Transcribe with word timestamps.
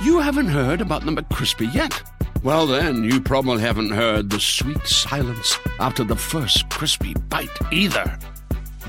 You 0.00 0.20
haven't 0.20 0.46
heard 0.46 0.80
about 0.80 1.04
the 1.04 1.10
McCrispy 1.10 1.74
yet. 1.74 1.92
Well, 2.44 2.68
then, 2.68 3.02
you 3.02 3.20
probably 3.20 3.60
haven't 3.60 3.90
heard 3.90 4.30
the 4.30 4.38
sweet 4.38 4.86
silence 4.86 5.58
after 5.80 6.04
the 6.04 6.14
first 6.14 6.68
crispy 6.70 7.14
bite 7.28 7.50
either. 7.72 8.16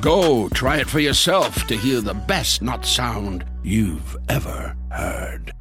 Go 0.02 0.50
try 0.50 0.78
it 0.78 0.88
for 0.88 1.00
yourself 1.00 1.66
to 1.66 1.76
hear 1.76 2.00
the 2.00 2.14
best 2.14 2.62
not 2.62 2.86
sound 2.86 3.44
you've 3.64 4.16
ever 4.30 4.76
heard. 4.92 5.52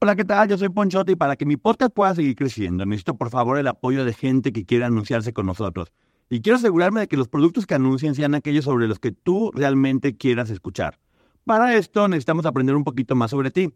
Hola, 0.00 0.14
¿qué 0.14 0.24
tal? 0.24 0.46
Yo 0.48 0.56
soy 0.56 0.68
Ponchote 0.68 1.10
y 1.10 1.16
para 1.16 1.34
que 1.34 1.44
mi 1.44 1.56
podcast 1.56 1.92
pueda 1.92 2.14
seguir 2.14 2.36
creciendo, 2.36 2.86
necesito 2.86 3.16
por 3.16 3.30
favor 3.30 3.58
el 3.58 3.66
apoyo 3.66 4.04
de 4.04 4.14
gente 4.14 4.52
que 4.52 4.64
quiera 4.64 4.86
anunciarse 4.86 5.32
con 5.32 5.46
nosotros. 5.46 5.92
Y 6.30 6.40
quiero 6.40 6.56
asegurarme 6.56 7.00
de 7.00 7.08
que 7.08 7.16
los 7.16 7.26
productos 7.26 7.66
que 7.66 7.74
anuncien 7.74 8.14
sean 8.14 8.36
aquellos 8.36 8.64
sobre 8.64 8.86
los 8.86 9.00
que 9.00 9.10
tú 9.10 9.50
realmente 9.52 10.16
quieras 10.16 10.50
escuchar. 10.50 11.00
Para 11.44 11.74
esto 11.74 12.06
necesitamos 12.06 12.46
aprender 12.46 12.76
un 12.76 12.84
poquito 12.84 13.16
más 13.16 13.32
sobre 13.32 13.50
ti. 13.50 13.68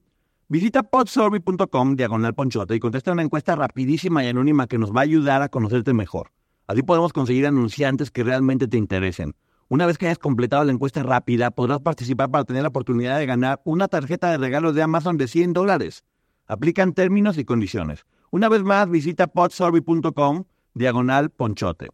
Visita 0.49 0.85
podsurvey.com 0.85 1.97
diagonal 1.97 2.33
ponchote 2.33 2.77
y 2.77 2.79
contesta 2.79 3.11
una 3.11 3.23
encuesta 3.23 3.57
rapidísima 3.57 4.25
y 4.25 4.29
anónima 4.29 4.69
que 4.69 4.79
nos 4.79 4.93
va 4.93 5.01
a 5.01 5.03
ayudar 5.03 5.43
a 5.43 5.49
conocerte 5.49 5.93
mejor. 5.93 6.31
Así 6.69 6.85
podemos 6.85 7.13
conseguir 7.13 7.45
anunciantes 7.45 8.13
que 8.13 8.23
realmente 8.23 8.69
te 8.69 8.77
interesen. 8.77 9.35
Una 9.69 9.87
vez 9.87 9.99
que 9.99 10.07
hayas 10.07 10.19
completado 10.19 10.63
la 10.63 10.71
encuesta 10.71 11.03
rápida, 11.03 11.51
podrás 11.51 11.81
participar 11.81 12.31
para 12.31 12.45
tener 12.45 12.63
la 12.63 12.69
oportunidad 12.69 13.19
de 13.19 13.27
ganar 13.27 13.61
una 13.65 13.89
tarjeta 13.89 14.31
de 14.31 14.39
regalos 14.39 14.77
de 14.77 14.83
Amazon 14.83 15.17
de 15.17 15.27
100 15.27 15.53
dólares. 15.53 16.05
Aplican 16.47 16.93
términos 16.93 17.37
y 17.37 17.45
condiciones. 17.45 18.07
Una 18.31 18.49
vez 18.49 18.63
más, 18.63 18.89
visita 18.89 19.27
podsurvey.com 19.27 20.45
diagonal 20.75 21.31
ponchote. 21.31 21.89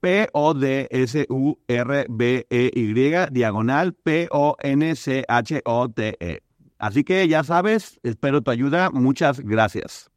P-O-D-S-U-R-B-E-Y 0.00 0.86
diagonal 3.30 3.94
P-O-N-C-H-O-T-E. 3.94 4.42
Así 6.78 7.04
que 7.04 7.28
ya 7.28 7.44
sabes, 7.44 8.00
espero 8.02 8.40
tu 8.40 8.50
ayuda. 8.50 8.90
Muchas 8.90 9.40
gracias. 9.40 10.10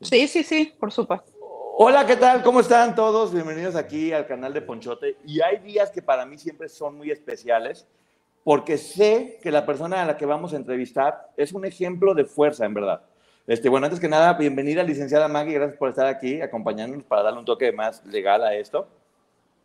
Sí, 0.00 0.26
sí, 0.28 0.42
sí, 0.42 0.74
por 0.78 0.90
supuesto. 0.92 1.32
Hola, 1.78 2.06
¿qué 2.06 2.16
tal? 2.16 2.42
¿Cómo 2.42 2.60
están 2.60 2.94
todos? 2.94 3.32
Bienvenidos 3.32 3.76
aquí 3.76 4.12
al 4.12 4.26
canal 4.26 4.52
de 4.52 4.62
Ponchote. 4.62 5.16
Y 5.24 5.40
hay 5.42 5.58
días 5.58 5.90
que 5.90 6.02
para 6.02 6.26
mí 6.26 6.38
siempre 6.38 6.68
son 6.68 6.96
muy 6.96 7.10
especiales 7.10 7.86
porque 8.42 8.78
sé 8.78 9.38
que 9.42 9.50
la 9.50 9.66
persona 9.66 10.02
a 10.02 10.06
la 10.06 10.16
que 10.16 10.24
vamos 10.24 10.52
a 10.54 10.56
entrevistar 10.56 11.32
es 11.36 11.52
un 11.52 11.64
ejemplo 11.64 12.14
de 12.14 12.24
fuerza, 12.24 12.64
en 12.64 12.74
verdad. 12.74 13.02
Este, 13.46 13.68
bueno, 13.68 13.86
antes 13.86 14.00
que 14.00 14.08
nada, 14.08 14.32
bienvenida, 14.32 14.82
licenciada 14.82 15.28
Maggie. 15.28 15.54
Gracias 15.54 15.78
por 15.78 15.88
estar 15.88 16.06
aquí 16.06 16.40
acompañándonos 16.40 17.04
para 17.04 17.22
darle 17.22 17.38
un 17.38 17.44
toque 17.44 17.70
más 17.70 18.04
legal 18.04 18.42
a 18.42 18.54
esto. 18.54 18.88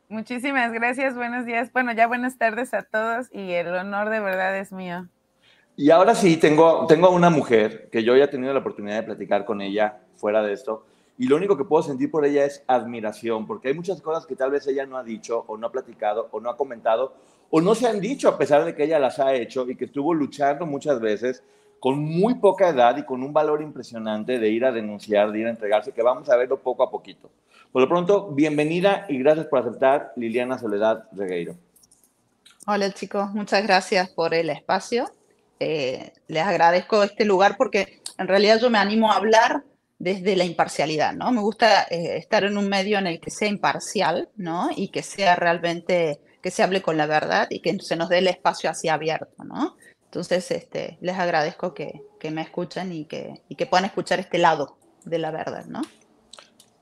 Muchísimas 0.08 0.72
gracias, 0.72 1.16
buenos 1.16 1.48
días. 1.48 1.74
Bueno, 1.74 1.92
ya 1.92 2.06
buenas 2.06 2.38
tardes 2.38 2.76
a 2.76 2.84
todos 2.84 3.30
y 3.32 3.54
el 3.54 3.70
honor 3.70 4.10
de 4.10 4.20
verdad 4.20 4.56
es 4.56 4.72
mío. 4.72 5.08
Y 5.76 5.90
ahora 5.90 6.14
sí, 6.14 6.38
tengo, 6.38 6.86
tengo 6.86 7.08
a 7.08 7.10
una 7.10 7.32
mujer 7.32 7.90
que 7.92 8.04
yo 8.04 8.16
ya 8.16 8.26
he 8.26 8.28
tenido 8.28 8.54
la 8.54 8.60
oportunidad 8.60 8.98
de 8.98 9.04
platicar 9.04 9.46
con 9.46 9.62
ella 9.62 9.98
fuera 10.16 10.44
de 10.44 10.54
esto. 10.54 10.86
Y 11.18 11.28
lo 11.28 11.38
único 11.38 11.58
que 11.58 11.64
puedo 11.64 11.82
sentir 11.82 12.12
por 12.12 12.24
ella 12.24 12.46
es 12.46 12.64
admiración, 12.68 13.48
porque 13.48 13.70
hay 13.70 13.74
muchas 13.74 14.00
cosas 14.00 14.28
que 14.28 14.36
tal 14.36 14.52
vez 14.52 14.68
ella 14.68 14.86
no 14.86 14.98
ha 14.98 15.04
dicho, 15.04 15.44
o 15.48 15.58
no 15.58 15.68
ha 15.68 15.72
platicado, 15.72 16.28
o 16.32 16.40
no 16.40 16.52
ha 16.52 16.58
comentado, 16.58 17.16
o 17.50 17.62
no 17.62 17.74
se 17.74 17.88
han 17.88 18.00
dicho 18.00 18.30
a 18.30 18.38
pesar 18.38 18.64
de 18.64 18.76
que 18.76 18.84
ella 18.84 19.00
las 19.00 19.18
ha 19.18 19.34
hecho 19.34 19.68
y 19.68 19.76
que 19.76 19.86
estuvo 19.86 20.14
luchando 20.14 20.68
muchas 20.68 21.00
veces 21.00 21.44
con 21.82 21.98
muy 21.98 22.36
poca 22.36 22.70
edad 22.70 22.96
y 22.96 23.04
con 23.04 23.24
un 23.24 23.34
valor 23.34 23.64
impresionante 23.64 24.38
de 24.38 24.50
ir 24.50 24.66
a 24.66 24.72
denunciar, 24.72 25.32
de 25.32 25.40
ir 25.40 25.48
a 25.48 25.50
entregarse, 25.50 25.92
que 25.92 26.04
vamos 26.04 26.30
a 26.30 26.38
verlo 26.38 26.62
poco 26.62 26.84
a 26.84 26.92
poquito. 26.92 27.32
Por 27.72 27.82
lo 27.82 27.90
pronto, 27.90 28.28
bienvenida 28.28 29.08
y 29.10 29.18
gracias 29.18 29.48
por 29.48 29.60
aceptar, 29.60 30.14
Liliana 30.16 30.60
Soledad 30.60 31.06
Regueiro. 31.12 31.56
Hola 32.68 32.92
chicos, 32.92 33.32
muchas 33.32 33.64
gracias 33.64 34.12
por 34.12 34.36
el 34.36 34.52
espacio. 34.52 35.10
Eh, 35.60 36.14
les 36.28 36.44
agradezco 36.44 37.02
este 37.02 37.26
lugar 37.26 37.58
porque 37.58 38.00
en 38.20 38.28
realidad 38.28 38.60
yo 38.60 38.70
me 38.70 38.78
animo 38.78 39.12
a 39.12 39.16
hablar 39.16 39.64
desde 39.98 40.36
la 40.36 40.46
imparcialidad, 40.46 41.14
¿no? 41.14 41.32
Me 41.32 41.42
gusta 41.42 41.88
eh, 41.90 42.18
estar 42.18 42.44
en 42.44 42.60
un 42.60 42.70
medio 42.70 43.00
en 43.00 43.08
el 43.08 43.20
que 43.20 43.32
sea 43.32 43.48
imparcial, 43.48 44.30
¿no? 44.36 44.70
Y 44.76 44.90
que 44.90 45.02
sea 45.02 45.36
realmente, 45.36 46.20
que 46.44 46.52
se 46.52 46.62
hable 46.62 46.84
con 46.84 46.96
la 46.96 47.08
verdad 47.08 47.48
y 47.50 47.60
que 47.60 47.80
se 47.80 47.96
nos 47.96 48.10
dé 48.10 48.20
el 48.20 48.28
espacio 48.28 48.70
así 48.70 48.88
abierto, 48.88 49.44
¿no? 49.44 49.76
Entonces, 50.12 50.52
este, 50.52 50.98
les 51.00 51.18
agradezco 51.18 51.74
que, 51.74 52.04
que 52.20 52.32
me 52.32 52.42
escuchen 52.42 52.92
y 52.92 53.06
que, 53.06 53.44
y 53.48 53.56
que 53.56 53.66
puedan 53.66 53.86
escuchar 53.86 54.20
este 54.20 54.40
lado 54.40 54.76
de 55.06 55.18
la 55.20 55.32
verdad, 55.32 55.68
¿no? 55.68 55.84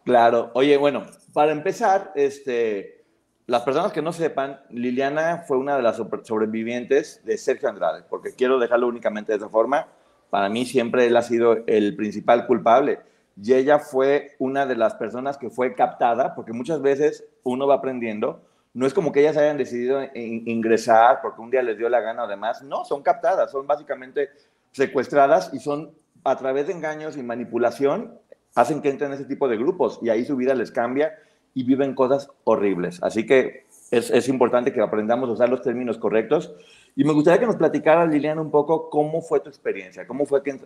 Claro. 0.03 0.49
Oye, 0.55 0.77
bueno, 0.77 1.05
para 1.31 1.51
empezar, 1.51 2.11
este, 2.15 3.05
las 3.45 3.61
personas 3.61 3.91
que 3.91 4.01
no 4.01 4.13
sepan, 4.13 4.59
Liliana 4.71 5.43
fue 5.47 5.57
una 5.57 5.77
de 5.77 5.83
las 5.83 6.01
sobrevivientes 6.23 7.23
de 7.23 7.37
Sergio 7.37 7.69
Andrade, 7.69 8.01
porque 8.09 8.33
quiero 8.33 8.57
dejarlo 8.57 8.87
únicamente 8.87 9.31
de 9.31 9.37
esa 9.37 9.49
forma. 9.49 9.87
Para 10.31 10.49
mí 10.49 10.65
siempre 10.65 11.05
él 11.05 11.15
ha 11.15 11.21
sido 11.21 11.57
el 11.67 11.95
principal 11.95 12.47
culpable. 12.47 12.97
Y 13.39 13.53
ella 13.53 13.77
fue 13.77 14.35
una 14.39 14.65
de 14.65 14.75
las 14.75 14.95
personas 14.95 15.37
que 15.37 15.51
fue 15.51 15.75
captada, 15.75 16.33
porque 16.33 16.51
muchas 16.51 16.81
veces 16.81 17.25
uno 17.43 17.67
va 17.67 17.75
aprendiendo. 17.75 18.41
No 18.73 18.85
es 18.85 18.93
como 18.93 19.11
que 19.11 19.21
ellas 19.21 19.37
hayan 19.37 19.57
decidido 19.57 20.01
ingresar 20.13 21.19
porque 21.21 21.41
un 21.41 21.49
día 21.49 21.61
les 21.63 21.77
dio 21.77 21.89
la 21.89 22.01
gana 22.01 22.23
o 22.23 22.27
demás. 22.27 22.61
No, 22.61 22.85
son 22.85 23.01
captadas, 23.01 23.51
son 23.51 23.65
básicamente 23.65 24.29
secuestradas 24.71 25.51
y 25.53 25.59
son 25.59 25.91
a 26.23 26.35
través 26.35 26.67
de 26.67 26.73
engaños 26.73 27.17
y 27.17 27.23
manipulación 27.23 28.19
hacen 28.55 28.81
que 28.81 28.89
entren 28.89 29.11
en 29.11 29.15
ese 29.15 29.25
tipo 29.25 29.47
de 29.47 29.57
grupos 29.57 29.99
y 30.01 30.09
ahí 30.09 30.25
su 30.25 30.35
vida 30.35 30.53
les 30.53 30.71
cambia 30.71 31.17
y 31.53 31.63
viven 31.63 31.95
cosas 31.95 32.29
horribles. 32.43 33.01
Así 33.01 33.25
que 33.25 33.65
es, 33.91 34.11
es, 34.11 34.27
importante 34.29 34.71
que 34.71 34.81
aprendamos 34.81 35.29
a 35.29 35.33
usar 35.33 35.49
los 35.49 35.61
términos 35.61 35.97
correctos. 35.97 36.53
Y 36.95 37.03
me 37.03 37.13
gustaría 37.13 37.39
que 37.39 37.45
nos 37.45 37.55
platicara, 37.55 38.05
Liliana, 38.05 38.41
un 38.41 38.51
poco 38.51 38.89
cómo 38.89 39.21
fue 39.21 39.39
tu 39.39 39.49
experiencia, 39.49 40.05
cómo 40.05 40.25
fue 40.25 40.43
que, 40.43 40.59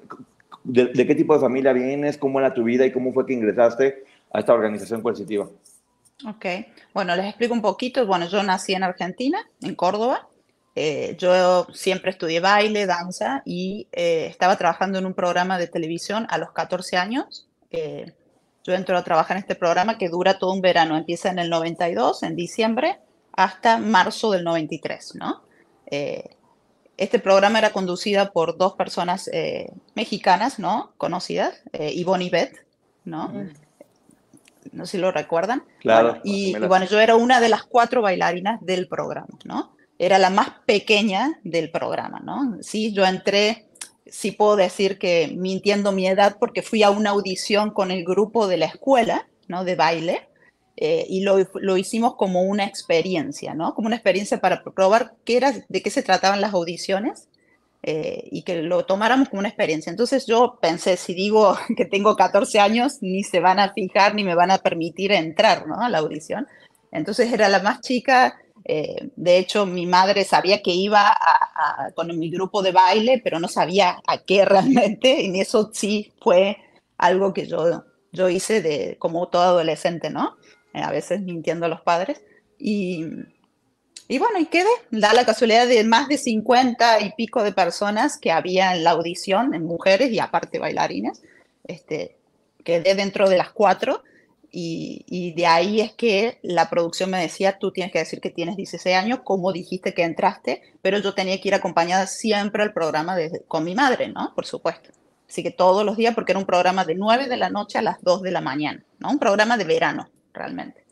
de, 0.64 0.86
de, 0.88 1.08
qué 1.08 1.16
tipo 1.16 1.34
de 1.34 1.40
familia 1.40 1.74
vienes, 1.74 2.18
cómo 2.18 2.40
era 2.40 2.54
tu 2.54 2.64
vida 2.64 2.86
y 2.86 2.92
cómo 2.92 3.14
fue 3.14 3.26
que 3.26 3.34
ingresaste 3.34 4.04
a 4.32 4.40
esta 4.40 4.54
organización 4.54 5.02
coercitiva. 5.02 5.48
Ok, 6.28 6.46
bueno, 6.94 7.16
les 7.16 7.26
explico 7.26 7.54
un 7.54 7.62
poquito. 7.62 8.06
Bueno, 8.06 8.28
yo 8.28 8.44
nací 8.44 8.74
en 8.74 8.84
Argentina, 8.84 9.40
en 9.62 9.76
Córdoba. 9.76 10.28
Eh, 10.76 11.16
yo 11.20 11.68
siempre 11.74 12.12
estudié 12.12 12.40
baile, 12.40 12.86
danza 12.86 13.44
y 13.46 13.88
eh, 13.92 14.26
estaba 14.28 14.58
trabajando 14.58 14.98
en 14.98 15.06
un 15.06 15.14
programa 15.14 15.60
de 15.60 15.68
televisión 15.68 16.26
a 16.30 16.38
los 16.38 16.52
14 16.52 16.98
años 16.98 17.48
yo 18.64 18.74
entro 18.74 18.98
a 18.98 19.04
trabajar 19.04 19.38
en 19.38 19.42
este 19.42 19.56
programa 19.56 19.98
que 19.98 20.10
dura 20.10 20.40
todo 20.40 20.54
un 20.54 20.62
verano, 20.62 20.98
empieza 20.98 21.30
en 21.30 21.40
el 21.40 21.50
92, 21.50 22.24
en 22.24 22.36
diciembre, 22.36 23.00
hasta 23.34 23.78
marzo 23.78 24.32
del 24.32 24.44
93, 24.44 25.16
¿no? 25.16 25.42
Eh, 25.88 26.38
este 26.96 27.20
programa 27.20 27.60
era 27.60 27.72
conducida 27.72 28.32
por 28.32 28.58
dos 28.58 28.74
personas 28.74 29.30
eh, 29.34 29.72
mexicanas, 29.96 30.60
¿no? 30.60 30.94
Conocidas, 30.98 31.62
eh, 31.74 31.92
Ivonne 31.94 32.26
y 32.26 32.30
Beth, 32.30 32.66
¿no? 33.04 33.34
No 34.72 34.86
sé 34.86 34.94
si 34.94 34.98
lo 34.98 35.12
recuerdan. 35.12 35.64
Claro. 35.80 36.20
y, 36.24 36.56
y, 36.56 36.60
bueno, 36.68 36.86
yo 36.86 37.00
era 37.00 37.16
una 37.16 37.40
de 37.40 37.50
las 37.50 37.64
cuatro 37.64 38.02
bailarinas 38.02 38.60
del 38.62 38.88
programa, 38.88 39.38
¿no? 39.46 39.76
Era 40.00 40.20
la 40.20 40.30
más 40.30 40.50
pequeña 40.66 41.40
del 41.44 41.70
programa, 41.72 42.20
¿no? 42.20 42.58
Sí, 42.62 42.94
yo 42.94 43.06
entré 43.06 43.68
sí 44.14 44.32
puedo 44.32 44.56
decir 44.56 45.00
que 45.00 45.34
mintiendo 45.36 45.92
mi 45.92 46.08
edad 46.08 46.38
porque 46.40 46.62
fui 46.62 46.84
a 46.84 46.92
una 46.92 47.10
audición 47.10 47.72
con 47.72 47.90
el 47.90 48.04
grupo 48.04 48.48
de 48.48 48.58
la 48.58 48.66
escuela, 48.66 49.28
¿no? 49.48 49.64
De 49.64 49.76
baile. 49.76 50.30
Eh, 50.78 51.06
y 51.10 51.22
lo, 51.22 51.38
lo, 51.56 51.78
hicimos 51.78 52.16
como 52.16 52.44
una 52.44 52.66
experiencia, 52.66 53.56
¿no? 53.56 53.74
Como 53.74 53.88
una 53.88 53.96
experiencia 53.96 54.40
para 54.40 54.64
probar 54.64 55.14
qué 55.24 55.38
era, 55.38 55.54
de 55.68 55.82
qué 55.82 55.90
se 55.90 56.04
trataban 56.04 56.42
las 56.42 56.54
audiciones 56.54 57.28
eh, 57.84 58.28
y 58.32 58.44
que 58.44 58.62
lo 58.62 58.86
tomáramos 58.86 59.30
como 59.30 59.42
una 59.42 59.50
experiencia. 59.50 59.90
Entonces 59.90 60.26
yo 60.26 60.58
pensé, 60.62 60.98
si 60.98 61.14
digo 61.14 61.58
que 61.78 61.86
tengo 61.86 62.16
14 62.16 62.60
años, 62.60 62.98
ni 63.02 63.24
se 63.24 63.40
van 63.40 63.60
a 63.60 63.74
fijar 63.74 64.16
ni 64.16 64.24
me 64.24 64.36
van 64.36 64.52
a 64.52 64.58
permitir 64.58 65.12
entrar, 65.12 65.68
¿no? 65.68 65.82
A 65.82 65.90
la 65.90 66.00
audición. 66.00 66.48
Entonces 66.92 67.32
era 67.32 67.50
la 67.50 67.62
más 67.62 67.82
chica, 67.82 68.40
eh, 68.66 69.10
de 69.16 69.38
hecho, 69.38 69.66
mi 69.66 69.86
madre 69.86 70.24
sabía 70.24 70.62
que 70.62 70.72
iba 70.72 71.08
a, 71.08 71.86
a, 71.86 71.92
con 71.92 72.18
mi 72.18 72.30
grupo 72.30 72.62
de 72.62 72.72
baile, 72.72 73.22
pero 73.24 73.40
no 73.40 73.48
sabía 73.48 74.02
a 74.08 74.20
qué 74.20 74.46
realmente, 74.46 75.22
y 75.22 75.40
eso 75.40 75.70
sí 75.74 76.14
fue 76.22 76.58
algo 76.98 77.34
que 77.34 77.48
yo, 77.48 77.84
yo 78.12 78.30
hice 78.30 78.62
de, 78.62 78.98
como 79.00 79.28
todo 79.28 79.44
adolescente, 79.44 80.10
¿no? 80.10 80.38
Eh, 80.74 80.82
a 80.82 80.92
veces 80.92 81.22
mintiendo 81.22 81.66
a 81.66 81.70
los 81.70 81.82
padres. 81.82 82.22
Y, 82.58 83.06
y 84.08 84.20
bueno, 84.20 84.40
y 84.40 84.46
quedé. 84.46 84.70
Da 84.92 85.14
la 85.14 85.26
casualidad 85.26 85.68
de 85.68 85.84
más 85.84 86.08
de 86.08 86.18
50 86.18 87.02
y 87.02 87.12
pico 87.14 87.44
de 87.44 87.52
personas 87.52 88.18
que 88.18 88.32
había 88.32 88.76
en 88.76 88.84
la 88.84 88.92
audición, 88.92 89.54
en 89.54 89.66
mujeres 89.66 90.12
y 90.12 90.20
aparte 90.20 90.60
bailarines. 90.60 91.22
Este, 91.66 92.18
quedé 92.64 92.96
dentro 92.96 93.30
de 93.30 93.38
las 93.38 93.52
cuatro 93.52 94.04
y, 94.52 95.04
y, 95.08 95.34
de 95.34 95.48
ahí 95.48 95.82
es 95.82 95.94
que 95.94 96.38
la 96.44 96.70
producción 96.70 97.10
me 97.10 97.20
decía, 97.20 97.58
tú 97.58 97.72
tienes 97.72 97.92
que 97.92 98.00
decir 98.00 98.22
que 98.22 98.30
tienes 98.30 98.56
16 98.56 98.96
años, 98.96 99.20
como 99.24 99.52
dijiste 99.52 99.96
que 99.96 100.04
entraste, 100.04 100.62
pero 100.82 101.00
yo 101.00 101.16
tenía 101.16 101.42
que 101.42 101.48
ir 101.48 101.56
acompañada 101.56 102.06
siempre 102.06 102.62
al 102.62 102.72
programa 102.72 103.16
con 103.48 103.64
mi 103.64 103.74
madre, 103.74 104.10
¿no? 104.10 104.34
Por 104.36 104.46
supuesto. 104.46 104.92
Así 105.28 105.42
que 105.42 105.50
todos 105.50 105.84
los 105.84 105.98
días, 105.98 106.14
porque 106.14 106.34
era 106.34 106.40
un 106.40 106.46
programa 106.46 106.86
de 106.86 106.94
9 106.94 107.28
de 107.28 107.38
la 107.38 107.50
noche 107.50 107.80
a 107.80 107.82
las 107.82 108.00
2 108.04 108.22
de 108.22 108.30
la 108.30 108.42
mañana, 108.42 108.84
¿no? 109.00 109.10
Un 109.10 109.18
programa 109.18 109.58
de 109.58 109.64
verano, 109.64 110.08
realmente. 110.32 110.83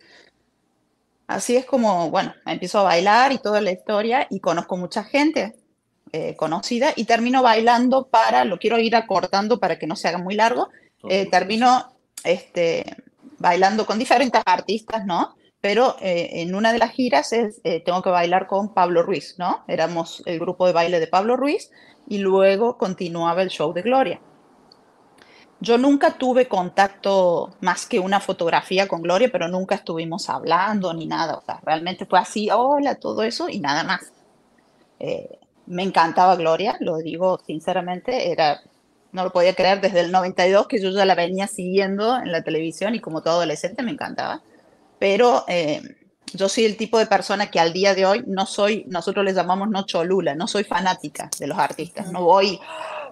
Así 1.32 1.56
es 1.56 1.66
como, 1.66 2.10
bueno, 2.10 2.34
empiezo 2.46 2.80
a 2.80 2.84
bailar 2.84 3.32
y 3.32 3.38
toda 3.38 3.62
la 3.62 3.72
historia 3.72 4.28
y 4.30 4.40
conozco 4.40 4.78
mucha 4.78 5.04
gente. 5.04 5.56
eh, 6.14 6.36
conocida 6.36 6.92
y 6.94 7.06
termino 7.06 7.42
bailando 7.42 8.10
para, 8.10 8.44
lo 8.44 8.58
quiero 8.60 8.78
ir 8.78 8.98
acortando 8.98 9.62
para 9.62 9.80
que 9.80 9.88
no 9.88 9.96
se 9.96 10.10
haga 10.10 10.18
muy 10.18 10.36
largo, 10.36 10.68
eh, 11.10 11.30
termino 11.30 11.94
este, 12.26 12.84
bailando 13.40 13.86
con 13.86 13.98
diferentes 13.98 14.42
artistas, 14.46 15.06
¿no? 15.06 15.36
Pero 15.62 15.96
en 16.02 16.54
una 16.54 16.74
de 16.74 16.80
las 16.80 16.92
giras 16.92 17.32
es, 17.32 17.62
tengo 17.86 18.02
que 18.02 18.10
bailar 18.10 18.48
con 18.48 18.74
Pablo 18.74 19.04
Ruiz, 19.04 19.36
¿no? 19.38 19.64
Éramos 19.70 20.22
el 20.26 20.40
grupo 20.40 20.68
de 20.68 20.74
baile 20.74 21.00
de 21.00 21.08
Pablo 21.08 21.38
Ruiz 21.38 21.72
y 22.10 22.18
luego 22.18 22.78
continuaba 22.78 23.42
el 23.42 23.50
show 23.50 23.72
de 23.72 23.84
Gloria. 23.84 24.20
Yo 25.62 25.78
nunca 25.78 26.18
tuve 26.18 26.48
contacto 26.48 27.54
más 27.62 27.86
que 27.86 28.00
una 28.00 28.20
fotografía 28.20 28.88
con 28.88 29.04
Gloria, 29.04 29.30
pero 29.32 29.48
nunca 29.48 29.76
estuvimos 29.76 30.28
hablando 30.28 30.92
ni 30.92 31.06
nada. 31.06 31.36
O 31.36 31.42
sea, 31.42 31.60
realmente 31.64 32.08
fue 32.08 32.18
así, 32.18 32.50
hola, 32.52 32.96
todo 32.96 33.22
eso 33.22 33.48
y 33.48 33.60
nada 33.60 33.84
más. 33.84 34.12
Eh, 35.00 35.38
me 35.68 35.84
encantaba 35.84 36.36
Gloria, 36.36 36.78
lo 36.80 36.98
digo 36.98 37.40
sinceramente, 37.46 38.32
era, 38.32 38.62
no 39.12 39.24
lo 39.24 39.32
podía 39.32 39.54
creer 39.54 39.82
desde 39.82 40.00
el 40.02 40.12
92 40.12 40.68
que 40.68 40.82
yo 40.82 40.90
ya 40.90 41.06
la 41.06 41.14
venía 41.14 41.46
siguiendo 41.48 42.18
en 42.18 42.32
la 42.32 42.44
televisión 42.44 42.96
y 42.96 43.00
como 43.00 43.22
todo 43.22 43.36
adolescente 43.36 43.84
me 43.84 43.92
encantaba. 43.92 44.42
Pero 44.98 45.46
eh, 45.48 45.82
yo 46.34 46.50
soy 46.50 46.66
el 46.66 46.76
tipo 46.76 46.98
de 46.98 47.06
persona 47.06 47.52
que 47.52 47.60
al 47.60 47.72
día 47.72 47.94
de 47.94 48.08
hoy 48.08 48.24
no 48.26 48.48
soy, 48.48 48.84
nosotros 48.88 49.24
les 49.24 49.36
llamamos 49.36 49.70
no 49.70 49.86
cholula, 49.86 50.34
no 50.34 50.48
soy 50.48 50.64
fanática 50.64 51.30
de 51.40 51.46
los 51.46 51.60
artistas, 51.60 52.12
no 52.12 52.24
voy, 52.24 52.60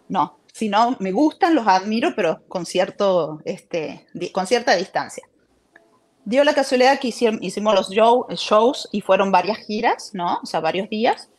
no, 0.08 0.39
sino 0.60 0.98
me 1.00 1.14
gustan, 1.14 1.56
los 1.56 1.66
admiro, 1.66 2.14
pero 2.18 2.44
con, 2.50 2.66
cierto, 2.66 3.40
este, 3.46 4.06
con 4.34 4.46
cierta 4.46 4.76
distancia. 4.76 5.24
Dio 6.26 6.44
la 6.44 6.54
casualidad 6.54 7.00
que 7.00 7.08
hicimos 7.08 7.74
los 7.74 7.90
shows 8.42 8.90
y 8.92 9.00
fueron 9.00 9.32
varias 9.32 9.60
giras, 9.60 10.12
¿no? 10.14 10.40
O 10.44 10.46
sea, 10.46 10.60
varios 10.60 10.90
días. 10.90 11.30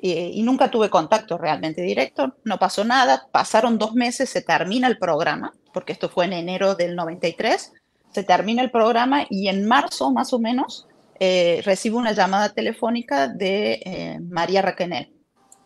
y 0.00 0.40
nunca 0.44 0.70
tuve 0.70 0.90
contacto 0.90 1.38
realmente 1.38 1.82
directo, 1.82 2.36
no 2.44 2.56
pasó 2.56 2.84
nada, 2.84 3.26
pasaron 3.32 3.78
dos 3.78 3.94
meses, 3.94 4.30
se 4.30 4.42
termina 4.42 4.86
el 4.86 4.96
programa, 4.96 5.52
porque 5.72 5.92
esto 5.92 6.08
fue 6.08 6.26
en 6.26 6.34
enero 6.34 6.76
del 6.76 6.94
93, 6.94 7.72
se 8.12 8.22
termina 8.22 8.62
el 8.62 8.70
programa 8.70 9.26
y 9.28 9.48
en 9.48 9.66
marzo 9.66 10.12
más 10.12 10.32
o 10.32 10.38
menos 10.38 10.86
eh, 11.18 11.62
recibo 11.64 11.98
una 11.98 12.12
llamada 12.12 12.50
telefónica 12.50 13.26
de 13.26 13.82
eh, 13.84 14.20
María 14.20 14.62
Raquenel, 14.62 15.12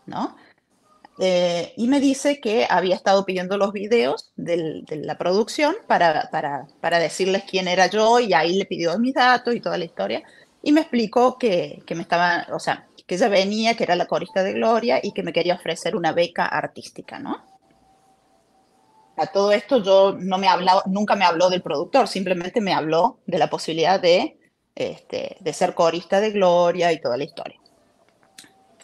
¿no? 0.07 0.35
Eh, 1.19 1.75
y 1.77 1.89
me 1.89 2.01
dice 2.01 2.41
que 2.41 2.67
había 2.69 2.95
estado 2.95 3.27
pidiendo 3.27 3.59
los 3.59 3.73
videos 3.73 4.33
de 4.37 4.85
la 4.91 5.19
producción 5.19 5.77
para, 5.87 6.31
para, 6.31 6.67
para, 6.81 6.99
decirles 6.99 7.45
quién 7.49 7.69
era 7.69 7.87
yo 7.87 8.19
y 8.19 8.33
ahí 8.33 8.55
le 8.59 8.65
pidió 8.65 8.99
mis 8.99 9.15
datos 9.15 9.55
y 9.55 9.61
toda 9.61 9.79
la 9.79 9.85
historia. 9.85 10.23
Y 10.63 10.73
me 10.73 10.81
explicó 10.81 11.39
que, 11.39 11.83
que 11.87 11.95
me 11.95 12.03
estaba, 12.03 12.47
o 12.53 12.59
sea, 12.59 12.87
que 13.07 13.17
ella 13.17 13.29
venía, 13.29 13.77
que 13.77 13.85
era 13.85 13.97
la 13.97 14.07
corista 14.07 14.43
de 14.43 14.55
Gloria 14.55 15.01
y 15.03 15.13
que 15.13 15.23
me 15.23 15.33
quería 15.33 15.55
ofrecer 15.55 15.97
una 15.97 16.13
beca 16.13 16.47
artística, 16.47 17.19
¿no? 17.19 17.45
A 19.17 19.27
todo 19.27 19.53
esto 19.53 19.83
yo 19.83 20.17
no 20.19 20.39
me 20.39 20.49
hablaba, 20.49 20.83
nunca 20.87 21.15
me 21.15 21.27
habló 21.27 21.51
del 21.51 21.63
productor, 21.63 22.09
simplemente 22.09 22.63
me 22.63 22.73
habló 22.73 23.21
de 23.27 23.39
la 23.39 23.51
posibilidad 23.51 24.01
de, 24.01 24.39
este, 24.75 25.37
de 25.41 25.53
ser 25.53 25.75
corista 25.75 26.21
de 26.21 26.31
Gloria 26.31 26.93
y 26.93 27.01
toda 27.01 27.19
la 27.19 27.25
historia 27.25 27.62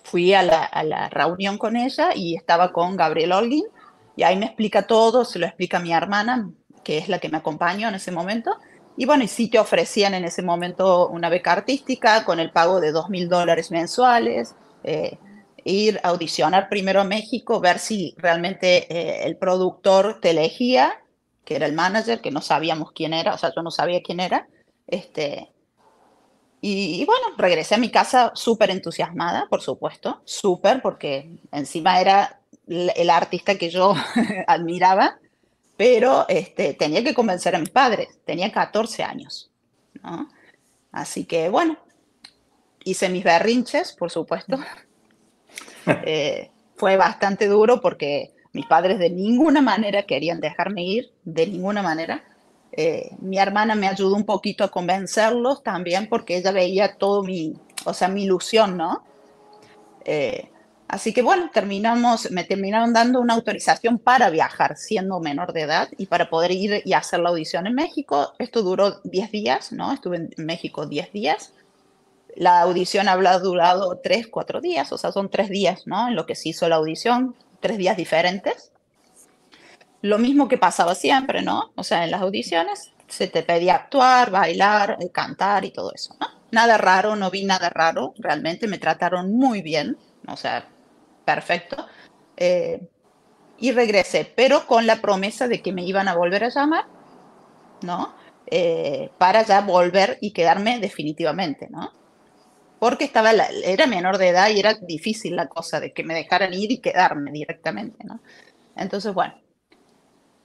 fui 0.08 0.34
a 0.34 0.42
la, 0.42 1.08
reunión 1.10 1.58
con 1.58 1.76
ella 1.76 2.10
y 2.14 2.34
estaba 2.34 2.72
con 2.72 2.96
Gabriel 2.96 3.32
Olguín 3.32 3.64
y 4.16 4.22
ahí 4.22 4.36
me 4.36 4.46
explica 4.46 4.86
todo, 4.86 5.24
se 5.24 5.38
lo 5.38 5.46
explica 5.46 5.78
mi 5.78 5.92
hermana, 5.92 6.50
que 6.82 6.98
es 6.98 7.08
la 7.08 7.18
que 7.18 7.28
me 7.28 7.36
acompañó 7.36 7.88
en 7.88 7.94
ese 7.94 8.10
momento. 8.10 8.56
Y 8.96 9.06
bueno, 9.06 9.22
y 9.22 9.28
sí 9.28 9.48
te 9.48 9.58
ofrecían 9.58 10.14
en 10.14 10.24
ese 10.24 10.42
momento 10.42 11.08
una 11.08 11.28
beca 11.28 11.52
artística 11.52 12.24
con 12.24 12.40
el 12.40 12.50
pago 12.50 12.80
de 12.80 12.90
dos 12.90 13.10
mil 13.10 13.28
dólares 13.28 13.70
mensuales, 13.70 14.56
eh, 14.82 15.18
ir 15.64 16.00
a 16.02 16.08
audicionar 16.08 16.68
primero 16.68 17.00
a 17.00 17.04
México, 17.04 17.60
ver 17.60 17.78
si 17.78 18.14
realmente 18.16 18.92
eh, 18.92 19.26
el 19.26 19.36
productor 19.36 20.18
te 20.20 20.30
elegía, 20.30 21.00
que 21.44 21.56
era 21.56 21.66
el 21.66 21.74
manager, 21.74 22.20
que 22.20 22.30
no 22.30 22.40
sabíamos 22.40 22.90
quién 22.92 23.12
era, 23.12 23.34
o 23.34 23.38
sea, 23.38 23.52
yo 23.54 23.62
no 23.62 23.70
sabía 23.70 24.02
quién 24.02 24.20
era, 24.20 24.48
este, 24.86 25.52
y, 26.60 27.04
bueno, 27.04 27.26
regresé 27.36 27.76
a 27.76 27.78
mi 27.78 27.90
casa 27.90 28.32
súper 28.34 28.70
entusiasmada, 28.70 29.46
por 29.48 29.62
supuesto, 29.62 30.22
súper, 30.24 30.82
porque 30.82 31.38
encima 31.52 32.00
era 32.00 32.40
el 32.66 33.10
artista 33.10 33.56
que 33.56 33.70
yo 33.70 33.94
admiraba, 34.46 35.18
pero 35.76 36.26
este, 36.28 36.74
tenía 36.74 37.04
que 37.04 37.14
convencer 37.14 37.54
a 37.54 37.60
mis 37.60 37.70
padres, 37.70 38.08
tenía 38.24 38.50
14 38.50 39.04
años, 39.04 39.50
¿no? 40.02 40.28
Así 40.90 41.24
que 41.24 41.48
bueno, 41.48 41.78
hice 42.84 43.08
mis 43.08 43.24
berrinches, 43.24 43.92
por 43.92 44.10
supuesto. 44.10 44.58
Eh, 46.04 46.50
fue 46.76 46.98
bastante 46.98 47.46
duro 47.46 47.80
porque 47.80 48.34
mis 48.52 48.66
padres 48.66 48.98
de 48.98 49.08
ninguna 49.08 49.62
manera 49.62 50.02
querían 50.02 50.38
dejarme 50.38 50.82
ir, 50.82 51.12
de 51.24 51.46
ninguna 51.46 51.82
manera. 51.82 52.22
Eh, 52.72 53.10
mi 53.20 53.38
hermana 53.38 53.74
me 53.74 53.88
ayudó 53.88 54.14
un 54.14 54.24
poquito 54.24 54.62
a 54.62 54.70
convencerlos 54.70 55.62
también 55.62 56.08
porque 56.08 56.36
ella 56.36 56.52
veía 56.52 56.94
todo 56.96 57.22
mi, 57.22 57.54
o 57.84 57.94
sea, 57.94 58.08
mi 58.08 58.24
ilusión, 58.24 58.76
¿no? 58.76 59.02
Eh, 60.04 60.50
así 60.86 61.12
que 61.12 61.22
bueno, 61.22 61.50
terminamos, 61.52 62.30
me 62.30 62.44
terminaron 62.44 62.92
dando 62.92 63.20
una 63.20 63.34
autorización 63.34 63.98
para 63.98 64.30
viajar 64.30 64.76
siendo 64.76 65.18
menor 65.20 65.52
de 65.52 65.62
edad 65.62 65.88
y 65.96 66.06
para 66.06 66.28
poder 66.28 66.52
ir 66.52 66.82
y 66.84 66.92
hacer 66.92 67.20
la 67.20 67.30
audición 67.30 67.66
en 67.66 67.74
México. 67.74 68.34
Esto 68.38 68.62
duró 68.62 69.00
10 69.04 69.32
días, 69.32 69.72
¿no? 69.72 69.92
Estuve 69.92 70.16
en 70.36 70.44
México 70.44 70.86
10 70.86 71.12
días. 71.12 71.52
La 72.36 72.60
audición 72.60 73.08
habrá 73.08 73.38
durado 73.38 73.98
3, 74.02 74.28
4 74.28 74.60
días, 74.60 74.92
o 74.92 74.98
sea, 74.98 75.10
son 75.10 75.30
3 75.30 75.48
días, 75.48 75.86
¿no? 75.86 76.08
En 76.08 76.14
lo 76.14 76.26
que 76.26 76.34
se 76.34 76.50
hizo 76.50 76.68
la 76.68 76.76
audición, 76.76 77.34
3 77.60 77.78
días 77.78 77.96
diferentes 77.96 78.70
lo 80.02 80.18
mismo 80.18 80.48
que 80.48 80.58
pasaba 80.58 80.94
siempre, 80.94 81.42
¿no? 81.42 81.72
O 81.74 81.82
sea, 81.82 82.04
en 82.04 82.10
las 82.10 82.22
audiciones 82.22 82.92
se 83.08 83.26
te 83.26 83.42
pedía 83.42 83.74
actuar, 83.74 84.30
bailar, 84.30 84.98
eh, 85.00 85.10
cantar 85.10 85.64
y 85.64 85.70
todo 85.70 85.92
eso, 85.94 86.14
¿no? 86.20 86.28
Nada 86.50 86.78
raro, 86.78 87.16
no 87.16 87.30
vi 87.30 87.44
nada 87.44 87.68
raro, 87.68 88.14
realmente 88.18 88.66
me 88.68 88.78
trataron 88.78 89.32
muy 89.34 89.60
bien, 89.60 89.98
o 90.26 90.36
sea, 90.36 90.66
perfecto. 91.24 91.86
Eh, 92.36 92.80
y 93.58 93.72
regresé, 93.72 94.32
pero 94.36 94.66
con 94.66 94.86
la 94.86 95.00
promesa 95.00 95.48
de 95.48 95.60
que 95.60 95.72
me 95.72 95.82
iban 95.82 96.08
a 96.08 96.14
volver 96.14 96.44
a 96.44 96.48
llamar, 96.48 96.86
¿no? 97.82 98.14
Eh, 98.46 99.10
para 99.18 99.42
ya 99.44 99.60
volver 99.60 100.18
y 100.20 100.32
quedarme 100.32 100.78
definitivamente, 100.78 101.68
¿no? 101.68 101.92
Porque 102.78 103.04
estaba 103.04 103.32
era 103.32 103.86
menor 103.86 104.18
de 104.18 104.28
edad 104.28 104.48
y 104.50 104.60
era 104.60 104.74
difícil 104.74 105.36
la 105.36 105.48
cosa 105.48 105.80
de 105.80 105.92
que 105.92 106.04
me 106.04 106.14
dejaran 106.14 106.54
ir 106.54 106.70
y 106.70 106.78
quedarme 106.78 107.32
directamente, 107.32 108.04
¿no? 108.04 108.20
Entonces, 108.76 109.12
bueno, 109.12 109.34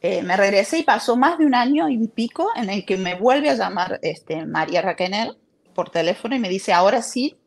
eh, 0.05 0.21
me 0.21 0.35
regresé 0.35 0.79
y 0.79 0.83
pasó 0.83 1.15
más 1.15 1.37
de 1.37 1.45
un 1.45 1.55
año 1.55 1.87
y 1.87 1.97
pico 2.09 2.49
en 2.57 2.69
el 2.69 2.85
que 2.85 2.97
me 2.97 3.15
vuelve 3.15 3.49
a 3.49 3.55
llamar 3.55 3.99
este, 4.01 4.45
María 4.45 4.81
Raquenel 4.81 5.37
por 5.73 5.91
teléfono 5.91 6.35
y 6.35 6.39
me 6.39 6.49
dice, 6.49 6.73
ahora 6.73 7.01
sí 7.01 7.37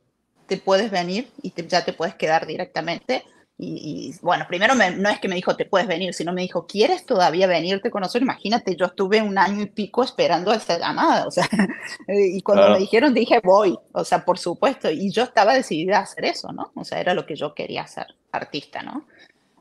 te 0.47 0.57
puedes 0.57 0.91
venir 0.91 1.29
y 1.43 1.53
ya 1.69 1.85
te 1.85 1.93
puedes 1.93 2.15
quedar 2.15 2.47
directamente. 2.47 3.25
Y, 3.59 4.15
bueno, 4.23 4.47
primero 4.49 4.75
no 4.75 5.09
es 5.11 5.19
que 5.19 5.29
me 5.29 5.35
dijo 5.35 5.55
te 5.55 5.67
puedes 5.67 5.87
venir, 5.87 6.15
sino 6.15 6.33
me 6.33 6.41
dijo, 6.41 6.67
¿quieres 6.67 7.05
todavía 7.05 7.47
venirte 7.47 7.91
con 7.91 8.01
nosotros? 8.01 8.23
Imagínate, 8.23 8.75
yo 8.75 8.87
estuve 8.87 9.21
un 9.21 9.37
año 9.37 9.61
y 9.63 9.67
pico 9.67 10.03
esperando 10.03 10.53
esa 10.55 10.79
llamada, 10.79 11.27
o 11.27 11.31
sea, 11.31 11.49
y 12.09 12.41
cuando 12.41 12.71
me 12.71 12.79
dijeron 12.79 13.13
dije, 13.13 13.41
voy, 13.45 13.79
o 13.93 14.05
sea, 14.05 14.25
por 14.25 14.39
supuesto, 14.39 14.91
y 14.91 15.11
yo 15.11 15.25
estaba 15.25 15.53
decidida 15.53 15.99
a 15.99 16.03
hacer 16.03 16.25
eso, 16.25 16.53
¿no? 16.53 16.73
O 16.75 16.85
sea, 16.85 17.01
era 17.01 17.13
lo 17.13 17.27
que 17.27 17.37
yo 17.37 17.55
quería 17.55 17.83
hacer, 17.83 18.07
artista, 18.33 18.83
¿no? 18.83 19.07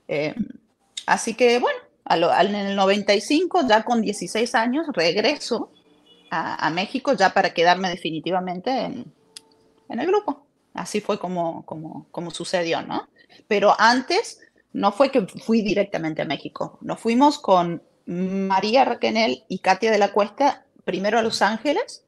Eh, 0.08 0.34
así 1.06 1.34
que 1.34 1.60
bueno, 1.60 1.80
en 2.09 2.55
el 2.55 2.75
95, 2.75 3.62
ya 3.67 3.83
con 3.83 4.01
16 4.01 4.55
años, 4.55 4.88
regreso 4.93 5.71
a, 6.29 6.69
México 6.69 7.13
ya 7.13 7.33
para 7.33 7.53
quedarme 7.53 7.89
definitivamente 7.89 8.71
en, 8.71 9.13
el 9.89 10.07
grupo. 10.07 10.45
Así 10.74 11.00
fue 11.00 11.17
como, 11.19 11.65
como, 11.65 12.07
como 12.12 12.31
sucedió, 12.31 12.81
¿no? 12.81 13.07
Pero 13.47 13.75
antes 13.79 14.39
no 14.74 14.91
fue 14.91 15.09
que 15.09 15.21
fui 15.21 15.62
directamente 15.62 16.21
a 16.21 16.25
México. 16.25 16.77
Nos 16.81 17.00
fuimos 17.00 17.39
con 17.39 17.81
María 18.05 18.83
Raquenel 18.83 19.43
y 19.47 19.59
Katia 19.59 19.91
de 19.91 19.97
la 19.97 20.12
Cuesta 20.12 20.65
primero 20.83 21.17
a 21.17 21.21
Los 21.21 21.41
Ángeles. 21.41 22.03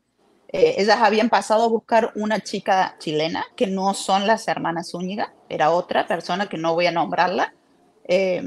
Eh, 0.49 0.75
ellas 0.77 0.99
habían 1.01 1.29
pasado 1.29 1.63
a 1.63 1.69
buscar 1.69 2.11
una 2.15 2.39
chica 2.41 2.95
chilena, 2.99 3.45
que 3.55 3.67
no 3.67 3.93
son 3.93 4.27
las 4.27 4.47
hermanas 4.47 4.91
Zúñiga, 4.91 5.33
era 5.49 5.71
otra 5.71 6.07
persona 6.07 6.47
que 6.47 6.57
no 6.57 6.73
voy 6.73 6.87
a 6.87 6.91
nombrarla. 6.91 7.53
Eh, 8.05 8.43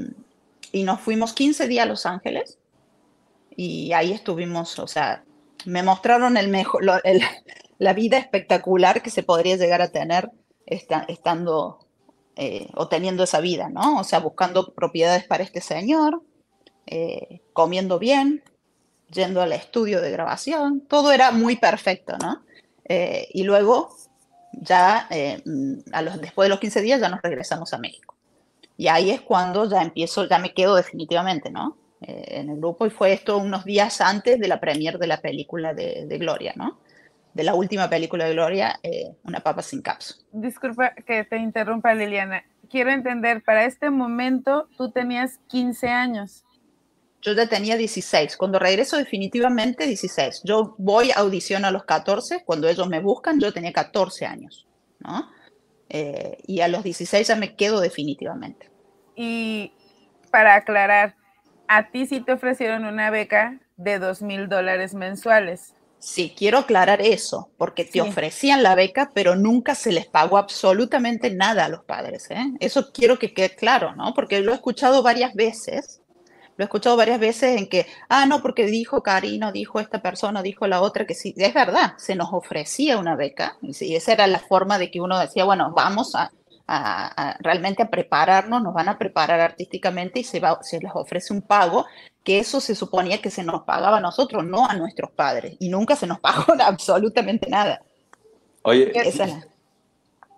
y 0.73 0.85
nos 0.85 1.01
fuimos 1.01 1.33
15 1.33 1.69
días 1.69 1.85
a 1.85 1.89
Los 1.89 2.07
Ángeles 2.07 2.59
y 3.57 3.93
ahí 3.93 4.13
estuvimos, 4.13 4.79
o 4.79 4.87
sea, 4.87 5.25
me 5.65 5.83
mostraron 5.83 6.37
el 6.37 6.49
mejor, 6.49 6.85
la 7.79 7.93
vida 7.93 8.19
espectacular 8.19 9.03
que 9.03 9.11
se 9.11 9.23
podría 9.23 9.57
llegar 9.57 9.83
a 9.83 9.89
tener 9.89 10.31
estando 10.67 11.87
eh, 12.37 12.69
o 12.75 12.89
teniendo 12.89 13.25
esa 13.25 13.41
vida, 13.41 13.69
¿no? 13.69 13.99
O 13.99 14.05
sea, 14.05 14.21
buscando 14.21 14.73
propiedades 14.73 15.25
para 15.25 15.43
este 15.43 15.61
señor, 15.61 16.23
eh, 16.87 17.43
comiendo 17.53 17.99
bien, 17.99 18.43
yendo 19.11 19.43
al 19.43 19.53
estudio 19.53 20.01
de 20.01 20.13
grabación, 20.13 20.81
todo 20.83 21.13
era 21.13 21.33
muy 21.33 21.57
perfecto, 21.57 22.17
¿no? 22.19 22.45
Eh, 22.85 23.29
y 23.33 23.43
luego, 23.43 23.97
ya 24.53 25.09
a 25.93 26.03
los, 26.03 26.21
después 26.21 26.47
de 26.47 26.51
los 26.51 26.61
15 26.61 26.83
días, 26.83 27.01
ya 27.01 27.09
nos 27.09 27.21
regresamos 27.21 27.75
a 27.75 27.79
México. 27.79 28.15
Y 28.81 28.89
ahí 28.89 29.11
es 29.11 29.21
cuando 29.21 29.69
ya 29.69 29.83
empiezo, 29.83 30.27
ya 30.27 30.39
me 30.39 30.55
quedo 30.55 30.75
definitivamente, 30.75 31.51
¿no? 31.51 31.77
Eh, 32.01 32.25
en 32.29 32.49
el 32.49 32.57
grupo 32.57 32.87
y 32.87 32.91
fue 32.91 33.13
esto 33.13 33.37
unos 33.37 33.67
días 33.67 34.01
antes 34.01 34.41
de 34.41 34.49
la 34.49 34.59
premier 34.59 34.97
de 34.97 35.07
la 35.07 35.21
película 35.21 35.75
de, 35.75 36.07
Gloria, 36.19 36.55
¿no? 36.57 36.79
De 37.35 37.45
la 37.45 37.53
última 37.53 37.91
película 37.91 38.25
de 38.25 38.33
Gloria, 38.33 38.81
eh, 38.83 39.15
Una 39.25 39.41
papa 39.41 39.61
sin 39.61 39.83
caps. 39.83 40.25
Disculpa 40.33 40.95
que 40.95 41.25
te 41.25 41.37
interrumpa, 41.37 41.93
Liliana. 41.93 42.43
Quiero 42.71 42.91
entender, 42.91 43.43
para 43.43 43.67
este 43.67 43.91
momento 43.91 44.67
tú 44.79 44.91
tenías 44.91 45.41
15 45.49 45.89
años. 45.91 46.45
Yo 47.21 47.35
ya 47.35 47.47
tenía 47.51 47.77
16. 47.77 48.39
Cuando 48.39 48.59
regreso 48.59 48.97
definitivamente 48.97 49.87
16. 49.87 50.41
Yo 50.45 50.75
voy 50.79 51.11
a 51.11 51.17
audición 51.17 51.67
a 51.67 51.71
los 51.71 51.85
14. 51.85 52.45
Cuando 52.47 52.67
ellos 52.67 52.89
me 52.89 53.01
buscan, 53.01 53.41
yo 53.41 53.53
tenía 53.53 53.75
14 53.75 54.25
años, 54.25 54.67
¿no? 55.01 55.29
Eh, 55.91 56.39
y 56.47 56.61
a 56.61 56.69
los 56.69 56.85
16 56.85 57.27
ya 57.27 57.37
me 57.37 57.57
quedo 57.57 57.81
definitivamente. 57.81 58.71
Y 59.17 59.73
para 60.31 60.55
aclarar, 60.55 61.17
a 61.69 61.91
ti 61.91 62.07
sí 62.07 62.21
te 62.21 62.33
ofrecieron 62.33 62.85
una 62.85 63.11
beca 63.11 63.61
de 63.77 63.99
dos 63.99 64.23
mil 64.23 64.49
dólares 64.49 64.95
mensuales. 64.95 65.75
Sí, 65.99 66.35
quiero 66.35 66.59
aclarar 66.59 67.03
eso, 67.03 67.51
porque 67.59 67.85
te 67.85 68.01
ofrecían 68.01 68.63
la 68.63 68.75
beca, 68.75 69.11
pero 69.15 69.37
nunca 69.37 69.75
se 69.75 69.93
les 69.93 70.07
pagó 70.07 70.39
absolutamente 70.39 71.31
nada 71.31 71.67
a 71.67 71.69
los 71.69 71.85
padres. 71.85 72.31
¿eh? 72.31 72.55
Eso 72.59 72.91
quiero 72.91 73.19
que 73.19 73.35
quede 73.35 73.55
claro, 73.55 73.95
¿no? 73.95 74.15
Porque 74.15 74.41
lo 74.41 74.53
he 74.53 74.55
escuchado 74.55 75.03
varias 75.03 75.35
veces, 75.35 76.00
lo 76.61 76.65
he 76.65 76.67
escuchado 76.67 76.95
varias 76.99 77.19
veces 77.19 77.57
en 77.57 77.71
que, 77.71 77.87
ah, 78.11 78.27
no, 78.27 78.43
porque 78.43 78.67
dijo 78.67 79.03
Karina, 79.03 79.51
dijo 79.51 79.81
esta 79.81 80.03
persona, 80.03 80.43
dijo 80.43 80.67
la 80.67 80.83
otra, 80.83 81.07
que 81.07 81.15
sí, 81.15 81.33
es 81.39 81.55
verdad, 81.55 81.95
se 81.97 82.15
nos 82.15 82.35
ofrecía 82.35 82.99
una 82.99 83.17
beca, 83.17 83.57
y 83.63 83.95
esa 83.95 84.13
era 84.13 84.27
la 84.27 84.41
forma 84.41 84.77
de 84.77 84.91
que 84.91 85.01
uno 85.01 85.19
decía, 85.19 85.47
bueno, 85.47 85.73
vamos 85.75 86.15
a, 86.15 86.31
realmente 87.41 87.83
a 87.83 87.89
prepararnos, 87.89 88.63
nos 88.63 88.75
van 88.75 88.91
a 88.91 88.99
preparar 88.99 89.41
artísticamente 89.41 90.21
y 90.21 90.25
se, 90.25 90.39
va, 90.39 90.63
se 90.63 90.79
les 90.81 90.93
ofrece 90.95 91.33
un 91.33 91.41
pago, 91.41 91.87
que 92.23 92.39
eso 92.39 92.61
se 92.61 92.75
suponía 92.75 93.23
que 93.23 93.31
se 93.31 93.43
nos 93.43 93.63
pagaba 93.63 93.97
a 93.97 94.03
nosotros, 94.03 94.45
no 94.45 94.69
a 94.69 94.75
nuestros 94.75 95.11
padres, 95.13 95.57
y 95.61 95.71
nunca 95.71 95.97
se 95.97 96.07
nos 96.07 96.21
pagó 96.21 96.45
absolutamente 96.63 97.49
nada. 97.49 97.81
Oye, 98.65 98.93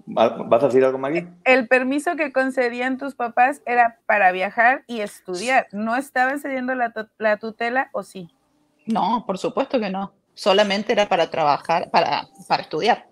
¿vas 0.06 0.62
a 0.62 0.66
decir 0.66 0.84
algo, 0.84 0.98
Maggie? 0.98 1.28
El 1.44 1.68
permiso 1.68 2.16
que 2.16 2.32
concedían 2.32 2.98
tus 2.98 3.14
papás 3.14 3.62
era 3.66 3.98
para 4.06 4.32
viajar 4.32 4.84
y 4.86 5.00
estudiar, 5.00 5.68
¿no 5.72 5.96
estaban 5.96 6.40
cediendo 6.40 6.74
la, 6.74 6.92
la 7.18 7.36
tutela 7.36 7.90
o 7.92 8.02
sí? 8.02 8.28
No, 8.86 9.24
por 9.26 9.38
supuesto 9.38 9.78
que 9.78 9.90
no, 9.90 10.12
solamente 10.34 10.92
era 10.92 11.08
para 11.08 11.30
trabajar, 11.30 11.90
para, 11.90 12.28
para 12.48 12.62
estudiar. 12.62 13.06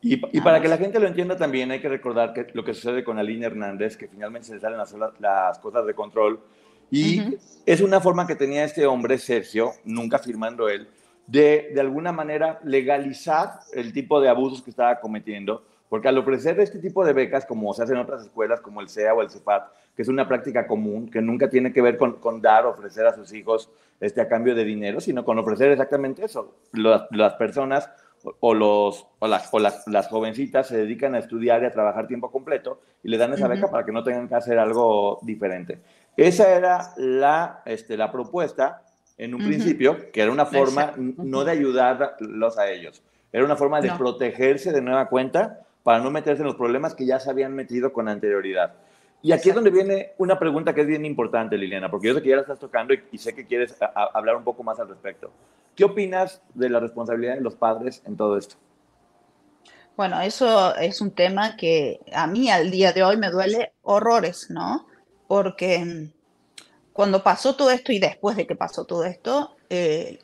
Y, 0.00 0.16
para 0.40 0.60
que 0.60 0.68
la 0.68 0.78
gente 0.78 1.00
lo 1.00 1.08
entienda 1.08 1.36
también, 1.36 1.72
hay 1.72 1.80
que 1.80 1.88
recordar 1.88 2.32
que 2.32 2.46
lo 2.52 2.64
que 2.64 2.72
sucede 2.72 3.02
con 3.02 3.18
Aline 3.18 3.46
Hernández, 3.46 3.96
que 3.96 4.06
finalmente 4.06 4.46
se 4.46 4.54
le 4.54 4.60
salen 4.60 4.78
las, 4.78 4.94
las 5.18 5.58
cosas 5.58 5.84
de 5.86 5.94
control. 5.94 6.40
Y 6.90 7.20
es 7.66 7.80
una 7.80 8.00
forma 8.00 8.26
que 8.26 8.36
tenía 8.36 8.64
este 8.64 8.86
hombre, 8.86 9.18
Sergio, 9.18 9.72
nunca 9.84 10.20
firmando 10.20 10.68
él, 10.68 10.88
de 11.26 11.70
de 11.74 11.80
alguna 11.80 12.12
manera 12.12 12.60
legalizar 12.62 13.60
el 13.72 13.92
tipo 13.92 14.20
de 14.20 14.28
abusos 14.28 14.62
que 14.62 14.70
estaba 14.70 15.00
cometiendo. 15.00 15.64
Porque 15.88 16.08
al 16.08 16.18
ofrecer 16.18 16.60
este 16.60 16.78
tipo 16.78 17.04
de 17.04 17.12
becas, 17.12 17.46
como 17.46 17.72
se 17.72 17.82
hace 17.82 17.92
en 17.92 17.98
otras 17.98 18.22
escuelas, 18.22 18.60
como 18.60 18.80
el 18.80 18.88
CEA 18.88 19.14
o 19.14 19.22
el 19.22 19.30
CEPAT, 19.30 19.72
que 19.96 20.02
es 20.02 20.08
una 20.08 20.28
práctica 20.28 20.66
común, 20.66 21.10
que 21.10 21.20
nunca 21.20 21.48
tiene 21.48 21.72
que 21.72 21.82
ver 21.82 21.96
con, 21.96 22.14
con 22.14 22.40
dar, 22.42 22.66
ofrecer 22.66 23.06
a 23.06 23.14
sus 23.14 23.32
hijos 23.32 23.70
este, 24.00 24.20
a 24.20 24.28
cambio 24.28 24.54
de 24.54 24.64
dinero, 24.64 25.00
sino 25.00 25.24
con 25.24 25.38
ofrecer 25.38 25.70
exactamente 25.72 26.24
eso. 26.24 26.54
Las, 26.72 27.06
las 27.10 27.34
personas 27.34 27.90
o, 28.40 28.54
los, 28.54 29.06
o, 29.18 29.26
las, 29.26 29.48
o 29.52 29.58
las, 29.58 29.86
las, 29.86 30.08
jovencitas 30.08 30.68
se 30.68 30.76
dedican 30.76 31.14
a 31.14 31.18
estudiar 31.18 31.62
y 31.62 31.66
a 31.66 31.72
trabajar 31.72 32.06
tiempo 32.06 32.30
completo 32.30 32.80
y 33.02 33.08
le 33.08 33.16
dan 33.16 33.32
esa 33.32 33.48
beca 33.48 33.70
para 33.70 33.84
que 33.84 33.92
no 33.92 34.02
tengan 34.02 34.28
que 34.28 34.34
hacer 34.34 34.58
algo 34.58 35.18
diferente. 35.22 35.80
Esa 36.16 36.54
era 36.54 36.92
la, 36.96 37.62
este, 37.64 37.96
la 37.96 38.10
propuesta 38.10 38.82
en 39.16 39.34
un 39.34 39.44
principio, 39.44 40.12
que 40.12 40.22
era 40.22 40.30
una 40.30 40.46
forma 40.46 40.94
no 40.96 41.44
de 41.44 41.50
ayudarlos 41.50 42.58
a 42.58 42.70
ellos, 42.70 43.02
era 43.32 43.44
una 43.44 43.56
forma 43.56 43.80
de 43.80 43.90
protegerse 43.92 44.72
de 44.72 44.80
nueva 44.80 45.08
cuenta 45.08 45.66
para 45.88 46.00
no 46.00 46.10
meterse 46.10 46.42
en 46.42 46.48
los 46.48 46.56
problemas 46.56 46.94
que 46.94 47.06
ya 47.06 47.18
se 47.18 47.30
habían 47.30 47.54
metido 47.54 47.94
con 47.94 48.10
anterioridad. 48.10 48.74
Y 49.22 49.32
aquí 49.32 49.48
es 49.48 49.54
donde 49.54 49.70
viene 49.70 50.12
una 50.18 50.38
pregunta 50.38 50.74
que 50.74 50.82
es 50.82 50.86
bien 50.86 51.06
importante, 51.06 51.56
Liliana, 51.56 51.90
porque 51.90 52.08
yo 52.08 52.14
sé 52.14 52.20
que 52.20 52.28
ya 52.28 52.36
la 52.36 52.42
estás 52.42 52.58
tocando 52.58 52.92
y, 52.92 53.16
sé 53.16 53.34
que 53.34 53.46
quieres 53.46 53.74
hablar 54.12 54.36
un 54.36 54.44
poco 54.44 54.62
más 54.62 54.78
al 54.78 54.90
respecto. 54.90 55.30
¿Qué 55.74 55.84
opinas 55.84 56.42
de 56.52 56.68
la 56.68 56.78
responsabilidad 56.78 57.36
de 57.36 57.40
los 57.40 57.54
padres 57.54 58.02
en 58.04 58.18
todo 58.18 58.36
esto? 58.36 58.56
Bueno, 59.96 60.20
eso 60.20 60.76
es 60.76 61.00
un 61.00 61.12
tema 61.12 61.56
que 61.56 62.00
a 62.12 62.26
mí 62.26 62.50
al 62.50 62.70
día 62.70 62.92
de 62.92 63.02
hoy 63.02 63.16
me 63.16 63.30
duele 63.30 63.72
horrores, 63.80 64.50
¿no? 64.50 64.88
Porque 65.26 66.10
cuando 66.92 67.22
pasó 67.22 67.56
todo 67.56 67.70
esto 67.70 67.92
y 67.92 67.98
después 67.98 68.36
de 68.36 68.46
que 68.46 68.56
pasó 68.56 68.84
todo 68.84 69.06
esto, 69.06 69.56
eh, 69.70 70.18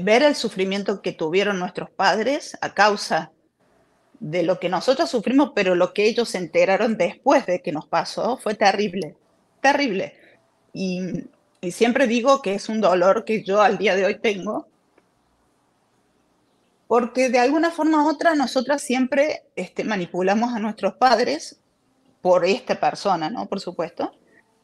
ver 0.00 0.22
el 0.22 0.36
sufrimiento 0.36 1.02
que 1.02 1.10
tuvieron 1.10 1.58
nuestros 1.58 1.90
padres 1.90 2.56
a 2.60 2.72
causa 2.72 3.32
de 4.20 4.42
lo 4.42 4.58
que 4.58 4.68
nosotros 4.68 5.10
sufrimos, 5.10 5.52
pero 5.54 5.74
lo 5.74 5.92
que 5.92 6.06
ellos 6.06 6.30
se 6.30 6.38
enteraron 6.38 6.96
después 6.96 7.46
de 7.46 7.60
que 7.62 7.72
nos 7.72 7.86
pasó, 7.86 8.36
fue 8.36 8.54
terrible, 8.54 9.16
terrible. 9.60 10.14
Y 10.72 11.24
siempre 11.70 12.06
digo 12.06 12.42
que 12.42 12.54
es 12.54 12.68
un 12.68 12.80
dolor 12.80 13.24
que 13.24 13.42
yo 13.42 13.60
al 13.60 13.78
día 13.78 13.94
de 13.94 14.06
hoy 14.06 14.18
tengo, 14.18 14.68
porque 16.86 17.30
de 17.30 17.38
alguna 17.38 17.70
forma 17.70 18.04
u 18.04 18.08
otra 18.08 18.34
nosotras 18.34 18.82
siempre 18.82 19.42
este, 19.56 19.84
manipulamos 19.84 20.54
a 20.54 20.58
nuestros 20.58 20.94
padres 20.94 21.58
por 22.22 22.44
esta 22.44 22.78
persona, 22.78 23.28
¿no? 23.30 23.46
Por 23.46 23.60
supuesto, 23.60 24.12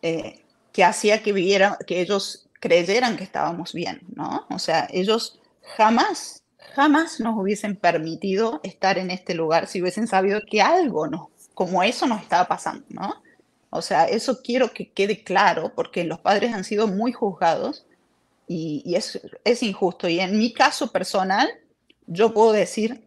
eh, 0.02 0.44
que 0.72 0.84
hacía 0.84 1.22
que, 1.22 1.32
vivieran, 1.32 1.76
que 1.86 2.00
ellos 2.00 2.48
creyeran 2.60 3.16
que 3.16 3.24
estábamos 3.24 3.72
bien, 3.72 4.00
¿no? 4.14 4.46
O 4.50 4.58
sea, 4.58 4.88
ellos 4.92 5.40
jamás, 5.76 6.41
jamás 6.74 7.20
nos 7.20 7.38
hubiesen 7.38 7.76
permitido 7.76 8.60
estar 8.62 8.98
en 8.98 9.10
este 9.10 9.34
lugar 9.34 9.66
si 9.66 9.80
hubiesen 9.80 10.06
sabido 10.06 10.40
que 10.48 10.60
algo 10.60 11.06
no, 11.06 11.30
como 11.54 11.82
eso 11.82 12.06
nos 12.06 12.22
estaba 12.22 12.46
pasando, 12.48 12.84
¿no? 12.88 13.22
O 13.70 13.80
sea, 13.80 14.04
eso 14.04 14.42
quiero 14.42 14.72
que 14.72 14.90
quede 14.90 15.24
claro 15.24 15.72
porque 15.74 16.04
los 16.04 16.20
padres 16.20 16.52
han 16.52 16.64
sido 16.64 16.88
muy 16.88 17.12
juzgados 17.12 17.86
y, 18.46 18.94
es, 18.94 19.18
es, 19.44 19.62
injusto. 19.62 20.08
Y 20.08 20.20
en 20.20 20.38
mi 20.38 20.52
caso 20.52 20.92
personal, 20.92 21.48
yo 22.06 22.34
puedo 22.34 22.52
decir, 22.52 23.02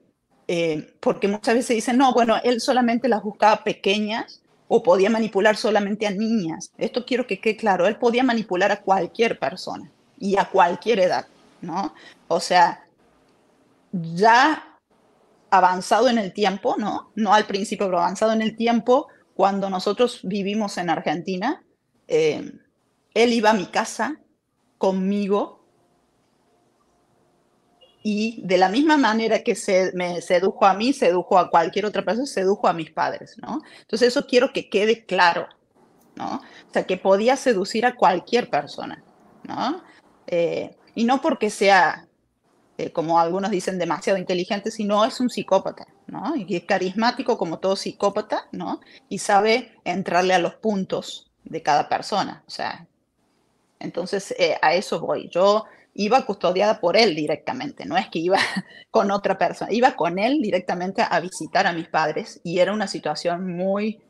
eh, 0.47 0.91
porque 1.01 1.27
muchas 1.27 1.53
veces 1.53 1.75
dicen, 1.75 1.97
no, 1.97 2.13
bueno, 2.13 2.37
él 2.43 2.61
solamente 2.61 3.07
las 3.07 3.21
buscaba 3.21 3.63
pequeñas 3.63 4.41
o 4.67 4.81
podía 4.81 5.11
manipular 5.11 5.55
solamente 5.55 6.07
a 6.07 6.11
niñas. 6.11 6.71
Esto 6.79 7.05
quiero 7.05 7.27
que 7.27 7.39
quede 7.39 7.57
claro, 7.57 7.85
él 7.85 7.97
podía 7.97 8.23
manipular 8.23 8.71
a 8.71 8.81
cualquier 8.81 9.37
persona 9.37 9.91
y 10.17 10.37
a 10.37 10.45
cualquier 10.45 10.99
edad, 10.99 11.27
¿no? 11.61 11.93
O 12.27 12.39
sea, 12.39 12.84
ya 14.01 14.79
avanzado 15.49 16.09
en 16.09 16.17
el 16.17 16.33
tiempo, 16.33 16.75
¿no? 16.77 17.11
No 17.15 17.33
al 17.33 17.45
principio, 17.45 17.87
pero 17.87 17.99
avanzado 17.99 18.33
en 18.33 18.41
el 18.41 18.55
tiempo, 18.55 19.07
cuando 19.35 19.69
nosotros 19.69 20.21
vivimos 20.23 20.77
en 20.77 20.89
Argentina, 20.89 21.63
eh, 22.07 22.51
él 23.13 23.33
iba 23.33 23.51
a 23.51 23.53
mi 23.53 23.67
casa 23.67 24.19
conmigo 24.77 25.65
y 28.03 28.41
de 28.43 28.57
la 28.57 28.69
misma 28.69 28.97
manera 28.97 29.39
que 29.39 29.55
se, 29.55 29.91
me 29.95 30.21
sedujo 30.21 30.65
a 30.65 30.75
mí, 30.75 30.93
sedujo 30.93 31.39
a 31.39 31.49
cualquier 31.49 31.85
otra 31.85 32.03
persona, 32.05 32.27
sedujo 32.27 32.67
a 32.67 32.73
mis 32.73 32.91
padres, 32.91 33.35
¿no? 33.41 33.61
Entonces 33.81 34.09
eso 34.09 34.27
quiero 34.27 34.53
que 34.53 34.69
quede 34.69 35.05
claro, 35.05 35.47
¿no? 36.15 36.35
O 36.35 36.73
sea, 36.73 36.83
que 36.83 36.97
podía 36.97 37.35
seducir 37.35 37.85
a 37.85 37.95
cualquier 37.95 38.49
persona, 38.49 39.03
¿no? 39.43 39.81
Eh, 40.27 40.75
y 40.93 41.05
no 41.05 41.19
porque 41.19 41.49
sea, 41.49 42.04
eh, 42.77 42.91
como 42.91 43.19
algunos 43.19 43.51
dicen, 43.51 43.79
demasiado 43.79 44.19
inteligente, 44.19 44.71
sino 44.71 45.05
es 45.05 45.19
un 45.19 45.29
psicópata, 45.29 45.87
y 46.35 46.55
es 46.55 46.65
carismático 46.65 47.37
como 47.37 47.59
todo 47.59 47.75
psicópata, 47.75 48.47
¿no? 48.51 48.81
Y 49.09 49.19
sabe 49.19 49.71
entrarle 49.83 50.33
a 50.33 50.39
los 50.39 50.55
puntos 50.55 51.31
de 51.43 51.61
cada 51.61 51.87
persona, 51.87 52.43
o 52.47 52.49
sea, 52.49 52.87
entonces 53.79 54.33
eh, 54.37 54.57
a 54.61 54.73
eso 54.73 54.99
voy. 54.99 55.29
Yo 55.29 55.65
iba 55.93 56.25
custodiada 56.25 56.79
por 56.79 56.97
él 56.97 57.15
directamente, 57.15 57.85
no 57.85 57.97
es 57.97 58.09
que 58.09 58.19
iba 58.19 58.37
con 58.91 59.11
otra 59.11 59.37
persona, 59.37 59.71
iba 59.71 59.95
con 59.95 60.19
él 60.19 60.41
directamente 60.41 61.01
a 61.07 61.19
visitar 61.19 61.67
a 61.67 61.73
mis 61.73 61.87
padres 61.87 62.41
y 62.43 62.59
era 62.59 62.73
una 62.73 62.87
situación 62.87 63.55
muy 63.55 64.01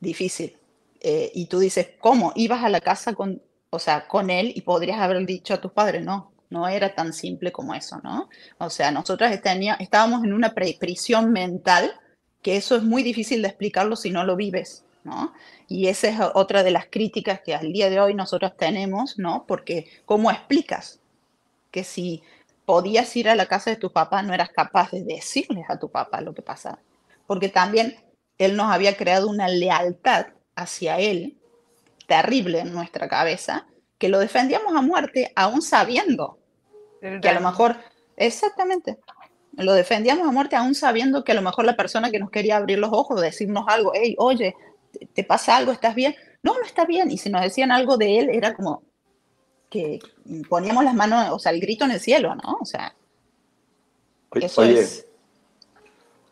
difícil. 0.00 0.56
Eh, 1.00 1.30
y 1.34 1.46
tú 1.46 1.58
dices, 1.58 1.90
¿cómo? 2.00 2.32
¿Ibas 2.34 2.64
a 2.64 2.68
la 2.68 2.80
casa 2.80 3.14
con, 3.14 3.42
o 3.70 3.78
sea, 3.78 4.06
con 4.06 4.30
él 4.30 4.52
y 4.54 4.62
podrías 4.62 5.00
haber 5.00 5.24
dicho 5.26 5.54
a 5.54 5.60
tus 5.60 5.72
padres, 5.72 6.04
no, 6.04 6.31
no 6.52 6.68
era 6.68 6.94
tan 6.94 7.12
simple 7.12 7.50
como 7.50 7.74
eso, 7.74 7.98
¿no? 8.04 8.28
O 8.58 8.68
sea, 8.68 8.90
nosotras 8.90 9.32
estábamos 9.32 10.22
en 10.22 10.34
una 10.34 10.54
prisión 10.54 11.32
mental, 11.32 11.98
que 12.42 12.56
eso 12.56 12.76
es 12.76 12.82
muy 12.82 13.02
difícil 13.02 13.40
de 13.40 13.48
explicarlo 13.48 13.96
si 13.96 14.10
no 14.10 14.22
lo 14.22 14.36
vives, 14.36 14.84
¿no? 15.02 15.32
Y 15.66 15.88
esa 15.88 16.08
es 16.08 16.16
otra 16.34 16.62
de 16.62 16.70
las 16.70 16.86
críticas 16.86 17.40
que 17.40 17.54
al 17.54 17.72
día 17.72 17.88
de 17.88 18.00
hoy 18.00 18.14
nosotros 18.14 18.56
tenemos, 18.56 19.18
¿no? 19.18 19.46
Porque 19.48 19.86
¿cómo 20.04 20.30
explicas 20.30 21.00
que 21.70 21.84
si 21.84 22.22
podías 22.66 23.16
ir 23.16 23.30
a 23.30 23.34
la 23.34 23.46
casa 23.46 23.70
de 23.70 23.76
tu 23.76 23.90
papá 23.90 24.22
no 24.22 24.34
eras 24.34 24.50
capaz 24.50 24.90
de 24.90 25.02
decirles 25.02 25.64
a 25.68 25.78
tu 25.78 25.90
papá 25.90 26.20
lo 26.20 26.34
que 26.34 26.42
pasaba? 26.42 26.78
Porque 27.26 27.48
también 27.48 27.96
él 28.36 28.56
nos 28.56 28.70
había 28.70 28.96
creado 28.96 29.28
una 29.28 29.48
lealtad 29.48 30.26
hacia 30.54 30.98
él, 30.98 31.38
terrible 32.06 32.60
en 32.60 32.74
nuestra 32.74 33.08
cabeza, 33.08 33.66
que 33.98 34.08
lo 34.08 34.18
defendíamos 34.18 34.74
a 34.76 34.82
muerte 34.82 35.32
aún 35.34 35.62
sabiendo 35.62 36.41
que 37.20 37.28
a 37.28 37.34
lo 37.34 37.40
mejor, 37.40 37.76
exactamente, 38.16 38.98
lo 39.52 39.74
defendíamos 39.74 40.26
a 40.26 40.32
muerte 40.32 40.56
aún 40.56 40.74
sabiendo 40.74 41.24
que 41.24 41.32
a 41.32 41.34
lo 41.34 41.42
mejor 41.42 41.64
la 41.64 41.76
persona 41.76 42.10
que 42.10 42.18
nos 42.18 42.30
quería 42.30 42.56
abrir 42.56 42.78
los 42.78 42.92
ojos, 42.92 43.20
decirnos 43.20 43.64
algo, 43.68 43.92
hey, 43.94 44.14
oye, 44.18 44.54
¿te 45.12 45.24
pasa 45.24 45.56
algo? 45.56 45.72
¿Estás 45.72 45.94
bien? 45.94 46.14
No, 46.42 46.54
no 46.54 46.64
está 46.64 46.84
bien. 46.84 47.10
Y 47.10 47.18
si 47.18 47.30
nos 47.30 47.42
decían 47.42 47.72
algo 47.72 47.96
de 47.96 48.18
él, 48.18 48.30
era 48.30 48.54
como 48.54 48.82
que 49.68 49.98
poníamos 50.48 50.84
las 50.84 50.94
manos, 50.94 51.30
o 51.30 51.38
sea, 51.38 51.52
el 51.52 51.60
grito 51.60 51.84
en 51.84 51.92
el 51.92 52.00
cielo, 52.00 52.34
¿no? 52.34 52.58
O 52.60 52.64
sea, 52.64 52.94
eso 54.34 54.62
es 54.62 55.06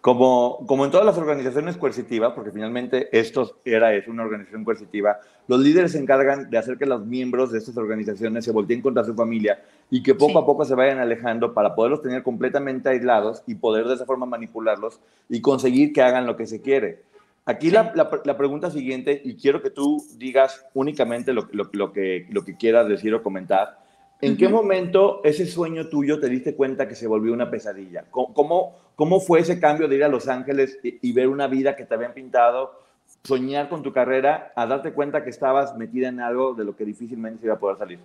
como, 0.00 0.64
como 0.66 0.84
en 0.84 0.90
todas 0.90 1.04
las 1.04 1.18
organizaciones 1.18 1.76
coercitivas, 1.76 2.32
porque 2.32 2.52
finalmente 2.52 3.08
esto 3.12 3.58
era 3.64 3.94
es 3.94 4.08
una 4.08 4.22
organización 4.22 4.64
coercitiva, 4.64 5.18
los 5.46 5.60
líderes 5.60 5.92
se 5.92 5.98
encargan 5.98 6.48
de 6.48 6.56
hacer 6.56 6.78
que 6.78 6.86
los 6.86 7.04
miembros 7.04 7.52
de 7.52 7.58
estas 7.58 7.76
organizaciones 7.76 8.44
se 8.44 8.52
volteen 8.52 8.80
contra 8.80 9.04
su 9.04 9.14
familia 9.14 9.62
y 9.90 10.02
que 10.02 10.14
poco 10.14 10.38
a 10.38 10.46
poco 10.46 10.64
se 10.64 10.74
vayan 10.74 10.98
alejando 10.98 11.52
para 11.52 11.74
poderlos 11.74 12.02
tener 12.02 12.22
completamente 12.22 12.88
aislados 12.88 13.42
y 13.46 13.56
poder 13.56 13.86
de 13.86 13.94
esa 13.94 14.06
forma 14.06 14.24
manipularlos 14.24 15.00
y 15.28 15.40
conseguir 15.42 15.92
que 15.92 16.02
hagan 16.02 16.26
lo 16.26 16.36
que 16.36 16.46
se 16.46 16.62
quiere. 16.62 17.02
Aquí 17.44 17.70
la, 17.70 17.92
la, 18.24 18.36
pregunta 18.36 18.70
siguiente, 18.70 19.20
y 19.24 19.34
quiero 19.34 19.60
que 19.60 19.70
tú 19.70 20.04
digas 20.16 20.64
únicamente 20.72 21.32
lo, 21.32 21.48
lo, 21.52 21.68
lo, 21.72 21.92
que, 21.92 22.26
lo 22.30 22.44
que 22.44 22.56
quieras 22.56 22.86
decir 22.86 23.12
o 23.14 23.22
comentar, 23.22 23.78
¿En 24.22 24.36
qué 24.36 24.48
momento 24.48 25.22
ese 25.24 25.46
sueño 25.46 25.88
tuyo 25.88 26.20
te 26.20 26.28
diste 26.28 26.54
cuenta 26.54 26.86
que 26.86 26.94
se 26.94 27.06
volvió 27.06 27.32
una 27.32 27.50
pesadilla? 27.50 28.04
¿Cómo, 28.10 28.76
cómo 28.94 29.20
fue 29.20 29.40
ese 29.40 29.58
cambio 29.58 29.88
de 29.88 29.96
ir 29.96 30.04
a 30.04 30.08
Los 30.08 30.28
Ángeles 30.28 30.78
y, 30.82 31.12
ver 31.12 31.28
una 31.28 31.46
vida 31.46 31.74
que 31.74 31.86
te 31.86 31.94
habían 31.94 32.12
pintado, 32.12 32.78
soñar 33.24 33.68
con 33.68 33.82
tu 33.82 33.92
carrera, 33.92 34.52
a 34.54 34.66
darte 34.66 34.92
cuenta 34.92 35.24
que 35.24 35.30
estabas 35.30 35.74
metida 35.76 36.08
en 36.08 36.20
algo 36.20 36.54
de 36.54 36.64
lo 36.64 36.76
que 36.76 36.84
difícilmente 36.84 37.40
se 37.40 37.46
iba 37.46 37.54
a 37.54 37.58
poder 37.58 37.78
salir? 37.78 37.98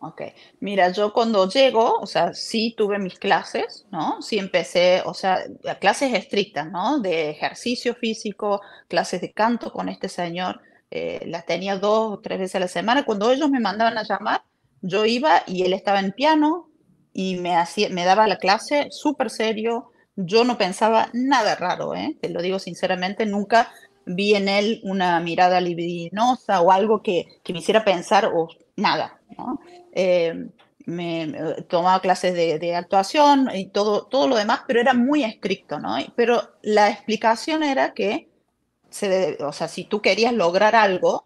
Ok, 0.00 0.22
mira, 0.60 0.90
yo 0.90 1.12
cuando 1.12 1.48
llego, 1.48 1.98
o 1.98 2.06
sea, 2.06 2.34
sí 2.34 2.74
tuve 2.76 2.98
mis 2.98 3.18
clases, 3.18 3.86
¿no? 3.90 4.20
Sí 4.20 4.38
empecé, 4.38 5.02
o 5.04 5.14
sea, 5.14 5.40
clases 5.80 6.14
estrictas, 6.14 6.70
¿no? 6.70 6.98
De 6.98 7.30
ejercicio 7.30 7.94
físico, 7.94 8.60
clases 8.88 9.20
de 9.22 9.32
canto 9.32 9.72
con 9.72 9.88
este 9.88 10.08
señor, 10.08 10.60
eh, 10.90 11.24
las 11.26 11.46
tenía 11.46 11.76
dos 11.76 12.12
o 12.12 12.20
tres 12.20 12.38
veces 12.38 12.56
a 12.56 12.60
la 12.60 12.68
semana. 12.68 13.04
Cuando 13.04 13.30
ellos 13.30 13.50
me 13.50 13.58
mandaban 13.58 13.96
a 13.96 14.02
llamar, 14.02 14.42
yo 14.82 15.04
iba 15.04 15.42
y 15.46 15.62
él 15.62 15.72
estaba 15.72 16.00
en 16.00 16.12
piano 16.12 16.68
y 17.12 17.36
me, 17.36 17.56
hacía, 17.56 17.88
me 17.90 18.04
daba 18.04 18.26
la 18.26 18.38
clase 18.38 18.88
súper 18.90 19.30
serio. 19.30 19.90
Yo 20.16 20.44
no 20.44 20.58
pensaba 20.58 21.08
nada 21.12 21.54
raro, 21.56 21.94
¿eh? 21.94 22.16
te 22.20 22.28
lo 22.28 22.42
digo 22.42 22.58
sinceramente, 22.58 23.26
nunca 23.26 23.72
vi 24.06 24.34
en 24.34 24.48
él 24.48 24.80
una 24.84 25.18
mirada 25.20 25.60
libidinosa 25.60 26.60
o 26.60 26.70
algo 26.70 27.02
que, 27.02 27.26
que 27.42 27.52
me 27.52 27.58
hiciera 27.58 27.84
pensar 27.84 28.30
o 28.34 28.48
nada. 28.76 29.20
¿no? 29.36 29.60
Eh, 29.92 30.48
me, 30.86 31.32
tomaba 31.68 32.00
clases 32.00 32.34
de, 32.34 32.74
actuación 32.74 33.50
y 33.52 33.66
todo, 33.66 34.06
todo 34.06 34.28
lo 34.28 34.36
demás, 34.36 34.60
pero 34.66 34.80
era 34.80 34.94
muy 34.94 35.24
estricto, 35.24 35.80
¿no? 35.80 35.96
Pero 36.14 36.42
la 36.62 36.90
explicación 36.90 37.62
era 37.62 37.92
que, 37.92 38.28
o 39.40 39.52
sea, 39.52 39.68
si 39.68 39.84
tú 39.84 40.00
querías 40.00 40.32
lograr 40.32 40.76
algo, 40.76 41.25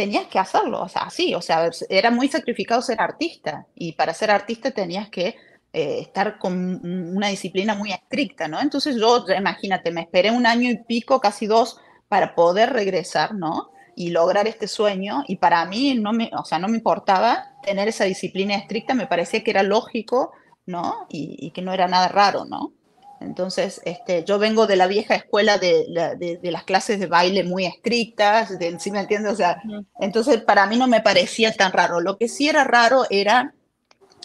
tenías 0.00 0.28
que 0.28 0.38
hacerlo, 0.38 0.80
o 0.80 0.88
sea, 0.88 1.02
así, 1.02 1.34
o 1.34 1.42
sea, 1.42 1.68
era 1.90 2.10
muy 2.10 2.26
sacrificado 2.26 2.80
ser 2.80 3.02
artista 3.02 3.66
y 3.74 3.92
para 3.92 4.14
ser 4.14 4.30
artista 4.30 4.70
tenías 4.70 5.10
que 5.10 5.36
eh, 5.74 5.98
estar 6.00 6.38
con 6.38 6.80
una 7.14 7.28
disciplina 7.28 7.74
muy 7.74 7.92
estricta, 7.92 8.48
¿no? 8.48 8.62
Entonces 8.62 8.96
yo, 8.96 9.26
imagínate, 9.36 9.90
me 9.90 10.00
esperé 10.00 10.30
un 10.30 10.46
año 10.46 10.70
y 10.70 10.78
pico, 10.84 11.20
casi 11.20 11.46
dos, 11.46 11.78
para 12.08 12.34
poder 12.34 12.72
regresar, 12.72 13.34
¿no? 13.34 13.72
Y 13.94 14.08
lograr 14.08 14.48
este 14.48 14.68
sueño 14.68 15.22
y 15.28 15.36
para 15.36 15.66
mí 15.66 15.94
no 15.96 16.14
me, 16.14 16.30
o 16.32 16.46
sea, 16.46 16.58
no 16.58 16.68
me 16.68 16.78
importaba 16.78 17.52
tener 17.62 17.86
esa 17.86 18.04
disciplina 18.04 18.54
estricta, 18.54 18.94
me 18.94 19.06
parecía 19.06 19.44
que 19.44 19.50
era 19.50 19.62
lógico, 19.62 20.32
¿no? 20.64 21.06
Y, 21.10 21.36
y 21.38 21.50
que 21.50 21.60
no 21.60 21.74
era 21.74 21.88
nada 21.88 22.08
raro, 22.08 22.46
¿no? 22.46 22.72
Entonces, 23.20 23.82
este, 23.84 24.24
yo 24.24 24.38
vengo 24.38 24.66
de 24.66 24.76
la 24.76 24.86
vieja 24.86 25.14
escuela 25.14 25.58
de, 25.58 25.84
de, 26.18 26.50
las 26.50 26.64
clases 26.64 26.98
de 26.98 27.06
baile 27.06 27.44
muy 27.44 27.66
estrictas, 27.66 28.58
de, 28.58 28.80
¿sí 28.80 28.90
me 28.90 29.00
entiendes? 29.00 29.34
O 29.34 29.36
sea, 29.36 29.62
entonces 30.00 30.40
para 30.40 30.66
mí 30.66 30.78
no 30.78 30.88
me 30.88 31.02
parecía 31.02 31.52
tan 31.52 31.70
raro. 31.70 32.00
Lo 32.00 32.16
que 32.16 32.28
sí 32.28 32.48
era 32.48 32.64
raro 32.64 33.04
era 33.10 33.52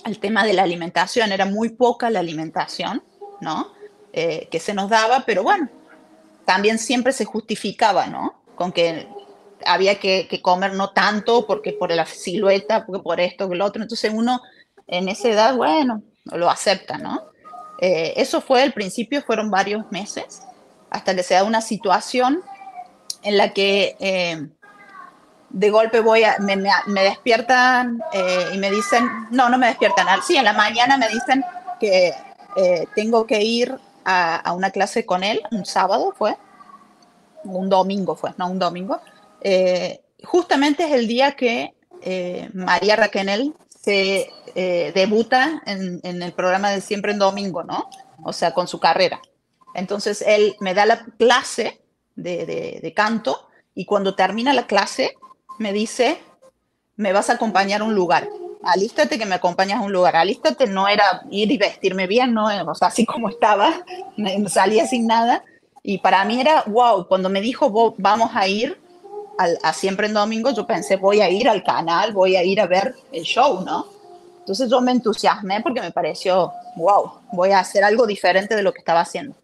el 0.05 0.19
tema 0.19 0.45
de 0.45 0.53
la 0.53 0.63
alimentación, 0.63 1.33
era 1.33 1.45
muy 1.45 1.69
poca 1.69 2.09
la 2.09 2.19
alimentación, 2.19 3.03
¿no? 3.41 3.73
Eh, 4.13 4.47
que 4.49 4.61
se 4.61 4.73
nos 4.73 4.89
daba, 4.89 5.23
pero 5.25 5.43
bueno, 5.43 5.69
también 6.45 6.79
siempre 6.79 7.11
se 7.11 7.25
justificaba, 7.25 8.07
¿no? 8.07 8.41
Con 8.55 8.71
que 8.71 9.09
había 9.65 9.99
que, 9.99 10.27
que 10.29 10.41
comer 10.41 10.73
no 10.73 10.91
tanto 10.91 11.45
porque 11.45 11.73
por 11.73 11.91
la 11.91 12.05
silueta, 12.05 12.85
porque 12.85 13.03
por 13.03 13.19
esto, 13.19 13.49
que 13.49 13.55
lo 13.55 13.65
otro. 13.65 13.81
Entonces 13.81 14.13
uno 14.15 14.41
en 14.87 15.09
esa 15.09 15.29
edad, 15.29 15.55
bueno, 15.57 16.01
lo 16.23 16.49
acepta, 16.49 16.97
¿no? 16.97 17.34
Eh, 17.79 18.13
eso 18.17 18.41
fue 18.41 18.63
el 18.63 18.73
principio, 18.73 19.21
fueron 19.21 19.51
varios 19.51 19.91
meses, 19.91 20.41
hasta 20.89 21.15
que 21.15 21.23
se 21.23 21.33
da 21.33 21.43
una 21.43 21.61
situación 21.61 22.41
en 23.23 23.37
la 23.37 23.53
que 23.53 23.95
eh, 23.99 24.47
de 25.49 25.69
golpe 25.69 25.99
voy 25.99 26.23
a, 26.23 26.37
me, 26.39 27.01
despiertan 27.03 28.01
eh, 28.13 28.49
y 28.53 28.57
me 28.57 28.71
dicen, 28.71 29.07
no, 29.31 29.49
no 29.49 29.57
me 29.57 29.67
despiertan, 29.67 30.07
sí, 30.23 30.37
en 30.37 30.45
la 30.45 30.53
mañana 30.53 30.97
me 30.97 31.09
dicen 31.09 31.43
que 31.79 32.13
tengo 32.95 33.27
que 33.27 33.41
ir 33.41 33.77
a, 34.05 34.37
a, 34.37 34.53
una 34.53 34.71
clase 34.71 35.05
con 35.05 35.25
él, 35.25 35.41
un 35.51 35.65
sábado 35.65 36.13
fue, 36.17 36.37
un 37.43 37.67
domingo 37.67 38.15
fue, 38.15 38.33
no 38.37 38.49
un 38.49 38.59
domingo, 38.59 39.01
justamente 40.23 40.85
es 40.85 40.93
el 40.93 41.05
día 41.05 41.33
que 41.33 41.73
María 42.53 42.95
Raquel 42.95 43.53
se 43.81 44.31
eh, 44.57 44.93
debuta 44.95 45.61
en, 45.65 45.99
el 46.03 46.31
programa 46.31 46.71
de 46.71 46.79
Siempre 46.79 47.11
en 47.11 47.19
Domingo, 47.19 47.63
¿no? 47.63 47.89
O 48.23 48.31
sea, 48.31 48.53
con 48.53 48.69
su 48.69 48.79
carrera. 48.79 49.21
Entonces, 49.73 50.23
él 50.25 50.55
me 50.61 50.73
da 50.73 50.85
la 50.85 51.03
clase 51.17 51.81
de, 52.15 52.93
canto 52.95 53.49
y 53.73 53.83
cuando 53.83 54.15
termina 54.15 54.53
la 54.53 54.65
clase 54.65 55.15
me 55.59 55.73
dice, 55.73 56.19
me 56.95 57.11
vas 57.11 57.29
a 57.29 57.33
acompañar 57.33 57.81
a 57.81 57.83
un 57.83 57.95
lugar. 57.95 58.29
Alístate 58.63 59.19
que 59.19 59.25
me 59.25 59.35
acompañas 59.35 59.79
a 59.79 59.83
un 59.83 59.91
lugar. 59.91 60.15
Alístate 60.15 60.67
no 60.67 60.87
era 60.87 61.23
ir 61.29 61.51
y 61.51 61.57
vestirme 61.57 62.07
bien, 62.07 62.33
¿no? 62.33 62.45
O 62.45 62.75
sea, 62.75 62.87
así 62.87 63.05
como 63.05 63.27
estaba, 63.27 63.85
salía 64.47 64.87
sin 64.87 65.05
nada. 65.05 65.43
Y 65.83 65.97
para 65.97 66.23
mí 66.23 66.39
era, 66.39 66.63
wow, 66.67 67.09
cuando 67.09 67.29
me 67.29 67.41
dijo, 67.41 67.93
vamos 67.97 68.31
a 68.33 68.47
ir 68.47 68.79
a 69.37 69.73
Siempre 69.73 70.07
en 70.07 70.13
Domingo, 70.13 70.51
yo 70.51 70.65
pensé, 70.65 70.95
voy 70.95 71.19
a 71.19 71.29
ir 71.29 71.49
al 71.49 71.61
canal, 71.61 72.13
voy 72.13 72.37
a 72.37 72.43
ir 72.45 72.61
a 72.61 72.67
ver 72.67 72.95
el 73.11 73.23
show, 73.23 73.61
¿no? 73.65 73.94
Entonces 74.45 74.69
yo 74.69 74.79
me 74.79 74.91
entusiasmé 74.91 75.61
porque 75.61 75.81
me 75.81 75.91
pareció, 75.91 76.53
wow, 76.75 77.19
voy 77.31 77.51
a 77.51 77.59
hacer 77.59 77.83
algo 77.83 78.05
diferente 78.05 78.55
de 78.55 78.61
lo 78.61 78.71
que 78.71 78.79
estaba 78.79 79.01
haciendo. 79.01 79.35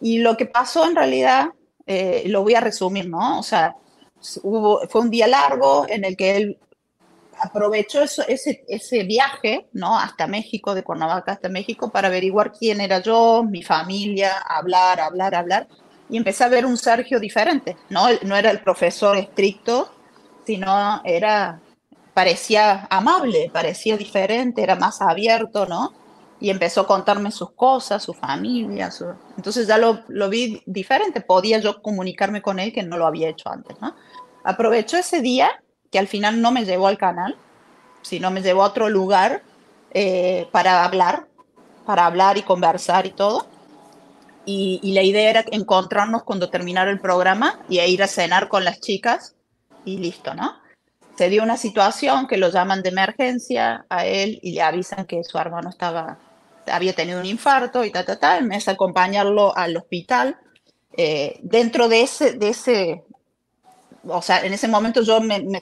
Y 0.00 0.18
lo 0.18 0.36
que 0.36 0.46
pasó 0.46 0.86
en 0.86 0.94
realidad, 0.94 1.46
eh, 1.86 2.24
lo 2.26 2.42
voy 2.42 2.54
a 2.54 2.60
resumir, 2.60 3.08
¿no? 3.08 3.38
O 3.38 3.42
sea, 3.42 3.74
hubo, 4.42 4.86
fue 4.88 5.00
un 5.00 5.10
día 5.10 5.26
largo 5.26 5.86
en 5.88 6.04
el 6.04 6.16
que 6.16 6.36
él 6.36 6.58
aprovechó 7.40 8.02
eso, 8.02 8.22
ese, 8.28 8.62
ese 8.68 9.04
viaje, 9.04 9.68
¿no? 9.72 9.98
Hasta 9.98 10.26
México, 10.26 10.74
de 10.74 10.82
Cuernavaca 10.82 11.32
hasta 11.32 11.48
México, 11.48 11.90
para 11.90 12.08
averiguar 12.08 12.52
quién 12.52 12.80
era 12.82 13.00
yo, 13.00 13.42
mi 13.42 13.62
familia, 13.62 14.38
hablar, 14.38 15.00
hablar, 15.00 15.34
hablar 15.34 15.66
y 16.10 16.16
empecé 16.16 16.44
a 16.44 16.48
ver 16.48 16.64
un 16.64 16.76
Sergio 16.76 17.20
diferente, 17.20 17.76
¿no? 17.90 18.06
No 18.22 18.36
era 18.36 18.50
el 18.50 18.60
profesor 18.60 19.16
estricto, 19.16 19.92
sino 20.46 21.00
era, 21.04 21.60
parecía 22.18 22.88
amable, 22.90 23.48
parecía 23.52 23.96
diferente, 23.96 24.60
era 24.60 24.74
más 24.74 25.00
abierto, 25.00 25.66
¿no? 25.66 25.92
Y 26.40 26.50
empezó 26.50 26.80
a 26.80 26.86
contarme 26.88 27.30
sus 27.30 27.52
cosas, 27.52 28.02
su 28.02 28.12
familia, 28.12 28.90
entonces 29.36 29.68
ya 29.68 29.78
lo, 29.78 30.00
lo 30.08 30.28
vi 30.28 30.60
diferente, 30.66 31.20
podía 31.20 31.60
yo 31.60 31.80
comunicarme 31.80 32.42
con 32.42 32.58
él 32.58 32.72
que 32.72 32.82
no 32.82 32.96
lo 32.96 33.06
había 33.06 33.28
hecho 33.28 33.48
antes, 33.48 33.80
¿no? 33.80 33.94
Aprovechó 34.42 34.96
ese 34.96 35.20
día, 35.20 35.62
que 35.92 36.00
al 36.00 36.08
final 36.08 36.42
no 36.42 36.50
me 36.50 36.64
llevó 36.64 36.88
al 36.88 36.98
canal, 36.98 37.36
sino 38.02 38.32
me 38.32 38.42
llevó 38.42 38.64
a 38.64 38.66
otro 38.66 38.88
lugar 38.88 39.44
eh, 39.92 40.48
para 40.50 40.84
hablar, 40.84 41.28
para 41.86 42.04
hablar 42.04 42.36
y 42.36 42.42
conversar 42.42 43.06
y 43.06 43.12
todo 43.12 43.46
y, 44.44 44.92
la 44.92 45.04
idea 45.04 45.30
era 45.30 45.44
encontrarnos 45.52 46.24
cuando 46.24 46.50
terminara 46.50 46.90
el 46.90 46.98
programa 46.98 47.60
y 47.68 47.78
ir 47.78 48.02
a 48.02 48.08
cenar 48.08 48.48
con 48.48 48.64
las 48.64 48.80
chicas 48.80 49.36
y 49.84 49.98
listo, 49.98 50.34
¿no? 50.34 50.54
Se 51.18 51.28
dio 51.28 51.42
una 51.42 51.56
situación 51.56 52.28
que 52.28 52.36
lo 52.36 52.48
llaman 52.48 52.80
de 52.80 52.90
emergencia 52.90 53.84
a 53.90 54.06
él 54.06 54.38
y 54.40 54.52
le 54.52 54.62
avisan 54.62 55.04
que 55.04 55.24
su 55.24 55.36
hermano 55.36 55.68
estaba, 55.68 56.16
había 56.70 56.92
tenido 56.92 57.18
un 57.18 57.26
infarto 57.26 57.84
y 57.84 57.90
ta, 57.90 58.04
ta, 58.04 58.20
ta. 58.20 58.40
Me 58.40 58.54
hace 58.54 58.70
acompañarlo 58.70 59.52
al 59.56 59.76
hospital. 59.76 60.38
Eh, 60.96 61.40
dentro 61.42 61.88
de 61.88 62.02
ese, 62.02 62.34
de 62.34 62.50
ese, 62.50 63.02
o 64.04 64.22
sea, 64.22 64.46
en 64.46 64.52
ese 64.52 64.68
momento 64.68 65.02
yo 65.02 65.20
me, 65.20 65.40
me, 65.40 65.60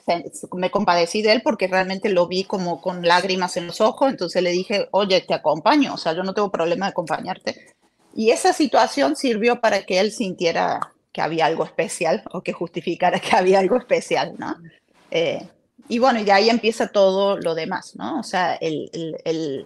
me, 0.53 0.69
compadecí 0.69 1.23
de 1.23 1.31
él 1.31 1.41
porque 1.41 1.67
realmente 1.67 2.09
lo 2.09 2.27
vi 2.27 2.43
como 2.43 2.79
con 2.79 3.01
lágrimas 3.01 3.57
en 3.57 3.65
los 3.65 3.81
ojos, 3.81 4.11
entonces 4.11 4.43
le 4.43 4.51
dije, 4.51 4.87
oye, 4.91 5.21
te 5.21 5.33
acompaño, 5.33 5.95
o 5.95 5.97
sea, 5.97 6.13
yo 6.13 6.21
no 6.21 6.35
tengo 6.35 6.51
problema 6.51 6.85
de 6.85 6.91
acompañarte. 6.91 7.75
Y 8.13 8.29
esa 8.29 8.53
situación 8.53 9.15
sirvió 9.15 9.59
para 9.59 9.87
que 9.87 9.99
él 9.99 10.11
sintiera 10.11 10.93
que 11.11 11.21
había 11.21 11.47
algo 11.47 11.65
especial 11.65 12.21
o 12.31 12.43
que 12.43 12.53
justificara 12.53 13.19
que 13.19 13.35
había 13.35 13.57
algo 13.57 13.75
especial, 13.75 14.35
¿no? 14.37 14.55
Eh, 15.11 15.47
y 15.89 15.99
bueno, 15.99 16.19
y 16.19 16.29
ahí 16.29 16.49
empieza 16.49 16.87
todo 16.87 17.37
lo 17.37 17.55
demás, 17.55 17.95
¿no? 17.95 18.19
O 18.19 18.23
sea, 18.23 18.55
él, 18.55 18.89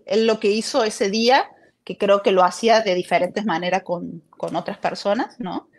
lo 0.08 0.40
que 0.40 0.52
hizo 0.52 0.84
ese 0.84 1.10
día, 1.10 1.50
que 1.84 1.98
creo 1.98 2.22
que 2.22 2.32
lo 2.32 2.44
hacía 2.44 2.82
de 2.82 2.94
diferentes 2.94 3.46
maneras 3.46 3.84
con, 3.84 4.24
con 4.30 4.56
otras 4.56 4.78
personas, 4.78 5.40
¿no? 5.40 5.70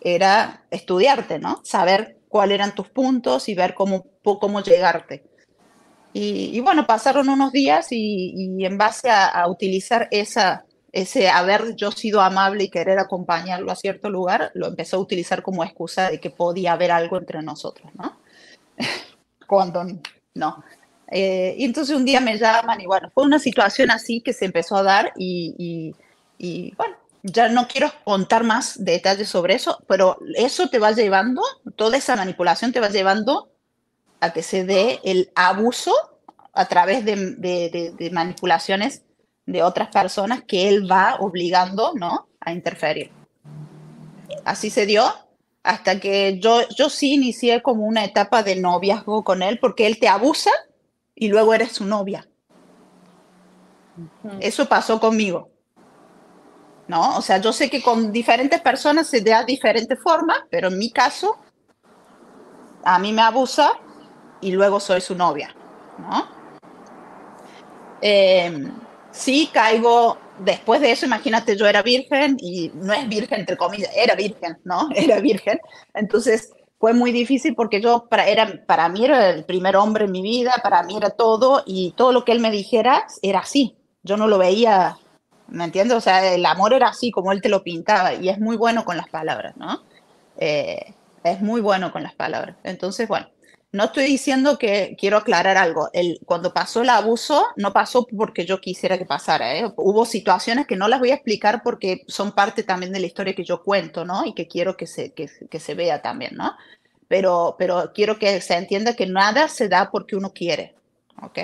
Era 0.00 0.64
estudiarte, 0.70 1.38
¿no? 1.38 1.60
Saber 1.64 2.16
cuáles 2.28 2.54
eran 2.54 2.74
tus 2.74 2.88
puntos 2.88 3.48
y 3.48 3.54
ver 3.54 3.74
cómo, 3.74 4.06
cómo 4.22 4.62
llegarte. 4.62 5.24
Y, 6.12 6.58
bueno, 6.60 6.86
pasaron 6.86 7.28
unos 7.28 7.52
días 7.52 7.88
y, 7.90 8.64
en 8.64 8.78
base 8.78 9.10
a, 9.10 9.46
utilizar 9.48 10.08
esa, 10.10 10.64
ese 10.92 11.28
haber 11.28 11.76
yo 11.76 11.92
sido 11.92 12.20
amable 12.20 12.64
y 12.64 12.70
querer 12.70 12.98
acompañarlo 12.98 13.70
a 13.70 13.76
cierto 13.76 14.10
lugar, 14.10 14.50
lo 14.54 14.66
empezó 14.66 14.96
a 14.96 15.00
utilizar 15.00 15.42
como 15.42 15.62
excusa 15.62 16.10
de 16.10 16.18
que 16.18 16.30
podía 16.30 16.72
haber 16.72 16.90
algo 16.90 17.16
entre 17.16 17.42
nosotros, 17.42 17.92
¿no? 17.94 18.18
Cuando 19.50 19.84
no. 20.34 20.64
Eh, 21.10 21.56
y 21.58 21.64
entonces 21.64 21.96
un 21.96 22.04
día 22.04 22.20
me 22.20 22.38
llaman 22.38 22.80
y 22.80 22.86
bueno, 22.86 23.10
fue 23.12 23.24
una 23.24 23.40
situación 23.40 23.90
así 23.90 24.20
que 24.20 24.32
se 24.32 24.44
empezó 24.44 24.76
a 24.76 24.84
dar 24.84 25.12
y, 25.16 25.92
y 26.38 26.74
bueno, 26.76 26.96
ya 27.24 27.48
no 27.48 27.66
quiero 27.66 27.90
contar 28.04 28.44
más 28.44 28.82
detalles 28.82 29.28
sobre 29.28 29.54
eso, 29.54 29.82
pero 29.88 30.18
eso 30.36 30.68
te 30.68 30.78
va 30.78 30.92
llevando, 30.92 31.42
toda 31.76 31.96
esa 31.96 32.14
manipulación 32.16 32.72
te 32.72 32.80
va 32.80 32.88
llevando 32.88 33.50
a 34.20 34.32
que 34.32 34.42
se 34.42 34.64
dé 34.64 35.00
el 35.02 35.30
abuso 35.34 35.92
a 36.52 36.66
través 36.66 37.04
de, 37.04 38.10
manipulaciones 38.12 39.02
de 39.46 39.62
otras 39.62 39.88
personas 39.88 40.42
que 40.44 40.68
él 40.68 40.90
va 40.90 41.16
obligando 41.20 41.92
¿no? 41.94 42.28
a 42.40 42.52
interferir. 42.52 43.10
Así 44.44 44.70
se 44.70 44.86
dio 44.86 45.04
hasta 45.62 46.00
que 46.00 46.38
yo, 46.38 46.60
yo 46.76 46.88
sí 46.88 47.14
inicié 47.14 47.62
como 47.62 47.84
una 47.84 48.04
etapa 48.04 48.42
de 48.42 48.56
noviazgo 48.56 49.24
con 49.24 49.42
él 49.42 49.58
porque 49.58 49.86
él 49.86 49.98
te 49.98 50.08
abusa 50.08 50.50
y 51.14 51.28
luego 51.28 51.54
eres 51.54 51.72
su 51.72 51.84
novia. 51.84 52.26
Eso 54.40 54.66
pasó 54.66 54.98
conmigo. 54.98 55.50
¿no? 56.90 57.16
O 57.16 57.22
sea, 57.22 57.38
yo 57.38 57.52
sé 57.52 57.70
que 57.70 57.80
con 57.80 58.10
diferentes 58.10 58.60
personas 58.60 59.06
se 59.06 59.20
da 59.20 59.44
diferente 59.44 59.94
forma, 59.94 60.48
pero 60.50 60.68
en 60.68 60.76
mi 60.76 60.90
caso, 60.90 61.38
a 62.82 62.98
mí 62.98 63.12
me 63.12 63.22
abusa 63.22 63.78
y 64.40 64.50
luego 64.50 64.80
soy 64.80 65.00
su 65.00 65.14
novia, 65.14 65.54
¿no? 65.98 66.26
Em, 68.00 68.72
sí 69.12 69.48
caigo, 69.52 70.18
después 70.44 70.80
de 70.80 70.92
eso, 70.92 71.06
imagínate, 71.06 71.56
yo 71.56 71.66
era 71.66 71.82
virgen 71.82 72.36
y 72.40 72.70
no 72.74 72.92
es 72.92 73.08
virgen, 73.08 73.40
entre 73.40 73.56
comillas, 73.56 73.90
era 73.96 74.14
virgen, 74.14 74.58
¿no? 74.64 74.88
Era 74.94 75.20
virgen. 75.20 75.60
Entonces 75.94 76.52
fue 76.78 76.92
muy 76.92 77.12
difícil 77.12 77.54
porque 77.54 77.80
yo, 77.80 78.06
para, 78.08 78.26
era, 78.28 78.64
para 78.66 78.88
mí 78.88 79.04
era 79.04 79.30
el 79.30 79.44
primer 79.44 79.76
hombre 79.76 80.06
en 80.06 80.12
mi 80.12 80.22
vida, 80.22 80.54
para 80.62 80.82
mí 80.82 80.96
era 80.96 81.10
todo 81.10 81.62
y 81.66 81.92
todo 81.96 82.12
lo 82.12 82.24
que 82.24 82.32
él 82.32 82.40
me 82.40 82.50
dijera 82.50 83.04
era 83.22 83.40
así. 83.40 83.76
Yo 84.02 84.16
no 84.16 84.28
lo 84.28 84.38
veía 84.38 84.96
¿me 85.50 85.64
entiendes? 85.64 85.96
O 85.96 86.00
sea, 86.00 86.32
el 86.32 86.46
amor 86.46 86.72
era 86.72 86.88
así 86.88 87.10
como 87.10 87.32
él 87.32 87.42
te 87.42 87.48
lo 87.48 87.62
pintaba 87.62 88.14
y 88.14 88.28
es 88.28 88.38
muy 88.38 88.56
bueno 88.56 88.84
con 88.84 88.96
las 88.96 89.08
palabras, 89.08 89.56
¿no? 89.56 89.82
Eh, 90.38 90.94
es 91.24 91.40
muy 91.40 91.60
bueno 91.60 91.92
con 91.92 92.02
las 92.02 92.14
palabras. 92.14 92.56
Entonces, 92.64 93.08
bueno, 93.08 93.28
no 93.72 93.84
estoy 93.84 94.04
diciendo 94.04 94.58
que 94.58 94.96
quiero 94.98 95.16
aclarar 95.18 95.56
algo. 95.56 95.90
El, 95.92 96.18
cuando 96.26 96.52
pasó 96.52 96.82
el 96.82 96.88
abuso, 96.88 97.46
no 97.56 97.72
pasó 97.72 98.04
porque 98.06 98.44
yo 98.44 98.60
quisiera 98.60 98.98
que 98.98 99.06
pasara. 99.06 99.56
¿eh? 99.56 99.72
Hubo 99.76 100.04
situaciones 100.04 100.66
que 100.66 100.76
no 100.76 100.88
las 100.88 100.98
voy 100.98 101.10
a 101.10 101.14
explicar 101.14 101.62
porque 101.62 102.02
son 102.08 102.32
parte 102.32 102.64
también 102.64 102.92
de 102.92 103.00
la 103.00 103.06
historia 103.06 103.34
que 103.34 103.44
yo 103.44 103.62
cuento, 103.62 104.04
¿no? 104.04 104.24
Y 104.24 104.34
que 104.34 104.48
quiero 104.48 104.76
que 104.76 104.86
se, 104.86 105.12
que, 105.12 105.28
se 105.28 105.74
vea 105.74 106.02
también, 106.02 106.34
¿no? 106.34 106.56
Pero, 107.06 107.54
pero 107.58 107.92
quiero 107.94 108.18
que 108.18 108.40
se 108.40 108.54
entienda 108.54 108.96
que 108.96 109.06
nada 109.06 109.48
se 109.48 109.68
da 109.68 109.90
porque 109.90 110.16
uno 110.16 110.32
quiere, 110.32 110.74
¿ok? 111.22 111.38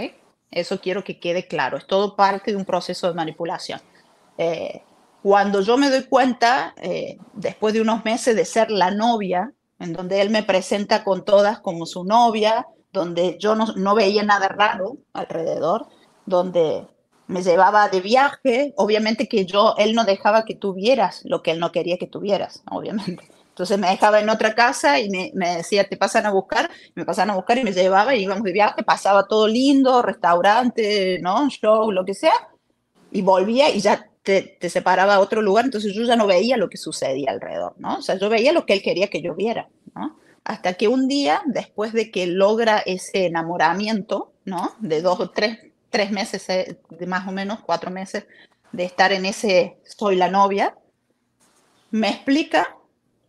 Eso 0.51 0.81
quiero 0.81 1.05
que 1.05 1.21
quede 1.21 1.47
claro. 1.47 1.77
Es 1.77 1.87
todo 1.87 2.17
parte 2.17 2.51
de 2.51 2.57
un 2.57 2.65
proceso 2.65 3.09
de 3.09 3.15
manipulación. 3.15 3.81
Eh, 4.39 4.83
cuando 5.23 5.61
yo 5.61 5.77
me 5.77 5.91
doy 5.91 6.05
cuenta, 6.05 6.75
eh, 6.81 7.19
después 7.35 7.75
de 7.75 7.81
unos 7.81 8.05
meses 8.05 8.35
de 8.35 8.45
ser 8.45 8.71
la 8.71 8.91
novia, 8.91 9.53
en 9.79 9.93
donde 9.93 10.21
él 10.21 10.31
me 10.31 10.43
presenta 10.43 11.05
con 11.05 11.25
todas 11.25 11.61
como 11.61 11.87
su 11.87 12.05
novia, 12.05 12.67
donde 12.93 13.37
yo 13.39 13.55
no, 13.55 13.67
no 13.77 13.95
veía 13.95 14.23
nada 14.23 14.49
raro 14.49 14.99
alrededor, 15.13 15.87
donde 16.25 16.87
me 17.29 17.43
llevaba 17.43 17.89
de 17.89 18.01
viaje, 18.01 18.73
obviamente 18.77 19.29
que 19.29 19.45
yo, 19.45 19.75
él 19.79 19.95
no 19.95 20.05
dejaba 20.05 20.45
que 20.45 20.55
tuvieras 20.55 21.23
lo 21.25 21.43
que 21.43 21.51
él 21.51 21.61
no 21.61 21.73
quería 21.73 21.99
que 21.99 22.07
tuvieras, 22.07 22.63
obviamente. 22.71 23.29
Entonces 23.49 23.79
me 23.79 23.89
dejaba 23.89 24.21
en 24.21 24.29
otra 24.29 24.55
casa 24.55 25.01
y 25.01 25.09
me, 25.09 25.33
me, 25.35 25.57
decía, 25.57 25.89
te 25.89 25.97
pasan 25.97 26.27
a 26.27 26.31
buscar, 26.31 26.71
me 26.95 27.07
pasan 27.07 27.31
a 27.31 27.35
buscar 27.35 27.57
y 27.57 27.65
me 27.65 27.73
llevaba 27.73 28.15
y 28.15 28.23
íbamos 28.23 28.45
de 28.45 28.53
viaje, 28.53 28.83
pasaba 28.83 29.27
todo 29.27 29.49
lindo, 29.49 30.03
restaurante, 30.03 31.19
¿no? 31.23 31.49
Show, 31.49 31.91
lo 31.91 32.05
que 32.05 32.13
sea, 32.13 32.35
y 33.11 33.23
volvía 33.23 33.71
y 33.71 33.81
ya 33.81 34.11
te, 34.27 34.69
separaba 34.69 35.15
a 35.15 35.21
otro 35.21 35.41
lugar, 35.41 35.65
entonces 35.65 35.95
yo 35.95 36.03
ya 36.03 36.17
no 36.17 36.27
veía 36.27 36.57
lo 36.57 36.69
que 36.69 36.79
sucedía 36.79 37.31
alrededor, 37.31 37.75
¿no? 37.79 37.99
O 37.99 38.03
sea, 38.03 38.17
yo 38.17 38.29
veía 38.29 38.53
lo 38.53 38.67
que 38.67 38.73
él 38.73 38.83
quería 38.83 39.07
que 39.07 39.23
yo 39.23 39.37
viera, 39.37 39.69
¿no? 39.95 40.19
Hasta 40.43 40.75
que 40.75 40.89
un 40.89 41.07
día, 41.07 41.43
después 41.47 41.93
de 41.93 42.11
que 42.11 42.27
logra 42.27 42.79
ese 42.79 43.27
enamoramiento, 43.27 44.33
¿no? 44.45 44.75
De 44.81 45.01
dos 45.01 45.21
o 45.21 45.31
tres, 45.31 45.61
tres 45.91 46.11
meses, 46.11 46.49
eh, 46.49 46.77
de 46.91 47.07
más 47.07 47.29
o 47.29 47.33
menos 47.33 47.61
cuatro 47.61 47.93
meses, 47.93 48.27
de 48.73 48.85
estar 48.85 49.13
en 49.13 49.27
ese 49.27 49.79
soy 49.85 50.17
la 50.17 50.29
novia, 50.29 50.77
me 51.93 52.09
explica 52.09 52.77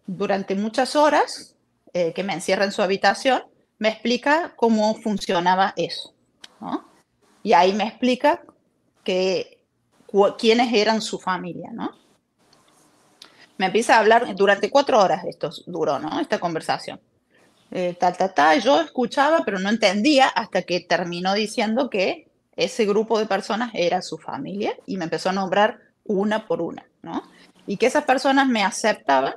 durante 0.08 0.56
muchas 0.56 0.96
horas 0.96 1.56
eh, 1.94 2.12
que 2.14 2.24
me 2.24 2.34
encierra 2.34 2.66
en 2.66 2.72
su 2.72 2.82
habitación, 2.82 3.44
me 3.78 3.90
explica 3.90 4.54
cómo 4.56 4.96
funcionaba 4.96 5.76
eso, 5.78 6.16
¿no? 6.60 6.90
Y 7.44 7.54
ahí 7.54 7.74
me 7.74 7.84
explica 7.84 8.42
que 9.04 9.57
quiénes 10.38 10.74
eran 10.74 11.02
su 11.02 11.20
familia, 11.20 11.72
¿no? 11.72 11.92
Me 13.58 13.68
empieza 13.68 13.96
a 13.96 14.00
hablar, 14.00 14.36
durante 14.36 14.70
cuatro 14.70 15.00
horas 15.00 15.26
esto 15.26 15.50
duró, 15.66 16.00
¿no? 16.00 16.20
Esta 16.20 16.40
conversación. 16.40 17.00
Eh, 17.72 17.96
tal, 18.00 18.16
tal, 18.16 18.34
tal, 18.34 18.62
yo 18.62 18.80
escuchaba, 18.80 19.42
pero 19.44 19.60
no 19.60 19.70
entendía 19.70 20.28
hasta 20.28 20.62
que 20.62 20.80
terminó 20.80 21.34
diciendo 21.34 21.90
que 21.90 22.28
ese 22.56 22.86
grupo 22.86 23.20
de 23.20 23.26
personas 23.26 23.72
era 23.74 24.02
su 24.02 24.18
familia 24.18 24.76
y 24.86 24.98
me 24.98 25.06
empezó 25.06 25.30
a 25.30 25.34
nombrar 25.34 25.80
una 26.06 26.48
por 26.48 26.62
una, 26.62 26.86
¿no? 27.02 27.24
Y 27.66 27.78
que 27.78 27.88
esas 27.88 28.06
personas 28.06 28.48
me 28.48 28.64
aceptaban 28.64 29.36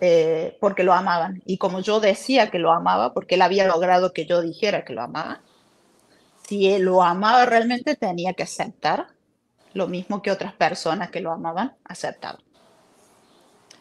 eh, 0.00 0.56
porque 0.60 0.82
lo 0.82 0.94
amaban. 0.94 1.42
Y 1.44 1.58
como 1.58 1.80
yo 1.80 2.00
decía 2.00 2.50
que 2.50 2.58
lo 2.58 2.72
amaba, 2.72 3.12
porque 3.12 3.34
él 3.34 3.42
había 3.42 3.66
logrado 3.66 4.12
que 4.12 4.24
yo 4.24 4.40
dijera 4.40 4.84
que 4.84 4.94
lo 4.94 5.02
amaba, 5.02 5.40
si 6.50 6.78
lo 6.80 7.00
amaba 7.00 7.46
realmente, 7.46 7.94
tenía 7.94 8.34
que 8.34 8.42
aceptar 8.42 9.06
lo 9.72 9.86
mismo 9.86 10.20
que 10.20 10.32
otras 10.32 10.52
personas 10.52 11.08
que 11.08 11.20
lo 11.20 11.30
amaban 11.30 11.76
aceptaban. 11.84 12.42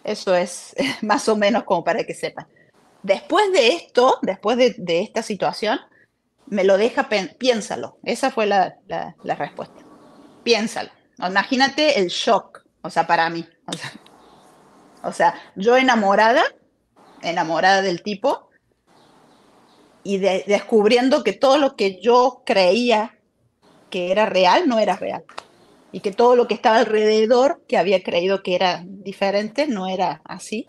Eso 0.03 0.35
es 0.35 0.75
más 1.01 1.27
o 1.29 1.35
menos 1.35 1.63
como 1.63 1.83
para 1.83 2.03
que 2.03 2.13
sepan. 2.13 2.47
Después 3.01 3.51
de 3.53 3.69
esto, 3.69 4.19
después 4.21 4.55
de, 4.55 5.01
esta 5.01 5.23
situación, 5.23 5.79
me 6.45 6.63
lo 6.63 6.77
deja, 6.77 7.09
piénsalo. 7.39 7.97
Esa 8.03 8.29
fue 8.29 8.45
la, 8.45 8.77
respuesta. 9.23 9.83
Piénsalo. 10.43 10.91
Imagínate 11.17 11.99
el 11.99 12.09
shock, 12.09 12.65
o 12.83 12.91
sea, 12.91 13.07
para 13.07 13.31
mí. 13.31 13.47
o 15.01 15.11
sea, 15.11 15.33
yo 15.55 15.75
enamorada, 15.75 16.43
enamorada 17.23 17.81
del 17.81 18.03
tipo, 18.03 18.48
y 20.03 20.17
descubriendo 20.17 21.23
que 21.23 21.33
todo 21.33 21.57
lo 21.57 21.75
que 21.75 21.99
yo 22.01 22.43
creía 22.45 23.17
que 23.89 24.11
era 24.11 24.25
real 24.25 24.67
no 24.67 24.79
era 24.79 24.95
real 24.95 25.23
y 25.91 25.99
que 26.01 26.11
todo 26.11 26.35
lo 26.35 26.47
que 26.47 26.53
estaba 26.53 26.77
alrededor 26.77 27.63
que 27.67 27.77
había 27.77 28.03
creído 28.03 28.43
que 28.43 28.55
era 28.55 28.83
diferente 28.85 29.67
no 29.67 29.87
era 29.87 30.21
así 30.23 30.67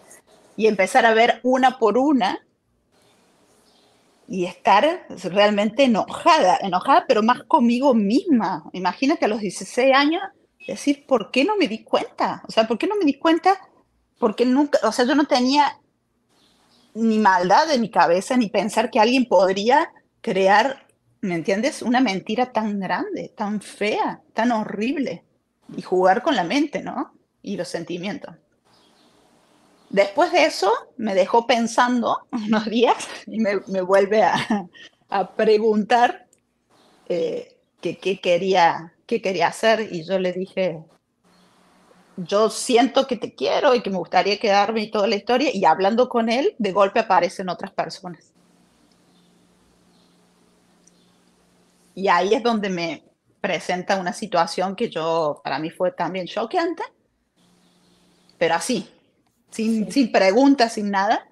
y 0.56 0.66
empezar 0.66 1.06
a 1.06 1.14
ver 1.14 1.40
una 1.42 1.78
por 1.78 1.98
una 1.98 2.46
y 4.28 4.44
estar 4.44 5.06
realmente 5.24 5.84
enojada, 5.84 6.58
enojada 6.62 7.04
pero 7.08 7.22
más 7.22 7.42
conmigo 7.44 7.94
misma. 7.94 8.64
Imagínate 8.72 9.24
a 9.24 9.28
los 9.28 9.40
16 9.40 9.92
años 9.94 10.22
decir, 10.66 11.04
¿por 11.06 11.30
qué 11.30 11.44
no 11.44 11.56
me 11.56 11.66
di 11.66 11.82
cuenta? 11.82 12.42
O 12.46 12.52
sea, 12.52 12.68
¿por 12.68 12.78
qué 12.78 12.86
no 12.86 12.96
me 12.96 13.04
di 13.04 13.14
cuenta? 13.14 13.58
Porque 14.18 14.46
nunca, 14.46 14.78
o 14.84 14.92
sea, 14.92 15.04
yo 15.04 15.16
no 15.16 15.24
tenía 15.24 15.79
ni 16.94 17.18
maldad 17.18 17.68
de 17.68 17.78
mi 17.78 17.90
cabeza, 17.90 18.36
ni 18.36 18.48
pensar 18.48 18.90
que 18.90 19.00
alguien 19.00 19.26
podría 19.26 19.92
crear, 20.20 20.86
¿me 21.20 21.34
entiendes? 21.34 21.82
Una 21.82 22.00
mentira 22.00 22.52
tan 22.52 22.80
grande, 22.80 23.32
tan 23.36 23.60
fea, 23.60 24.22
tan 24.34 24.52
horrible. 24.52 25.24
Y 25.76 25.82
jugar 25.82 26.22
con 26.22 26.34
la 26.34 26.44
mente, 26.44 26.82
¿no? 26.82 27.12
Y 27.42 27.56
los 27.56 27.68
sentimientos. 27.68 28.34
Después 29.88 30.32
de 30.32 30.44
eso, 30.44 30.72
me 30.96 31.14
dejó 31.14 31.46
pensando 31.46 32.26
unos 32.32 32.66
días 32.66 32.96
y 33.26 33.38
me, 33.38 33.80
vuelve 33.82 34.22
a, 35.08 35.34
preguntar 35.36 36.26
eh, 37.08 37.56
qué 37.80 38.20
quería, 38.20 38.94
qué 39.06 39.22
quería 39.22 39.48
hacer. 39.48 39.88
Y 39.92 40.04
yo 40.04 40.18
le 40.18 40.32
dije, 40.32 40.84
yo 42.16 42.50
siento 42.50 43.06
que 43.06 43.16
te 43.16 43.34
quiero 43.34 43.74
y 43.74 43.82
que 43.82 43.90
me 43.90 43.98
gustaría 43.98 44.38
quedarme 44.38 44.82
y 44.82 44.90
toda 44.90 45.06
la 45.06 45.16
historia, 45.16 45.50
y 45.52 45.64
hablando 45.64 46.08
con 46.08 46.28
él, 46.28 46.54
de 46.58 46.72
golpe 46.72 47.00
aparecen 47.00 47.48
otras 47.48 47.72
personas. 47.72 48.32
Y 51.94 52.08
ahí 52.08 52.34
es 52.34 52.42
donde 52.42 52.70
me 52.70 53.04
presenta 53.40 53.98
una 53.98 54.12
situación 54.12 54.76
que 54.76 54.88
yo, 54.88 55.40
para 55.42 55.58
mí 55.58 55.70
fue 55.70 55.92
también 55.92 56.26
choqueante, 56.26 56.82
pero 58.38 58.54
así, 58.54 58.88
sin, 59.50 59.90
sin 59.90 60.12
preguntas, 60.12 60.74
sin 60.74 60.90
nada. 60.90 61.28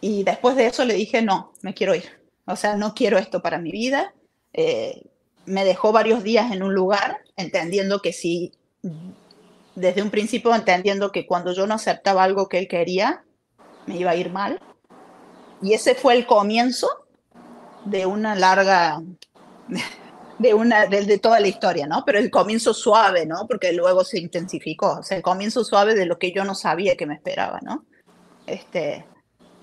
Y 0.00 0.24
después 0.24 0.56
de 0.56 0.66
eso 0.66 0.84
le 0.84 0.94
dije, 0.94 1.22
no, 1.22 1.52
me 1.62 1.74
quiero 1.74 1.94
ir. 1.94 2.22
O 2.46 2.56
sea, 2.56 2.76
no 2.76 2.94
quiero 2.94 3.18
esto 3.18 3.40
para 3.40 3.58
mi 3.58 3.70
vida. 3.70 4.14
Eh, 4.52 5.02
me 5.46 5.64
dejó 5.64 5.92
varios 5.92 6.22
días 6.22 6.50
en 6.52 6.62
un 6.62 6.74
lugar, 6.74 7.18
entendiendo 7.36 8.00
que 8.00 8.12
si 8.12 8.52
desde 9.74 10.02
un 10.02 10.10
principio 10.10 10.54
entendiendo 10.54 11.12
que 11.12 11.26
cuando 11.26 11.52
yo 11.52 11.66
no 11.66 11.74
aceptaba 11.74 12.24
algo 12.24 12.48
que 12.48 12.58
él 12.58 12.68
quería, 12.68 13.24
me 13.86 13.96
iba 13.96 14.10
a 14.10 14.16
ir 14.16 14.30
mal. 14.30 14.60
Y 15.62 15.74
ese 15.74 15.94
fue 15.94 16.14
el 16.14 16.26
comienzo 16.26 16.88
de 17.84 18.06
una 18.06 18.34
larga, 18.34 19.00
de, 20.38 20.54
una, 20.54 20.86
de, 20.86 21.18
toda 21.18 21.40
la 21.40 21.48
historia, 21.48 21.86
¿no? 21.86 22.04
Pero 22.04 22.18
el 22.18 22.30
comienzo 22.30 22.74
suave, 22.74 23.26
¿no? 23.26 23.46
Porque 23.46 23.72
luego 23.72 24.04
se 24.04 24.18
intensificó. 24.18 24.98
O 24.98 25.02
sea, 25.02 25.16
el 25.16 25.22
comienzo 25.22 25.64
suave 25.64 25.94
de 25.94 26.06
lo 26.06 26.18
que 26.18 26.32
yo 26.32 26.44
no 26.44 26.54
sabía 26.54 26.96
que 26.96 27.06
me 27.06 27.14
esperaba, 27.14 27.60
¿no? 27.62 27.86
Este, 28.46 29.06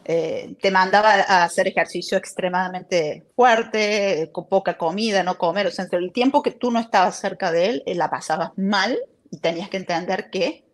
eh, 0.05 0.55
te 0.61 0.71
mandaba 0.71 1.11
a 1.11 1.43
hacer 1.43 1.67
ejercicio 1.67 2.17
extremadamente 2.17 3.27
fuerte, 3.35 4.29
con 4.31 4.47
poca 4.47 4.77
comida, 4.77 5.21
no 5.21 5.37
comer. 5.37 5.67
O 5.67 5.71
sea, 5.71 5.83
entre 5.83 5.99
el 5.99 6.11
tiempo 6.11 6.41
que 6.41 6.51
tú 6.51 6.71
no 6.71 6.79
estabas 6.79 7.19
cerca 7.19 7.51
de 7.51 7.67
él, 7.67 7.83
la 7.85 8.09
pasabas 8.09 8.51
mal 8.57 8.97
y 9.31 9.37
tenías 9.37 9.69
que 9.69 9.77
entender 9.77 10.29
que 10.29 10.65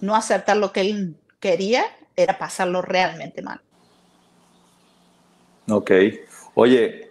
no 0.00 0.14
aceptar 0.14 0.56
lo 0.56 0.72
que 0.72 0.82
él 0.82 1.16
quería 1.40 1.84
era 2.14 2.38
pasarlo 2.38 2.82
realmente 2.82 3.42
mal. 3.42 3.60
Ok. 5.68 5.90
Oye, 6.54 7.10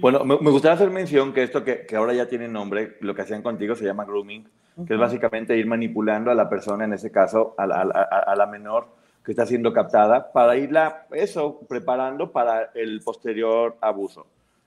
bueno, 0.00 0.24
me, 0.24 0.36
gustaría 0.50 0.74
hacer 0.74 0.90
mención 0.90 1.32
que 1.32 1.42
esto 1.42 1.64
que, 1.64 1.86
que, 1.86 1.96
ahora 1.96 2.14
ya 2.14 2.26
tiene 2.26 2.48
nombre, 2.48 2.96
lo 3.00 3.14
que 3.14 3.22
hacían 3.22 3.42
contigo 3.42 3.74
se 3.74 3.84
llama 3.84 4.04
grooming, 4.04 4.48
que 4.86 4.94
es 4.94 4.98
básicamente 4.98 5.56
ir 5.56 5.66
manipulando 5.66 6.30
a 6.30 6.34
la 6.34 6.48
persona, 6.48 6.84
en 6.84 6.92
ese 6.92 7.10
caso 7.10 7.54
a 7.58 7.66
la, 7.66 7.80
a 7.80 8.36
la 8.36 8.46
menor 8.46 8.88
que 9.24 9.32
está 9.32 9.46
siendo 9.46 9.72
captada, 9.72 10.32
para 10.32 10.56
irla, 10.56 11.06
eso, 11.12 11.60
preparando 11.68 12.32
para 12.32 12.70
el 12.74 13.00
posterior 13.02 13.76
abuso. 13.80 14.26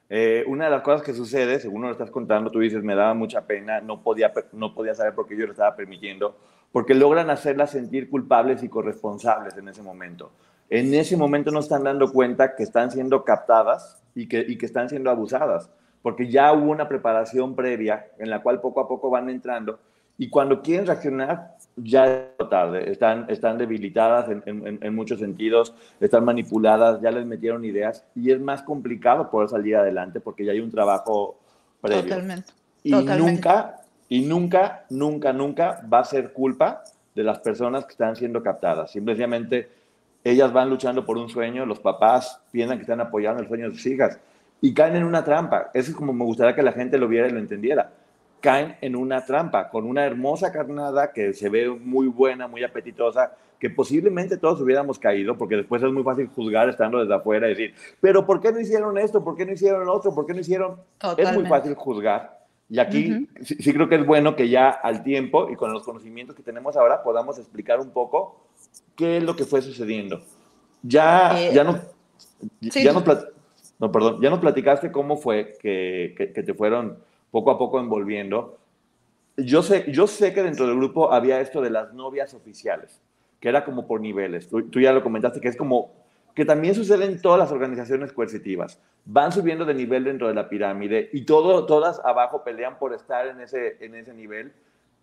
Eh, 0.09 0.43
una 0.47 0.65
de 0.65 0.71
las 0.71 0.81
cosas 0.81 1.01
que 1.01 1.13
sucede, 1.13 1.59
según 1.59 1.81
lo 1.81 1.91
estás 1.91 2.11
contando, 2.11 2.51
tú 2.51 2.59
dices, 2.59 2.83
me 2.83 2.95
daba 2.95 3.13
mucha 3.13 3.41
pena, 3.47 3.81
no 3.81 4.03
podía, 4.03 4.31
no 4.53 4.73
podía 4.73 4.93
saber 4.93 5.15
por 5.15 5.27
qué 5.27 5.35
yo 5.35 5.45
lo 5.45 5.51
estaba 5.51 5.75
permitiendo, 5.75 6.37
porque 6.71 6.93
logran 6.93 7.29
hacerlas 7.29 7.71
sentir 7.71 8.09
culpables 8.09 8.61
y 8.61 8.69
corresponsables 8.69 9.57
en 9.57 9.67
ese 9.67 9.81
momento. 9.81 10.31
En 10.69 10.93
ese 10.93 11.17
momento 11.17 11.51
no 11.51 11.59
están 11.59 11.83
dando 11.83 12.11
cuenta 12.11 12.55
que 12.55 12.63
están 12.63 12.91
siendo 12.91 13.23
captadas 13.23 14.03
y 14.13 14.27
que, 14.27 14.39
y 14.47 14.57
que 14.57 14.65
están 14.65 14.89
siendo 14.89 15.09
abusadas, 15.09 15.69
porque 16.01 16.29
ya 16.29 16.53
hubo 16.53 16.71
una 16.71 16.87
preparación 16.87 17.55
previa 17.55 18.07
en 18.19 18.29
la 18.29 18.41
cual 18.41 18.61
poco 18.61 18.81
a 18.81 18.87
poco 18.87 19.09
van 19.09 19.29
entrando 19.29 19.79
y 20.17 20.29
cuando 20.29 20.61
quieren 20.61 20.87
reaccionar 20.87 21.55
ya 21.75 22.05
es 22.05 22.49
tarde, 22.49 22.89
están, 22.89 23.25
están 23.29 23.57
debilitadas 23.57 24.29
en, 24.29 24.79
en, 24.81 24.95
muchos 24.95 25.19
sentidos, 25.19 25.73
están 25.99 26.23
manipuladas, 26.23 27.01
ya 27.01 27.11
les 27.11 27.25
metieron 27.25 27.65
ideas 27.65 28.05
y 28.15 28.31
es 28.31 28.39
más 28.39 28.61
complicado 28.61 29.29
poder 29.29 29.49
salir 29.49 29.75
adelante 29.75 30.21
porque 30.21 30.45
ya 30.45 30.53
hay 30.53 30.61
un 30.61 30.71
trabajo 30.71 31.37
previo. 31.81 32.03
Totalmente. 32.03 32.53
Y 32.83 32.91
nunca, 32.91 33.81
y 34.07 34.21
nunca, 34.21 34.85
nunca, 34.89 35.33
nunca 35.33 35.81
va 35.91 35.99
a 35.99 36.05
ser 36.05 36.31
culpa 36.31 36.83
de 37.13 37.23
las 37.23 37.39
personas 37.39 37.83
que 37.85 37.91
están 37.91 38.15
siendo 38.15 38.41
captadas. 38.41 38.91
Simplemente 38.91 39.69
ellas 40.23 40.53
van 40.53 40.69
luchando 40.69 41.05
por 41.05 41.17
un 41.17 41.27
sueño, 41.27 41.65
los 41.65 41.79
papás 41.79 42.39
piensan 42.51 42.77
que 42.77 42.83
están 42.83 43.01
apoyando 43.01 43.41
el 43.41 43.49
sueño 43.49 43.69
de 43.69 43.75
sus 43.75 43.85
hijas 43.85 44.17
y 44.61 44.73
caen 44.73 44.95
en 44.95 45.03
una 45.03 45.25
trampa. 45.25 45.71
Eso 45.73 45.91
es 45.91 45.97
como 45.97 46.13
me 46.13 46.23
gustaría 46.23 46.55
que 46.55 46.63
la 46.63 46.71
gente 46.71 46.97
lo 46.97 47.09
viera 47.09 47.27
y 47.27 47.31
lo 47.31 47.39
entendiera 47.39 47.91
caen 48.39 48.75
en 48.81 48.95
una 48.95 49.25
trampa 49.25 49.69
con 49.69 49.85
una 49.85 50.05
hermosa 50.05 50.51
carnada 50.51 51.11
que 51.11 51.33
se 51.33 51.49
ve 51.49 51.69
muy 51.69 52.07
buena, 52.07 52.47
muy 52.47 52.63
apetitosa, 52.63 53.35
que 53.59 53.69
posiblemente 53.69 54.37
todos 54.37 54.61
hubiéramos 54.61 54.99
caído, 54.99 55.37
porque 55.37 55.55
después 55.55 55.81
es 55.81 55.91
muy 55.91 56.03
fácil 56.03 56.27
juzgar 56.27 56.69
estando 56.69 56.99
desde 56.99 57.15
afuera 57.15 57.47
y 57.47 57.51
decir, 57.51 57.73
pero 58.01 58.25
¿por 58.25 58.41
qué 58.41 58.51
no 58.51 58.59
hicieron 58.59 58.97
esto? 58.97 59.23
¿Por 59.23 59.35
qué 59.35 59.45
no 59.45 59.53
hicieron 59.53 59.85
lo 59.85 59.93
otro? 59.93 60.13
¿Por 60.13 60.25
qué 60.25 60.33
no 60.33 60.41
hicieron? 60.41 60.77
Es 61.17 61.33
muy 61.33 61.45
fácil 61.45 61.73
juzgar. 61.73 62.45
Y 62.69 62.79
aquí 62.79 63.27
sí, 63.41 63.73
creo 63.73 63.87
que 63.87 63.95
es 63.95 64.05
bueno 64.05 64.35
que 64.35 64.49
ya 64.49 64.69
al 64.69 65.03
tiempo 65.03 65.49
y 65.51 65.55
con 65.55 65.71
los 65.71 65.83
conocimientos 65.83 66.35
que 66.35 66.41
tenemos 66.41 66.75
ahora 66.75 67.03
podamos 67.03 67.37
explicar 67.37 67.79
un 67.79 67.91
poco 67.91 68.47
qué 68.95 69.17
es 69.17 69.23
lo 69.23 69.35
que 69.35 69.45
fue 69.45 69.61
sucediendo. 69.61 70.21
Ya, 70.81 71.39
eh, 71.39 71.51
ya 71.53 71.63
no, 71.63 71.79
ya 72.59 72.93
no, 72.93 73.91
perdón, 73.91 74.21
ya 74.21 74.29
nos 74.29 74.39
platicaste 74.39 74.91
cómo 74.91 75.17
fue 75.17 75.57
que, 75.61 76.13
que 76.15 76.43
te 76.43 76.53
fueron 76.53 76.97
poco 77.35 77.51
a 77.51 77.57
poco 77.57 77.81
envolviendo. 77.81 78.57
Yo 79.35 79.61
sé, 79.61 79.91
yo 79.91 80.07
sé 80.07 80.33
que 80.33 80.41
dentro 80.41 80.65
del 80.65 80.77
grupo 80.77 81.11
había 81.11 81.41
esto 81.41 81.59
de 81.59 81.69
las 81.69 81.93
novias 81.93 82.33
oficiales, 82.33 83.01
que 83.41 83.49
era 83.49 83.65
como 83.65 83.87
por 83.87 83.99
niveles. 83.99 84.47
Tú, 84.47 84.79
ya 84.79 84.93
lo 84.93 85.03
comentaste, 85.03 85.41
que 85.41 85.49
es 85.49 85.57
como 85.57 85.91
que 86.33 86.45
también 86.45 86.75
sucede 86.75 87.03
en 87.03 87.21
todas 87.21 87.37
las 87.37 87.51
organizaciones 87.51 88.13
coercitivas. 88.13 88.79
Van 89.03 89.33
subiendo 89.33 89.65
de 89.65 89.73
nivel 89.73 90.05
dentro 90.05 90.29
de 90.29 90.33
la 90.33 90.47
pirámide 90.47 91.09
y 91.11 91.25
todas 91.25 91.99
abajo 92.05 92.41
pelean 92.41 92.79
por 92.79 92.93
estar 92.93 93.27
en 93.27 93.41
ese, 93.41 93.75
en 93.81 93.95
ese 93.95 94.13
nivel 94.13 94.53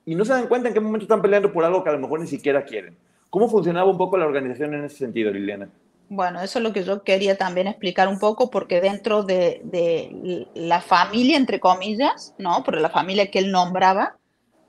y 0.07 0.14
no 0.14 0.25
se 0.25 0.33
dan 0.33 0.47
cuenta 0.47 0.68
en 0.68 0.75
qué 0.75 0.81
momento 0.81 1.05
están 1.05 1.21
peleando 1.21 1.53
por 1.53 1.66
algo 1.66 1.85
que 1.85 1.90
a 1.90 1.92
lo 1.92 1.99
mejor 1.99 2.18
ni 2.18 2.27
siquiera 2.27 2.64
quieren. 2.64 2.97
¿Cómo 3.29 3.47
funcionaba 3.47 3.90
un 3.90 3.99
poco 3.99 4.16
la 4.16 4.25
organización 4.25 4.73
en 4.73 4.85
ese 4.85 4.97
sentido, 4.97 5.31
Liliana? 5.31 5.68
Bueno, 6.09 6.43
eso 6.43 6.59
es 6.59 6.62
lo 6.62 6.73
que 6.73 6.85
yo 6.85 7.03
quería 7.05 7.38
también 7.38 7.67
explicar 7.67 8.09
un 8.09 8.19
poco, 8.19 8.51
porque 8.51 8.81
dentro 8.81 9.23
de, 9.23 10.47
la 10.55 10.81
familia, 10.81 11.37
entre 11.37 11.59
comillas, 11.59 12.35
¿no? 12.38 12.62
Por 12.65 12.81
la 12.81 12.91
familia 12.91 13.31
que 13.31 13.38
él 13.38 13.51
nombraba, 13.51 14.17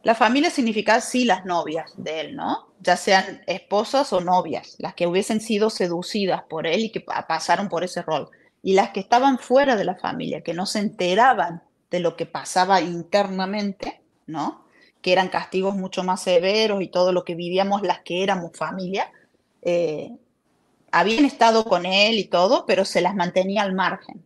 la 0.04 0.16
familia 0.16 0.50
significa 0.50 1.00
sí 1.02 1.26
las 1.26 1.46
novias 1.46 1.94
de 1.98 2.22
él, 2.22 2.36
¿no? 2.36 2.68
Ya 2.80 2.98
sean 2.98 3.42
esposas 3.48 4.12
o 4.14 4.22
novias, 4.22 4.76
las 4.80 4.94
que 4.94 5.08
hubiesen 5.08 5.40
sido 5.42 5.70
seducidas 5.70 6.44
por 6.44 6.68
él 6.68 6.82
y 6.82 6.92
que 6.92 7.02
pasaron 7.02 7.70
por 7.70 7.84
ese 7.84 8.02
rol. 8.02 8.30
Y 8.62 8.74
las 8.74 8.92
que 8.92 9.00
estaban 9.02 9.38
fuera 9.38 9.76
de 9.76 9.86
la 9.86 9.96
familia, 9.96 10.42
que 10.42 10.54
no 10.54 10.66
se 10.66 10.80
enteraban 10.80 11.64
de 11.90 12.00
lo 12.00 12.16
que 12.16 12.26
pasaba 12.26 12.82
internamente, 12.82 14.02
¿no? 14.26 14.66
Que 15.02 15.12
eran 15.14 15.30
castigos 15.30 15.76
mucho 15.76 16.04
más 16.04 16.22
severos 16.22 16.82
y 16.82 16.88
todo 16.88 17.12
lo 17.12 17.24
que 17.24 17.36
vivíamos 17.36 17.82
las 17.82 18.00
que 18.00 18.24
éramos 18.24 18.52
familia. 18.58 19.12
Eh, 19.62 20.12
habían 20.94 21.26
estado 21.26 21.66
con 21.66 21.88
él 21.88 22.20
y 22.20 22.26
todo, 22.26 22.68
pero 22.68 22.86
se 22.86 23.02
las 23.02 23.16
mantenía 23.16 23.64
al 23.64 23.74
margen. 23.74 24.24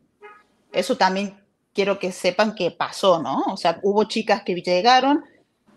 Eso 0.73 0.97
también 0.97 1.41
quiero 1.73 1.97
que 1.97 2.11
sepan 2.11 2.55
que 2.55 2.71
pasó, 2.71 3.23
¿no? 3.23 3.41
O 3.47 3.55
sea, 3.55 3.79
hubo 3.83 4.03
chicas 4.03 4.43
que 4.43 4.53
llegaron, 4.53 5.23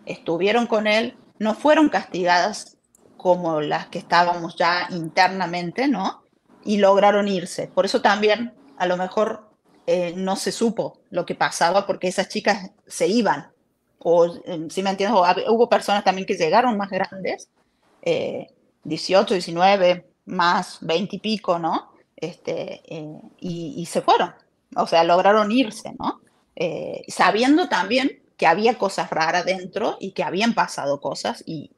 estuvieron 0.05 0.67
con 0.67 0.87
él, 0.87 1.15
no 1.39 1.55
fueron 1.55 1.87
castigadas 1.87 2.77
como 3.15 3.61
las 3.61 3.87
que 3.87 3.99
estábamos 3.99 4.57
ya 4.57 4.87
internamente, 4.89 5.87
¿no? 5.87 6.23
Y 6.65 6.77
lograron 6.77 7.29
irse. 7.29 7.67
Por 7.67 7.85
eso 7.85 8.01
también 8.01 8.53
a 8.77 8.85
lo 8.85 8.97
mejor 8.97 9.49
eh, 9.87 10.13
no 10.17 10.35
se 10.35 10.51
supo 10.51 10.99
lo 11.09 11.25
que 11.25 11.35
pasaba 11.35 11.87
porque 11.87 12.09
esas 12.09 12.27
chicas 12.27 12.71
se 12.85 13.07
iban. 13.07 13.49
O, 13.97 14.25
eh, 14.25 14.67
si 14.69 14.83
me 14.83 14.89
entiendes, 14.89 15.17
hubo 15.47 15.69
personas 15.69 16.03
también 16.03 16.27
que 16.27 16.35
llegaron 16.35 16.75
más 16.77 16.89
grandes, 16.89 17.49
18, 18.83 19.35
19, 19.35 20.10
más 20.31 20.79
veinte 20.81 21.17
y 21.17 21.19
pico, 21.19 21.59
¿no? 21.59 21.91
Este, 22.15 22.81
eh, 22.85 23.21
y, 23.39 23.85
se 23.85 24.01
fueron, 24.01 24.33
o 24.75 24.85
sea, 24.87 25.03
lograron 25.03 25.51
irse, 25.51 25.93
¿no? 25.99 26.21
Eh, 26.55 27.03
sabiendo 27.07 27.67
también 27.67 28.21
que 28.37 28.47
había 28.47 28.77
cosas 28.77 29.09
raras 29.09 29.45
dentro 29.45 29.97
y 29.99 30.11
que 30.11 30.23
habían 30.23 30.53
pasado 30.53 31.01
cosas 31.01 31.43
y, 31.45 31.71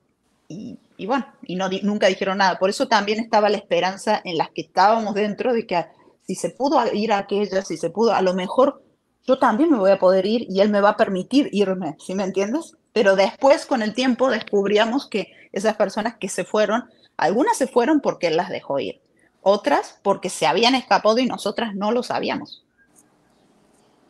y, 0.48 1.06
bueno, 1.06 1.26
y 1.44 1.56
no, 1.56 1.70
nunca 1.82 2.08
dijeron 2.08 2.38
nada. 2.38 2.60
Por 2.60 2.70
eso 2.70 2.88
también 2.88 3.20
estaba 3.20 3.50
la 3.50 3.58
esperanza 3.58 4.22
en 4.24 4.38
las 4.38 4.50
que 4.52 4.62
estábamos 4.62 5.16
dentro 5.16 5.54
de 5.54 5.66
que 5.66 5.86
si 6.28 6.36
se 6.36 6.50
pudo 6.50 6.82
ir 6.94 7.12
a 7.12 7.20
aquella, 7.20 7.64
si 7.64 7.78
se 7.78 7.90
pudo, 7.90 8.14
a 8.14 8.22
lo 8.22 8.34
mejor 8.34 8.84
yo 9.26 9.40
también 9.40 9.72
me 9.72 9.78
voy 9.78 9.92
a 9.92 10.00
poder 10.00 10.26
ir 10.26 10.46
y 10.50 10.60
él 10.60 10.70
me 10.70 10.82
va 10.82 10.90
a 10.90 10.98
permitir 10.98 11.50
irme, 11.52 11.96
¿sí 12.00 12.14
me 12.14 12.24
entiendes? 12.24 12.76
Pero 12.92 13.16
después, 13.16 13.66
con 13.66 13.82
el 13.82 13.94
tiempo, 13.94 14.30
descubríamos 14.30 15.08
que 15.08 15.34
esas 15.52 15.76
personas 15.76 16.18
que 16.18 16.30
se 16.30 16.44
fueron 16.44 16.84
algunas 17.18 17.58
se 17.58 17.68
fueron 17.68 18.02
porque 18.02 18.28
él 18.28 18.38
las 18.38 18.50
dejó 18.50 18.80
ir, 18.80 19.02
otras 19.42 20.00
porque 20.02 20.30
se 20.30 20.46
habían 20.46 20.76
escapado 20.76 21.18
y 21.20 21.26
nosotras 21.26 21.76
no 21.76 21.92
lo 21.92 22.04
sabíamos. 22.04 22.66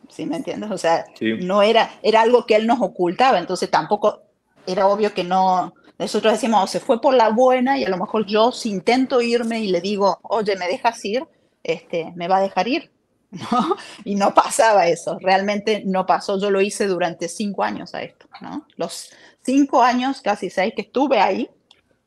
¿Sí 0.08 0.26
me 0.26 0.36
entiendes? 0.36 0.70
O 0.70 0.78
sea, 0.78 1.06
no 1.40 1.62
era, 1.62 1.90
era 2.02 2.20
algo 2.20 2.46
que 2.46 2.56
él 2.56 2.66
nos 2.66 2.80
ocultaba, 2.80 3.38
entonces 3.38 3.70
tampoco 3.70 4.22
era 4.66 4.86
obvio 4.86 5.12
que 5.12 5.24
no, 5.24 5.72
nosotros 5.98 6.34
decimos, 6.34 6.64
oh, 6.64 6.66
se 6.66 6.80
fue 6.80 7.00
por 7.00 7.14
la 7.14 7.28
buena 7.28 7.78
y 7.78 7.84
a 7.84 7.88
lo 7.88 7.96
mejor 7.96 8.26
yo 8.26 8.52
si 8.52 8.70
intento 8.70 9.20
irme 9.20 9.60
y 9.60 9.68
le 9.68 9.80
digo, 9.80 10.18
oye, 10.22 10.56
¿me 10.56 10.66
dejas 10.66 11.04
ir? 11.04 11.24
Este, 11.62 12.12
me 12.16 12.28
va 12.28 12.38
a 12.38 12.42
dejar 12.42 12.68
ir. 12.68 12.90
¿no? 13.30 13.76
Y 14.04 14.14
no 14.14 14.32
pasaba 14.34 14.86
eso, 14.86 15.18
realmente 15.20 15.82
no 15.84 16.06
pasó. 16.06 16.38
Yo 16.38 16.50
lo 16.50 16.60
hice 16.60 16.86
durante 16.86 17.28
cinco 17.28 17.62
años 17.62 17.94
a 17.94 18.02
esto, 18.02 18.26
¿no? 18.40 18.66
Los 18.76 19.10
cinco 19.42 19.82
años, 19.82 20.20
casi 20.20 20.50
seis 20.50 20.72
que 20.74 20.82
estuve 20.82 21.20
ahí, 21.20 21.48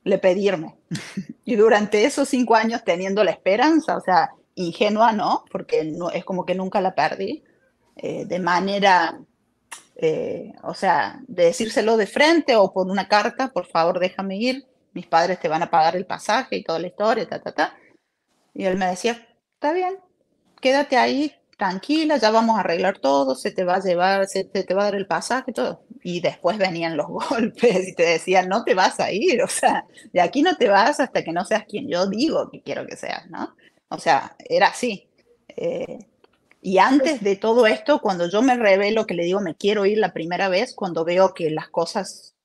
le 0.07 0.17
pedí 0.17 0.47
irme. 0.47 0.75
y 1.45 1.55
durante 1.55 2.05
esos 2.05 2.29
cinco 2.29 2.55
años 2.55 2.83
teniendo 2.83 3.23
la 3.23 3.31
esperanza, 3.31 3.97
o 3.97 4.01
sea, 4.01 4.31
ingenua, 4.55 5.11
¿no? 5.11 5.45
Porque 5.51 5.83
no, 5.83 6.09
es 6.09 6.25
como 6.25 6.45
que 6.45 6.55
nunca 6.55 6.81
la 6.81 6.95
perdí, 6.95 7.43
eh, 7.95 8.25
de 8.25 8.39
manera, 8.39 9.19
eh, 9.95 10.53
o 10.63 10.73
sea, 10.73 11.19
de 11.27 11.45
decírselo 11.45 11.97
de 11.97 12.07
frente 12.07 12.55
o 12.55 12.71
por 12.71 12.87
una 12.87 13.07
carta, 13.07 13.49
por 13.49 13.67
favor 13.67 13.99
déjame 13.99 14.37
ir, 14.37 14.65
mis 14.93 15.07
padres 15.07 15.39
te 15.39 15.47
van 15.47 15.63
a 15.63 15.69
pagar 15.69 15.95
el 15.95 16.05
pasaje 16.05 16.57
y 16.57 16.63
toda 16.63 16.79
la 16.79 16.87
historia, 16.87 17.27
ta, 17.27 17.41
ta, 17.41 17.51
ta. 17.51 17.77
Y 18.53 18.65
él 18.65 18.77
me 18.77 18.87
decía, 18.87 19.27
está 19.53 19.73
bien, 19.73 19.97
quédate 20.59 20.97
ahí 20.97 21.35
tranquila, 21.57 22.17
ya 22.17 22.29
vamos 22.29 22.55
a 22.55 22.61
arreglar 22.61 22.99
todo, 22.99 23.35
se 23.35 23.51
te 23.51 23.63
va 23.63 23.75
a 23.75 23.81
llevar, 23.81 24.27
se 24.27 24.43
te, 24.43 24.73
va 24.73 24.83
a 24.83 24.85
dar 24.85 24.95
el 24.95 25.07
pasaje, 25.07 25.51
todo. 25.51 25.83
Y 26.03 26.21
después 26.21 26.57
venían 26.57 26.95
los 26.95 27.07
golpes 27.29 27.89
y 27.89 27.95
te 27.95 28.03
decían, 28.03 28.47
no 28.47 28.63
te 28.63 28.75
vas 28.75 28.99
a 28.99 29.11
ir, 29.11 29.41
o 29.41 29.47
sea, 29.47 29.85
de 30.13 30.21
aquí 30.21 30.43
no 30.43 30.55
te 30.55 30.69
vas 30.69 30.99
hasta 30.99 31.23
que 31.23 31.33
no 31.33 31.43
seas 31.43 31.65
quien 31.67 31.89
yo 31.89 32.07
digo 32.07 32.49
que 32.51 32.61
quiero 32.61 32.85
que 32.85 32.95
seas, 32.95 33.27
¿no? 33.29 33.55
O 33.89 33.97
sea, 33.99 34.35
era 34.47 34.67
así. 34.67 35.09
Eh, 35.49 35.99
y 36.61 36.77
antes 36.77 37.21
de 37.21 37.35
todo 37.35 37.65
esto, 37.65 37.99
cuando 38.01 38.29
yo 38.29 38.41
me 38.41 38.55
revelo, 38.55 39.07
que 39.07 39.13
le 39.13 39.23
digo, 39.23 39.41
me 39.41 39.55
quiero 39.55 39.85
ir 39.85 39.97
la 39.97 40.13
primera 40.13 40.49
vez, 40.49 40.75
cuando 40.75 41.05
veo 41.05 41.33
que 41.33 41.49
las 41.49 41.69
cosas 41.69 42.35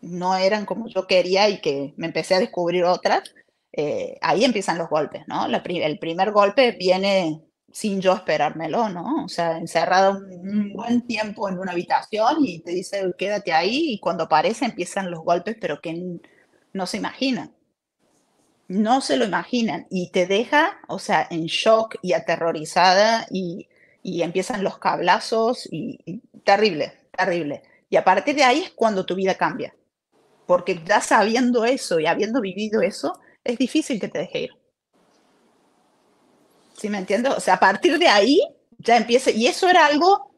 no 0.00 0.36
eran 0.36 0.66
como 0.66 0.88
yo 0.88 1.06
quería 1.06 1.48
y 1.48 1.60
que 1.60 1.94
me 1.96 2.06
empecé 2.06 2.34
a 2.34 2.40
descubrir 2.40 2.84
otras, 2.84 3.34
eh, 3.72 4.18
ahí 4.20 4.44
empiezan 4.44 4.78
los 4.78 4.88
golpes, 4.88 5.22
¿no? 5.28 5.46
el 5.46 5.98
primer 5.98 6.32
golpe 6.32 6.72
viene 6.72 7.40
sin 7.72 8.00
yo 8.00 8.12
esperármelo, 8.14 8.88
¿no? 8.88 9.24
O 9.24 9.28
sea, 9.28 9.58
encerrado 9.58 10.18
un 10.18 10.72
buen 10.72 11.06
tiempo 11.06 11.48
en 11.48 11.58
una 11.58 11.72
habitación 11.72 12.44
y 12.44 12.60
te 12.60 12.72
dice, 12.72 13.12
quédate 13.16 13.52
ahí, 13.52 13.92
y 13.92 14.00
cuando 14.00 14.24
aparece 14.24 14.64
empiezan 14.64 15.10
los 15.10 15.20
golpes, 15.20 15.56
pero 15.60 15.80
que 15.80 16.20
no 16.72 16.86
se 16.86 16.96
imaginan. 16.96 17.54
No 18.68 19.00
se 19.00 19.16
lo 19.16 19.24
imaginan 19.24 19.86
y 19.90 20.10
te 20.10 20.26
deja, 20.26 20.78
o 20.88 20.98
sea, 20.98 21.26
en 21.30 21.46
shock 21.46 21.96
y 22.02 22.12
aterrorizada 22.12 23.26
y, 23.30 23.68
empiezan 24.02 24.64
los 24.64 24.78
cablazos 24.78 25.68
y, 25.70 26.22
terrible, 26.44 26.92
terrible. 27.16 27.62
Y 27.88 27.96
a 27.96 28.04
partir 28.04 28.36
de 28.36 28.44
ahí 28.44 28.60
es 28.60 28.70
cuando 28.70 29.04
tu 29.04 29.14
vida 29.14 29.34
cambia. 29.34 29.74
Porque 30.46 30.80
ya 30.84 31.00
sabiendo 31.00 31.64
eso 31.64 32.00
y 32.00 32.06
habiendo 32.06 32.40
vivido 32.40 32.82
eso, 32.82 33.20
es 33.44 33.58
difícil 33.58 34.00
que 34.00 34.08
te 34.08 34.20
deje 34.20 34.40
ir. 34.42 34.59
¿Sí 36.80 36.88
me 36.88 36.96
entiendes? 36.96 37.34
O 37.36 37.40
sea, 37.40 37.54
a 37.54 37.60
partir 37.60 37.98
de 37.98 38.08
ahí 38.08 38.40
ya 38.78 38.96
empieza, 38.96 39.30
y 39.30 39.46
eso 39.46 39.68
era 39.68 39.84
algo, 39.84 40.32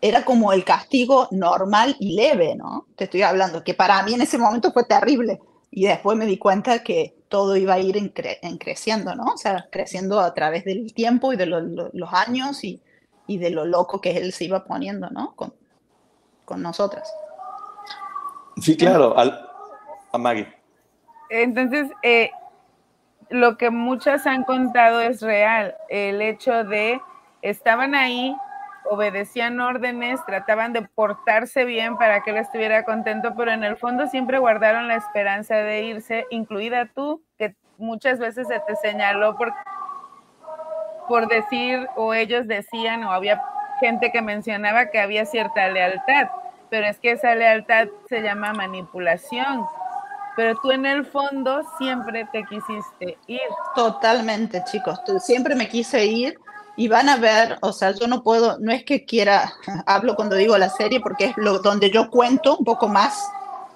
era 0.00 0.24
como 0.24 0.52
el 0.52 0.64
castigo 0.64 1.28
normal 1.30 1.94
y 2.00 2.16
leve, 2.16 2.56
¿no? 2.56 2.88
Te 2.96 3.04
estoy 3.04 3.22
hablando, 3.22 3.62
que 3.62 3.74
para 3.74 4.02
mí 4.02 4.12
en 4.12 4.22
ese 4.22 4.38
momento 4.38 4.72
fue 4.72 4.82
terrible. 4.86 5.40
Y 5.70 5.86
después 5.86 6.18
me 6.18 6.26
di 6.26 6.36
cuenta 6.36 6.82
que 6.82 7.14
todo 7.28 7.56
iba 7.56 7.74
a 7.74 7.78
ir 7.78 7.96
en, 7.96 8.08
creciendo, 8.58 9.14
¿no? 9.14 9.26
O 9.34 9.36
sea, 9.36 9.68
creciendo 9.70 10.18
a 10.18 10.34
través 10.34 10.64
del 10.64 10.92
tiempo 10.94 11.32
y 11.32 11.36
de 11.36 11.46
los 11.46 12.12
años 12.12 12.64
y, 12.64 12.82
y, 13.28 13.38
de 13.38 13.50
lo 13.50 13.64
loco 13.64 14.00
que 14.00 14.16
él 14.16 14.32
se 14.32 14.46
iba 14.46 14.64
poniendo, 14.64 15.10
¿no? 15.10 15.36
Con, 15.36 15.54
con 16.44 16.60
nosotras. 16.60 17.08
Sí, 18.60 18.76
claro, 18.76 19.16
al, 19.16 19.48
a 20.10 20.18
Maggie. 20.18 20.52
Entonces, 21.30 21.86
eh, 22.02 22.30
lo 23.30 23.56
que 23.56 23.70
muchas 23.70 24.26
han 24.26 24.44
contado 24.44 25.00
es 25.00 25.20
real. 25.20 25.74
El 25.88 26.22
hecho 26.22 26.64
de 26.64 27.00
estaban 27.42 27.94
ahí, 27.94 28.34
obedecían 28.90 29.60
órdenes, 29.60 30.24
trataban 30.26 30.72
de 30.72 30.82
portarse 30.82 31.64
bien 31.64 31.96
para 31.98 32.22
que 32.22 32.30
él 32.30 32.38
estuviera 32.38 32.84
contento, 32.84 33.34
pero 33.36 33.50
en 33.52 33.64
el 33.64 33.76
fondo 33.76 34.06
siempre 34.06 34.38
guardaron 34.38 34.88
la 34.88 34.96
esperanza 34.96 35.56
de 35.56 35.82
irse, 35.82 36.26
incluida 36.30 36.86
tú, 36.94 37.22
que 37.38 37.54
muchas 37.76 38.18
veces 38.18 38.48
se 38.48 38.60
te 38.60 38.76
señaló 38.76 39.36
por, 39.36 39.52
por 41.06 41.28
decir, 41.28 41.86
o 41.96 42.14
ellos 42.14 42.48
decían, 42.48 43.04
o 43.04 43.12
había 43.12 43.42
gente 43.80 44.10
que 44.10 44.22
mencionaba 44.22 44.86
que 44.86 45.00
había 45.00 45.26
cierta 45.26 45.68
lealtad, 45.68 46.28
pero 46.70 46.86
es 46.86 46.98
que 46.98 47.12
esa 47.12 47.34
lealtad 47.34 47.88
se 48.08 48.22
llama 48.22 48.52
manipulación 48.52 49.66
pero 50.38 50.54
tú 50.62 50.70
en 50.70 50.86
el 50.86 51.04
fondo 51.04 51.62
siempre 51.78 52.24
te 52.30 52.44
quisiste 52.44 53.18
ir. 53.26 53.40
Totalmente, 53.74 54.62
chicos, 54.70 55.02
tú, 55.04 55.18
siempre 55.18 55.56
me 55.56 55.68
quise 55.68 56.06
ir 56.06 56.38
y 56.76 56.86
van 56.86 57.08
a 57.08 57.16
ver, 57.16 57.58
o 57.60 57.72
sea, 57.72 57.90
yo 57.90 58.06
no 58.06 58.22
puedo, 58.22 58.56
no 58.60 58.70
es 58.70 58.84
que 58.84 59.04
quiera, 59.04 59.52
hablo 59.86 60.14
cuando 60.14 60.36
digo 60.36 60.56
la 60.56 60.70
serie 60.70 61.00
porque 61.00 61.24
es 61.24 61.36
lo, 61.38 61.58
donde 61.58 61.90
yo 61.90 62.08
cuento 62.08 62.56
un 62.56 62.64
poco 62.64 62.86
más 62.86 63.20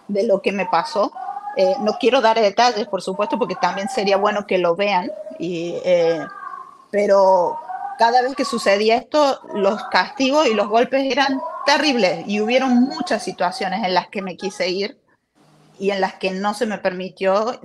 de 0.06 0.24
lo 0.24 0.40
que 0.40 0.52
me 0.52 0.66
pasó. 0.66 1.10
Eh, 1.56 1.74
no 1.80 1.94
quiero 1.98 2.20
dar 2.20 2.40
detalles, 2.40 2.86
por 2.86 3.02
supuesto, 3.02 3.36
porque 3.40 3.56
también 3.56 3.88
sería 3.88 4.16
bueno 4.16 4.46
que 4.46 4.58
lo 4.58 4.76
vean, 4.76 5.10
y, 5.40 5.74
eh, 5.84 6.24
pero 6.92 7.58
cada 7.98 8.22
vez 8.22 8.36
que 8.36 8.44
sucedía 8.44 8.98
esto, 8.98 9.40
los 9.52 9.82
castigos 9.88 10.46
y 10.46 10.54
los 10.54 10.68
golpes 10.68 11.10
eran 11.10 11.40
terribles 11.66 12.22
y 12.28 12.40
hubieron 12.40 12.82
muchas 12.82 13.24
situaciones 13.24 13.82
en 13.82 13.94
las 13.94 14.06
que 14.06 14.22
me 14.22 14.36
quise 14.36 14.68
ir 14.68 15.01
y 15.78 15.90
en 15.90 16.00
las 16.00 16.14
que 16.14 16.30
no 16.30 16.54
se 16.54 16.66
me 16.66 16.78
permitió 16.78 17.60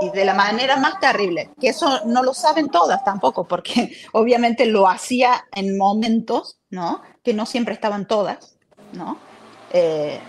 y 0.00 0.10
de 0.10 0.24
la 0.24 0.34
manera 0.34 0.76
más 0.76 1.00
terrible, 1.00 1.50
que 1.60 1.68
eso 1.68 2.04
no 2.06 2.22
lo 2.22 2.32
saben 2.34 2.68
todas 2.68 3.04
tampoco, 3.04 3.46
porque 3.46 3.92
obviamente 4.12 4.66
lo 4.66 4.88
hacía 4.88 5.46
en 5.54 5.76
momentos, 5.76 6.58
¿no? 6.70 7.02
Que 7.22 7.34
no 7.34 7.46
siempre 7.46 7.74
estaban 7.74 8.06
todas, 8.06 8.56
¿no? 8.92 9.18
Eh, 9.72 10.20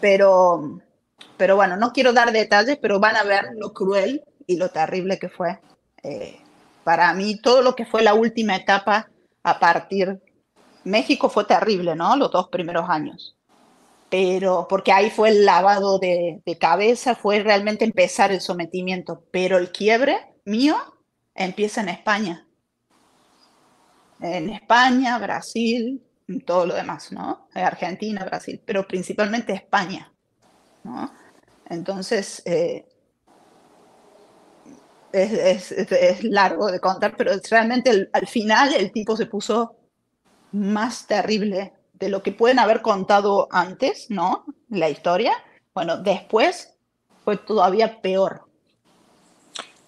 pero, 0.00 0.80
pero 1.36 1.56
bueno, 1.56 1.76
no 1.76 1.92
quiero 1.92 2.12
dar 2.12 2.32
detalles, 2.32 2.78
pero 2.80 3.00
van 3.00 3.16
a 3.16 3.24
ver 3.24 3.46
lo 3.56 3.72
cruel 3.72 4.22
y 4.46 4.56
lo 4.56 4.68
terrible 4.68 5.18
que 5.18 5.28
fue. 5.28 5.60
Eh, 6.02 6.40
para 6.84 7.12
mí, 7.14 7.40
todo 7.40 7.62
lo 7.62 7.74
que 7.74 7.86
fue 7.86 8.02
la 8.02 8.14
última 8.14 8.56
etapa 8.56 9.08
a 9.42 9.58
partir... 9.58 10.20
México 10.84 11.28
fue 11.28 11.44
terrible, 11.44 11.94
¿no? 11.94 12.16
Los 12.16 12.32
dos 12.32 12.48
primeros 12.48 12.90
años 12.90 13.36
pero 14.12 14.66
porque 14.68 14.92
ahí 14.92 15.08
fue 15.08 15.30
el 15.30 15.46
lavado 15.46 15.98
de, 15.98 16.42
cabeza, 16.60 17.14
fue 17.14 17.42
realmente 17.42 17.86
empezar 17.86 18.30
el 18.30 18.42
sometimiento, 18.42 19.24
pero 19.30 19.56
el 19.56 19.72
quiebre 19.72 20.34
mío 20.44 20.76
empieza 21.34 21.80
en 21.80 21.88
España. 21.88 22.46
En 24.20 24.50
España, 24.50 25.18
Brasil, 25.18 26.04
todo 26.44 26.66
lo 26.66 26.74
demás, 26.74 27.10
¿no? 27.10 27.48
Argentina, 27.54 28.22
Brasil, 28.26 28.60
pero 28.62 28.86
principalmente 28.86 29.54
España, 29.54 30.12
¿no? 30.84 31.10
Entonces, 31.70 32.42
eh, 32.44 32.84
es, 35.10 36.22
largo 36.22 36.70
de 36.70 36.80
contar, 36.80 37.16
pero 37.16 37.32
realmente 37.50 38.10
al 38.12 38.26
final 38.26 38.74
el 38.74 38.92
tipo 38.92 39.16
se 39.16 39.24
puso 39.24 39.74
más 40.52 41.06
terrible 41.06 41.72
de 42.02 42.08
lo 42.08 42.24
que 42.24 42.32
pueden 42.32 42.58
haber 42.58 42.82
contado 42.82 43.46
antes, 43.52 44.10
¿no? 44.10 44.44
La 44.68 44.90
historia. 44.90 45.32
Bueno, 45.72 45.98
después 45.98 46.76
fue 47.24 47.36
todavía 47.36 48.02
peor. 48.02 48.40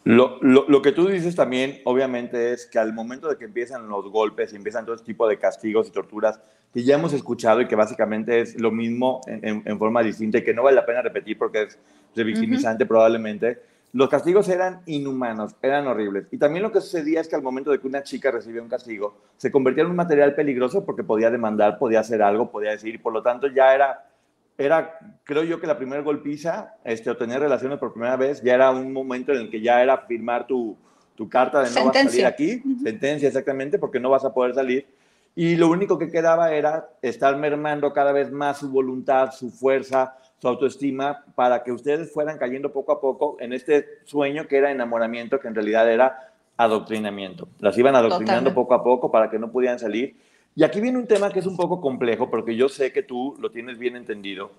Lo, 0.05 0.39
lo, 0.41 0.81
que 0.81 0.93
tú 0.93 1.09
dices 1.09 1.35
también, 1.35 1.81
obviamente, 1.85 2.53
es 2.53 2.67
que 2.67 2.79
al 2.79 2.93
momento 2.93 3.29
de 3.29 3.37
que 3.37 3.47
empiezan 3.47 3.89
los 3.89 4.09
golpes 4.13 4.53
y 4.53 4.57
empiezan 4.57 4.85
todo 4.85 4.95
este 4.95 5.07
tipo 5.07 5.27
de 5.27 5.41
castigos 5.41 5.89
y 5.89 5.91
torturas 5.91 6.39
que 6.73 6.85
ya 6.85 6.95
hemos 6.95 7.13
escuchado 7.13 7.61
y 7.61 7.67
que 7.67 7.75
básicamente 7.75 8.41
es 8.41 8.61
lo 8.61 8.71
mismo 8.71 9.21
en, 9.27 9.77
forma 9.77 10.01
distinta 10.05 10.39
y 10.39 10.45
que 10.45 10.55
no 10.55 10.63
vale 10.63 10.77
la 10.77 10.87
pena 10.87 11.03
repetir 11.03 11.37
porque 11.37 11.63
es 11.63 11.79
revictimizante 12.15 12.87
probablemente, 12.87 13.61
los 13.95 14.09
castigos 14.09 14.49
eran 14.49 14.81
inhumanos, 14.87 15.55
eran 15.63 15.87
horribles. 15.87 16.27
Y 16.33 16.39
también 16.39 16.65
lo 16.65 16.73
que 16.73 16.81
sucedía 16.81 17.21
es 17.21 17.29
que 17.29 17.37
al 17.37 17.43
momento 17.43 17.71
de 17.71 17.79
que 17.79 17.87
una 17.87 18.03
chica 18.03 18.33
recibía 18.33 18.61
un 18.61 18.69
castigo, 18.69 19.17
se 19.37 19.53
convertía 19.53 19.85
en 19.85 19.91
un 19.91 19.97
material 19.97 20.35
peligroso 20.35 20.85
porque 20.85 21.05
podía 21.05 21.31
demandar, 21.31 21.79
podía 21.79 22.01
hacer 22.01 22.21
algo, 22.21 22.51
podía 22.51 22.73
decir, 22.73 22.93
y 22.93 22.99
por 22.99 23.13
lo 23.13 23.23
tanto 23.23 23.47
ya 23.47 23.73
era, 23.73 24.11
era 24.59 24.99
creo 25.23 25.45
yo 25.45 25.61
que 25.61 25.69
la 25.69 25.79
primera 25.79 26.03
golpiza, 26.03 26.75
este, 26.83 27.09
o 27.09 27.17
tener 27.17 27.39
relaciones 27.39 27.79
por 27.79 27.93
primera 27.93 28.17
vez, 28.17 28.43
ya 28.43 28.55
era 28.55 28.73
un 28.73 28.93
momento 28.93 29.31
en 29.31 29.39
el 29.39 29.51
que 29.51 29.61
ya 29.61 29.81
era 29.81 29.99
firmar 29.99 30.49
tu, 30.49 30.77
tu 31.15 31.29
carta 31.29 31.63
de 31.63 31.71
no 31.71 31.87
vas 31.87 31.97
a 31.97 32.03
salir 32.03 32.27
aquí, 32.27 32.63
sentencia 32.83 33.29
exactamente, 33.29 33.79
porque 33.79 34.01
no 34.01 34.11
vas 34.11 34.25
a 34.25 34.35
poder 34.35 34.57
salir. 34.57 34.89
Y 35.37 35.55
lo 35.55 35.69
único 35.69 35.99
que 36.01 36.11
quedaba 36.11 36.53
era 36.53 36.89
estar 37.01 37.37
mermando 37.37 37.93
cada 37.93 38.11
vez 38.11 38.33
más 38.33 38.59
su 38.59 38.71
voluntad, 38.71 39.31
su 39.31 39.51
fuerza, 39.51 40.17
su 40.45 40.49
autoestima 40.49 41.25
para 41.35 41.63
que 41.63 41.73
ustedes 41.73 42.13
fueran 42.13 42.37
cayendo 42.37 42.71
poco 42.71 42.93
a 42.93 43.01
poco 43.01 43.39
en 43.41 43.55
este 43.55 44.01
sueño 44.05 44.47
que 44.47 44.59
era 44.59 44.71
enamoramiento, 44.71 45.41
que 45.41 45.49
en 45.49 45.55
realidad 45.55 45.91
era 45.91 46.35
adoctrinamiento. 46.59 47.49
Las 47.61 47.79
iban 47.79 47.97
adoctrinando 47.97 48.53
poco 48.53 48.75
a 48.75 48.85
poco 48.85 49.11
para 49.11 49.31
que 49.31 49.39
no 49.39 49.51
pudieran 49.51 49.79
salir. 49.79 50.19
Y 50.55 50.63
aquí 50.63 50.83
viene 50.83 50.99
un 50.99 51.07
tema 51.07 51.31
que 51.31 51.39
es 51.39 51.47
un 51.47 51.57
poco 51.57 51.81
complejo, 51.81 52.29
porque 52.29 52.57
yo 52.57 52.69
sé 52.69 52.93
que 52.93 53.03
tú 53.03 53.35
lo 53.41 53.51
tienes 53.51 53.79
bien 53.79 53.97
entendido. 53.97 54.51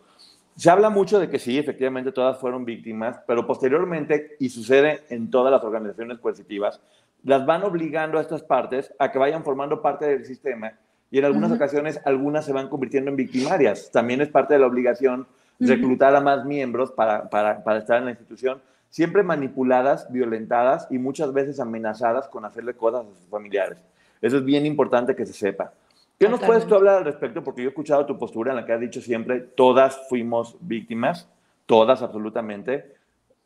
Se 0.56 0.72
habla 0.72 0.90
mucho 0.90 1.20
de 1.20 1.30
que 1.30 1.38
sí, 1.38 1.60
efectivamente 1.60 2.12
todas 2.12 2.40
fueron 2.40 2.66
víctimas, 2.66 3.20
pero 3.28 3.46
posteriormente, 3.46 4.38
y 4.40 4.50
sucede 4.50 5.04
en 5.10 5.30
todas 5.30 5.52
las 5.52 5.64
organizaciones 5.64 6.18
coercitivas, 6.18 6.82
las 7.24 7.46
van 7.46 7.62
obligando 7.62 8.18
a 8.18 8.22
estas 8.22 8.42
partes 8.42 8.92
a 8.98 9.12
que 9.12 9.20
vayan 9.20 9.44
formando 9.44 9.84
parte 9.84 10.08
del 10.08 10.26
sistema 10.26 10.74
y 11.12 11.20
en 11.20 11.26
algunas 11.26 11.52
ocasiones 11.52 12.02
algunas 12.06 12.44
se 12.44 12.54
van 12.54 12.70
convirtiendo 12.70 13.12
en 13.12 13.18
victimarias. 13.18 13.92
También 13.92 14.22
es 14.22 14.30
parte 14.30 14.56
de 14.56 14.60
la 14.60 14.66
obligación 14.66 15.28
reclutar 15.60 16.16
a 16.16 16.22
más 16.22 16.46
miembros 16.46 16.92
para, 16.92 17.30
para, 17.30 17.64
para 17.64 17.80
estar 17.80 17.98
en 17.98 18.06
la 18.06 18.12
institución, 18.12 18.62
siempre 18.90 19.24
manipuladas, 19.24 20.12
violentadas 20.12 20.88
y 20.90 20.98
muchas 20.98 21.34
veces 21.34 21.60
amenazadas 21.60 22.28
con 22.28 22.46
hacerle 22.46 22.74
cosas 22.74 23.06
a 23.06 23.10
sus 23.10 23.30
familiares. 23.30 23.78
Eso 24.22 24.38
es 24.38 24.46
bien 24.46 24.66
importante 24.66 25.16
que 25.16 25.26
se 25.26 25.34
sepa. 25.34 25.72
¿Qué 26.18 26.30
nos 26.30 26.40
puedes 26.40 26.66
tú 26.66 26.76
hablar 26.76 27.00
al 27.00 27.06
respecto? 27.06 27.44
Porque 27.44 27.62
yo 27.62 27.68
he 27.68 27.72
escuchado 27.72 28.06
tu 28.06 28.18
postura 28.18 28.52
en 28.52 28.56
la 28.56 28.66
que 28.66 28.72
has 28.72 28.80
dicho 28.80 29.02
siempre, 29.02 29.42
todas 29.42 30.08
fuimos 30.08 30.56
víctimas, 30.62 31.28
todas 31.66 32.02
absolutamente. 32.02 32.96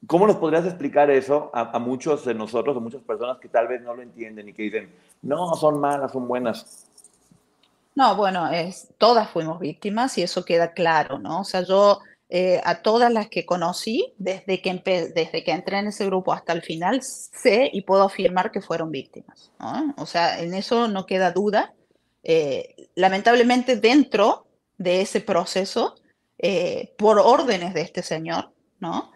¿Cómo 0.05 0.27
nos 0.27 0.35
podrías 0.35 0.65
explicar 0.65 1.09
eso 1.09 1.49
a, 1.53 1.75
a, 1.75 1.79
muchos 1.79 2.23
de 2.25 2.33
nosotros, 2.35 2.77
a 2.77 2.79
muchas 2.79 3.01
personas 3.01 3.39
que 3.39 3.49
tal 3.49 3.67
vez 3.67 3.81
no 3.81 3.95
lo 3.95 4.01
entienden 4.01 4.49
y 4.49 4.53
que 4.53 4.63
dicen, 4.63 4.89
no, 5.23 5.55
son 5.55 5.79
malas, 5.79 6.11
son 6.11 6.27
buenas? 6.27 6.88
No, 7.95 8.15
bueno, 8.15 8.49
es, 8.51 8.93
todas 8.97 9.29
fuimos 9.29 9.59
víctimas 9.59 10.17
y 10.17 10.23
eso 10.23 10.45
queda 10.45 10.73
claro, 10.73 11.19
¿no? 11.19 11.41
O 11.41 11.43
sea, 11.43 11.61
yo 11.61 11.99
eh, 12.31 12.61
a 12.63 12.83
todas 12.83 13.11
las 13.11 13.27
que 13.27 13.43
conocí, 13.45 14.13
desde 14.19 14.61
que, 14.61 15.11
desde 15.15 15.43
que 15.43 15.51
entré 15.51 15.79
en 15.79 15.87
ese 15.87 16.05
grupo 16.05 16.31
hasta 16.31 16.53
el 16.53 16.61
final, 16.61 17.01
sé 17.01 17.71
y 17.73 17.81
puedo 17.81 18.03
afirmar 18.03 18.51
que 18.51 18.61
fueron 18.61 18.91
víctimas, 18.91 19.51
¿no? 19.59 19.95
O 19.97 20.05
sea, 20.05 20.39
en 20.39 20.53
eso 20.53 20.87
no 20.87 21.07
queda 21.07 21.31
duda. 21.31 21.73
Eh, 22.21 22.89
lamentablemente, 22.93 23.77
dentro 23.77 24.45
de 24.77 25.01
ese 25.01 25.21
proceso, 25.21 25.95
eh, 26.37 26.93
por 26.99 27.17
órdenes 27.17 27.73
de 27.73 27.81
este 27.81 28.03
señor, 28.03 28.53
¿no? 28.79 29.11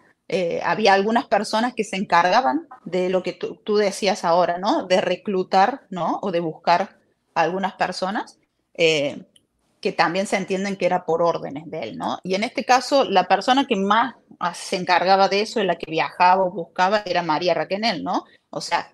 había 0.64 0.94
algunas 0.94 1.26
personas 1.26 1.74
que 1.74 1.84
se 1.84 1.96
encargaban 1.96 2.66
de 2.84 3.08
lo 3.08 3.22
que 3.22 3.34
tú, 3.34 3.60
tú, 3.62 3.76
decías 3.76 4.24
ahora, 4.24 4.58
¿no? 4.58 4.86
De 4.86 5.00
reclutar, 5.00 5.82
¿no? 5.90 6.18
O 6.22 6.32
de 6.32 6.40
buscar 6.40 6.98
a 7.34 7.42
algunas 7.42 7.74
personas. 7.74 8.38
Eh, 8.74 9.22
que 9.80 9.92
también 9.92 10.26
se 10.26 10.38
entienden 10.38 10.76
que 10.76 10.86
era 10.86 11.04
por 11.04 11.20
órdenes 11.20 11.70
de 11.70 11.80
él, 11.80 11.98
¿no? 11.98 12.18
Y 12.22 12.34
en 12.34 12.42
este 12.42 12.64
caso, 12.64 13.04
la 13.04 13.28
persona 13.28 13.66
que 13.66 13.76
más 13.76 14.14
se 14.54 14.76
encargaba 14.76 15.28
de 15.28 15.42
eso, 15.42 15.60
en 15.60 15.66
la 15.66 15.76
que 15.76 15.90
viajaba 15.90 16.42
o 16.42 16.50
buscaba, 16.50 17.02
era 17.04 17.22
María 17.22 17.52
Raquenel, 17.52 18.02
¿no? 18.02 18.24
O 18.48 18.62
sea, 18.62 18.90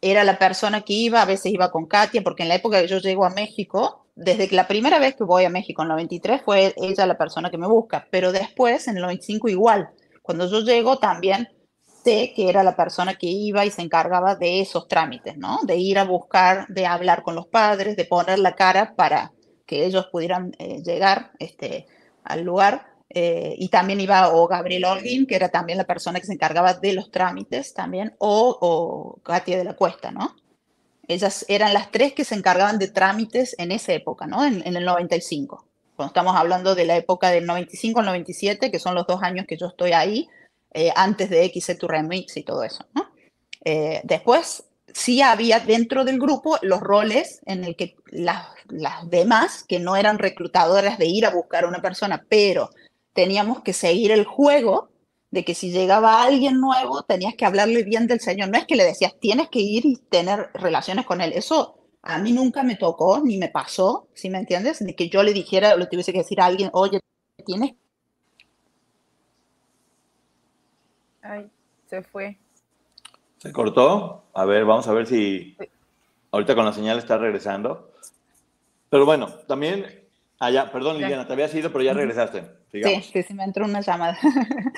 era 0.00 0.22
la 0.22 0.38
persona 0.38 0.82
que 0.82 0.92
iba, 0.92 1.22
a 1.22 1.24
veces 1.24 1.52
iba 1.52 1.72
con 1.72 1.86
Katia, 1.86 2.22
porque 2.22 2.44
en 2.44 2.50
la 2.50 2.54
época 2.54 2.80
que 2.80 2.86
yo 2.86 2.98
llego 2.98 3.24
a 3.24 3.30
México, 3.30 4.06
desde 4.14 4.48
que 4.48 4.54
la 4.54 4.68
primera 4.68 5.00
vez 5.00 5.16
que 5.16 5.24
voy 5.24 5.44
a 5.44 5.50
México 5.50 5.82
en 5.82 5.86
el 5.86 5.94
93 5.94 6.42
fue 6.44 6.72
ella 6.76 7.04
la 7.04 7.18
persona 7.18 7.50
que 7.50 7.58
me 7.58 7.66
busca, 7.66 8.06
pero 8.10 8.30
después, 8.30 8.86
en 8.86 8.96
el 8.98 9.02
95 9.02 9.48
igual, 9.48 9.90
cuando 10.22 10.48
yo 10.48 10.60
llego 10.60 10.98
también 10.98 11.48
que 12.02 12.48
era 12.48 12.62
la 12.62 12.76
persona 12.76 13.14
que 13.14 13.26
iba 13.26 13.64
y 13.64 13.70
se 13.70 13.82
encargaba 13.82 14.34
de 14.34 14.60
esos 14.60 14.88
trámites, 14.88 15.36
¿no? 15.36 15.60
De 15.62 15.76
ir 15.76 15.98
a 15.98 16.04
buscar, 16.04 16.66
de 16.68 16.86
hablar 16.86 17.22
con 17.22 17.34
los 17.34 17.46
padres, 17.46 17.96
de 17.96 18.04
poner 18.04 18.38
la 18.38 18.54
cara 18.54 18.94
para 18.96 19.32
que 19.66 19.86
ellos 19.86 20.08
pudieran 20.10 20.54
eh, 20.58 20.82
llegar 20.82 21.32
este, 21.38 21.86
al 22.24 22.42
lugar. 22.42 22.86
Eh, 23.14 23.54
y 23.58 23.68
también 23.68 24.00
iba 24.00 24.32
o 24.32 24.48
Gabriel 24.48 24.86
Holguín, 24.86 25.26
que 25.26 25.36
era 25.36 25.50
también 25.50 25.78
la 25.78 25.84
persona 25.84 26.18
que 26.18 26.26
se 26.26 26.32
encargaba 26.32 26.74
de 26.74 26.94
los 26.94 27.10
trámites 27.10 27.74
también, 27.74 28.14
o, 28.18 28.56
o 28.60 29.22
Katia 29.22 29.58
de 29.58 29.64
la 29.64 29.74
Cuesta, 29.74 30.10
¿no? 30.10 30.34
Ellas 31.08 31.44
eran 31.48 31.74
las 31.74 31.90
tres 31.90 32.14
que 32.14 32.24
se 32.24 32.34
encargaban 32.34 32.78
de 32.78 32.88
trámites 32.88 33.54
en 33.58 33.70
esa 33.70 33.92
época, 33.92 34.26
¿no? 34.26 34.44
En, 34.44 34.66
en 34.66 34.76
el 34.76 34.84
95. 34.84 35.66
Cuando 35.94 36.08
estamos 36.08 36.36
hablando 36.36 36.74
de 36.74 36.86
la 36.86 36.96
época 36.96 37.30
del 37.30 37.44
95 37.44 38.00
al 38.00 38.06
97, 38.06 38.70
que 38.70 38.78
son 38.78 38.94
los 38.94 39.06
dos 39.06 39.22
años 39.22 39.46
que 39.46 39.58
yo 39.58 39.66
estoy 39.66 39.92
ahí, 39.92 40.28
eh, 40.72 40.90
antes 40.94 41.30
de 41.30 41.44
XC 41.44 41.78
tu 41.78 41.88
Remix 41.88 42.36
y 42.36 42.42
todo 42.42 42.64
eso. 42.64 42.84
¿no? 42.94 43.10
Eh, 43.64 44.00
después, 44.04 44.64
sí 44.92 45.22
había 45.22 45.60
dentro 45.60 46.04
del 46.04 46.18
grupo 46.18 46.58
los 46.62 46.80
roles 46.80 47.40
en 47.46 47.64
el 47.64 47.76
que 47.76 47.96
las, 48.06 48.46
las 48.68 49.08
demás, 49.08 49.64
que 49.64 49.78
no 49.78 49.96
eran 49.96 50.18
reclutadoras 50.18 50.98
de 50.98 51.06
ir 51.06 51.26
a 51.26 51.30
buscar 51.30 51.64
a 51.64 51.68
una 51.68 51.82
persona, 51.82 52.24
pero 52.28 52.70
teníamos 53.12 53.62
que 53.62 53.72
seguir 53.72 54.10
el 54.10 54.24
juego 54.24 54.90
de 55.30 55.44
que 55.44 55.54
si 55.54 55.72
llegaba 55.72 56.22
alguien 56.22 56.60
nuevo 56.60 57.02
tenías 57.02 57.34
que 57.34 57.46
hablarle 57.46 57.82
bien 57.82 58.06
del 58.06 58.20
Señor. 58.20 58.50
No 58.50 58.58
es 58.58 58.66
que 58.66 58.76
le 58.76 58.84
decías, 58.84 59.14
tienes 59.18 59.48
que 59.48 59.60
ir 59.60 59.86
y 59.86 59.96
tener 59.96 60.50
relaciones 60.54 61.06
con 61.06 61.20
Él. 61.20 61.32
Eso 61.34 61.78
a 62.02 62.18
mí 62.18 62.32
nunca 62.32 62.62
me 62.62 62.76
tocó 62.76 63.20
ni 63.20 63.38
me 63.38 63.48
pasó, 63.48 64.08
¿sí 64.14 64.28
me 64.28 64.38
entiendes? 64.38 64.80
De 64.80 64.94
que 64.94 65.08
yo 65.08 65.22
le 65.22 65.32
dijera 65.32 65.76
le 65.76 65.86
tuviese 65.86 66.12
que 66.12 66.18
decir 66.18 66.40
a 66.40 66.46
alguien, 66.46 66.70
oye, 66.72 67.00
tienes 67.46 67.72
Ay, 71.22 71.50
se 71.86 72.02
fue. 72.02 72.36
¿Se 73.38 73.52
cortó? 73.52 74.24
A 74.34 74.44
ver, 74.44 74.64
vamos 74.64 74.86
a 74.88 74.92
ver 74.92 75.06
si 75.06 75.56
ahorita 76.30 76.54
con 76.54 76.64
la 76.64 76.72
señal 76.72 76.98
está 76.98 77.18
regresando. 77.18 77.92
Pero 78.90 79.06
bueno, 79.06 79.28
también 79.46 80.02
allá, 80.38 80.62
ah, 80.62 80.72
perdón 80.72 80.98
Liliana, 80.98 81.26
te 81.26 81.32
habías 81.32 81.54
ido, 81.54 81.72
pero 81.72 81.84
ya 81.84 81.94
regresaste. 81.94 82.44
Sí, 82.72 82.82
sí, 83.12 83.22
sí, 83.22 83.34
me 83.34 83.44
entró 83.44 83.64
una 83.64 83.80
llamada. 83.80 84.18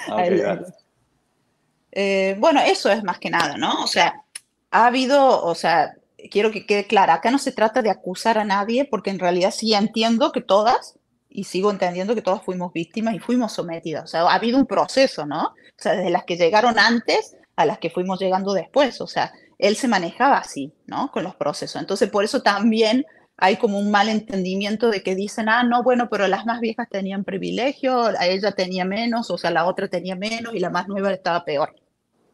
Ah, 0.09 0.25
eh, 1.93 2.37
bueno, 2.39 2.61
eso 2.61 2.91
es 2.91 3.03
más 3.03 3.19
que 3.19 3.31
nada, 3.31 3.57
¿no? 3.57 3.83
O 3.83 3.87
sea, 3.87 4.23
ha 4.71 4.87
habido, 4.87 5.45
o 5.45 5.55
sea, 5.55 5.95
quiero 6.31 6.51
que 6.51 6.67
quede 6.67 6.87
claro, 6.87 7.13
acá 7.13 7.31
no 7.31 7.39
se 7.39 7.53
trata 7.53 7.83
de 7.83 7.91
acusar 7.91 8.39
a 8.39 8.45
nadie, 8.45 8.85
porque 8.85 9.11
en 9.11 9.19
realidad 9.19 9.53
sí 9.53 9.75
entiendo 9.75 10.33
que 10.33 10.41
todas, 10.41 10.99
y 11.37 11.45
sigo 11.45 11.73
entendiendo 11.73 12.15
que 12.15 12.23
todas 12.23 12.45
fuimos 12.45 12.73
víctimas 12.73 13.13
y 13.13 13.19
fuimos 13.19 13.53
sometidas. 13.53 14.05
O 14.05 14.07
sea, 14.07 14.23
ha 14.23 14.35
habido 14.35 14.57
un 14.57 14.67
proceso, 14.67 15.27
¿no? 15.27 15.47
O 15.47 15.53
sea, 15.77 15.95
desde 15.97 16.11
las 16.11 16.23
que 16.23 16.37
llegaron 16.37 16.79
antes 16.79 17.37
a 17.57 17.67
las 17.67 17.79
que 17.79 17.91
fuimos 17.91 18.21
llegando 18.21 18.53
después. 18.53 19.01
O 19.01 19.09
sea, 19.09 19.33
él 19.59 19.75
se 19.75 19.89
manejaba 19.89 20.39
así, 20.39 20.73
¿no? 20.87 21.11
Con 21.11 21.25
los 21.25 21.35
procesos. 21.35 21.83
Entonces, 21.83 22.09
por 22.09 22.23
eso 22.23 22.41
también 22.43 23.05
hay 23.37 23.57
como 23.57 23.81
un 23.81 23.91
mal 23.91 24.09
entendimiento 24.09 24.91
de 24.91 25.03
que 25.03 25.17
dicen, 25.17 25.49
ah, 25.49 25.65
no, 25.65 25.83
bueno, 25.83 26.09
pero 26.09 26.29
las 26.29 26.47
más 26.47 26.61
viejas 26.61 26.89
tenían 26.89 27.25
privilegio, 27.25 28.05
a 28.17 28.27
ella 28.29 28.53
tenía 28.53 28.85
menos, 28.85 29.29
o 29.33 29.37
sea, 29.37 29.51
la 29.51 29.67
otra 29.67 29.89
tenía 29.89 30.15
menos 30.15 30.55
y 30.55 30.61
la 30.61 30.71
más 30.71 30.87
nueva 30.87 31.13
estaba 31.13 31.45
peor, 31.45 31.75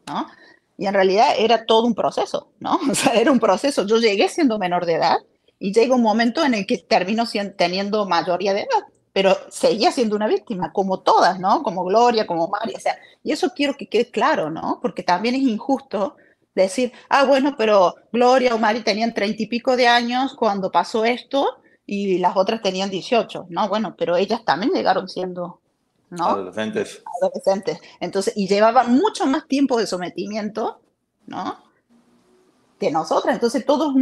¿no? 0.07 0.27
Y 0.77 0.87
en 0.87 0.93
realidad 0.93 1.33
era 1.39 1.65
todo 1.65 1.87
un 1.87 1.95
proceso, 1.95 2.53
¿no? 2.61 2.79
O 2.91 2.95
sea, 2.95 3.15
era 3.15 3.33
un 3.33 3.41
proceso. 3.41 3.87
Yo 3.87 3.97
llegué 3.97 4.29
siendo 4.29 4.59
menor 4.59 4.85
de 4.85 4.97
edad 4.97 5.17
y 5.61 5.73
llega 5.73 5.95
un 5.95 6.03
momento 6.03 6.45
en 6.45 6.55
el 6.55 6.67
que 6.67 6.79
termino 6.79 7.25
teniendo 7.57 8.07
mayoría 8.07 8.53
de 8.55 8.63
edad 8.63 8.87
pero 9.13 9.37
seguía 9.49 9.91
siendo 9.91 10.17
una 10.17 10.29
víctima, 10.29 10.73
como 10.73 11.01
todas, 11.01 11.41
¿no? 11.41 11.63
Como 11.63 11.85
Gloria, 11.85 12.27
como 12.27 12.49
María, 12.49 12.77
o 12.77 12.81
sea, 12.81 12.97
y 13.23 13.33
eso 13.33 13.53
quiero 13.55 13.77
que 13.77 13.89
quede 13.89 14.11
claro, 14.11 14.51
¿no? 14.51 14.79
Porque 14.81 15.03
también 15.03 15.35
es 15.35 15.43
injusto 15.43 16.17
decir, 16.55 16.93
ah, 17.09 17.25
bueno, 17.25 17.55
pero 17.57 17.95
Gloria 18.13 18.55
o 18.55 18.59
Mari 18.59 18.83
tenían 18.83 19.15
treinta 19.15 19.43
y 19.43 19.47
pico 19.47 19.77
de 19.77 19.89
años 19.89 20.35
cuando 20.35 20.71
pasó 20.71 21.05
esto 21.05 21.61
y 21.87 22.19
las 22.19 22.37
otras 22.37 22.63
tenían 22.63 22.91
18, 22.91 23.47
¿no? 23.49 23.69
Bueno, 23.69 23.97
pero 23.99 24.17
ellas 24.17 24.45
también 24.45 24.73
llegaron 24.73 25.09
siendo, 25.09 25.61
¿no? 26.11 26.27
Adolescentes. 26.27 27.03
Adolescentes. 27.21 27.81
Entonces, 27.99 28.35
y 28.37 28.47
llevaban 28.47 28.95
mucho 28.95 29.27
más 29.27 29.47
tiempo 29.49 29.79
de 29.79 29.87
sometimiento, 29.87 30.81
¿no? 31.27 31.59
Que 32.81 32.91
nosotras. 32.91 33.35
Entonces, 33.35 33.65
todos, 33.65 33.95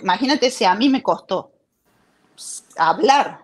imagínate 0.00 0.50
si 0.50 0.64
a 0.64 0.74
mí 0.74 0.88
me 0.88 1.02
costó 1.02 1.52
hablar 2.76 3.40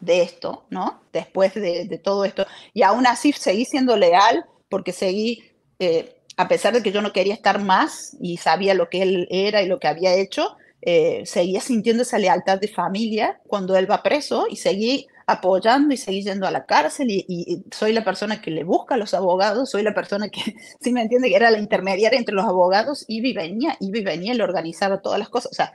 de 0.00 0.22
esto, 0.22 0.64
¿no? 0.70 1.00
Después 1.12 1.54
de, 1.54 2.00
todo 2.02 2.24
esto. 2.24 2.46
Y 2.74 2.82
aún 2.82 3.06
así 3.06 3.32
seguí 3.32 3.64
siendo 3.64 3.96
leal 3.96 4.44
porque 4.68 4.92
seguí, 4.92 5.44
eh, 5.78 6.16
a 6.36 6.48
pesar 6.48 6.72
de 6.74 6.82
que 6.82 6.92
yo 6.92 7.02
no 7.02 7.12
quería 7.12 7.34
estar 7.34 7.62
más 7.62 8.16
y 8.20 8.38
sabía 8.38 8.74
lo 8.74 8.88
que 8.88 9.02
él 9.02 9.28
era 9.30 9.62
y 9.62 9.68
lo 9.68 9.78
que 9.78 9.86
había 9.86 10.14
hecho, 10.14 10.56
eh, 10.80 11.22
seguía 11.24 11.60
sintiendo 11.60 12.02
esa 12.02 12.18
lealtad 12.18 12.58
de 12.58 12.66
familia 12.66 13.40
cuando 13.46 13.76
él 13.76 13.88
va 13.88 14.02
preso 14.02 14.46
y 14.50 14.56
seguí 14.56 15.06
apoyando 15.32 15.94
y 15.94 15.96
seguí 15.96 16.22
yendo 16.22 16.46
a 16.46 16.50
la 16.50 16.66
cárcel 16.66 17.08
y, 17.10 17.64
soy 17.70 17.92
la 17.92 18.04
persona 18.04 18.40
que 18.40 18.50
le 18.50 18.64
busca 18.64 18.94
a 18.94 18.98
los 18.98 19.14
abogados, 19.14 19.70
soy 19.70 19.82
la 19.82 19.94
persona 19.94 20.28
que, 20.28 20.40
si 20.80 20.92
me 20.92 21.02
entiende, 21.02 21.28
que 21.28 21.36
era 21.36 21.50
la 21.50 21.58
intermediaria 21.58 22.18
entre 22.18 22.34
los 22.34 22.44
abogados 22.44 23.04
y 23.08 23.20
venía, 23.32 23.76
y 23.80 23.90
venía, 23.90 24.34
le 24.34 24.42
organizaba 24.42 25.00
todas 25.00 25.18
las 25.18 25.28
cosas. 25.28 25.52
O 25.52 25.54
sea, 25.54 25.72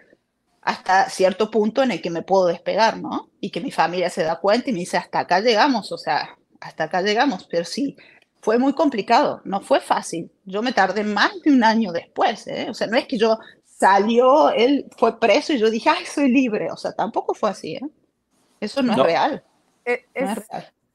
hasta 0.62 1.10
cierto 1.10 1.50
punto 1.50 1.82
en 1.82 1.92
el 1.92 2.02
que 2.02 2.10
me 2.10 2.24
puedo 2.24 2.48
despegar, 2.48 2.98
¿no? 2.98 3.30
Y 3.40 3.52
que 3.52 3.62
mi 3.62 3.72
familia 3.72 4.10
se 4.10 4.24
da 4.24 4.40
cuenta 4.40 4.70
y 4.70 4.74
me 4.74 4.80
dice, 4.80 4.98
hasta 4.98 5.20
acá 5.20 5.40
llegamos, 5.40 5.92
o 5.92 5.98
sea, 5.98 6.38
hasta 6.60 6.86
acá 6.86 7.02
llegamos, 7.02 7.48
pero 7.50 7.64
sí, 7.64 7.96
fue 8.42 8.58
muy 8.60 8.74
complicado, 8.74 9.42
no 9.46 9.62
fue 9.62 9.80
fácil. 9.80 10.32
Yo 10.46 10.62
me 10.62 10.74
tardé 10.74 11.04
más 11.04 11.32
de 11.44 11.52
un 11.52 11.64
año 11.64 11.92
después, 11.92 12.48
¿eh? 12.48 12.68
O 12.70 12.74
sea, 12.74 12.88
no 12.88 12.98
es 12.98 13.08
que 13.08 13.18
yo 13.18 13.38
salió, 13.64 14.50
él 14.50 14.88
fue 14.98 15.20
preso 15.20 15.54
y 15.54 15.60
yo 15.60 15.70
dije, 15.70 15.90
ay, 15.90 16.06
soy 16.06 16.30
libre, 16.32 16.72
o 16.72 16.78
sea, 16.78 16.92
tampoco 16.94 17.34
fue 17.34 17.50
así, 17.50 17.76
¿eh? 17.76 17.88
Eso 18.60 18.82
no, 18.82 18.94
es 18.94 19.00
real. 19.00 19.44
E, 19.88 20.06
es. 20.14 20.30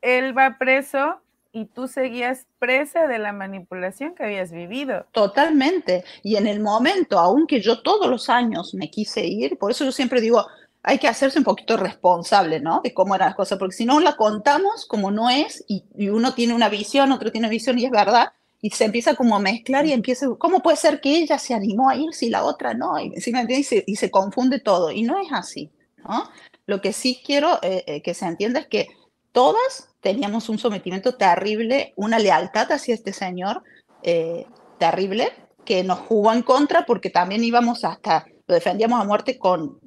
Él 0.03 0.37
va 0.37 0.59
preso 0.59 1.17
y 1.53 1.67
tú 1.67 1.89
seguías 1.89 2.47
presa 2.59 3.07
de 3.07 3.19
la 3.19 3.33
manipulación 3.33 4.15
que 4.15 4.25
habías 4.25 4.53
vivido. 4.53 5.07
Totalmente. 5.13 6.05
Y 6.23 6.37
en 6.37 6.47
el 6.47 6.61
momento, 6.61 7.19
aunque 7.19 7.61
yo 7.61 7.83
todos 7.83 8.09
los 8.09 8.29
años 8.29 8.75
me 8.75 8.91
quise 8.91 9.25
ir, 9.27 9.59
por 9.59 9.71
eso 9.71 9.85
yo 9.85 9.93
siempre 9.93 10.21
digo, 10.21 10.47
hay 10.83 10.99
que 10.99 11.09
hacerse 11.09 11.39
un 11.39 11.45
poquito 11.45 11.77
responsable, 11.77 12.61
¿no? 12.61 12.81
De 12.83 12.93
cómo 12.93 13.15
eran 13.15 13.29
las 13.29 13.37
cosas, 13.37 13.59
porque 13.59 13.77
si 13.77 13.85
no 13.85 14.01
la 14.01 14.17
contamos 14.17 14.87
como 14.87 15.11
no 15.11 15.31
es 15.31 15.65
y, 15.69 15.85
uno 16.09 16.35
tiene 16.35 16.55
una 16.55 16.69
visión, 16.69 17.13
otro 17.13 17.31
tiene 17.31 17.47
una 17.47 17.53
visión 17.53 17.79
y 17.79 17.85
es 17.85 17.91
verdad, 17.91 18.33
y 18.61 18.71
se 18.71 18.85
empieza 18.85 19.15
como 19.15 19.37
a 19.37 19.41
mezclar 19.41 19.87
y 19.87 19.93
empieza, 19.93 20.27
¿cómo 20.39 20.61
puede 20.61 20.77
ser 20.77 21.01
que 21.01 21.19
ella 21.19 21.39
se 21.39 21.55
animó 21.55 21.89
a 21.89 21.97
ir 21.97 22.13
si 22.15 22.31
la 22.31 22.45
otra 22.45 22.75
no? 22.75 22.99
Y, 22.99 23.13
y, 23.15 23.97
se, 23.97 24.11
confunde 24.11 24.61
todo, 24.61 24.91
y 24.91 25.03
no 25.03 25.21
es 25.21 25.29
así, 25.33 25.71
¿no? 25.99 26.25
Lo 26.67 26.81
que 26.81 26.93
sí 26.93 27.21
quiero 27.25 27.59
eh, 27.63 27.85
eh, 27.87 28.03
que 28.03 28.15
se 28.15 28.27
entienda 28.27 28.61
es 28.61 28.67
que 28.67 28.89
todas 29.33 29.91
teníamos 30.01 30.49
un 30.49 30.59
sometimiento 30.59 31.15
terrible, 31.17 31.93
una 31.97 32.19
lealtad 32.19 32.71
hacia 32.73 32.95
este 32.95 33.13
señor 33.13 33.63
eh, 34.03 34.47
terrible, 34.79 35.33
que 35.65 35.85
nos 35.85 36.01
jugó 36.01 36.33
en 36.33 36.43
contra 36.43 36.85
porque 36.87 37.11
también 37.11 37.45
íbamos 37.45 37.85
hasta, 37.85 38.27
lo 38.47 38.55
defendíamos 38.55 39.01
a 39.01 39.05
muerte 39.05 39.39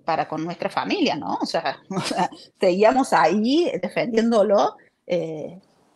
para 0.05 0.27
con 0.27 0.43
nuestra 0.43 0.69
familia, 0.69 1.15
¿no? 1.15 1.37
O 1.41 1.45
sea, 1.45 1.79
seguíamos 2.59 3.13
ahí 3.13 3.71
defendiéndolo. 3.81 4.75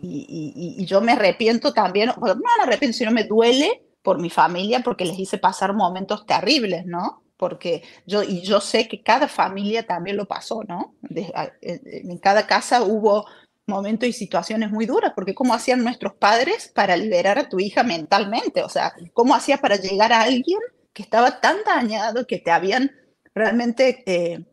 Y, 0.02 0.86
yo 0.86 1.02
me 1.02 1.14
arrepiento 1.14 1.74
también, 1.74 2.12
no 2.18 2.36
me 2.36 2.64
arrepiento, 2.64 2.98
sino 2.98 3.12
me 3.12 3.26
duele 3.26 3.84
por 4.02 4.20
mi 4.20 4.30
familia 4.30 4.82
porque 4.82 5.06
les 5.06 5.20
hice 5.20 5.38
pasar 5.38 5.74
momentos 5.74 6.26
terribles, 6.26 6.86
¿no? 6.86 7.22
Porque 7.40 7.84
yo, 8.06 8.22
y 8.22 8.42
yo 8.42 8.60
sé 8.60 8.90
que 8.90 9.02
cada 9.02 9.30
familia 9.30 9.88
también 9.88 10.18
lo 10.18 10.28
pasó, 10.28 10.64
¿no? 10.68 10.94
en 11.10 12.18
cada 12.18 12.46
casa 12.46 12.84
hubo 12.84 13.26
momentos 13.66 14.10
y 14.10 14.14
situaciones 14.14 14.72
muy 14.72 14.86
duras, 14.86 15.14
porque 15.16 15.34
¿cómo 15.34 15.54
hacían 15.54 15.82
nuestros 15.82 16.14
padres 16.16 16.70
para 16.76 16.98
liberar 16.98 17.40
a 17.40 17.48
tu 17.48 17.62
hija 17.62 17.84
mentalmente? 17.84 18.62
O 18.64 18.68
sea, 18.68 18.94
¿cómo 19.14 19.36
hacías 19.36 19.62
para 19.62 19.78
llegar 19.78 20.12
a 20.12 20.24
alguien 20.24 20.60
que 20.92 21.04
estaba 21.04 21.40
tan 21.40 21.58
dañado, 21.66 22.28
que 22.28 22.40
te 22.40 22.52
habían 22.52 22.92
realmente 23.34 24.04
eh, 24.06 24.44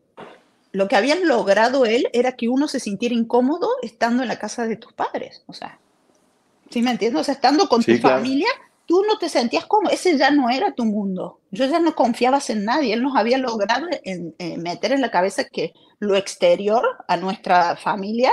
lo 0.71 0.87
que 0.87 0.95
habían 0.95 1.27
logrado 1.27 1.85
él 1.85 2.07
era 2.13 2.33
que 2.33 2.47
uno 2.47 2.69
se 2.69 2.79
sintiera 2.79 3.15
incómodo 3.15 3.67
estando 3.81 4.21
en 4.23 4.29
la 4.29 4.39
casa 4.39 4.65
de 4.65 4.77
tus 4.77 4.93
padres. 4.93 5.43
O 5.47 5.53
sea, 5.53 5.79
¿sí 6.69 6.81
me 6.81 6.91
entiendes? 6.91 7.21
O 7.21 7.23
sea, 7.23 7.33
estando 7.33 7.67
con 7.67 7.83
tu 7.83 7.97
familia, 7.97 8.47
tú 8.87 9.03
no 9.03 9.19
te 9.19 9.29
sentías 9.29 9.65
cómodo. 9.65 9.93
Ese 9.93 10.17
ya 10.17 10.31
no 10.31 10.49
era 10.49 10.73
tu 10.73 10.85
mundo. 10.85 11.41
Yo 11.51 11.65
ya 11.65 11.79
no 11.79 11.93
confiabas 11.93 12.49
en 12.49 12.65
nadie. 12.65 12.93
Él 12.93 13.03
nos 13.03 13.15
había 13.15 13.37
logrado 13.37 13.87
meter 14.57 14.93
en 14.93 15.01
la 15.01 15.11
cabeza 15.11 15.43
que 15.43 15.73
lo 15.99 16.15
exterior 16.15 16.83
a 17.07 17.17
nuestra 17.17 17.75
familia 17.75 18.31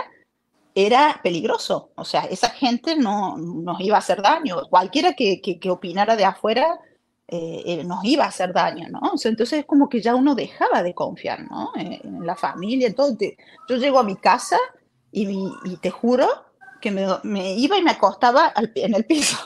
era 0.75 1.21
peligroso. 1.23 1.91
O 1.97 2.05
sea, 2.05 2.23
esa 2.23 2.49
gente 2.49 2.97
no 2.97 3.37
nos 3.37 3.81
iba 3.81 3.97
a 3.97 3.99
hacer 3.99 4.23
daño. 4.23 4.63
Cualquiera 4.71 5.13
que, 5.13 5.41
que, 5.43 5.59
que 5.59 5.71
opinara 5.71 6.17
de 6.17 6.25
afuera 6.25 6.81
eh, 7.27 7.63
eh, 7.65 7.85
nos 7.85 8.05
iba 8.05 8.25
a 8.25 8.29
hacer 8.29 8.53
daño, 8.53 8.87
¿no? 8.91 9.01
entonces 9.25 9.61
es 9.61 9.65
como 9.65 9.89
que 9.89 10.03
ya 10.03 10.15
uno 10.15 10.35
dejaba 10.35 10.83
de 10.83 10.93
confiar, 10.93 11.41
¿no? 11.51 11.73
Eh, 11.75 11.99
en 12.05 12.27
la 12.27 12.37
familia, 12.37 12.87
entonces 12.87 13.33
yo 13.67 13.77
llego 13.77 13.99
a 13.99 14.03
mi 14.03 14.17
casa 14.17 14.59
y, 15.11 15.51
te 15.81 15.91
juro 15.91 16.29
que 16.83 16.91
me, 16.91 17.55
iba 17.55 17.79
y 17.79 17.83
me 17.83 17.93
acostaba 17.93 18.53
en 18.75 18.95
el 18.95 19.07
piso. 19.07 19.39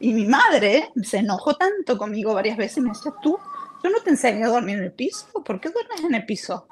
Y 0.00 0.12
mi 0.12 0.26
madre 0.26 0.90
se 1.02 1.18
enojó 1.18 1.54
tanto 1.54 1.96
conmigo 1.96 2.34
varias 2.34 2.56
veces 2.56 2.78
y 2.78 2.80
me 2.82 2.90
decía, 2.90 3.12
tú, 3.22 3.38
yo 3.82 3.90
no 3.90 4.00
te 4.00 4.10
enseño 4.10 4.46
a 4.46 4.50
dormir 4.50 4.78
en 4.78 4.84
el 4.84 4.92
piso, 4.92 5.26
¿por 5.44 5.60
qué 5.60 5.70
duermes 5.70 6.02
en 6.02 6.14
el 6.14 6.24
piso? 6.24 6.66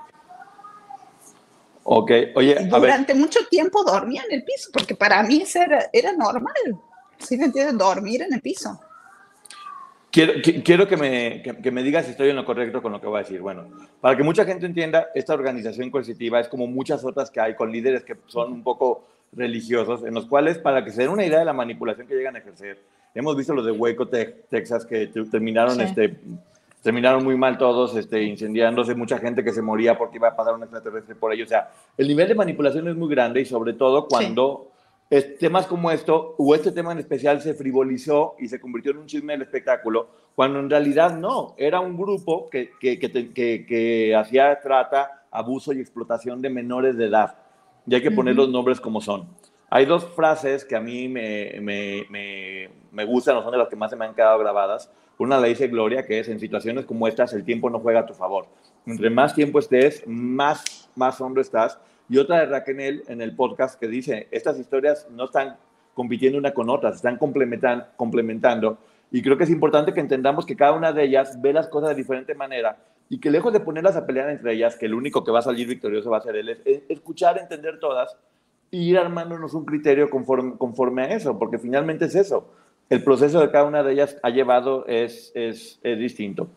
Ok, 1.85 2.11
oye, 2.37 2.57
Durante 2.71 3.15
mucho 3.15 3.41
tiempo 3.51 3.83
dormía 3.85 4.23
en 4.29 4.39
el 4.39 4.45
piso, 4.45 4.71
porque 4.73 4.95
para 4.95 5.23
mí 5.23 5.45
era, 5.55 5.91
era 5.93 6.13
normal, 6.13 6.55
¿sí 7.19 7.37
me 7.37 7.47
entiendes? 7.47 7.77
Dormir 7.77 8.23
en 8.23 8.33
el 8.35 8.41
piso. 8.41 8.81
Quiero, 10.13 10.35
quiero 10.63 10.87
que, 10.87 10.97
me, 10.99 11.43
que, 11.43 11.71
me, 11.71 11.83
digas 11.83 12.05
si 12.05 12.11
estoy 12.11 12.29
en 12.29 12.37
lo 12.37 12.45
correcto 12.45 12.83
con 12.83 12.93
lo 12.93 13.01
que 13.01 13.07
voy 13.07 13.17
a 13.17 13.23
decir. 13.23 13.41
Bueno, 13.41 13.67
para 13.99 14.15
que 14.15 14.23
mucha 14.23 14.45
gente 14.45 14.67
entienda, 14.67 15.09
esta 15.15 15.33
organización 15.33 15.91
coercitiva 15.91 16.39
es 16.39 16.49
como 16.49 16.67
muchas 16.67 17.03
otras 17.03 17.31
que 17.31 17.41
hay 17.41 17.57
con 17.57 17.73
líderes 17.73 18.05
que 18.05 18.19
son 18.27 18.53
un 18.53 18.63
poco 18.63 19.07
religiosos, 19.33 20.05
en 20.05 20.15
los 20.15 20.27
cuales, 20.27 20.59
para 20.59 20.85
que 20.85 20.91
se 20.91 21.03
den 21.03 21.11
una 21.11 21.25
idea 21.25 21.39
de 21.39 21.45
la 21.45 21.53
manipulación 21.53 22.07
que 22.07 22.15
llegan 22.15 22.37
a 22.37 22.39
ejercer, 22.39 22.79
hemos 23.15 23.37
visto 23.37 23.55
los 23.55 23.65
de 23.65 23.73
Waco, 23.73 24.09
Texas, 24.09 24.85
que 24.85 25.07
terminaron, 25.31 25.81
este, 25.81 26.19
terminaron 26.83 27.25
muy 27.25 27.37
mal 27.37 27.57
todos, 27.59 27.97
este, 27.97 28.23
incendiándose, 28.23 28.95
mucha 28.95 29.19
gente 29.19 29.43
que 29.43 29.53
se 29.53 29.63
moría 29.63 29.97
porque 29.97 30.19
iba 30.19 30.29
a 30.29 30.37
pasar 30.37 30.55
un 30.55 30.63
extraterrestre 30.63 31.15
por 31.15 31.33
ellos. 31.33 31.47
O 31.47 31.51
sea, 31.51 31.71
el 31.97 32.09
nivel 32.09 32.29
de 32.29 32.35
manipulación 32.35 32.89
es 32.89 32.97
muy 32.97 33.09
grande 33.09 33.41
y 33.41 33.45
sobre 33.45 33.73
todo 33.73 34.07
cuando 34.07 34.73
temas 35.39 35.67
como 35.67 35.91
esto, 35.91 36.35
o 36.39 36.55
este 36.55 36.73
tema 36.73 36.93
en 36.93 36.99
especial, 36.99 37.43
se 37.43 37.55
frivolizó 37.55 38.35
y 38.39 38.49
se 38.49 38.59
convirtió 38.59 38.93
en 38.93 38.99
un 38.99 39.07
chisme 39.07 39.35
del 39.35 39.43
espectáculo, 39.43 40.09
cuando 40.35 40.59
en 40.59 40.71
realidad 40.71 41.17
no, 41.17 41.55
era 41.59 41.81
un 41.81 41.99
grupo 41.99 42.49
que, 42.49 42.71
que, 42.81 42.99
que, 42.99 43.67
que 43.67 44.17
hacía 44.17 44.59
trata, 44.61 45.27
abuso 45.31 45.75
y 45.75 45.81
explotación 45.81 46.41
de 46.41 46.49
menores 46.49 46.97
de 46.97 47.07
edad. 47.07 47.42
Y 47.87 47.95
hay 47.95 48.03
que 48.03 48.11
poner 48.11 48.37
los 48.37 48.49
nombres 48.49 48.81
como 48.81 49.01
son. 49.01 49.27
Hay 49.71 49.87
dos 49.87 50.05
frases 50.05 50.65
que 50.65 50.77
a 50.77 50.81
mí 50.81 51.09
me, 51.09 51.59
me, 51.61 52.07
me, 52.11 52.69
me 52.91 53.05
gustan, 53.05 53.37
o 53.37 53.43
son 53.43 53.53
de 53.53 53.59
las 53.59 53.69
que 53.69 53.77
más 53.77 53.91
se 53.91 53.97
me 53.97 54.05
han 54.05 54.15
quedado 54.15 54.39
grabadas. 54.39 54.91
Una 55.19 55.41
la 55.41 55.47
dice 55.47 55.69
Gloria, 55.69 56.05
que 56.05 56.19
es, 56.19 56.29
en 56.29 56.39
situaciones 56.39 56.85
como 56.85 57.09
estas, 57.09 57.33
el 57.33 57.45
tiempo 57.45 57.71
no 57.71 57.81
juega 57.81 58.01
a 58.01 58.07
tu 58.07 58.15
favor. 58.15 58.47
Entre 58.87 59.09
más 59.09 59.35
tiempo 59.35 59.59
estés, 59.59 60.03
más, 60.07 60.91
más 60.95 61.21
hondo 61.21 61.41
estás 61.41 61.79
y 62.09 62.19
otra 62.19 62.41
de 62.41 62.47
Raquel 62.47 63.05
en 63.09 63.23
el 63.23 63.35
podcast 63.35 63.81
que 63.81 63.89
dice, 63.89 64.29
estas 64.31 64.59
historias 64.59 65.09
no 65.11 65.25
están 65.25 65.57
compitiendo 65.95 66.39
una 66.39 66.53
con 66.53 66.69
otras, 66.69 66.97
están 66.97 67.17
complementan, 67.17 67.87
complementando. 67.97 68.79
Y 69.11 69.23
creo 69.23 69.39
que 69.39 69.45
es 69.45 69.51
importante 69.51 69.95
que 69.95 70.01
entendamos 70.01 70.45
que 70.45 70.57
cada 70.57 70.73
una 70.73 70.93
de 70.93 71.05
ellas 71.05 71.41
ve 71.41 71.53
las 71.53 71.69
cosas 71.69 71.91
de 71.91 71.95
diferente 71.95 72.35
manera 72.35 72.77
y 73.09 73.19
que 73.19 73.31
lejos 73.31 73.53
de 73.53 73.61
ponerlas 73.61 73.97
a 73.97 74.07
pelear 74.07 74.31
entre 74.31 74.55
ellas, 74.55 74.77
que 74.77 74.87
el 74.87 74.95
único 74.95 75.25
que 75.25 75.31
va 75.31 75.41
a 75.41 75.43
salir 75.43 75.69
victorioso 75.69 76.11
va 76.11 76.19
a 76.19 76.23
ser 76.23 76.37
él, 76.37 76.49
es 76.49 76.83
escuchar, 76.89 77.39
entender 77.39 77.79
todas 77.79 78.17
y 78.71 78.91
ir 78.91 78.99
armándonos 78.99 79.55
un 79.55 79.65
criterio 79.65 80.09
conforme, 80.09 80.57
conforme 80.57 81.03
a 81.03 81.15
eso, 81.15 81.39
porque 81.39 81.59
finalmente 81.59 82.07
es 82.07 82.15
eso. 82.15 82.51
El 82.89 83.05
proceso 83.05 83.41
de 83.41 83.51
cada 83.51 83.65
una 83.65 83.83
de 83.83 83.93
ellas 83.93 84.17
ha 84.23 84.31
llevado 84.31 84.87
es, 84.87 85.31
es, 85.35 85.79
es 85.83 85.99
distinto. 85.99 86.49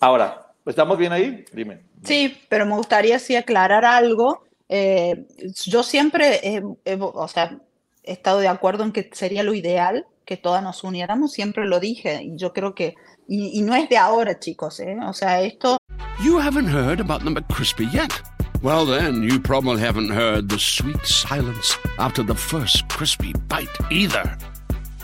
Ahora, 0.00 0.52
¿estamos 0.66 0.98
bien 0.98 1.12
ahí? 1.12 1.44
Dime. 1.52 1.80
Sí, 2.02 2.36
pero 2.48 2.66
me 2.66 2.76
gustaría 2.76 3.18
sí 3.18 3.34
aclarar 3.36 3.84
algo 3.84 4.44
eh, 4.68 5.26
yo 5.66 5.82
siempre 5.82 6.62
o 6.98 7.28
sea, 7.28 7.58
he 8.02 8.12
estado 8.12 8.40
de 8.40 8.48
acuerdo 8.48 8.84
en 8.84 8.92
que 8.92 9.10
sería 9.12 9.42
lo 9.42 9.54
ideal 9.54 10.06
que 10.24 10.36
todas 10.36 10.62
nos 10.62 10.84
uniéramos, 10.84 11.32
siempre 11.32 11.66
lo 11.66 11.80
dije, 11.80 12.22
y 12.22 12.36
yo 12.36 12.54
creo 12.54 12.74
que, 12.74 12.94
y, 13.28 13.58
y 13.58 13.62
no 13.62 13.74
es 13.74 13.90
de 13.90 13.98
ahora, 13.98 14.38
chicos, 14.40 14.80
¿eh? 14.80 14.96
o 15.06 15.12
sea, 15.12 15.42
esto... 15.42 15.76
You 16.22 16.38
haven't 16.38 16.66
heard 16.66 17.00
about 17.00 17.24
the 17.24 17.30
McCrispy 17.30 17.92
yet. 17.92 18.20
Well, 18.62 18.86
then, 18.86 19.22
you 19.22 19.40
probably 19.40 19.80
haven't 19.80 20.10
heard 20.10 20.48
the 20.48 20.58
sweet 20.58 21.04
silence 21.04 21.76
after 21.98 22.22
the 22.22 22.34
first 22.34 22.88
crispy 22.88 23.32
bite 23.48 23.68
either. 23.90 24.38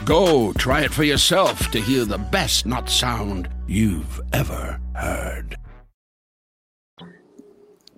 Go 0.05 0.53
try 0.55 0.83
it 0.83 0.93
for 0.93 1.05
yourself 1.05 1.71
to 1.73 1.81
hear 1.81 2.05
the 2.05 2.19
best 2.19 2.65
not 2.65 2.89
sound 2.89 3.49
you've 3.67 4.21
ever 4.33 4.81
heard. 4.95 5.57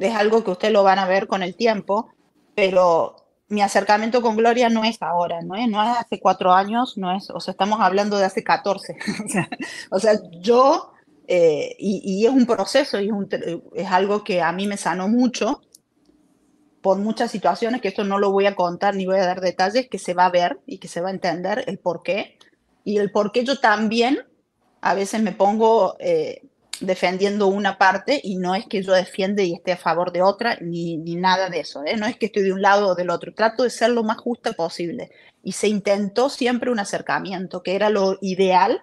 es 0.06 0.14
algo 0.14 0.42
que 0.44 0.50
ustedes 0.50 0.72
lo 0.72 0.82
van 0.82 0.98
a 0.98 1.06
ver 1.06 1.26
con 1.26 1.42
el 1.42 1.54
tiempo, 1.54 2.12
pero 2.54 3.16
mi 3.48 3.62
acercamiento 3.62 4.22
con 4.22 4.36
Gloria 4.36 4.68
no 4.68 4.84
es 4.84 5.00
ahora, 5.02 5.42
no 5.42 5.54
es, 5.54 5.68
no 5.68 5.82
es 5.82 5.98
hace 5.98 6.18
cuatro 6.18 6.52
años, 6.52 6.96
no 6.96 7.14
es, 7.14 7.30
o 7.30 7.40
sea, 7.40 7.52
estamos 7.52 7.80
hablando 7.80 8.18
de 8.18 8.24
hace 8.24 8.42
14. 8.42 8.96
o, 9.90 9.98
sea, 9.98 10.18
yo, 10.40 10.92
eh, 11.34 11.76
y, 11.78 12.26
es 12.26 12.30
un 12.30 12.44
proceso, 12.44 13.00
y 13.00 13.10
es, 13.72 13.86
algo 13.90 14.22
que 14.22 14.42
a 14.42 14.52
mí 14.52 14.66
me 14.66 14.76
sanó 14.76 15.08
mucho 15.08 15.62
por 16.82 16.98
muchas 16.98 17.30
situaciones, 17.30 17.80
que 17.80 17.88
esto 17.88 18.04
no 18.04 18.18
lo 18.18 18.30
voy 18.30 18.44
a 18.44 18.54
contar 18.54 18.94
ni 18.94 19.06
voy 19.06 19.16
a 19.16 19.24
dar 19.24 19.40
detalles, 19.40 19.88
que 19.88 19.98
se 19.98 20.12
va 20.12 20.26
a 20.26 20.30
ver 20.30 20.60
y 20.66 20.76
que 20.76 20.88
se 20.88 21.00
va 21.00 21.08
a 21.08 21.12
entender 21.12 21.64
el 21.68 21.78
por 21.78 22.02
qué. 22.02 22.36
Y 22.84 22.98
el 22.98 23.10
por 23.10 23.32
qué 23.32 23.44
yo 23.44 23.58
también 23.58 24.18
a 24.82 24.92
veces 24.92 25.22
me 25.22 25.32
pongo 25.32 25.96
eh, 26.00 26.42
defendiendo 26.80 27.46
una 27.46 27.78
parte 27.78 28.20
y 28.22 28.36
no 28.36 28.54
es 28.54 28.66
que 28.66 28.82
yo 28.82 28.92
defiende 28.92 29.44
y 29.44 29.54
esté 29.54 29.72
a 29.72 29.78
favor 29.78 30.12
de 30.12 30.20
otra 30.20 30.58
ni, 30.60 30.98
ni 30.98 31.16
nada 31.16 31.48
de 31.48 31.60
eso, 31.60 31.82
¿eh? 31.86 31.96
no 31.96 32.04
es 32.04 32.18
que 32.18 32.26
estoy 32.26 32.42
de 32.42 32.52
un 32.52 32.60
lado 32.60 32.88
o 32.88 32.94
del 32.94 33.08
otro, 33.08 33.32
trato 33.32 33.62
de 33.62 33.70
ser 33.70 33.88
lo 33.88 34.04
más 34.04 34.18
justa 34.18 34.52
posible. 34.52 35.10
Y 35.42 35.52
se 35.52 35.68
intentó 35.68 36.28
siempre 36.28 36.70
un 36.70 36.78
acercamiento, 36.78 37.62
que 37.62 37.74
era 37.74 37.88
lo 37.88 38.18
ideal 38.20 38.82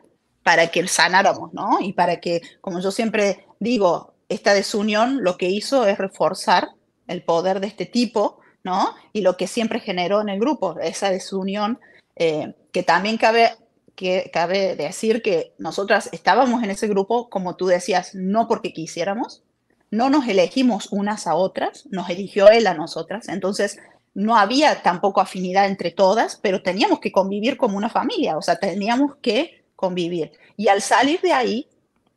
para 0.50 0.70
que 0.70 0.88
sanáramos, 0.88 1.54
¿no? 1.54 1.78
Y 1.80 1.94
para 1.94 2.20
que, 2.20 2.42
como 2.60 2.80
yo 2.80 2.90
siempre 2.90 3.46
digo, 3.60 4.16
esta 4.30 4.56
desunión 4.56 5.24
lo 5.24 5.38
que 5.38 5.48
hizo 5.48 5.86
es 5.86 6.00
reforzar 6.00 6.70
el 7.06 7.22
poder 7.22 7.60
de 7.60 7.68
este 7.68 7.86
tipo, 7.86 8.40
¿no? 8.64 8.96
Y 9.14 9.22
lo 9.22 9.38
que 9.38 9.46
siempre 9.46 9.80
generó 9.80 10.22
en 10.22 10.30
el 10.30 10.40
grupo, 10.40 10.80
esa 10.80 11.12
desunión, 11.12 11.80
eh, 12.16 12.56
que 12.72 12.82
también 12.82 13.18
cabe 13.18 13.52
que 13.96 14.32
cabe 14.34 14.76
decir 14.76 15.22
que 15.22 15.54
nosotras 15.60 16.10
estábamos 16.14 16.64
en 16.64 16.72
ese 16.72 16.88
grupo, 16.88 17.30
como 17.30 17.56
tú 17.56 17.68
decías, 17.68 18.16
no 18.16 18.48
porque 18.48 18.74
quisiéramos, 18.74 19.44
no 19.92 20.10
nos 20.10 20.28
elegimos 20.28 20.92
unas 20.92 21.28
a 21.28 21.36
otras, 21.36 21.86
nos 21.92 22.10
eligió 22.10 22.50
él 22.50 22.66
a 22.66 22.74
nosotras, 22.74 23.30
entonces 23.30 23.78
no 24.16 24.36
había 24.36 24.82
tampoco 24.82 25.22
afinidad 25.22 25.68
entre 25.68 25.92
todas, 25.92 26.38
pero 26.42 26.64
teníamos 26.64 27.02
que 27.02 27.12
convivir 27.12 27.56
como 27.56 27.78
una 27.78 27.92
familia, 27.92 28.36
o 28.36 28.42
sea, 28.42 28.56
teníamos 28.56 29.16
que 29.22 29.59
convivir. 29.80 30.34
Y 30.58 30.68
al 30.68 30.82
salir 30.82 31.22
de 31.22 31.32
ahí, 31.32 31.70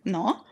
¿no? 0.03 0.45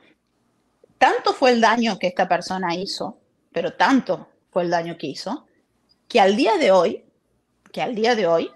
Tanto 0.97 1.33
fue 1.33 1.51
el 1.51 1.61
daño 1.61 1.99
que 1.99 2.07
esta 2.07 2.29
persona 2.29 2.77
hizo, 2.77 3.19
pero 3.51 3.73
tanto 3.73 4.29
fue 4.53 4.63
el 4.63 4.71
daño 4.71 4.97
que 4.97 5.09
hizo, 5.09 5.45
que 6.07 6.21
al 6.21 6.37
día 6.37 6.57
de 6.57 6.71
hoy, 6.71 7.05
que 7.73 7.83
al 7.83 7.97
día 7.97 8.15
de 8.15 8.29
hoy 8.29 8.49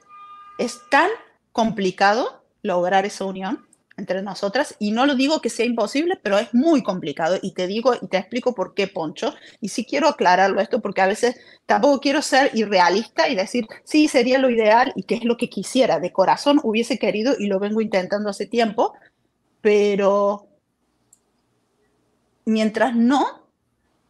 es 0.61 0.79
tan 0.89 1.11
complicado 1.51 2.45
lograr 2.63 3.05
esa 3.05 3.25
unión 3.25 3.67
entre 3.97 4.23
nosotras 4.23 4.75
y 4.79 4.91
no 4.91 5.07
lo 5.07 5.15
digo 5.15 5.41
que 5.41 5.51
sea 5.51 5.67
imposible, 5.67 6.19
pero 6.23 6.39
es 6.39 6.53
muy 6.53 6.83
complicado 6.83 7.39
y 7.41 7.53
te 7.53 7.67
digo 7.67 7.95
y 8.01 8.09
te 8.09 8.19
explico 8.19 8.55
por 8.55 8.75
qué 8.75 8.89
Poncho 8.89 9.35
y 9.61 9.69
sí 9.69 9.85
quiero 9.85 10.09
aclararlo 10.09 10.61
esto 10.61 10.81
porque 10.81 11.01
a 11.01 11.07
veces 11.07 11.37
tampoco 11.67 12.01
quiero 12.01 12.23
ser 12.23 12.51
irrealista 12.55 13.29
y 13.29 13.35
decir, 13.35 13.67
sí, 13.85 14.09
sería 14.09 14.39
lo 14.39 14.51
ideal 14.51 14.93
y 14.97 15.05
que 15.05 15.15
es 15.15 15.25
lo 15.25 15.37
que 15.37 15.49
quisiera, 15.49 16.01
de 16.01 16.13
corazón 16.13 16.61
hubiese 16.63 16.99
querido 16.99 17.35
y 17.39 17.47
lo 17.47 17.59
vengo 17.59 17.81
intentando 17.81 18.29
hace 18.29 18.47
tiempo, 18.47 18.95
pero 19.61 20.49
mientras 22.45 22.95
no, 22.95 23.49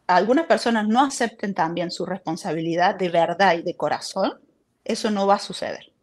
algunas 0.07 0.45
personas 0.45 0.87
no 0.87 1.03
acepten 1.03 1.53
también 1.53 1.91
su 1.91 2.05
responsabilidad 2.05 2.95
de 2.95 3.09
verdad 3.09 3.55
y 3.57 3.61
de 3.61 3.75
corazón, 3.75 4.39
eso 4.83 5.11
no 5.11 5.27
va 5.27 5.35
a 5.35 5.39
suceder. 5.39 5.94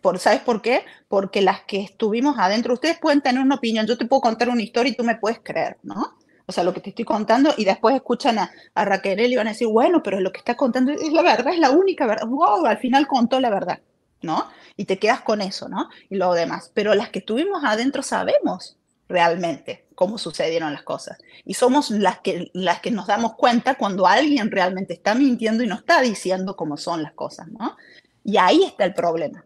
Por, 0.00 0.18
¿Sabes 0.18 0.40
por 0.40 0.62
qué? 0.62 0.84
Porque 1.08 1.42
las 1.42 1.62
que 1.62 1.80
estuvimos 1.80 2.36
adentro, 2.38 2.74
ustedes 2.74 2.98
pueden 2.98 3.20
tener 3.20 3.42
una 3.42 3.56
opinión, 3.56 3.86
yo 3.86 3.98
te 3.98 4.06
puedo 4.06 4.20
contar 4.20 4.48
una 4.48 4.62
historia 4.62 4.92
y 4.92 4.96
tú 4.96 5.04
me 5.04 5.16
puedes 5.16 5.40
creer, 5.42 5.78
¿no? 5.82 6.18
O 6.46 6.52
sea, 6.52 6.64
lo 6.64 6.72
que 6.72 6.80
te 6.80 6.90
estoy 6.90 7.04
contando 7.04 7.52
y 7.58 7.64
después 7.66 7.94
escuchan 7.94 8.38
a, 8.38 8.50
a 8.74 8.84
Raquel 8.86 9.20
y 9.20 9.36
van 9.36 9.48
a 9.48 9.50
decir, 9.50 9.68
bueno, 9.68 10.02
pero 10.02 10.18
lo 10.18 10.32
que 10.32 10.38
está 10.38 10.56
contando 10.56 10.92
es 10.92 11.12
la 11.12 11.22
verdad, 11.22 11.52
es 11.52 11.58
la 11.58 11.70
única 11.70 12.06
verdad. 12.06 12.26
Wow, 12.26 12.64
al 12.64 12.78
final 12.78 13.06
contó 13.06 13.38
la 13.38 13.50
verdad, 13.50 13.80
¿no? 14.22 14.46
Y 14.74 14.86
te 14.86 14.98
quedas 14.98 15.20
con 15.20 15.42
eso, 15.42 15.68
¿no? 15.68 15.90
Y 16.08 16.16
lo 16.16 16.32
demás. 16.32 16.70
Pero 16.72 16.94
las 16.94 17.10
que 17.10 17.18
estuvimos 17.18 17.62
adentro 17.64 18.02
sabemos 18.02 18.78
realmente 19.08 19.86
cómo 19.94 20.16
sucedieron 20.16 20.72
las 20.72 20.84
cosas. 20.84 21.18
Y 21.44 21.54
somos 21.54 21.90
las 21.90 22.20
que, 22.20 22.50
las 22.54 22.80
que 22.80 22.92
nos 22.92 23.06
damos 23.08 23.34
cuenta 23.34 23.74
cuando 23.74 24.06
alguien 24.06 24.50
realmente 24.50 24.94
está 24.94 25.14
mintiendo 25.14 25.64
y 25.64 25.66
nos 25.66 25.80
está 25.80 26.00
diciendo 26.00 26.56
cómo 26.56 26.76
son 26.76 27.02
las 27.02 27.12
cosas, 27.12 27.48
¿no? 27.48 27.76
Y 28.24 28.36
ahí 28.36 28.64
está 28.64 28.84
el 28.84 28.94
problema. 28.94 29.44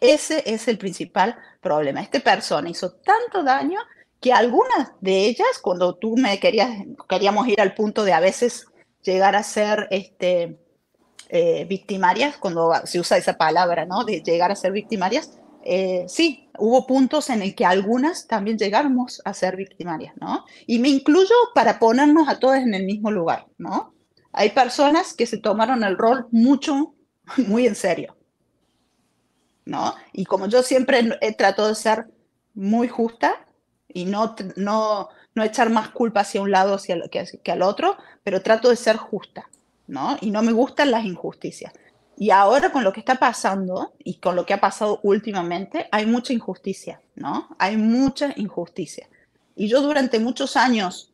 Ese 0.00 0.42
es 0.46 0.66
el 0.68 0.78
principal 0.78 1.36
problema. 1.60 2.00
Esta 2.00 2.20
persona 2.20 2.70
hizo 2.70 2.92
tanto 2.92 3.42
daño 3.42 3.78
que 4.20 4.32
algunas 4.32 4.92
de 5.00 5.26
ellas, 5.26 5.58
cuando 5.62 5.94
tú 5.96 6.16
me 6.16 6.38
querías, 6.40 6.70
queríamos 7.08 7.48
ir 7.48 7.60
al 7.60 7.74
punto 7.74 8.04
de 8.04 8.12
a 8.12 8.20
veces 8.20 8.66
llegar 9.02 9.36
a 9.36 9.42
ser 9.42 9.88
este, 9.90 10.58
eh, 11.28 11.64
victimarias, 11.64 12.36
cuando 12.36 12.72
se 12.84 13.00
usa 13.00 13.16
esa 13.16 13.36
palabra, 13.36 13.86
¿no? 13.86 14.04
De 14.04 14.22
llegar 14.22 14.50
a 14.50 14.56
ser 14.56 14.72
victimarias, 14.72 15.38
eh, 15.62 16.04
sí, 16.08 16.50
hubo 16.58 16.86
puntos 16.86 17.30
en 17.30 17.42
el 17.42 17.54
que 17.54 17.64
algunas 17.64 18.26
también 18.26 18.58
llegamos 18.58 19.20
a 19.24 19.34
ser 19.34 19.56
victimarias, 19.56 20.14
¿no? 20.20 20.44
Y 20.66 20.78
me 20.78 20.88
incluyo 20.88 21.34
para 21.54 21.78
ponernos 21.78 22.28
a 22.28 22.38
todas 22.38 22.62
en 22.62 22.74
el 22.74 22.84
mismo 22.84 23.10
lugar, 23.10 23.46
¿no? 23.58 23.94
Hay 24.32 24.50
personas 24.50 25.14
que 25.14 25.26
se 25.26 25.38
tomaron 25.38 25.82
el 25.84 25.96
rol 25.98 26.28
mucho, 26.30 26.94
muy 27.46 27.66
en 27.66 27.74
serio. 27.74 28.16
Y 30.12 30.24
como 30.24 30.46
yo 30.46 30.62
siempre 30.62 31.18
he 31.20 31.34
tratado 31.34 31.68
de 31.68 31.74
ser 31.74 32.06
muy 32.54 32.88
justa 32.88 33.46
y 33.88 34.04
no, 34.04 34.34
no, 34.56 35.08
no 35.34 35.42
echar 35.42 35.70
más 35.70 35.90
culpa 35.90 36.20
hacia 36.20 36.42
un 36.42 36.50
lado 36.50 36.74
hacia, 36.74 37.00
que, 37.10 37.24
que 37.42 37.52
al 37.52 37.62
otro, 37.62 37.96
pero 38.22 38.42
trato 38.42 38.68
de 38.68 38.76
ser 38.76 38.96
justa, 38.96 39.48
¿no? 39.86 40.16
Y 40.20 40.30
no 40.30 40.42
me 40.42 40.52
gustan 40.52 40.90
las 40.90 41.04
injusticias. 41.04 41.72
Y 42.16 42.30
ahora 42.30 42.70
con 42.70 42.84
lo 42.84 42.92
que 42.92 43.00
está 43.00 43.14
pasando 43.14 43.94
y 43.98 44.16
con 44.16 44.36
lo 44.36 44.44
que 44.44 44.52
ha 44.52 44.60
pasado 44.60 45.00
últimamente, 45.02 45.88
hay 45.90 46.06
mucha 46.06 46.32
injusticia, 46.32 47.00
¿no? 47.14 47.48
Hay 47.58 47.76
mucha 47.76 48.32
injusticia. 48.36 49.08
Y 49.56 49.68
yo 49.68 49.80
durante 49.80 50.18
muchos 50.18 50.56
años 50.56 51.12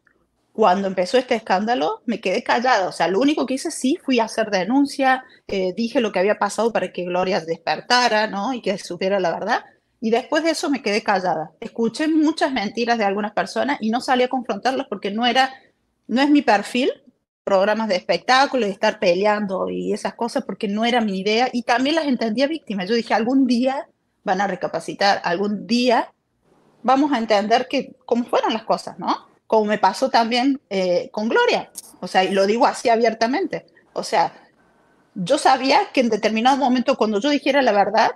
cuando 0.57 0.88
empezó 0.88 1.18
este 1.18 1.34
escándalo, 1.34 2.00
me 2.07 2.18
quedé 2.18 2.42
callada. 2.42 2.88
O 2.88 2.92
sea, 2.92 3.09
lo 3.09 3.20
único 3.20 3.44
que 3.44 3.52
hice 3.54 3.70
sí 3.70 3.98
fui 4.02 4.20
a 4.20 4.24
hacer 4.24 4.50
denuncia, 4.50 5.22
eh, 5.48 5.74
dije 5.76 6.00
lo 6.00 6.12
que 6.12 6.18
había 6.18 6.38
pasado 6.38 6.72
para 6.72 6.94
que 6.94 7.04
Gloria 7.04 7.40
despertara, 7.40 8.26
¿no? 8.26 8.54
Y 8.54 8.62
que 8.62 8.78
supiera 8.78 9.20
la 9.20 9.32
verdad. 9.32 9.66
Y 10.00 10.09
después 10.09 10.44
de 10.44 10.52
eso 10.52 10.70
me 10.70 10.80
quedé 10.80 11.02
callada. 11.02 11.52
Escuché 11.61 12.09
muchas 12.09 12.52
mentiras 12.52 12.96
de 12.96 13.04
algunas 13.04 13.32
personas 13.32 13.76
y 13.82 13.90
no 13.90 14.00
salí 14.00 14.22
a 14.22 14.28
confrontarlas 14.28 14.86
porque 14.88 15.11
no 15.11 15.26
era, 15.26 15.52
no 16.07 16.22
es 16.22 16.30
mi 16.30 16.40
perfil, 16.40 16.90
programas 17.44 17.88
de 17.88 17.96
espectáculo 17.96 18.66
y 18.66 18.70
estar 18.70 18.98
peleando 18.98 19.68
y 19.68 19.92
esas 19.92 20.14
cosas 20.14 20.44
porque 20.46 20.68
no 20.68 20.86
era 20.86 21.02
mi 21.02 21.20
idea 21.20 21.50
y 21.52 21.64
también 21.64 21.96
las 21.96 22.07
entendía 22.07 22.46
víctimas. 22.46 22.88
Yo 22.88 22.94
dije, 22.94 23.12
algún 23.12 23.46
día 23.46 23.90
van 24.24 24.40
a 24.40 24.46
recapacitar, 24.46 25.20
algún 25.22 25.66
día 25.66 26.14
vamos 26.82 27.12
a 27.12 27.18
entender 27.18 27.68
que 27.68 27.94
cómo 28.07 28.24
fueron 28.24 28.54
las 28.54 28.62
cosas, 28.62 28.98
¿no? 28.98 29.36
Como 29.47 29.66
me 29.66 29.78
pasó 29.78 30.11
también 30.11 30.61
eh, 30.70 31.09
con 31.12 31.28
Gloria. 31.28 31.70
O 32.01 32.07
sea, 32.07 32.24
y 32.24 32.32
lo 32.32 32.47
digo 32.47 32.66
así 32.66 32.88
abiertamente. 32.88 33.66
O 33.92 34.03
sea, 34.03 34.32
yo 35.14 35.38
sabía 35.38 35.80
que 35.92 36.01
en 36.01 36.11
determinado 36.11 36.57
momento 36.57 36.97
cuando 36.97 37.20
yo 37.20 37.30
dijera 37.30 37.62
la 37.62 37.72
verdad, 37.72 38.12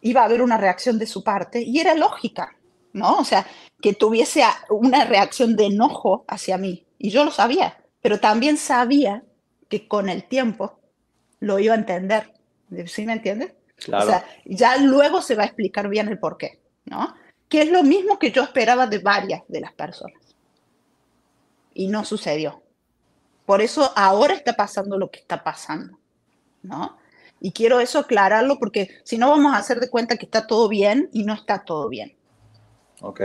iba 0.00 0.22
a 0.22 0.24
haber 0.24 0.42
una 0.42 0.56
reacción 0.56 0.98
de 0.98 1.06
su 1.06 1.22
parte 1.22 1.62
y 1.62 1.78
era 1.78 1.94
lógica, 1.94 2.56
¿no? 2.92 3.18
O 3.18 3.24
sea, 3.24 3.46
que 3.80 3.92
tuviese 3.92 4.42
una 4.70 5.04
reacción 5.04 5.56
de 5.56 5.66
enojo 5.66 6.24
hacia 6.28 6.58
mí. 6.58 6.86
Y 6.98 7.10
yo 7.10 7.24
lo 7.24 7.30
sabía, 7.30 7.78
pero 8.00 8.18
también 8.18 8.56
sabía 8.56 9.22
que 9.68 9.86
con 9.86 10.08
el 10.08 10.24
tiempo 10.24 10.80
lo 11.40 11.58
iba 11.58 11.74
a 11.74 11.78
entender. 11.78 12.32
¿Sí 12.86 13.04
me 13.04 13.12
entiendes? 13.12 13.52
Claro. 13.76 14.04
O 14.04 14.08
sea, 14.08 14.24
ya 14.46 14.78
luego 14.78 15.20
se 15.20 15.34
va 15.34 15.42
a 15.42 15.46
explicar 15.46 15.88
bien 15.88 16.08
el 16.08 16.18
por 16.18 16.38
qué, 16.38 16.60
¿no? 16.86 17.14
Que 17.48 17.62
es 17.62 17.70
lo 17.70 17.82
mismo 17.82 18.18
que 18.18 18.32
yo 18.32 18.42
esperaba 18.42 18.86
de 18.86 18.98
varias 18.98 19.42
de 19.48 19.60
las 19.60 19.72
personas 19.74 20.25
y 21.76 21.88
no 21.88 22.04
sucedió. 22.04 22.62
Por 23.44 23.60
eso 23.60 23.92
ahora 23.94 24.34
está 24.34 24.54
pasando 24.54 24.98
lo 24.98 25.10
que 25.10 25.20
está 25.20 25.44
pasando, 25.44 25.98
¿no? 26.62 26.96
Y 27.38 27.52
quiero 27.52 27.80
eso 27.80 27.98
aclararlo 27.98 28.58
porque 28.58 28.88
si 29.04 29.18
no 29.18 29.28
vamos 29.28 29.52
a 29.52 29.58
hacer 29.58 29.78
de 29.78 29.90
cuenta 29.90 30.16
que 30.16 30.24
está 30.24 30.46
todo 30.46 30.68
bien 30.68 31.10
y 31.12 31.24
no 31.24 31.34
está 31.34 31.64
todo 31.64 31.88
bien. 31.88 32.16
Ok. 33.02 33.20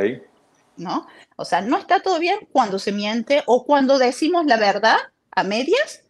¿No? 0.75 1.07
O 1.37 1.45
sea, 1.45 1.61
no 1.61 1.77
está 1.77 2.01
todo 2.01 2.19
bien 2.19 2.47
cuando 2.51 2.77
se 2.77 2.91
miente 2.91 3.41
o 3.47 3.65
cuando 3.65 3.97
decimos 3.97 4.45
la 4.45 4.57
verdad 4.57 4.97
a 5.31 5.43
medias 5.43 6.03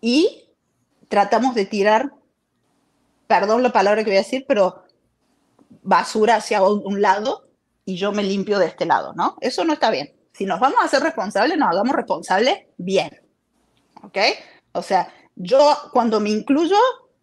y 0.00 0.48
tratamos 1.08 1.56
de 1.56 1.66
tirar, 1.66 2.12
perdón 3.26 3.64
la 3.64 3.72
palabra 3.72 4.04
que 4.04 4.10
voy 4.10 4.18
a 4.18 4.20
decir, 4.20 4.44
pero 4.46 4.84
basura 5.82 6.36
hacia 6.36 6.62
un 6.62 7.02
lado 7.02 7.48
y 7.84 7.96
yo 7.96 8.12
me 8.12 8.22
limpio 8.22 8.60
de 8.60 8.66
este 8.66 8.86
lado, 8.86 9.12
¿no? 9.12 9.36
Eso 9.40 9.64
no 9.64 9.72
está 9.72 9.90
bien 9.90 10.15
si 10.36 10.44
nos 10.44 10.60
vamos 10.60 10.78
a 10.82 10.84
hacer 10.84 11.02
responsables, 11.02 11.56
nos 11.56 11.70
hagamos 11.70 11.96
responsables 11.96 12.58
bien. 12.76 13.10
¿Ok? 14.02 14.18
O 14.72 14.82
sea, 14.82 15.10
yo 15.34 15.74
cuando 15.94 16.20
me 16.20 16.28
incluyo, 16.28 16.76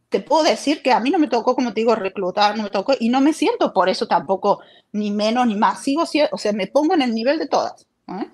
te 0.09 0.19
puedo 0.19 0.43
decir 0.43 0.81
que 0.81 0.91
a 0.91 0.99
mí 0.99 1.11
no 1.11 1.19
me 1.19 1.27
tocó, 1.27 1.53
como 1.53 1.73
te 1.73 1.81
digo, 1.81 1.93
reclutar, 1.93 2.57
no 2.57 2.63
me 2.63 2.71
tocó, 2.71 2.93
y 2.99 3.09
no 3.09 3.21
me 3.21 3.33
siento 3.33 3.71
por 3.71 3.87
eso 3.87 4.07
tampoco 4.07 4.61
ni 4.91 5.11
menos 5.11 5.45
ni 5.45 5.55
más. 5.55 5.83
Sigo, 5.83 6.03
o 6.31 6.37
sea, 6.39 6.53
me 6.53 6.65
pongo 6.65 6.95
en 6.95 7.03
el 7.03 7.13
nivel 7.13 7.37
de 7.37 7.47
todas. 7.47 7.85
¿eh? 8.07 8.31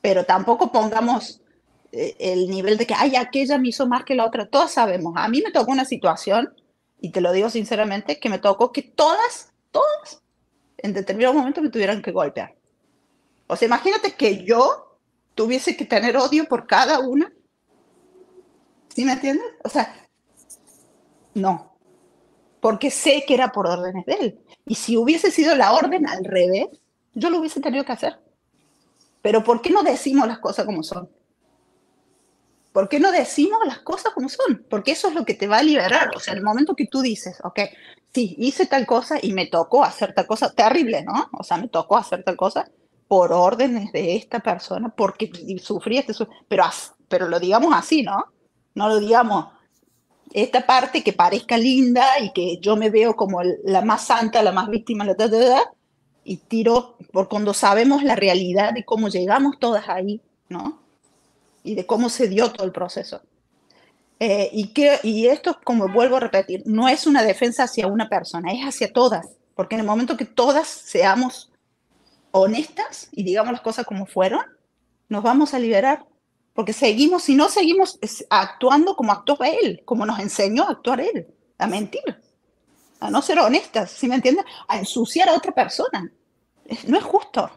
Pero 0.00 0.24
tampoco 0.24 0.70
pongamos 0.70 1.40
eh, 1.90 2.14
el 2.20 2.48
nivel 2.48 2.78
de 2.78 2.86
que, 2.86 2.94
ay, 2.94 3.16
aquella 3.16 3.58
me 3.58 3.68
hizo 3.68 3.88
más 3.88 4.04
que 4.04 4.14
la 4.14 4.26
otra. 4.26 4.46
Todas 4.46 4.70
sabemos. 4.70 5.14
A 5.16 5.26
mí 5.26 5.42
me 5.44 5.50
tocó 5.50 5.72
una 5.72 5.84
situación, 5.84 6.54
y 7.00 7.10
te 7.10 7.20
lo 7.20 7.32
digo 7.32 7.50
sinceramente, 7.50 8.20
que 8.20 8.28
me 8.28 8.38
tocó 8.38 8.70
que 8.70 8.82
todas, 8.82 9.52
todas, 9.72 10.22
en 10.78 10.92
determinado 10.92 11.34
momento 11.34 11.60
me 11.60 11.70
tuvieran 11.70 12.00
que 12.00 12.12
golpear. 12.12 12.55
O 13.46 13.56
sea, 13.56 13.66
imagínate 13.66 14.12
que 14.14 14.44
yo 14.44 14.98
tuviese 15.34 15.76
que 15.76 15.84
tener 15.84 16.16
odio 16.16 16.46
por 16.46 16.66
cada 16.66 17.00
una. 17.00 17.32
¿Sí 18.88 19.04
me 19.04 19.12
entiendes? 19.12 19.46
O 19.62 19.68
sea, 19.68 19.94
no. 21.34 21.76
Porque 22.60 22.90
sé 22.90 23.24
que 23.26 23.34
era 23.34 23.52
por 23.52 23.66
órdenes 23.66 24.04
de 24.06 24.14
él. 24.14 24.40
Y 24.64 24.74
si 24.74 24.96
hubiese 24.96 25.30
sido 25.30 25.54
la 25.54 25.72
orden 25.72 26.08
al 26.08 26.24
revés, 26.24 26.66
yo 27.14 27.30
lo 27.30 27.38
hubiese 27.38 27.60
tenido 27.60 27.84
que 27.84 27.92
hacer. 27.92 28.18
Pero 29.22 29.44
¿por 29.44 29.60
qué 29.60 29.70
no 29.70 29.82
decimos 29.82 30.26
las 30.26 30.38
cosas 30.38 30.64
como 30.64 30.82
son? 30.82 31.10
¿Por 32.72 32.88
qué 32.88 33.00
no 33.00 33.10
decimos 33.10 33.58
las 33.66 33.78
cosas 33.78 34.12
como 34.12 34.28
son? 34.28 34.66
Porque 34.68 34.92
eso 34.92 35.08
es 35.08 35.14
lo 35.14 35.24
que 35.24 35.34
te 35.34 35.46
va 35.46 35.58
a 35.58 35.62
liberar. 35.62 36.10
O 36.14 36.20
sea, 36.20 36.34
el 36.34 36.42
momento 36.42 36.76
que 36.76 36.86
tú 36.86 37.00
dices, 37.00 37.38
ok, 37.42 37.60
sí, 38.12 38.34
hice 38.38 38.66
tal 38.66 38.86
cosa 38.86 39.18
y 39.20 39.32
me 39.32 39.46
tocó 39.46 39.82
hacer 39.82 40.14
tal 40.14 40.26
cosa, 40.26 40.52
terrible, 40.52 41.02
¿no? 41.02 41.30
O 41.32 41.42
sea, 41.42 41.56
me 41.56 41.68
tocó 41.68 41.96
hacer 41.96 42.22
tal 42.22 42.36
cosa, 42.36 42.70
por 43.08 43.32
órdenes 43.32 43.92
de 43.92 44.16
esta 44.16 44.40
persona, 44.40 44.88
porque 44.88 45.30
sufrí 45.60 45.98
este, 45.98 46.12
pero, 46.48 46.64
pero 47.08 47.28
lo 47.28 47.38
digamos 47.38 47.72
así, 47.74 48.02
¿no? 48.02 48.26
No 48.74 48.88
lo 48.88 48.98
digamos 48.98 49.46
esta 50.32 50.66
parte 50.66 51.02
que 51.02 51.12
parezca 51.12 51.56
linda 51.56 52.20
y 52.20 52.30
que 52.32 52.58
yo 52.58 52.76
me 52.76 52.90
veo 52.90 53.14
como 53.14 53.40
la 53.64 53.80
más 53.80 54.06
santa, 54.06 54.42
la 54.42 54.52
más 54.52 54.68
víctima, 54.68 55.04
la 55.04 55.14
y 56.24 56.36
tiro 56.36 56.96
por 57.12 57.28
cuando 57.28 57.54
sabemos 57.54 58.02
la 58.02 58.16
realidad 58.16 58.74
de 58.74 58.84
cómo 58.84 59.08
llegamos 59.08 59.58
todas 59.60 59.88
ahí, 59.88 60.20
¿no? 60.48 60.80
Y 61.62 61.74
de 61.76 61.86
cómo 61.86 62.08
se 62.08 62.28
dio 62.28 62.50
todo 62.50 62.66
el 62.66 62.72
proceso. 62.72 63.22
Eh, 64.18 64.50
y, 64.52 64.68
que, 64.68 64.98
y 65.02 65.26
esto, 65.28 65.58
como 65.62 65.88
vuelvo 65.88 66.16
a 66.16 66.20
repetir, 66.20 66.62
no 66.66 66.88
es 66.88 67.06
una 67.06 67.22
defensa 67.22 67.64
hacia 67.64 67.86
una 67.86 68.08
persona, 68.08 68.52
es 68.52 68.62
hacia 68.64 68.92
todas, 68.92 69.28
porque 69.54 69.76
en 69.76 69.82
el 69.82 69.86
momento 69.86 70.16
que 70.16 70.24
todas 70.24 70.66
seamos 70.66 71.52
honestas 72.38 73.08
y 73.12 73.22
digamos 73.22 73.52
las 73.52 73.60
cosas 73.60 73.86
como 73.86 74.06
fueron, 74.06 74.42
nos 75.08 75.22
vamos 75.22 75.54
a 75.54 75.58
liberar. 75.58 76.04
Porque 76.54 76.72
seguimos, 76.72 77.24
si 77.24 77.34
no 77.34 77.48
seguimos 77.50 77.98
actuando 78.30 78.96
como 78.96 79.12
actuó 79.12 79.38
él, 79.44 79.82
como 79.84 80.06
nos 80.06 80.18
enseñó 80.18 80.64
a 80.64 80.70
actuar 80.70 81.00
él, 81.00 81.26
a 81.58 81.66
mentir. 81.66 82.22
a 82.98 83.10
no 83.10 83.20
ser 83.20 83.38
honestas, 83.38 83.90
¿sí 83.90 84.08
me 84.08 84.14
entiendes? 84.14 84.46
A 84.66 84.78
ensuciar 84.78 85.28
a 85.28 85.34
otra 85.34 85.52
persona. 85.52 86.10
No 86.86 86.96
es 86.96 87.04
justo. 87.04 87.50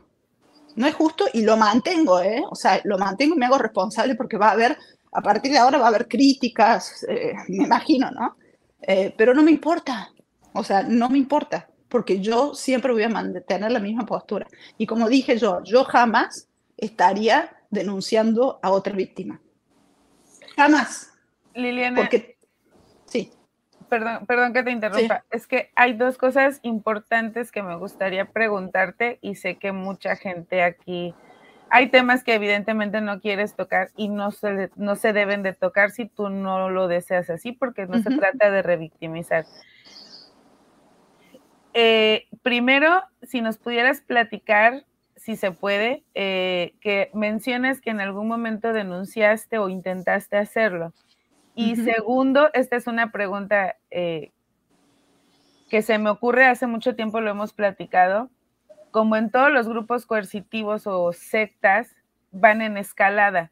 No 0.76 0.86
es 0.86 0.96
justo 0.96 1.26
y 1.34 1.44
lo 1.44 1.56
mantengo, 1.56 2.20
¿eh? 2.20 2.44
O 2.50 2.56
sea, 2.56 2.82
lo 2.84 2.98
mantengo 2.98 3.36
y 3.36 3.38
me 3.38 3.46
hago 3.46 3.58
responsable 3.58 4.16
porque 4.16 4.38
va 4.38 4.50
a 4.50 4.52
haber, 4.52 4.78
a 5.14 5.22
partir 5.22 5.52
de 5.52 5.58
ahora 5.58 5.78
va 5.78 5.86
a 5.86 5.90
haber 5.90 6.08
críticas, 6.08 7.06
eh, 7.08 7.34
me 7.48 7.64
imagino, 7.64 8.12
¿no? 8.12 8.36
Eh, 8.82 9.14
pero 9.18 9.34
no 9.34 9.44
me 9.44 9.52
importa. 9.52 10.12
O 10.54 10.64
sea, 10.64 10.84
no 10.84 11.10
me 11.10 11.18
importa 11.18 11.70
porque 11.90 12.22
yo 12.22 12.54
siempre 12.54 12.94
voy 12.94 13.04
a 13.04 13.10
mantener 13.10 13.72
la 13.72 13.80
misma 13.80 14.06
postura. 14.06 14.48
Y 14.78 14.86
como 14.86 15.10
dije 15.10 15.38
yo, 15.38 15.62
yo 15.64 15.84
jamás 15.84 16.48
estaría 16.78 17.58
denunciando 17.70 18.60
a 18.62 18.72
otra 18.72 18.94
víctima. 18.94 19.42
Jamás. 20.56 21.12
Liliana. 21.54 22.02
Porque, 22.02 22.38
sí. 23.06 23.32
Perdón, 23.90 24.26
perdón 24.28 24.54
que 24.54 24.64
te 24.64 24.72
interrumpa. 24.72 25.26
Es 25.32 25.48
que 25.48 25.72
hay 25.76 25.94
dos 25.94 26.18
cosas 26.18 26.60
importantes 26.62 27.52
que 27.52 27.64
me 27.64 27.76
gustaría 27.76 28.26
preguntarte 28.26 29.18
y 29.22 29.36
sé 29.36 29.58
que 29.58 29.72
mucha 29.72 30.16
gente 30.16 30.62
aquí, 30.62 31.16
hay 31.72 31.90
temas 31.90 32.24
que 32.24 32.36
evidentemente 32.36 33.02
no 33.02 33.20
quieres 33.20 33.56
tocar 33.56 33.90
y 33.96 34.10
no 34.10 34.32
se, 34.32 34.70
no 34.76 34.96
se 34.96 35.14
deben 35.14 35.42
de 35.44 35.54
tocar 35.54 35.92
si 35.92 36.06
tú 36.06 36.30
no 36.30 36.70
lo 36.70 36.88
deseas 36.88 37.30
así 37.30 37.52
porque 37.52 37.88
no 37.88 38.02
se 38.02 38.16
trata 38.16 38.52
de 38.52 38.62
revictimizar. 38.62 39.46
Eh, 41.74 42.28
primero, 42.42 43.04
si 43.24 43.42
nos 43.42 43.58
pudieras 43.58 44.02
platicar, 44.02 44.86
si 45.16 45.36
se 45.36 45.52
puede, 45.52 46.04
eh, 46.16 46.74
que 46.82 47.12
menciones 47.14 47.82
que 47.82 47.90
en 47.90 48.00
algún 48.00 48.28
momento 48.28 48.74
denunciaste 48.74 49.58
o 49.58 49.70
intentaste 49.70 50.38
hacerlo. 50.38 50.94
Y 51.56 51.76
segundo, 51.76 52.50
esta 52.54 52.78
es 52.78 52.88
una 52.88 53.12
pregunta 53.12 53.76
eh, 53.92 54.32
que 55.70 55.82
se 55.82 55.98
me 55.98 56.10
ocurre 56.10 56.46
hace 56.46 56.68
mucho 56.68 56.96
tiempo, 56.96 57.20
lo 57.20 57.32
hemos 57.32 57.52
platicado. 57.54 58.30
Como 58.92 59.18
en 59.18 59.30
todos 59.30 59.52
los 59.52 59.68
grupos 59.68 60.06
coercitivos 60.06 60.88
o 60.88 61.12
sectas, 61.12 61.96
van 62.32 62.62
en 62.62 62.78
escalada. 62.78 63.52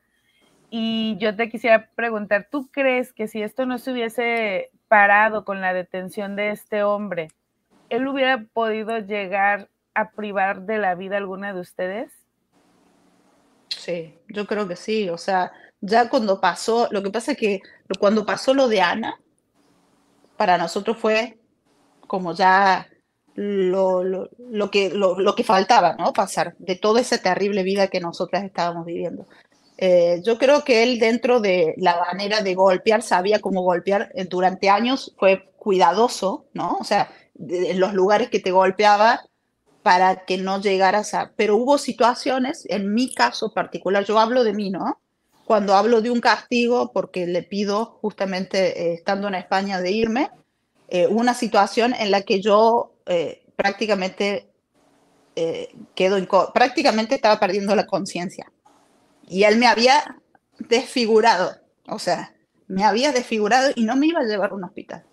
Y 0.70 1.18
yo 1.20 1.36
te 1.36 1.50
quisiera 1.50 1.90
preguntar, 1.96 2.48
¿tú 2.50 2.70
crees 2.72 3.14
que 3.14 3.28
si 3.28 3.42
esto 3.42 3.66
no 3.66 3.78
se 3.78 3.92
hubiese 3.92 4.72
parado 4.88 5.44
con 5.46 5.60
la 5.62 5.74
detención 5.74 6.36
de 6.36 6.52
este 6.52 6.84
hombre, 6.84 7.30
él 7.90 8.08
hubiera 8.08 8.46
podido 8.54 8.98
llegar 9.00 9.70
a 9.94 10.12
privar 10.12 10.62
de 10.62 10.78
la 10.78 10.96
vida 10.96 11.18
alguna 11.18 11.54
de 11.54 11.62
ustedes? 11.62 12.12
Sí, 13.70 14.16
yo 14.28 14.46
creo 14.46 14.68
que 14.68 14.76
sí. 14.76 15.10
O 15.10 15.18
sea, 15.18 15.52
ya 15.82 16.10
cuando 16.10 16.42
pasó, 16.42 16.88
lo 16.92 17.04
que 17.04 17.10
pasa 17.10 17.34
es 17.34 17.38
que 17.38 17.62
cuando 18.00 18.26
pasó 18.26 18.54
lo 18.54 18.68
de 18.68 18.82
Ana, 18.82 19.20
para 20.36 20.58
nosotros 20.58 20.98
fue 20.98 21.38
como 22.08 22.34
ya 22.34 22.88
lo, 23.36 24.04
lo, 24.04 24.72
que, 24.72 24.90
lo, 24.90 25.36
que 25.36 25.44
faltaba, 25.44 25.96
¿no? 25.98 26.14
Pasar 26.14 26.56
de 26.58 26.76
toda 26.76 27.02
esa 27.02 27.22
terrible 27.22 27.64
vida 27.64 27.88
que 27.88 28.00
nosotras 28.00 28.44
estábamos 28.44 28.86
viviendo. 28.86 29.28
Eh, 29.78 30.22
yo 30.24 30.40
creo 30.40 30.64
que 30.64 30.82
él 30.82 30.98
dentro 30.98 31.40
de 31.40 31.76
la 31.78 32.00
manera 32.00 32.42
de 32.42 32.56
golpear, 32.56 33.04
sabía 33.04 33.40
cómo 33.40 33.62
golpear 33.62 34.12
durante 34.30 34.70
años, 34.70 35.14
fue 35.18 35.52
cuidadoso, 35.58 36.46
¿no? 36.54 36.78
O 36.80 36.84
sea, 36.84 37.12
en 37.40 37.80
los 37.80 37.94
lugares 37.94 38.30
que 38.30 38.40
te 38.40 38.52
golpeaba 38.52 39.22
para 39.84 40.26
que 40.26 40.38
no 40.38 40.60
llegaras 40.60 41.14
a... 41.14 41.32
Pero 41.36 41.56
hubo 41.56 41.78
situaciones, 41.78 42.66
en 42.70 42.94
mi 42.94 43.14
caso 43.14 43.54
particular, 43.54 44.04
yo 44.04 44.20
hablo 44.20 44.44
de 44.44 44.54
mí, 44.54 44.70
¿no? 44.70 45.00
Cuando 45.46 45.76
hablo 45.76 46.02
de 46.02 46.12
un 46.12 46.20
castigo, 46.20 46.92
porque 46.92 47.26
le 47.26 47.44
pido 47.44 47.98
justamente, 48.02 48.82
eh, 48.82 48.94
estando 48.96 49.30
en 49.30 49.36
España, 49.36 49.80
de 49.80 49.92
irme, 49.92 50.30
eh, 50.90 51.08
una 51.08 51.34
situación 51.34 51.94
en 51.94 52.12
la 52.12 52.22
que 52.22 52.42
yo 52.42 52.96
eh, 53.06 53.46
prácticamente 53.56 54.50
quedo, 55.94 56.18
prácticamente 56.52 57.16
estaba 57.16 57.40
perdiendo 57.40 57.76
la 57.76 57.86
conciencia. 57.86 58.52
Y 59.30 59.44
él 59.44 59.58
me 59.58 59.68
había 59.68 60.18
desfigurado, 60.58 61.56
o 61.88 62.00
sea, 62.00 62.34
me 62.68 62.84
había 62.84 63.12
desfigurado 63.12 63.72
y 63.76 63.86
no 63.86 63.96
me 63.96 64.08
iba 64.08 64.22
a 64.22 64.26
llevar 64.26 64.50
a 64.50 64.56
un 64.56 64.64
hospital 64.64 65.06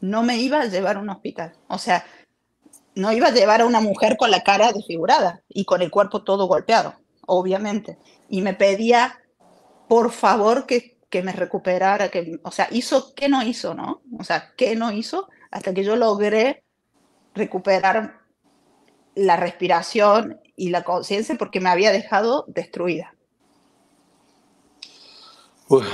no 0.00 0.22
me 0.22 0.38
iba 0.38 0.60
a 0.60 0.66
llevar 0.66 0.96
a 0.96 1.00
un 1.00 1.10
hospital. 1.10 1.52
O 1.68 1.78
sea, 1.78 2.04
no 2.94 3.12
iba 3.12 3.28
a 3.28 3.32
llevar 3.32 3.60
a 3.60 3.66
una 3.66 3.80
mujer 3.80 4.16
con 4.16 4.30
la 4.30 4.42
cara 4.42 4.72
desfigurada 4.72 5.42
y 5.48 5.64
con 5.64 5.82
el 5.82 5.90
cuerpo 5.90 6.22
todo 6.22 6.46
golpeado, 6.46 6.94
obviamente. 7.26 7.98
Y 8.28 8.42
me 8.42 8.54
pedía, 8.54 9.20
por 9.88 10.10
favor, 10.10 10.66
que, 10.66 10.98
que 11.08 11.22
me 11.22 11.32
recuperara, 11.32 12.08
que, 12.08 12.38
o 12.42 12.50
sea, 12.50 12.68
hizo, 12.70 13.14
¿qué 13.14 13.28
no 13.28 13.42
hizo, 13.42 13.74
no? 13.74 14.02
O 14.18 14.24
sea, 14.24 14.52
¿qué 14.56 14.74
no 14.76 14.92
hizo? 14.92 15.28
Hasta 15.50 15.74
que 15.74 15.84
yo 15.84 15.96
logré 15.96 16.64
recuperar 17.34 18.20
la 19.14 19.36
respiración 19.36 20.40
y 20.56 20.70
la 20.70 20.84
conciencia 20.84 21.36
porque 21.38 21.60
me 21.60 21.70
había 21.70 21.92
dejado 21.92 22.44
destruida. 22.48 23.14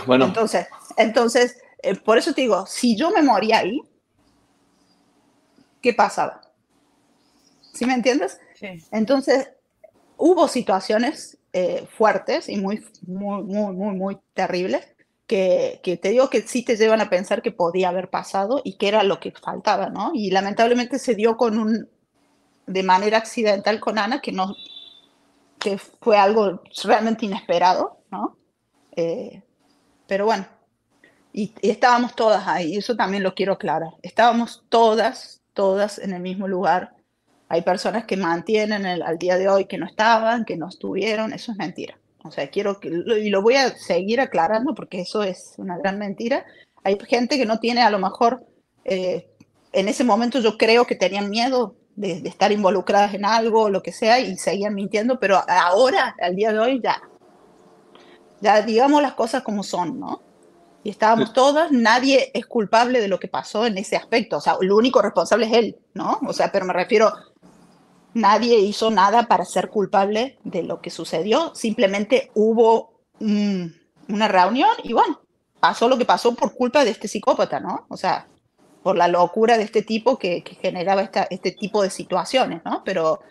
bueno. 0.07 0.27
Entonces, 0.27 0.67
entonces 0.97 1.57
eh, 1.83 1.95
por 1.95 2.19
eso 2.19 2.33
te 2.33 2.41
digo, 2.41 2.67
si 2.67 2.97
yo 2.97 3.11
me 3.11 3.23
moría 3.23 3.59
ahí, 3.59 3.81
qué 5.87 5.93
pasaba. 5.93 6.41
¿Sí 7.73 7.87
me 7.87 7.95
entiendes? 7.95 8.41
Entonces, 8.91 9.51
hubo 10.17 10.49
situaciones 10.49 11.39
eh, 11.53 11.87
fuertes 11.97 12.49
y 12.49 12.57
muy, 12.57 12.85
muy, 13.07 13.45
muy, 13.45 13.73
muy, 13.73 13.95
muy 13.95 14.19
terribles 14.35 14.85
que, 15.29 15.79
que, 15.85 15.97
te 15.97 16.09
digo 16.09 16.29
que 16.29 16.43
sí 16.43 16.65
te 16.65 16.77
llevan 16.77 17.01
a 17.01 17.09
pensar 17.09 17.41
que 17.41 17.53
podía 17.53 17.91
haber 17.91 18.11
pasado 18.11 18.63
y 18.65 18.79
que 18.79 18.89
era 18.89 19.05
lo 19.05 19.21
que 19.21 19.31
faltaba, 19.31 19.89
¿no? 19.89 20.11
Y 20.13 20.33
lamentablemente 20.33 20.99
se 20.99 21.15
dio 21.15 21.37
con 21.37 21.57
un, 21.57 21.89
de 22.67 22.83
manera 22.83 23.19
accidental 23.19 23.79
con 23.79 23.97
Ana, 23.97 24.21
que 24.21 24.33
no, 24.33 24.57
que 25.61 25.79
fue 25.79 26.19
algo 26.19 26.63
realmente 26.83 27.27
inesperado, 27.27 28.01
¿no? 28.11 28.37
Eh, 28.97 29.41
pero 30.09 30.25
bueno, 30.25 30.49
y, 31.33 31.55
y, 31.63 31.71
estábamos 31.71 32.17
todas 32.17 32.49
ahí, 32.49 32.77
eso 32.77 32.97
también 32.97 33.23
lo 33.23 33.37
quiero 33.37 33.53
aclarar, 33.53 33.93
estábamos 34.03 34.65
todas 34.69 35.43
todas 35.57 35.99
en 35.99 36.13
el 36.13 36.23
mismo 36.23 36.47
lugar. 36.47 36.95
Hay 37.49 37.63
personas 37.63 38.05
que 38.05 38.17
mantienen 38.17 38.87
al 38.87 39.19
día 39.19 39.37
de 39.37 39.49
hoy 39.49 39.65
que 39.65 39.79
no 39.79 39.87
estaban, 39.87 40.45
que 40.45 40.57
no 40.57 40.69
estuvieron, 40.69 41.33
eso 41.33 41.51
es 41.51 41.59
mentira. 41.59 41.99
O 42.23 42.31
sea, 42.31 42.49
quiero 42.49 42.79
que, 42.79 42.89
y 42.89 43.31
lo 43.31 43.43
voy 43.43 43.55
a 43.55 43.71
seguir 43.71 44.21
aclarando 44.21 44.75
porque 44.75 45.01
eso 45.01 45.25
es 45.25 45.55
una 45.59 45.79
gran 45.79 45.99
mentira. 45.99 46.45
Hay 46.85 46.99
gente 47.09 47.37
que 47.37 47.47
no 47.47 47.59
tiene 47.59 47.83
a 47.83 47.91
lo 47.91 47.99
mejor, 47.99 48.47
eh, 48.85 49.29
en 49.73 49.89
ese 49.89 50.05
momento 50.05 50.39
yo 50.41 50.57
creo 50.57 50.87
que 50.87 50.95
tenían 50.95 51.31
miedo 51.31 51.77
de, 51.97 52.21
de, 52.21 52.29
estar 52.29 52.53
involucradas 52.53 53.15
en 53.15 53.25
algo 53.25 53.63
o 53.63 53.71
lo 53.71 53.83
que 53.83 53.93
sea 53.93 54.21
y 54.21 54.37
seguían 54.37 54.75
mintiendo, 54.75 55.19
pero 55.19 55.43
ahora, 55.49 56.15
al 56.21 56.37
día 56.37 56.53
de 56.53 56.59
hoy, 56.59 56.81
ya, 56.83 57.01
ya 58.41 58.63
digamos 58.63 59.03
las 59.03 59.15
cosas 59.15 59.43
como 59.43 59.63
son, 59.63 59.99
¿no? 59.99 60.26
Y 60.87 60.91
estábamos 60.91 61.33
todas, 61.33 61.73
nadie 61.73 62.31
es 62.33 62.47
culpable 62.47 63.01
de 63.01 63.09
lo 63.09 63.19
que 63.19 63.27
pasó 63.27 63.67
en 63.67 63.77
ese 63.77 63.97
aspecto, 63.97 64.37
o 64.37 64.41
sea, 64.41 64.57
el 64.61 64.71
único 64.71 65.03
responsable 65.03 65.47
es 65.47 65.53
él, 65.53 65.77
¿no? 65.95 66.21
O 66.29 66.33
sea, 66.33 66.53
pero 66.53 66.65
me 66.65 66.73
refiero, 66.73 67.13
nadie 68.15 68.61
hizo 68.61 68.93
nada 68.93 69.25
para 69.25 69.45
ser 69.45 69.69
culpable 69.69 70.39
de 70.45 70.63
lo 70.63 70.81
que 70.81 70.91
sucedió, 70.91 71.53
simplemente 71.57 72.31
hubo 72.35 73.01
una 73.19 74.29
reunión 74.29 74.71
y 74.85 74.93
bueno, 74.93 75.21
pasó 75.59 75.89
lo 75.89 75.99
que 75.99 76.05
pasó 76.05 76.37
por 76.37 76.55
culpa 76.55 76.85
de 76.85 76.93
este 76.93 77.09
psicópata, 77.09 77.59
¿no? 77.59 77.87
O 77.89 77.97
sea, 77.97 78.29
por 78.85 78.97
la 78.97 79.09
locura 79.09 79.59
de 79.59 79.65
este 79.65 79.83
tipo 79.83 80.21
que, 80.21 80.45
generaba 80.63 81.03
esta, 81.03 81.27
este 81.31 81.51
tipo 81.51 81.83
de 81.83 81.91
situaciones, 81.91 82.63
¿no? 82.65 82.85
Pero 82.85 83.23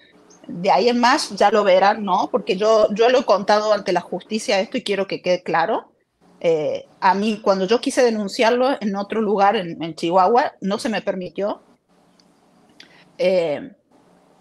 de 0.45 0.71
ahí 0.71 0.89
en 0.89 0.99
más 0.99 1.29
ya 1.37 1.51
lo 1.51 1.63
verán, 1.63 2.03
¿no? 2.03 2.27
Porque 2.29 2.57
yo, 2.57 2.93
yo 2.93 3.07
lo 3.07 3.19
he 3.19 3.23
contado 3.23 3.71
ante 3.71 3.93
la 3.93 4.01
justicia 4.01 4.59
esto 4.59 4.75
y 4.77 4.83
quiero 4.83 5.07
que 5.07 5.21
quede 5.21 5.41
claro. 5.41 5.94
Eh, 6.41 6.87
a 6.99 7.13
mí, 7.13 7.39
cuando 7.41 7.65
yo 7.65 7.79
quise 7.81 8.03
denunciarlo 8.03 8.77
en 8.79 8.95
otro 8.95 9.21
lugar, 9.21 9.55
en, 9.55 9.95
Chihuahua, 9.95 10.53
no 10.61 10.79
se 10.79 10.89
me 10.89 11.01
permitió. 11.01 11.61
Eh, 13.17 13.71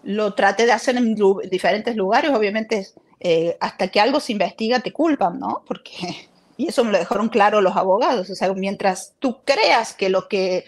lo 0.03 0.34
traté 0.34 0.66
de 0.66 0.72
hacer 0.72 0.97
en 0.97 1.14
diferentes 1.51 1.97
lugares, 1.97 2.30
obviamente, 2.30 2.88
eh, 3.20 3.57
hasta 3.61 3.88
que 3.88 4.01
algo 4.01 4.20
se 4.20 4.32
investiga 4.32 4.80
te 4.80 4.92
culpan, 4.92 5.38
¿no? 5.38 5.62
Porque, 5.66 5.92
y 6.57 6.68
eso 6.68 6.84
me 6.84 6.92
lo 6.92 6.99
dejaron 6.99 7.28
claro 7.28 7.61
los 7.61 7.76
abogados, 7.76 8.28
o 8.28 8.34
sea, 8.34 8.53
mientras 8.53 9.14
tú 9.18 9.38
creas 9.45 9.95
que 9.95 10.11
lo 10.11 10.28
que 10.28 10.64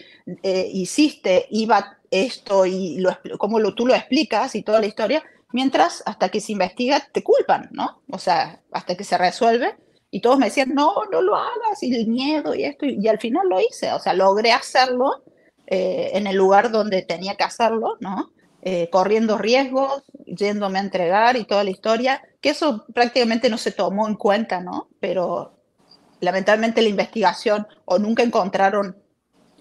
hiciste 0.73 1.47
iba 1.51 1.99
esto 2.11 2.65
y 2.65 2.97
lo, 2.97 3.17
como 3.37 3.59
lo, 3.59 3.75
tú 3.75 3.85
lo 3.85 3.95
explicas 3.95 4.55
y 4.55 4.63
toda 4.63 4.79
la 4.79 4.87
historia, 4.87 5.23
mientras 5.51 6.03
hasta 6.05 6.29
que 6.29 6.41
se 6.41 6.51
investiga 6.51 7.07
te 7.11 7.23
culpan, 7.23 7.69
¿no? 7.71 8.01
O 8.09 8.17
sea, 8.17 8.61
hasta 8.71 8.95
que 8.95 9.03
se 9.03 9.17
resuelve 9.17 9.75
y 10.09 10.21
todos 10.21 10.37
me 10.37 10.45
decían, 10.45 10.73
no, 10.73 10.93
no 11.11 11.21
lo 11.21 11.35
hagas, 11.35 11.81
y 11.81 11.93
el 11.93 12.07
miedo 12.07 12.55
y 12.55 12.63
esto, 12.63 12.85
y, 12.85 13.07
al 13.07 13.19
final 13.19 13.47
lo 13.49 13.59
hice, 13.59 13.91
o 13.91 13.99
sea, 13.99 14.13
logré 14.13 14.51
hacerlo 14.51 15.23
eh, 15.67 16.11
en 16.13 16.27
el 16.27 16.35
lugar 16.35 16.71
donde 16.71 17.01
tenía 17.01 17.35
que 17.35 17.43
hacerlo, 17.43 17.97
¿no? 17.99 18.31
Eh, 18.61 18.89
corriendo 18.89 19.37
riesgos, 19.37 20.03
yéndome 20.25 20.79
a 20.79 20.81
entregar 20.81 21.37
y 21.37 21.45
toda 21.45 21.63
la 21.63 21.69
historia, 21.69 22.21
que 22.41 22.49
eso 22.49 22.85
prácticamente 22.93 23.49
no 23.49 23.57
se 23.57 23.71
tomó 23.71 24.07
en 24.07 24.15
cuenta, 24.15 24.61
¿no? 24.61 24.89
Pero 24.99 25.57
lamentablemente 26.19 26.81
la 26.81 26.89
investigación 26.89 27.67
o 27.85 27.99
nunca 27.99 28.23
encontraron 28.23 28.97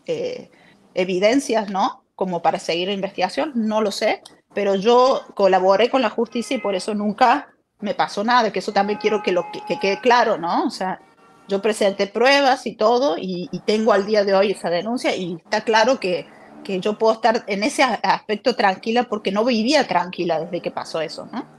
eh, 0.06 0.50
evidencias, 0.94 1.70
¿no? 1.70 2.04
Como 2.14 2.40
para 2.40 2.58
seguir 2.58 2.88
la 2.88 2.94
investigación, 2.94 3.52
no 3.54 3.80
lo 3.80 3.90
sé, 3.90 4.22
pero 4.54 4.74
yo 4.74 5.22
colaboré 5.34 5.90
con 5.90 6.02
la 6.02 6.10
justicia 6.10 6.56
y 6.56 6.60
por 6.60 6.74
eso 6.74 6.94
nunca 6.94 7.54
me 7.80 7.94
pasó 7.94 8.24
nada, 8.24 8.52
que 8.52 8.60
eso 8.60 8.72
también 8.72 8.98
quiero 8.98 9.22
que, 9.22 9.32
lo, 9.32 9.46
que, 9.52 9.78
quede 9.78 10.00
claro, 10.00 10.38
¿no? 10.38 10.64
O 10.66 10.70
sea, 10.70 11.00
yo 11.48 11.60
presenté 11.60 12.06
pruebas 12.06 12.66
y 12.66 12.74
todo 12.74 13.16
y, 13.18 13.48
tengo 13.64 13.92
al 13.92 14.06
día 14.06 14.24
de 14.24 14.34
hoy 14.34 14.52
esa 14.52 14.70
denuncia 14.70 15.14
y 15.14 15.34
está 15.34 15.62
claro 15.62 16.00
que, 16.00 16.26
que 16.64 16.80
yo 16.80 16.98
puedo 16.98 17.14
estar 17.14 17.44
en 17.46 17.62
ese 17.62 17.82
aspecto 17.82 18.54
tranquila 18.54 19.04
porque 19.04 19.32
no 19.32 19.44
vivía 19.44 19.86
tranquila 19.86 20.40
desde 20.40 20.60
que 20.60 20.70
pasó 20.70 21.00
eso, 21.00 21.28
¿no? 21.32 21.56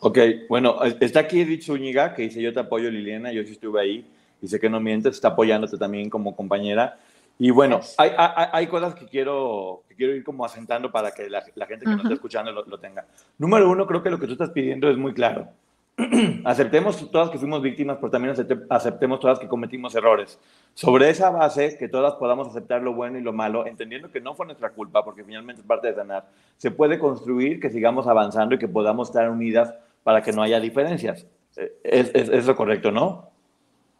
Ok, 0.00 0.18
bueno, 0.48 0.82
está 1.00 1.20
aquí 1.20 1.40
Edith 1.40 1.64
Zúñiga 1.64 2.14
que 2.14 2.22
dice 2.22 2.42
yo 2.42 2.52
te 2.52 2.60
apoyo 2.60 2.90
Liliana, 2.90 3.32
yo 3.32 3.42
sí 3.44 3.52
estuve 3.52 3.80
ahí 3.80 4.06
y 4.42 4.48
sé 4.48 4.60
que 4.60 4.68
no 4.68 4.78
mientes, 4.78 5.14
está 5.14 5.28
apoyándote 5.28 5.78
también 5.78 6.10
como 6.10 6.36
compañera. 6.36 6.98
Y 7.38 7.50
bueno, 7.50 7.80
hay, 7.98 8.12
hay, 8.16 8.46
hay, 8.52 8.66
cosas 8.66 8.94
que 8.94 9.06
quiero, 9.06 9.82
que 9.88 9.94
quiero 9.94 10.14
ir 10.14 10.24
como 10.24 10.44
asentando 10.44 10.90
para 10.90 11.10
que 11.10 11.28
la, 11.28 11.44
la 11.54 11.66
gente 11.66 11.84
que 11.84 11.90
nos 11.90 12.02
está 12.02 12.14
escuchando 12.14 12.50
lo, 12.50 12.64
lo, 12.64 12.78
tenga. 12.78 13.04
Número 13.36 13.68
uno, 13.68 13.86
creo 13.86 14.02
que 14.02 14.10
lo 14.10 14.18
que 14.18 14.26
tú 14.26 14.32
estás 14.32 14.50
pidiendo 14.50 14.88
es 14.88 14.96
muy 14.96 15.12
claro. 15.12 15.48
aceptemos 16.44 17.10
todas 17.10 17.30
que 17.30 17.38
fuimos 17.38 17.62
víctimas, 17.62 17.96
pero 17.98 18.10
también 18.10 18.34
aceptemos 18.68 19.18
todas 19.20 19.38
que 19.38 19.48
cometimos 19.48 19.94
errores. 19.94 20.38
Sobre 20.74 21.08
esa 21.08 21.30
base, 21.30 21.76
que 21.78 21.88
todas 21.88 22.14
podamos 22.14 22.48
aceptar 22.48 22.82
lo 22.82 22.92
bueno 22.92 23.18
y 23.18 23.22
lo 23.22 23.32
malo, 23.32 23.66
entendiendo 23.66 24.10
que 24.10 24.20
no 24.20 24.34
fue 24.34 24.46
nuestra 24.46 24.70
culpa, 24.70 25.04
porque 25.04 25.24
finalmente 25.24 25.62
es 25.62 25.66
parte 25.66 25.88
de 25.88 25.94
sanar, 25.94 26.26
se 26.58 26.70
puede 26.70 26.98
construir 26.98 27.60
que 27.60 27.70
sigamos 27.70 28.06
avanzando 28.06 28.54
y 28.54 28.58
que 28.58 28.68
podamos 28.68 29.08
estar 29.08 29.30
unidas 29.30 29.74
para 30.02 30.22
que 30.22 30.32
no 30.32 30.42
haya 30.42 30.60
diferencias. 30.60 31.26
Eh, 31.56 31.72
es, 31.82 32.10
es, 32.14 32.28
es 32.28 32.46
lo 32.46 32.56
correcto, 32.56 32.92
¿no? 32.92 33.30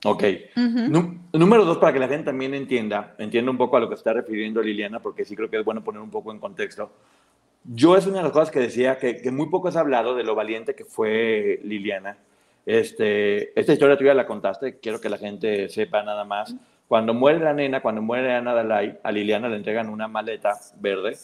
Ok. 0.04 0.24
Número 1.32 1.64
dos, 1.64 1.78
para 1.78 1.92
que 1.92 1.98
la 1.98 2.08
gente 2.08 2.24
también 2.26 2.54
entienda, 2.54 3.14
entienda 3.18 3.50
un 3.50 3.58
poco 3.58 3.76
a 3.76 3.80
lo 3.80 3.88
que 3.88 3.94
está 3.94 4.12
refiriendo 4.12 4.62
Liliana, 4.62 5.00
porque 5.00 5.24
sí 5.24 5.34
creo 5.34 5.50
que 5.50 5.58
es 5.58 5.64
bueno 5.64 5.82
poner 5.82 6.00
un 6.00 6.10
poco 6.10 6.32
en 6.32 6.38
contexto. 6.38 6.92
Yo 7.64 7.96
es 7.96 8.06
una 8.06 8.18
de 8.18 8.22
las 8.24 8.32
cosas 8.32 8.50
que 8.50 8.60
decía 8.60 8.98
que, 8.98 9.20
que 9.20 9.30
muy 9.30 9.48
poco 9.48 9.68
has 9.68 9.76
hablado 9.76 10.14
de 10.14 10.22
lo 10.22 10.34
valiente 10.34 10.74
que 10.74 10.84
fue 10.84 11.60
Liliana. 11.64 12.18
Este, 12.64 13.58
esta 13.58 13.72
historia 13.72 13.96
tuya 13.96 14.14
la 14.14 14.26
contaste, 14.26 14.78
quiero 14.78 15.00
que 15.00 15.08
la 15.08 15.18
gente 15.18 15.68
sepa 15.68 16.02
nada 16.02 16.24
más. 16.24 16.54
Cuando 16.88 17.14
muere 17.14 17.40
la 17.40 17.52
nena, 17.52 17.80
cuando 17.80 18.02
muere 18.02 18.32
Ana 18.34 18.54
Dalai, 18.54 18.98
a 19.02 19.10
Liliana 19.10 19.48
le 19.48 19.56
entregan 19.56 19.88
una 19.88 20.06
maleta 20.06 20.54
verde 20.80 21.16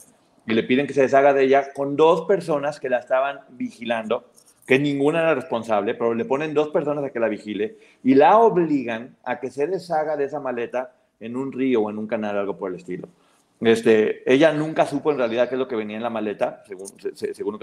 y 0.47 0.55
le 0.55 0.63
piden 0.65 0.87
que 0.87 0.95
se 0.95 1.03
deshaga 1.03 1.33
de 1.33 1.45
ella 1.45 1.73
con 1.73 1.97
dos 1.97 2.23
personas 2.23 2.81
que 2.81 2.89
la 2.89 2.99
estaban 2.99 3.41
vigilando 3.51 4.32
que 4.67 4.79
ninguna 4.79 5.21
era 5.21 5.35
responsable, 5.35 5.95
pero 5.95 6.15
le 6.15 6.25
ponen 6.25 6.55
dos 6.55 6.69
personas 6.69 7.05
a 7.05 7.11
que 7.11 7.21
la 7.21 7.29
vigile 7.29 7.79
y 8.05 8.15
la 8.15 8.39
obligan 8.39 9.17
a 9.25 9.41
que 9.41 9.51
se 9.51 9.67
deshaga 9.67 10.17
de 10.17 10.25
esa 10.25 10.41
maleta 10.41 10.95
en 11.21 11.37
un 11.37 11.53
río 11.53 11.83
o 11.83 11.91
en 11.91 11.99
un 11.99 12.07
canal, 12.07 12.37
algo 12.37 12.57
por 12.57 12.71
el 12.71 12.77
estilo. 12.77 13.09
Este, 13.61 14.31
ella 14.31 14.53
nunca 14.53 14.87
supo 14.87 15.13
en 15.13 15.19
realidad 15.19 15.49
qué 15.49 15.55
es 15.55 15.59
lo 15.59 15.69
que 15.69 15.77
venía 15.77 15.97
en 15.97 16.03
la 16.03 16.11
maleta, 16.11 16.65
según, 16.67 16.89
según 17.15 17.59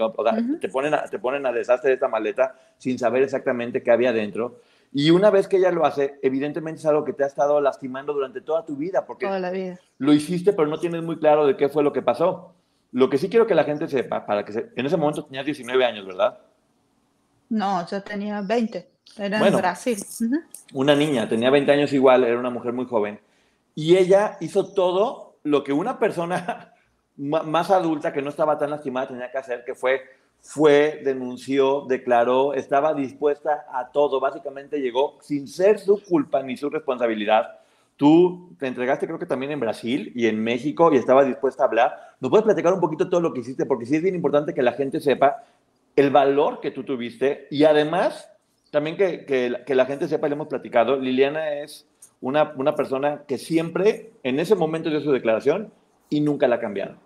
te, 0.60 0.68
ponen 0.70 0.94
a, 0.94 1.04
te 1.04 1.18
ponen 1.18 1.44
a 1.44 1.52
deshacer 1.52 1.88
de 1.88 1.94
esta 1.94 2.08
maleta 2.08 2.54
sin 2.78 2.98
saber 2.98 3.22
exactamente 3.22 3.82
qué 3.82 3.90
había 3.90 4.12
dentro. 4.12 4.60
Y 4.92 5.10
una 5.10 5.30
vez 5.30 5.46
que 5.46 5.58
ella 5.58 5.70
lo 5.70 5.84
hace, 5.84 6.18
evidentemente 6.22 6.80
es 6.80 6.86
algo 6.86 7.04
que 7.04 7.12
te 7.12 7.22
ha 7.22 7.26
estado 7.26 7.60
lastimando 7.60 8.14
durante 8.14 8.40
toda 8.40 8.64
tu 8.64 8.76
vida, 8.76 9.04
porque 9.06 9.26
toda 9.26 9.38
la 9.38 9.50
vida. 9.50 9.78
lo 9.98 10.12
hiciste, 10.14 10.54
pero 10.54 10.68
no 10.68 10.80
tienes 10.80 11.02
muy 11.02 11.18
claro 11.18 11.46
de 11.46 11.56
qué 11.56 11.68
fue 11.68 11.84
lo 11.84 11.92
que 11.92 12.02
pasó. 12.02 12.54
Lo 12.92 13.08
que 13.08 13.18
sí 13.18 13.28
quiero 13.28 13.46
que 13.46 13.54
la 13.54 13.64
gente 13.64 13.86
sepa, 13.86 14.26
para 14.26 14.44
que 14.44 14.70
en 14.74 14.86
ese 14.86 14.96
momento 14.96 15.26
tenías 15.26 15.44
19 15.44 15.84
años, 15.84 16.06
¿verdad? 16.06 16.38
No, 17.50 17.86
yo 17.86 18.02
tenía 18.02 18.40
20. 18.40 18.88
Era 19.18 19.46
en 19.46 19.56
Brasil. 19.56 19.98
Una 20.72 20.94
niña, 20.94 21.28
tenía 21.28 21.50
20 21.50 21.72
años 21.72 21.92
igual, 21.92 22.24
era 22.24 22.38
una 22.38 22.50
mujer 22.50 22.72
muy 22.72 22.86
joven. 22.86 23.20
Y 23.74 23.96
ella 23.96 24.36
hizo 24.40 24.72
todo 24.72 25.36
lo 25.42 25.64
que 25.64 25.72
una 25.72 25.98
persona 25.98 26.72
más 27.16 27.70
adulta 27.70 28.12
que 28.12 28.22
no 28.22 28.30
estaba 28.30 28.56
tan 28.56 28.70
lastimada 28.70 29.08
tenía 29.08 29.30
que 29.30 29.38
hacer, 29.38 29.64
que 29.64 29.74
fue, 29.74 30.00
fue, 30.40 31.00
denunció, 31.04 31.86
declaró, 31.88 32.54
estaba 32.54 32.94
dispuesta 32.94 33.66
a 33.72 33.90
todo. 33.90 34.20
Básicamente 34.20 34.80
llegó 34.80 35.18
sin 35.20 35.48
ser 35.48 35.80
su 35.80 36.00
culpa 36.02 36.42
ni 36.44 36.56
su 36.56 36.70
responsabilidad. 36.70 37.58
Tú 37.96 38.54
te 38.58 38.66
entregaste 38.68 39.06
creo 39.06 39.18
que 39.18 39.26
también 39.26 39.52
en 39.52 39.60
Brasil 39.60 40.12
y 40.14 40.26
en 40.26 40.42
México 40.42 40.90
y 40.92 40.96
estabas 40.96 41.26
dispuesta 41.26 41.64
a 41.64 41.66
hablar. 41.66 42.14
¿Nos 42.20 42.30
puedes 42.30 42.44
platicar 42.44 42.72
un 42.72 42.80
poquito 42.80 43.08
todo 43.10 43.20
lo 43.20 43.34
que 43.34 43.40
hiciste? 43.40 43.66
Porque 43.66 43.86
sí 43.86 43.96
es 43.96 44.02
bien 44.02 44.14
importante 44.14 44.54
que 44.54 44.62
la 44.62 44.72
gente 44.72 45.00
sepa 45.00 45.44
el 45.96 46.10
valor 46.10 46.60
que 46.60 46.70
tú 46.70 46.84
tuviste 46.84 47.46
y 47.50 47.64
además 47.64 48.30
también 48.70 48.96
que, 48.96 49.24
que, 49.24 49.74
la 49.74 49.86
gente 49.86 50.08
sepa, 50.08 50.28
le 50.28 50.34
hemos 50.34 50.46
platicado, 50.46 50.96
Liliana 50.96 51.54
es 51.54 51.88
una, 52.20 52.52
una, 52.56 52.76
persona 52.76 53.24
que 53.26 53.36
siempre 53.36 54.12
en 54.22 54.38
ese 54.38 54.54
momento 54.54 54.90
dio 54.90 55.00
su 55.00 55.10
declaración 55.10 55.72
y 56.08 56.20
nunca 56.20 56.46
la 56.46 56.56
ha 56.56 56.60
cambiado. 56.60 56.96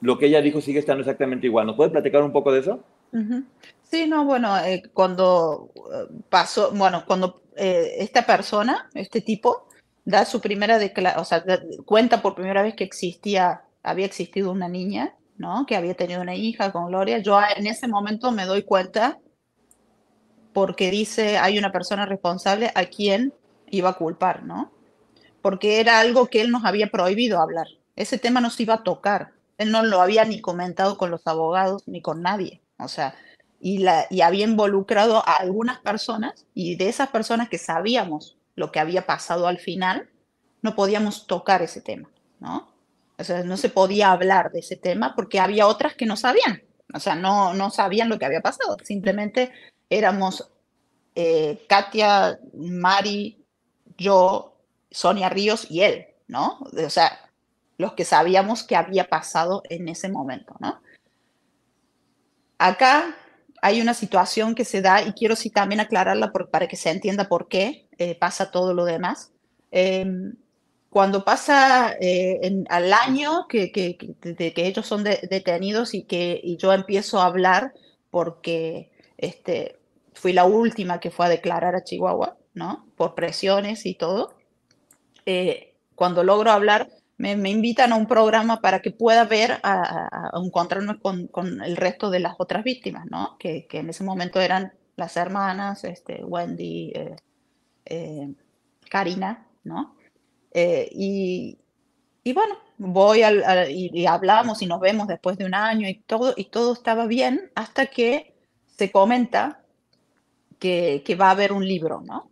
Lo 0.00 0.18
que 0.18 0.26
ella 0.26 0.42
dijo 0.42 0.60
sigue 0.60 0.78
estando 0.78 1.00
exactamente 1.00 1.46
igual. 1.46 1.66
¿Nos 1.66 1.76
puede 1.76 1.90
platicar 1.90 2.22
un 2.22 2.32
poco 2.32 2.52
de 2.52 2.60
eso? 2.60 2.84
Sí, 3.82 4.06
no, 4.06 4.24
bueno, 4.24 4.56
eh, 4.58 4.82
cuando 4.92 5.70
eh, 5.76 6.12
pasó, 6.28 6.72
bueno, 6.72 7.04
cuando 7.06 7.40
eh, 7.56 7.96
esta 7.98 8.26
persona, 8.26 8.88
este 8.94 9.22
tipo, 9.22 9.66
da 10.04 10.24
su 10.24 10.40
primera 10.40 10.78
declaración, 10.78 11.22
o 11.22 11.24
sea, 11.24 11.44
cuenta 11.84 12.20
por 12.20 12.34
primera 12.34 12.62
vez 12.62 12.74
que 12.74 12.84
existía, 12.84 13.62
había 13.82 14.06
existido 14.06 14.52
una 14.52 14.68
niña 14.68 15.14
¿no? 15.38 15.64
Que 15.66 15.76
había 15.76 15.94
tenido 15.94 16.20
una 16.20 16.34
hija 16.34 16.72
con 16.72 16.88
Gloria. 16.88 17.18
Yo 17.18 17.40
en 17.56 17.66
ese 17.66 17.88
momento 17.88 18.32
me 18.32 18.44
doy 18.44 18.62
cuenta 18.64 19.18
porque 20.52 20.90
dice 20.90 21.38
hay 21.38 21.58
una 21.58 21.72
persona 21.72 22.04
responsable 22.04 22.70
a 22.74 22.84
quien 22.86 23.32
iba 23.70 23.90
a 23.90 23.94
culpar, 23.94 24.42
¿no? 24.42 24.72
Porque 25.40 25.80
era 25.80 26.00
algo 26.00 26.26
que 26.26 26.40
él 26.40 26.50
nos 26.50 26.64
había 26.64 26.88
prohibido 26.88 27.40
hablar. 27.40 27.68
Ese 27.96 28.18
tema 28.18 28.40
no 28.40 28.50
se 28.50 28.64
iba 28.64 28.74
a 28.74 28.82
tocar. 28.82 29.32
Él 29.56 29.70
no 29.70 29.82
lo 29.82 30.00
había 30.00 30.24
ni 30.24 30.40
comentado 30.40 30.98
con 30.98 31.10
los 31.10 31.26
abogados 31.26 31.84
ni 31.86 32.02
con 32.02 32.22
nadie. 32.22 32.60
O 32.78 32.88
sea, 32.88 33.14
y, 33.60 33.78
la, 33.78 34.06
y 34.10 34.20
había 34.20 34.44
involucrado 34.44 35.18
a 35.26 35.36
algunas 35.36 35.78
personas 35.80 36.46
y 36.54 36.76
de 36.76 36.88
esas 36.88 37.08
personas 37.08 37.48
que 37.48 37.58
sabíamos 37.58 38.36
lo 38.54 38.72
que 38.72 38.80
había 38.80 39.06
pasado 39.06 39.46
al 39.46 39.58
final, 39.58 40.08
no 40.62 40.74
podíamos 40.74 41.26
tocar 41.26 41.62
ese 41.62 41.80
tema, 41.80 42.10
¿no? 42.40 42.68
O 43.18 43.24
sea, 43.24 43.42
no 43.42 43.56
se 43.56 43.68
podía 43.68 44.12
hablar 44.12 44.52
de 44.52 44.60
ese 44.60 44.76
tema 44.76 45.14
porque 45.16 45.40
había 45.40 45.66
otras 45.66 45.94
que 45.94 46.06
no 46.06 46.16
sabían. 46.16 46.62
O 46.94 47.00
sea, 47.00 47.14
no, 47.14 47.52
no 47.54 47.70
sabían 47.70 48.08
lo 48.08 48.18
que 48.18 48.26
había 48.26 48.40
pasado. 48.40 48.76
Simplemente 48.84 49.52
éramos 49.90 50.50
eh, 51.14 51.66
Katia, 51.68 52.38
Mari, 52.54 53.44
yo, 53.96 54.56
Sonia 54.90 55.28
Ríos 55.28 55.66
y 55.68 55.82
él, 55.82 56.06
¿no? 56.28 56.60
O 56.60 56.90
sea, 56.90 57.30
los 57.76 57.94
que 57.94 58.04
sabíamos 58.04 58.62
que 58.62 58.76
había 58.76 59.08
pasado 59.08 59.62
en 59.68 59.88
ese 59.88 60.08
momento, 60.08 60.54
¿no? 60.60 60.80
Acá 62.58 63.16
hay 63.62 63.80
una 63.80 63.94
situación 63.94 64.54
que 64.54 64.64
se 64.64 64.80
da 64.82 65.02
y 65.02 65.12
quiero 65.12 65.36
sí 65.36 65.50
también 65.50 65.80
aclararla 65.80 66.32
para 66.32 66.68
que 66.68 66.76
se 66.76 66.90
entienda 66.90 67.28
por 67.28 67.48
qué 67.48 67.88
eh, 67.98 68.16
pasa 68.16 68.50
todo 68.50 68.74
lo 68.74 68.84
demás. 68.84 69.32
Em, 69.70 70.34
cuando 70.90 71.24
pasa 71.24 71.94
eh, 72.00 72.64
al 72.70 72.92
año 72.92 73.46
que, 73.48 73.70
que, 73.72 73.96
que, 73.96 74.66
ellos 74.66 74.86
son 74.86 75.04
detenidos 75.04 75.94
y 75.94 76.04
que 76.04 76.40
y 76.42 76.56
yo 76.56 76.72
empiezo 76.72 77.20
a 77.20 77.26
hablar 77.26 77.74
porque 78.10 78.90
este, 79.18 79.78
fui 80.14 80.32
la 80.32 80.44
última 80.44 81.00
que 81.00 81.10
fue 81.10 81.26
a 81.26 81.30
declarar 81.30 81.74
a 81.74 81.84
Chihuahua, 81.84 82.38
¿no? 82.54 82.86
Por 82.96 83.14
presiones 83.14 83.84
y 83.84 83.94
todo. 83.94 84.34
Eh, 85.26 85.74
cuando 85.94 86.24
logro 86.24 86.50
hablar, 86.52 86.88
me, 87.18 87.36
me, 87.36 87.50
invitan 87.50 87.92
a 87.92 87.96
un 87.96 88.06
programa 88.06 88.60
para 88.60 88.80
que 88.80 88.90
pueda 88.90 89.24
ver, 89.24 89.60
a, 89.62 90.30
encontrarme 90.42 90.98
con, 91.00 91.26
con, 91.26 91.62
el 91.62 91.76
resto 91.76 92.10
de 92.10 92.20
las 92.20 92.34
otras 92.38 92.64
víctimas, 92.64 93.06
¿no? 93.10 93.36
Que, 93.38 93.66
que 93.66 93.80
en 93.80 93.90
ese 93.90 94.04
momento 94.04 94.40
eran 94.40 94.72
las 94.96 95.16
hermanas, 95.16 95.84
este, 95.84 96.24
Wendy, 96.24 96.92
eh, 97.84 98.34
Karina, 98.88 99.46
¿no? 99.64 99.97
Eh, 100.52 100.88
y, 100.92 101.58
y, 102.24 102.32
bueno, 102.32 102.56
voy 102.78 103.22
y, 103.68 104.06
hablamos 104.06 104.62
y 104.62 104.66
nos 104.66 104.80
vemos 104.80 105.06
después 105.08 105.36
de 105.38 105.44
un 105.44 105.54
año 105.54 105.88
y 105.88 105.94
todo, 106.00 106.34
y 106.36 106.44
todo 106.44 106.72
estaba 106.72 107.06
bien 107.06 107.50
hasta 107.54 107.86
que 107.86 108.34
se 108.66 108.90
comenta 108.90 109.62
que, 110.58 111.02
que 111.04 111.14
va 111.14 111.28
a 111.28 111.32
haber 111.32 111.52
un 111.52 111.66
libro, 111.66 112.00
¿no? 112.00 112.30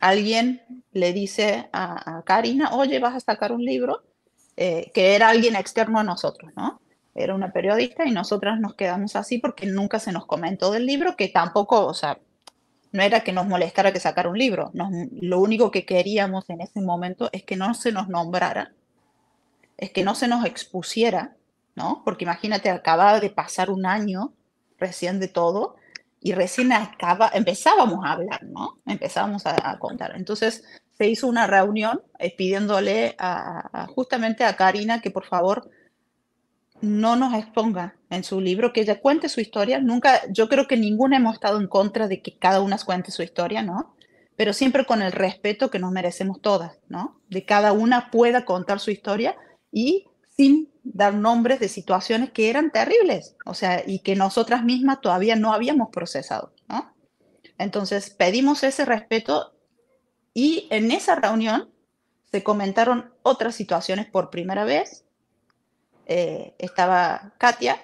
Alguien 0.00 0.60
le 0.92 1.12
dice 1.12 1.68
a, 1.72 2.22
Karina, 2.26 2.74
oye, 2.74 2.98
vas 2.98 3.14
a 3.14 3.20
sacar 3.20 3.52
un 3.52 3.64
libro, 3.64 4.02
eh, 4.56 4.90
que 4.92 5.14
era 5.14 5.28
alguien 5.30 5.56
externo 5.56 5.98
a 5.98 6.04
nosotros, 6.04 6.52
¿no? 6.56 6.80
Era 7.14 7.34
una 7.34 7.52
periodista 7.52 8.06
y 8.06 8.10
nosotras 8.10 8.60
nos 8.60 8.74
quedamos 8.74 9.16
así 9.16 9.38
porque 9.38 9.66
nunca 9.66 9.98
se 9.98 10.12
nos 10.12 10.26
comentó 10.26 10.72
del 10.72 10.84
libro, 10.84 11.16
que 11.16 11.28
tampoco, 11.28 11.86
o 11.86 11.94
sea, 11.94 12.18
no 12.94 13.02
era 13.02 13.24
que 13.24 13.32
nos 13.32 13.48
molestara 13.48 13.92
que 13.92 13.98
sacara 13.98 14.28
un 14.28 14.38
libro, 14.38 14.70
lo 14.72 15.40
único 15.40 15.72
que 15.72 15.84
queríamos 15.84 16.48
en 16.48 16.60
ese 16.60 16.80
momento 16.80 17.28
es 17.32 17.42
que 17.42 17.56
no 17.56 17.74
se 17.74 17.90
nos 17.90 18.08
nombrara, 18.08 18.72
es 19.76 19.90
que 19.90 20.04
no 20.04 20.14
se 20.14 20.28
nos 20.28 20.44
expusiera, 20.44 21.34
¿no? 21.74 22.02
Porque 22.04 22.22
imagínate, 22.22 22.70
acababa 22.70 23.18
de 23.18 23.30
pasar 23.30 23.68
un 23.68 23.84
año 23.84 24.32
recién 24.78 25.18
de 25.18 25.26
todo 25.26 25.74
y 26.20 26.34
recién 26.34 26.70
acaba, 26.70 27.32
empezábamos 27.34 28.04
a 28.04 28.12
hablar, 28.12 28.44
¿no? 28.44 28.78
Empezábamos 28.86 29.44
a, 29.44 29.76
contar. 29.80 30.12
Entonces 30.14 30.62
se 30.96 31.08
hizo 31.08 31.26
una 31.26 31.48
reunión 31.48 32.00
eh, 32.20 32.32
pidiéndole 32.36 33.16
justamente 33.96 34.44
a 34.44 34.54
Karina 34.54 35.00
que 35.00 35.10
por 35.10 35.24
favor 35.24 35.68
no 36.84 37.16
nos 37.16 37.34
exponga 37.34 37.96
en 38.10 38.24
su 38.24 38.40
libro, 38.40 38.72
que 38.72 38.82
ella 38.82 39.00
cuente 39.00 39.28
su 39.28 39.40
historia. 39.40 39.80
Nunca, 39.80 40.20
yo 40.30 40.48
creo 40.48 40.66
que 40.66 40.76
ninguna 40.76 41.16
hemos 41.16 41.34
estado 41.34 41.60
en 41.60 41.66
contra 41.66 42.08
de 42.08 42.22
que 42.22 42.38
cada 42.38 42.60
una 42.60 42.78
cuente 42.78 43.10
su 43.10 43.22
historia, 43.22 43.62
¿no? 43.62 43.94
Pero 44.36 44.52
siempre 44.52 44.84
con 44.84 45.02
el 45.02 45.12
respeto 45.12 45.70
que 45.70 45.78
nos 45.78 45.92
merecemos 45.92 46.40
todas, 46.40 46.78
¿no? 46.88 47.20
De 47.28 47.44
cada 47.44 47.72
una 47.72 48.10
pueda 48.10 48.44
contar 48.44 48.80
su 48.80 48.90
historia 48.90 49.36
y 49.72 50.06
sin 50.36 50.70
dar 50.82 51.14
nombres 51.14 51.60
de 51.60 51.68
situaciones 51.68 52.30
que 52.30 52.50
eran 52.50 52.70
terribles, 52.70 53.36
o 53.46 53.54
sea, 53.54 53.82
y 53.86 54.00
que 54.00 54.16
nosotras 54.16 54.64
mismas 54.64 55.00
todavía 55.00 55.36
no 55.36 55.52
habíamos 55.52 55.88
procesado, 55.90 56.52
¿no? 56.68 56.94
Entonces 57.58 58.10
pedimos 58.10 58.62
ese 58.64 58.84
respeto 58.84 59.54
y 60.34 60.66
en 60.70 60.90
esa 60.90 61.14
reunión 61.14 61.70
se 62.30 62.42
comentaron 62.42 63.12
otras 63.22 63.54
situaciones 63.54 64.06
por 64.06 64.30
primera 64.30 64.64
vez. 64.64 65.03
Eh, 66.06 66.54
estaba 66.58 67.32
Katia 67.38 67.80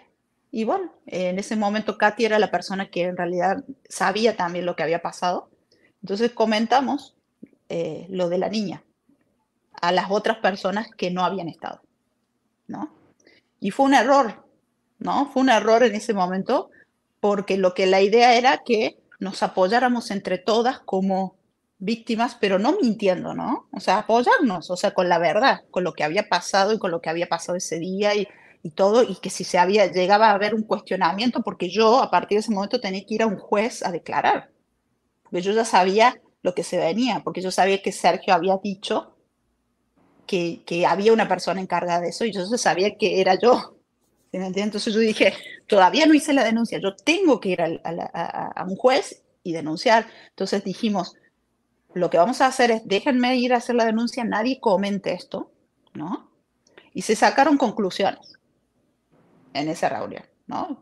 y 0.51 0.65
bueno, 0.65 0.93
en 1.07 1.39
ese 1.39 1.57
momento 1.57 1.97
Katia 1.97 2.27
era 2.27 2.39
la 2.39 2.51
persona 2.51 2.91
que 2.91 3.05
en 3.05 3.17
realidad 3.17 3.65
sabía 3.89 4.37
también 4.37 4.67
lo 4.67 4.77
que 4.77 4.83
había 4.83 5.03
pasado. 5.03 5.49
Entonces 6.03 6.33
comentamos 6.33 7.15
eh, 7.69 8.07
lo 8.11 8.29
de 8.29 8.39
la 8.39 8.49
niña 8.49 8.83
a 9.81 9.93
las 9.93 10.11
otras 10.11 10.39
personas 10.39 10.89
que 10.97 11.11
no 11.11 11.25
habían 11.25 11.49
estado. 11.49 11.81
¿no? 12.71 12.91
Y 13.59 13.71
fue 13.71 13.87
un 13.87 13.95
error, 13.95 14.45
¿no? 14.99 15.27
Fue 15.27 15.43
un 15.43 15.51
error 15.51 15.83
en 15.83 15.95
ese 15.95 16.15
momento 16.15 16.71
porque 17.21 17.59
lo 17.59 17.75
que 17.75 17.87
la 17.87 18.01
idea 18.01 18.35
era 18.35 18.63
que 18.65 18.99
nos 19.19 19.43
apoyáramos 19.43 20.11
entre 20.11 20.39
todas 20.39 20.81
como 20.81 21.35
víctimas, 21.81 22.37
pero 22.41 22.59
no 22.59 22.79
mintiendo, 22.81 23.35
¿no? 23.35 23.69
O 23.73 23.81
sea, 23.81 23.99
apoyarnos, 23.99 24.71
o 24.71 24.77
sea, 24.77 24.93
con 24.93 25.09
la 25.09 25.19
verdad, 25.19 25.63
con 25.71 25.83
lo 25.83 25.95
que 25.95 26.05
había 26.05 26.29
pasado 26.29 26.73
y 26.73 26.79
con 26.79 26.91
lo 26.91 27.01
que 27.01 27.11
había 27.11 27.29
pasado 27.29 27.57
ese 27.57 27.79
día 27.79 28.15
y, 28.15 28.29
y 28.63 28.71
todo, 28.71 29.03
y 29.03 29.17
que 29.17 29.31
si 29.31 29.45
se 29.45 29.59
había, 29.59 29.91
llegaba 29.91 30.31
a 30.31 30.35
haber 30.35 30.55
un 30.55 30.63
cuestionamiento, 30.63 31.43
porque 31.43 31.71
yo 31.71 32.03
a 32.03 32.11
partir 32.11 32.37
de 32.37 32.41
ese 32.41 32.53
momento 32.53 32.81
tenía 32.81 33.05
que 33.05 33.15
ir 33.15 33.23
a 33.23 33.27
un 33.27 33.39
juez 33.39 33.85
a 33.85 33.91
declarar, 33.91 34.51
porque 35.25 35.43
yo 35.43 35.53
ya 35.53 35.65
sabía 35.65 36.21
lo 36.43 36.55
que 36.55 36.63
se 36.63 36.79
venía, 36.79 37.23
porque 37.25 37.41
yo 37.41 37.51
sabía 37.51 37.83
que 37.83 37.93
Sergio 37.93 38.35
había 38.35 38.57
dicho 38.63 39.17
que, 40.27 40.87
había 40.87 41.13
una 41.13 41.29
persona 41.29 41.61
encargada 41.61 42.01
de 42.01 42.11
eso 42.11 42.25
y 42.25 42.33
yo 42.33 42.47
sabía 42.47 42.97
que 42.97 43.21
era 43.21 43.39
yo. 43.39 43.77
Entonces 44.33 44.95
yo 44.95 45.01
dije, 45.01 45.35
todavía 45.67 46.07
no 46.07 46.15
hice 46.15 46.33
la 46.33 46.45
denuncia, 46.45 46.79
yo 46.81 46.95
tengo 46.95 47.41
que 47.41 47.49
ir 47.49 47.61
a, 47.63 48.65
un 48.67 48.77
juez 48.77 49.23
y 49.43 49.53
denunciar. 49.53 50.07
Entonces 50.29 50.63
dijimos, 50.63 51.17
lo 51.95 52.11
que 52.11 52.19
vamos 52.19 52.41
a 52.41 52.47
hacer 52.47 52.71
es, 52.71 52.87
déjenme 52.87 53.37
ir 53.37 53.53
a 53.53 53.59
hacer 53.59 53.75
la 53.75 53.85
denuncia, 53.85 54.25
nadie 54.25 54.61
comente 54.61 55.13
esto, 55.13 55.51
¿no? 55.95 56.31
Y 56.93 57.03
se 57.03 57.17
sacaron 57.17 57.57
conclusiones 57.57 58.39
en 59.53 59.69
esa 59.69 59.89
reunión, 59.89 60.25
¿no? 60.47 60.79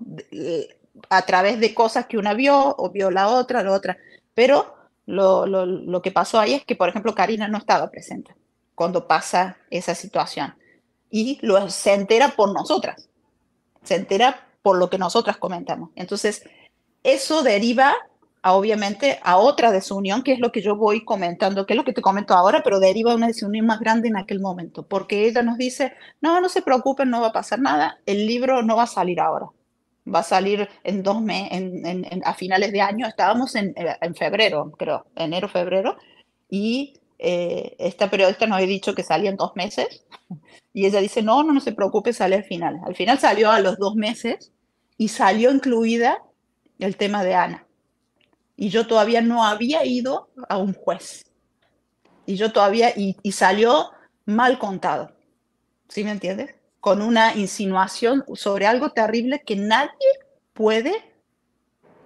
A 1.11 1.23
través 1.23 1.61
de 1.61 1.75
cosas 1.75 2.07
que 2.07 2.19
una 2.19 2.35
vio 2.35 2.75
o 2.77 2.91
vio 2.91 3.11
la 3.11 3.29
otra, 3.29 3.63
la 3.63 3.73
otra. 3.73 3.99
Pero 4.35 4.75
lo, 5.07 5.47
lo, 5.47 5.67
lo 5.67 6.03
que 6.03 6.11
pasó 6.11 6.39
ahí 6.39 6.55
es 6.55 6.65
que, 6.65 6.77
por 6.77 6.89
ejemplo, 6.89 7.15
Karina 7.15 7.49
no 7.49 7.59
estaba 7.59 7.91
presente 7.91 8.35
cuando 8.75 9.07
pasa 9.09 9.57
esa 9.71 9.95
situación. 9.95 10.55
Y 11.11 11.39
lo, 11.43 11.69
se 11.71 11.95
entera 11.95 12.29
por 12.37 12.53
nosotras, 12.53 13.09
se 13.83 13.97
entera 13.97 14.47
por 14.63 14.77
lo 14.77 14.91
que 14.91 14.99
nosotras 14.99 15.39
comentamos. 15.39 15.91
Entonces, 15.97 16.45
eso 17.03 17.43
deriva 17.43 17.95
obviamente 18.53 19.19
a 19.23 19.39
otra 19.39 19.71
desunión, 19.71 20.23
que 20.23 20.33
es 20.33 20.41
lo 20.41 20.53
que 20.53 20.63
yo 20.63 20.77
voy 20.77 21.05
comentando, 21.05 21.67
que 21.67 21.75
es 21.75 21.77
lo 21.77 21.85
que 21.85 21.93
te 21.93 22.03
comento 22.03 22.35
ahora, 22.35 22.63
pero 22.63 22.81
deriva 22.81 23.13
a 23.13 23.17
una 23.17 23.27
desunión 23.29 23.67
más 23.67 23.81
grande 23.81 24.09
en 24.09 24.17
aquel 24.17 24.41
momento, 24.41 24.87
porque 24.87 25.27
ella 25.27 25.43
nos 25.43 25.59
dice, 25.59 25.95
no, 26.21 26.41
no 26.41 26.49
se 26.49 26.63
preocupen, 26.63 27.11
no 27.11 27.21
va 27.21 27.29
a 27.29 27.33
pasar 27.33 27.61
nada, 27.61 27.99
el 28.07 28.27
libro 28.27 28.63
no 28.63 28.77
va 28.77 28.85
a 28.85 28.87
salir 28.87 29.21
ahora, 29.21 29.47
va 30.13 30.21
a 30.21 30.23
salir 30.25 30.69
en 30.85 31.03
dos 31.03 31.21
meses, 31.23 31.51
en, 31.53 32.23
a 32.25 32.35
finales 32.35 32.73
de 32.73 32.81
año, 32.81 33.07
estábamos 33.07 33.55
en, 33.55 33.75
en 33.77 34.15
febrero, 34.15 34.73
creo, 34.79 35.07
enero, 35.17 35.49
febrero, 35.49 35.97
y 36.49 36.95
eh, 37.19 37.75
esta 37.79 38.09
periodista 38.11 38.47
nos 38.47 38.57
había 38.57 38.69
dicho 38.69 38.95
que 38.95 39.03
salía 39.03 39.31
en 39.31 39.37
dos 39.37 39.53
meses 39.57 40.05
y 40.73 40.87
ella 40.87 41.01
dice, 41.01 41.23
no, 41.23 41.43
no, 41.43 41.53
no 41.53 41.61
se 41.61 41.73
preocupe, 41.73 42.13
sale 42.13 42.37
al 42.37 42.45
final. 42.45 42.81
Al 42.87 42.95
final 42.95 43.19
salió 43.19 43.51
a 43.51 43.61
los 43.61 43.79
dos 43.79 43.97
meses 43.97 44.53
y 44.97 45.09
salió 45.09 45.51
incluida 45.51 46.23
el 46.79 46.97
tema 46.97 47.25
de 47.25 47.35
Ana. 47.35 47.67
Y 48.61 48.71
yo 48.71 48.89
todavía 48.89 49.21
no 49.21 49.45
había 49.45 49.87
ido 49.87 50.31
a 50.49 50.59
un 50.59 50.75
juez. 50.75 51.25
Y 52.27 52.35
yo 52.35 52.53
todavía, 52.53 52.93
y, 52.95 53.15
salió 53.31 53.93
mal 54.27 54.59
contado. 54.59 55.13
¿Sí 55.89 56.03
me 56.03 56.11
entiendes? 56.11 56.57
Con 56.81 57.01
una 57.01 57.37
insinuación 57.37 58.25
sobre 58.35 58.67
algo 58.67 58.91
terrible 58.91 59.45
que 59.47 59.55
nadie 59.55 60.09
puede 60.55 60.93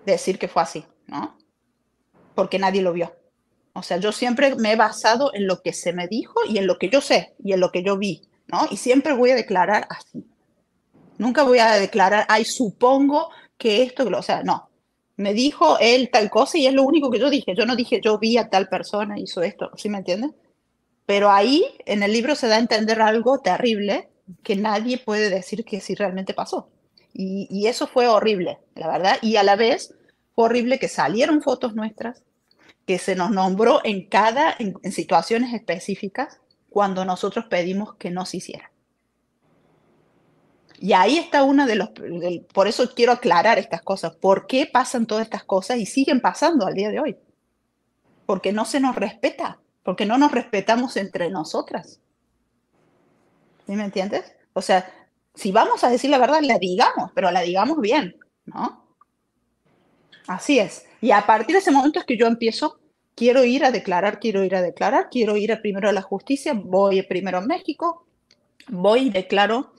decir 0.04 0.38
que 0.38 0.46
fue 0.46 0.62
así, 0.62 0.84
¿no? 1.06 1.38
Porque 2.34 2.58
nadie 2.58 2.82
lo 2.82 2.92
vio. 2.92 3.16
O 3.72 3.82
sea, 3.82 3.96
yo 3.96 4.12
siempre 4.12 4.54
me 4.56 4.72
he 4.72 4.76
basado 4.76 5.32
en 5.32 5.46
lo 5.46 5.62
que 5.62 5.72
se 5.72 5.94
me 5.94 6.06
dijo 6.06 6.34
y 6.46 6.58
en 6.58 6.66
lo 6.66 6.78
que 6.78 6.90
yo 6.90 7.00
sé 7.00 7.34
y 7.42 7.54
en 7.54 7.60
lo 7.60 7.72
que 7.72 7.82
yo 7.82 7.96
vi, 7.96 8.28
¿no? 8.46 8.68
Y 8.70 8.76
siempre 8.76 9.14
voy 9.14 9.30
a 9.30 9.36
declarar 9.36 9.88
así. 9.88 10.26
Nunca 11.16 11.44
voy 11.44 11.60
a 11.60 11.72
declarar, 11.76 12.26
ay, 12.28 12.44
supongo 12.44 13.30
que 13.56 13.82
esto, 13.82 14.06
o 14.06 14.22
sea, 14.22 14.42
no. 14.42 14.68
Me 15.16 15.34
dijo 15.34 15.78
él 15.78 16.10
tal 16.10 16.30
cosa 16.30 16.58
y 16.58 16.66
es 16.66 16.72
lo 16.72 16.82
único 16.82 17.10
que 17.10 17.18
yo 17.18 17.30
dije. 17.30 17.54
Yo 17.54 17.66
no 17.66 17.76
dije, 17.76 18.00
yo 18.02 18.18
vi 18.18 18.38
a 18.38 18.48
tal 18.48 18.68
persona, 18.68 19.18
hizo 19.18 19.42
esto, 19.42 19.70
¿sí 19.76 19.88
me 19.88 19.98
entiendes? 19.98 20.32
Pero 21.06 21.30
ahí 21.30 21.64
en 21.84 22.02
el 22.02 22.12
libro 22.12 22.34
se 22.34 22.48
da 22.48 22.56
a 22.56 22.60
entender 22.60 23.02
algo 23.02 23.40
terrible 23.40 24.08
que 24.42 24.56
nadie 24.56 24.98
puede 24.98 25.30
decir 25.30 25.64
que 25.64 25.80
sí 25.80 25.94
realmente 25.94 26.34
pasó. 26.34 26.68
Y, 27.14 27.66
eso 27.66 27.86
fue 27.86 28.08
horrible, 28.08 28.58
la 28.74 28.88
verdad. 28.88 29.18
Y 29.20 29.36
a 29.36 29.42
la 29.42 29.56
vez 29.56 29.94
fue 30.34 30.46
horrible 30.46 30.78
que 30.78 30.88
salieron 30.88 31.42
fotos 31.42 31.74
nuestras, 31.74 32.22
que 32.86 32.98
se 32.98 33.14
nos 33.14 33.30
nombró 33.30 33.80
en 33.84 34.08
cada, 34.08 34.56
en, 34.58 34.74
situaciones 34.92 35.52
específicas, 35.52 36.40
cuando 36.70 37.04
nosotros 37.04 37.46
pedimos 37.50 37.94
que 37.96 38.10
no 38.10 38.24
se 38.24 38.38
hiciera. 38.38 38.71
Y 40.82 40.94
ahí 40.94 41.16
está 41.16 41.44
una 41.44 41.64
de 41.64 41.76
los, 41.76 41.90
por 42.52 42.66
eso 42.66 42.92
quiero 42.92 43.12
aclarar 43.12 43.56
estas 43.56 43.82
cosas, 43.82 44.16
¿por 44.16 44.48
qué 44.48 44.66
pasan 44.66 45.06
todas 45.06 45.22
estas 45.22 45.44
cosas 45.44 45.78
y 45.78 45.86
siguen 45.86 46.20
pasando 46.20 46.66
al 46.66 46.74
día 46.74 46.90
de 46.90 46.98
hoy? 46.98 47.16
Porque 48.26 48.50
no 48.50 48.64
se 48.64 48.80
nos 48.80 48.96
respeta, 48.96 49.60
porque 49.84 50.06
no 50.06 50.18
nos 50.18 50.32
respetamos 50.32 50.96
entre 50.96 51.30
nosotras. 51.30 52.00
¿Sí 53.64 53.76
me 53.76 53.84
entiendes? 53.84 54.24
O 54.54 54.60
sea, 54.60 54.92
si 55.36 55.52
vamos 55.52 55.84
a 55.84 55.88
decir 55.88 56.10
la 56.10 56.18
verdad, 56.18 56.40
la 56.42 56.58
digamos, 56.58 57.12
pero 57.14 57.30
la 57.30 57.42
digamos 57.42 57.80
bien, 57.80 58.16
¿no? 58.46 58.84
Así 60.26 60.58
es. 60.58 60.84
Y 61.00 61.12
a 61.12 61.24
partir 61.24 61.54
de 61.54 61.60
ese 61.60 61.70
momento 61.70 62.00
es 62.00 62.04
que 62.04 62.18
yo 62.18 62.26
empiezo, 62.26 62.80
quiero 63.14 63.44
ir 63.44 63.64
a 63.64 63.70
declarar, 63.70 64.18
quiero 64.18 64.42
ir 64.42 64.56
a 64.56 64.62
declarar, 64.62 65.10
quiero 65.12 65.36
ir 65.36 65.56
primero 65.62 65.88
a 65.88 65.92
la 65.92 66.02
justicia, 66.02 66.54
voy 66.54 67.02
primero 67.02 67.38
a 67.38 67.42
México, 67.42 68.04
voy 68.66 69.02
y 69.02 69.10
declaro. 69.10 69.74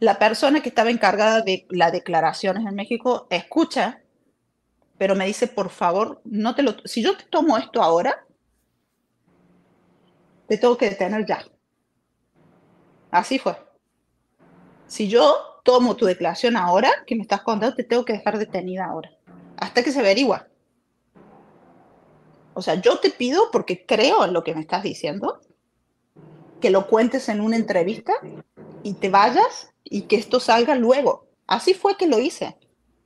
La 0.00 0.18
persona 0.18 0.60
que 0.60 0.68
estaba 0.68 0.90
encargada 0.90 1.40
de 1.40 1.66
las 1.70 1.92
declaraciones 1.92 2.66
en 2.66 2.74
México 2.74 3.26
escucha, 3.30 4.02
pero 4.98 5.14
me 5.14 5.26
dice, 5.26 5.46
por 5.46 5.70
favor, 5.70 6.20
no 6.24 6.54
te 6.54 6.62
lo, 6.62 6.76
si 6.84 7.02
yo 7.02 7.16
te 7.16 7.24
tomo 7.24 7.56
esto 7.56 7.82
ahora, 7.82 8.26
te 10.48 10.58
tengo 10.58 10.76
que 10.76 10.90
detener 10.90 11.24
ya. 11.26 11.44
Así 13.10 13.38
fue. 13.38 13.56
Si 14.86 15.08
yo 15.08 15.60
tomo 15.64 15.96
tu 15.96 16.06
declaración 16.06 16.56
ahora, 16.56 16.90
que 17.06 17.16
me 17.16 17.22
estás 17.22 17.42
contando, 17.42 17.74
te 17.74 17.84
tengo 17.84 18.04
que 18.04 18.12
dejar 18.14 18.38
detenida 18.38 18.84
ahora 18.84 19.10
hasta 19.56 19.82
que 19.82 19.92
se 19.92 20.00
averigua. 20.00 20.48
O 22.54 22.62
sea, 22.62 22.74
yo 22.76 22.98
te 22.98 23.10
pido, 23.10 23.50
porque 23.50 23.84
creo 23.84 24.24
en 24.24 24.32
lo 24.32 24.44
que 24.44 24.54
me 24.54 24.60
estás 24.60 24.82
diciendo, 24.82 25.40
que 26.60 26.70
lo 26.70 26.86
cuentes 26.86 27.28
en 27.28 27.40
una 27.40 27.56
entrevista 27.56 28.12
y 28.82 28.94
te 28.94 29.10
vayas 29.10 29.73
y 29.84 30.02
que 30.02 30.16
esto 30.16 30.40
salga 30.40 30.74
luego. 30.74 31.28
Así 31.46 31.74
fue 31.74 31.96
que 31.96 32.06
lo 32.06 32.18
hice. 32.18 32.56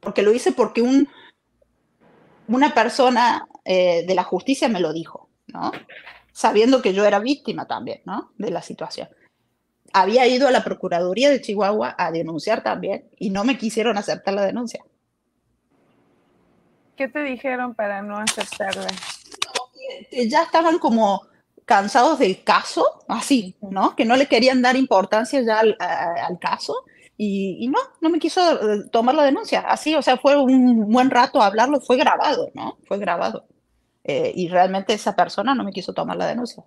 Porque 0.01 0.23
lo 0.23 0.33
hice 0.33 0.53
porque 0.53 0.81
un, 0.81 1.09
una 2.47 2.73
persona 2.73 3.47
eh, 3.65 4.05
de 4.07 4.15
la 4.15 4.25
justicia 4.25 4.69
me 4.69 4.81
lo 4.81 4.93
dijo, 4.93 5.29
¿no? 5.49 5.73
Sabiendo 6.33 6.81
que 6.83 6.95
yo 6.95 7.05
era 7.05 7.19
víctima 7.19 7.67
también, 7.67 8.01
¿no? 8.05 8.33
De 8.39 8.51
la 8.51 8.63
situación. 8.63 9.09
Había 9.93 10.27
ido 10.27 10.47
a 10.47 10.51
la 10.53 10.63
Procuraduría 10.63 11.31
de 11.31 11.41
Chihuahua 11.41 11.95
a 11.99 12.13
denunciar 12.13 12.63
también 12.63 13.09
y 13.19 13.31
no 13.31 13.45
me 13.45 13.59
quisieron 13.59 13.99
aceptar 13.99 14.35
la 14.35 14.45
denuncia. 14.45 14.85
¿Qué 16.97 17.09
te 17.09 17.23
dijeron 17.23 17.75
para 17.75 18.03
no 18.03 18.19
aceptarla? 18.19 18.89
Ya 20.13 20.43
estaban 20.43 20.79
como 20.79 21.27
cansados 21.69 22.19
del 22.19 22.43
caso, 22.43 23.05
así, 23.09 23.55
¿no? 23.61 23.95
Que 23.95 24.07
no 24.07 24.17
le 24.17 24.27
querían 24.27 24.63
dar 24.63 24.75
importancia 24.75 25.43
ya 25.43 25.61
al, 25.61 26.39
caso 26.41 26.75
y, 27.19 27.69
no, 27.69 27.79
no 28.01 28.09
me 28.09 28.19
quiso 28.19 28.41
eh, 28.41 28.85
tomar 28.91 29.15
la 29.15 29.23
denuncia. 29.25 29.61
Así, 29.61 29.95
o 29.95 30.01
sea, 30.01 30.17
fue 30.17 30.39
un 30.39 30.91
buen 30.91 31.11
rato 31.11 31.43
hablarlo, 31.43 31.79
fue 31.83 31.99
grabado, 31.99 32.51
¿no? 32.55 32.79
Fue 32.89 32.97
grabado. 32.97 33.45
Eh, 34.03 34.33
y 34.35 34.49
realmente 34.49 34.95
esa 34.95 35.15
persona 35.15 35.55
no 35.55 35.63
me 35.63 35.73
quiso 35.73 35.93
tomar 35.93 36.17
la 36.17 36.27
denuncia. 36.27 36.65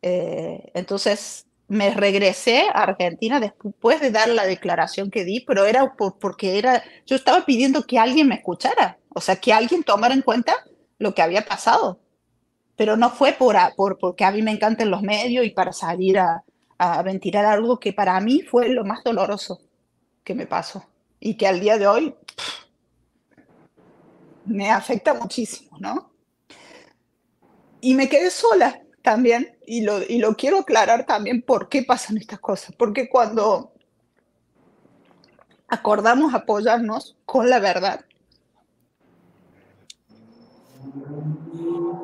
Eh, 0.00 0.70
entonces 0.72 1.46
me 1.68 1.90
regresé 1.90 2.62
a 2.72 2.84
Argentina 2.84 3.40
después 3.40 4.00
de 4.00 4.10
dar 4.10 4.28
la 4.28 4.46
declaración 4.46 5.10
que 5.10 5.24
di, 5.24 5.40
pero 5.40 5.66
era 5.66 5.94
porque 5.94 6.58
era, 6.58 6.82
yo 7.04 7.16
estaba 7.16 7.44
pidiendo 7.44 7.82
que 7.82 7.98
alguien 7.98 8.28
me 8.28 8.36
escuchara, 8.36 8.98
o 9.14 9.20
sea, 9.20 9.36
que 9.36 9.52
alguien 9.52 9.82
tomara 9.82 10.14
en 10.14 10.22
cuenta 10.22 10.54
lo 10.98 11.14
que 11.14 11.20
había 11.20 11.44
pasado. 11.44 12.00
Pero 12.78 12.96
no 12.96 13.10
fue 13.10 13.32
por, 13.32 13.56
por 13.76 13.98
porque 13.98 14.24
a 14.24 14.30
mí 14.30 14.40
me 14.40 14.52
encantan 14.52 14.90
los 14.90 15.02
medios 15.02 15.44
y 15.44 15.50
para 15.50 15.74
salir 15.74 16.18
a, 16.18 16.42
a 16.78 17.02
ventilar 17.02 17.44
algo 17.44 17.78
que 17.78 17.92
para 17.92 18.18
mí 18.20 18.40
fue 18.40 18.68
lo 18.68 18.84
más 18.84 19.04
doloroso 19.04 19.60
que 20.24 20.34
me 20.34 20.46
pasó 20.46 20.86
y 21.20 21.34
que 21.36 21.46
al 21.46 21.60
día 21.60 21.76
de 21.76 21.86
hoy 21.86 22.14
me 24.46 24.70
afecta 24.70 25.12
muchísimo, 25.12 25.76
¿no? 25.78 26.10
Y 27.80 27.94
me 27.94 28.08
quedé 28.08 28.30
sola 28.30 28.80
también, 29.02 29.56
y 29.66 29.82
lo, 29.82 30.02
y 30.02 30.18
lo 30.18 30.34
quiero 30.34 30.58
aclarar 30.58 31.06
también 31.06 31.42
por 31.42 31.68
qué 31.68 31.82
pasan 31.82 32.16
estas 32.16 32.40
cosas, 32.40 32.74
porque 32.76 33.08
cuando 33.08 33.72
acordamos 35.68 36.34
apoyarnos 36.34 37.16
con 37.24 37.48
la 37.48 37.58
verdad, 37.58 38.04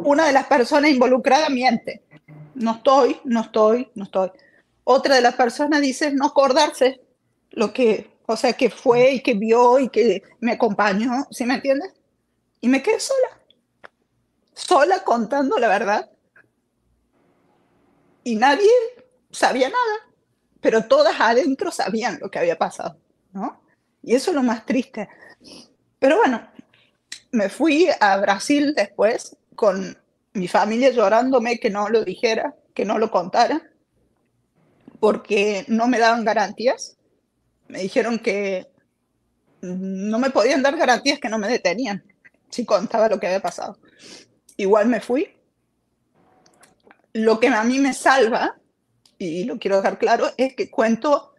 una 0.04 0.26
de 0.26 0.32
las 0.32 0.46
personas 0.46 0.90
involucradas 0.90 1.50
miente. 1.50 2.02
No 2.54 2.76
estoy, 2.76 3.20
no 3.24 3.40
estoy, 3.40 3.90
no 3.94 4.04
estoy. 4.04 4.30
Otra 4.84 5.16
de 5.16 5.22
las 5.22 5.34
personas 5.34 5.80
dice 5.80 6.12
no 6.12 6.26
acordarse 6.26 7.00
lo 7.50 7.72
que, 7.72 8.10
o 8.26 8.36
sea, 8.36 8.52
que 8.52 8.70
fue 8.70 9.12
y 9.12 9.22
que 9.22 9.34
vio 9.34 9.78
y 9.78 9.88
que 9.88 10.22
me 10.40 10.52
acompañó, 10.52 11.26
¿sí 11.30 11.44
me 11.44 11.54
entiendes? 11.54 11.92
Y 12.60 12.68
me 12.68 12.82
quedé 12.82 13.00
sola, 13.00 13.40
sola 14.52 15.02
contando 15.02 15.58
la 15.58 15.68
verdad. 15.68 16.10
Y 18.22 18.36
nadie 18.36 18.70
sabía 19.30 19.68
nada, 19.68 20.14
pero 20.60 20.84
todas 20.84 21.20
adentro 21.20 21.70
sabían 21.70 22.18
lo 22.20 22.30
que 22.30 22.38
había 22.38 22.56
pasado, 22.56 22.96
¿no? 23.32 23.60
Y 24.02 24.14
eso 24.14 24.30
es 24.30 24.34
lo 24.34 24.42
más 24.42 24.66
triste. 24.66 25.08
Pero 25.98 26.18
bueno, 26.18 26.46
me 27.32 27.48
fui 27.48 27.88
a 28.00 28.16
Brasil 28.18 28.74
después 28.74 29.36
con 29.54 29.96
mi 30.32 30.48
familia 30.48 30.90
llorándome 30.90 31.58
que 31.58 31.70
no 31.70 31.88
lo 31.88 32.04
dijera, 32.04 32.54
que 32.74 32.84
no 32.84 32.98
lo 32.98 33.10
contara 33.10 33.70
porque 35.04 35.66
no 35.68 35.86
me 35.86 35.98
daban 35.98 36.24
garantías. 36.24 36.96
Me 37.68 37.80
dijeron 37.80 38.18
que 38.18 38.72
no 39.60 40.18
me 40.18 40.30
podían 40.30 40.62
dar 40.62 40.76
garantías 40.78 41.18
que 41.18 41.28
no 41.28 41.38
me 41.38 41.46
detenían 41.46 42.02
si 42.48 42.64
contaba 42.64 43.08
lo 43.08 43.20
que 43.20 43.26
había 43.26 43.42
pasado. 43.42 43.78
Igual 44.56 44.88
me 44.88 45.00
fui. 45.00 45.28
Lo 47.12 47.38
que 47.38 47.48
a 47.48 47.64
mí 47.64 47.78
me 47.80 47.92
salva, 47.92 48.56
y 49.18 49.44
lo 49.44 49.58
quiero 49.58 49.76
dejar 49.76 49.98
claro, 49.98 50.30
es 50.38 50.54
que 50.54 50.70
cuento 50.70 51.34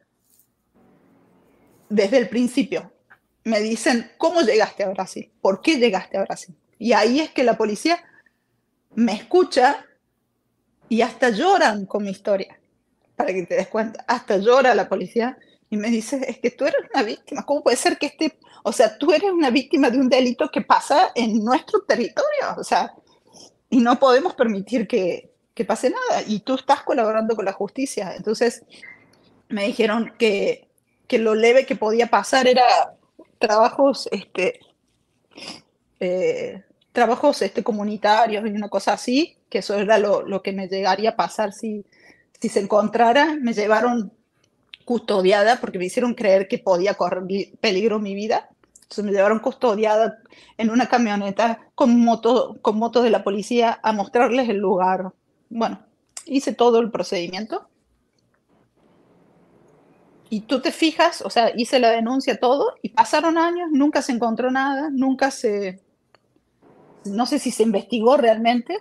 desde 1.90 2.18
el 2.18 2.30
principio. 2.30 2.94
Me 3.46 3.62
dicen, 3.62 4.12
¿cómo 4.20 4.42
llegaste 4.42 4.84
a 4.84 4.90
Brasil? 4.90 5.32
¿Por 5.42 5.62
qué 5.62 5.78
llegaste 5.78 6.18
a 6.18 6.24
Brasil? 6.24 6.56
Y 6.78 6.94
ahí 6.94 7.20
es 7.20 7.32
que 7.32 7.44
la 7.44 7.58
policía 7.58 8.04
me 8.96 9.14
escucha 9.14 9.86
y 10.90 11.02
hasta 11.02 11.30
lloran 11.30 11.86
con 11.86 12.04
mi 12.04 12.12
historia 12.12 12.60
para 13.16 13.34
que 13.34 13.44
te 13.44 13.56
des 13.56 13.68
cuenta. 13.68 14.04
Hasta 14.08 14.38
llora 14.38 14.76
la 14.76 14.90
policía 14.90 15.38
y 15.70 15.78
me 15.78 15.90
dice, 15.90 16.24
es 16.28 16.40
que 16.40 16.52
tú 16.52 16.66
eres 16.66 16.82
una 16.94 17.04
víctima. 17.04 17.44
¿Cómo 17.46 17.64
puede 17.64 17.78
ser 17.78 17.98
que 17.98 18.08
este, 18.08 18.38
o 18.64 18.72
sea, 18.72 18.98
tú 18.98 19.12
eres 19.12 19.32
una 19.32 19.50
víctima 19.50 19.90
de 19.90 20.00
un 20.00 20.10
delito 20.10 20.50
que 20.52 20.62
pasa 20.62 21.12
en 21.16 21.44
nuestro 21.44 21.82
territorio? 21.82 22.56
O 22.58 22.64
sea, 22.64 22.94
y 23.70 23.78
no 23.78 23.98
podemos 24.00 24.36
permitir 24.36 24.88
que, 24.88 25.32
que 25.54 25.66
pase 25.66 25.90
nada. 25.90 26.22
Y 26.28 26.42
tú 26.42 26.56
estás 26.56 26.84
colaborando 26.84 27.36
con 27.36 27.46
la 27.46 27.54
justicia. 27.54 28.16
Entonces, 28.16 28.64
me 29.50 29.66
dijeron 29.66 30.14
que, 30.18 30.68
que 31.08 31.18
lo 31.18 31.36
leve 31.36 31.66
que 31.66 31.76
podía 31.76 32.08
pasar 32.08 32.48
era 32.48 32.64
trabajos, 33.40 34.08
este, 34.12 34.60
eh, 36.06 36.64
trabajos 36.92 37.42
este, 37.42 37.64
comunitarios 37.64 38.46
y 38.46 38.50
una 38.50 38.70
cosa 38.70 38.94
así, 38.94 39.38
que 39.50 39.60
eso 39.60 39.76
era 39.76 39.98
lo, 39.98 40.22
lo 40.24 40.42
que 40.42 40.54
me 40.54 40.68
llegaría 40.68 41.12
a 41.12 41.16
pasar 41.16 41.54
si, 41.54 41.86
si 42.40 42.50
se 42.50 42.62
encontrara, 42.62 43.36
me 43.40 43.54
llevaron 43.54 44.12
custodiada 44.86 45.60
porque 45.60 45.80
me 45.80 45.86
hicieron 45.86 46.14
creer 46.14 46.48
que 46.48 46.60
podía 46.60 46.94
correr 46.94 47.24
peligro 47.60 48.00
mi 48.00 48.16
vida. 48.16 48.50
Entonces 48.84 49.04
me 49.04 49.12
llevaron 49.12 49.40
custodiada 49.40 50.20
en 50.58 50.70
una 50.70 50.88
camioneta 50.88 51.60
con 51.74 52.00
moto, 52.00 52.58
con 52.62 52.78
motos 52.78 53.04
de 53.04 53.10
la 53.10 53.24
policía 53.24 53.80
a 53.82 53.92
mostrarles 53.92 54.48
el 54.48 54.58
lugar. 54.58 55.12
Bueno, 55.50 55.80
hice 56.26 56.54
todo 56.54 56.80
el 56.80 56.92
procedimiento. 56.92 57.68
Y 60.30 60.42
tú 60.42 60.62
te 60.62 60.72
fijas, 60.72 61.22
o 61.22 61.30
sea, 61.30 61.52
hice 61.56 61.80
la 61.80 61.90
denuncia, 61.90 62.40
todo, 62.40 62.76
y 62.82 62.90
pasaron 62.90 63.38
años, 63.38 63.70
nunca 63.72 64.02
se 64.02 64.12
encontró 64.12 64.52
nada, 64.52 64.90
nunca 64.92 65.30
se, 65.32 65.80
no 67.06 67.26
sé 67.26 67.40
si 67.40 67.52
se 67.52 67.64
investigó 67.64 68.18
realmente, 68.18 68.78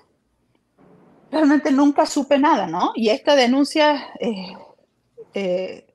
realmente 1.31 1.71
nunca 1.71 2.07
supe 2.07 2.39
nada, 2.39 2.67
¿no? 2.67 2.93
Y 2.95 3.11
esta 3.11 3.35
denuncia 3.37 4.13
eh, 4.21 4.57
eh, 5.35 5.87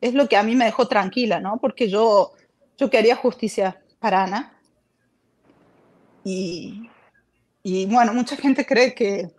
es 0.00 0.14
lo 0.14 0.28
que 0.28 0.36
a 0.36 0.42
mí 0.42 0.54
me 0.54 0.64
dejó 0.64 0.88
tranquila, 0.88 1.40
¿no? 1.40 1.58
Porque 1.58 1.88
yo, 1.88 2.32
yo 2.76 2.90
quería 2.90 3.16
justicia 3.16 3.82
para 3.98 4.24
Ana. 4.24 4.58
Y, 6.24 6.88
y 7.62 7.86
bueno, 7.86 8.12
mucha 8.14 8.36
gente 8.36 8.64
cree 8.64 8.94
que, 8.94 9.30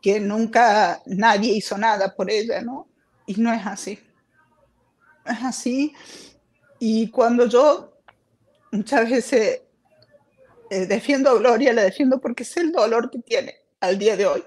que 0.00 0.20
nunca 0.20 1.00
nadie 1.06 1.52
hizo 1.52 1.78
nada 1.78 2.14
por 2.14 2.30
ella, 2.30 2.60
¿no? 2.60 2.88
Y 3.26 3.34
no 3.34 3.52
es 3.52 3.64
así. 3.66 3.98
Es 5.24 5.42
así. 5.42 5.94
Y 6.78 7.08
cuando 7.10 7.46
yo 7.46 7.92
muchas 8.72 9.08
veces 9.08 9.62
eh, 10.72 10.86
defiendo 10.86 11.28
a 11.28 11.34
Gloria, 11.34 11.74
la 11.74 11.82
defiendo 11.82 12.18
porque 12.18 12.44
sé 12.44 12.60
el 12.60 12.72
dolor 12.72 13.10
que 13.10 13.18
tiene 13.18 13.56
al 13.80 13.98
día 13.98 14.16
de 14.16 14.24
hoy 14.24 14.42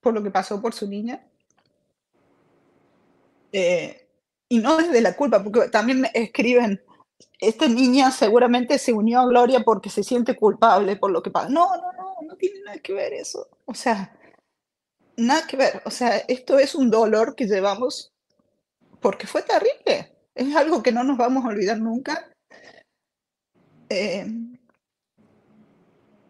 por 0.00 0.14
lo 0.14 0.22
que 0.22 0.30
pasó 0.30 0.62
por 0.62 0.72
su 0.72 0.88
niña. 0.88 1.22
Eh, 3.52 4.08
y 4.48 4.58
no 4.60 4.78
desde 4.78 5.02
la 5.02 5.14
culpa, 5.14 5.44
porque 5.44 5.68
también 5.68 6.06
escriben, 6.14 6.80
esta 7.40 7.68
niña 7.68 8.10
seguramente 8.10 8.78
se 8.78 8.94
unió 8.94 9.20
a 9.20 9.26
Gloria 9.26 9.60
porque 9.66 9.90
se 9.90 10.02
siente 10.02 10.34
culpable 10.34 10.96
por 10.96 11.10
lo 11.10 11.22
que 11.22 11.30
pasa. 11.30 11.50
No, 11.50 11.76
no, 11.76 11.92
no, 11.92 12.14
no 12.26 12.36
tiene 12.36 12.60
nada 12.62 12.78
que 12.78 12.94
ver 12.94 13.12
eso. 13.12 13.46
O 13.66 13.74
sea, 13.74 14.18
nada 15.18 15.46
que 15.46 15.58
ver. 15.58 15.82
O 15.84 15.90
sea, 15.90 16.16
esto 16.26 16.58
es 16.58 16.74
un 16.74 16.90
dolor 16.90 17.34
que 17.34 17.46
llevamos 17.46 18.14
porque 19.00 19.26
fue 19.26 19.42
terrible. 19.42 20.16
Es 20.34 20.56
algo 20.56 20.82
que 20.82 20.92
no 20.92 21.04
nos 21.04 21.18
vamos 21.18 21.44
a 21.44 21.48
olvidar 21.48 21.78
nunca. 21.78 22.30
Eh, 23.90 24.24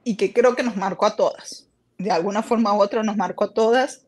y 0.07 0.15
que 0.15 0.33
creo 0.33 0.55
que 0.55 0.63
nos 0.63 0.77
marcó 0.77 1.05
a 1.05 1.17
todas. 1.17 1.67
De 1.99 2.13
alguna 2.13 2.45
forma 2.45 2.73
u 2.73 2.81
otra 2.81 3.03
nos 3.03 3.17
marcó 3.17 3.43
a 3.43 3.53
todas 3.53 4.07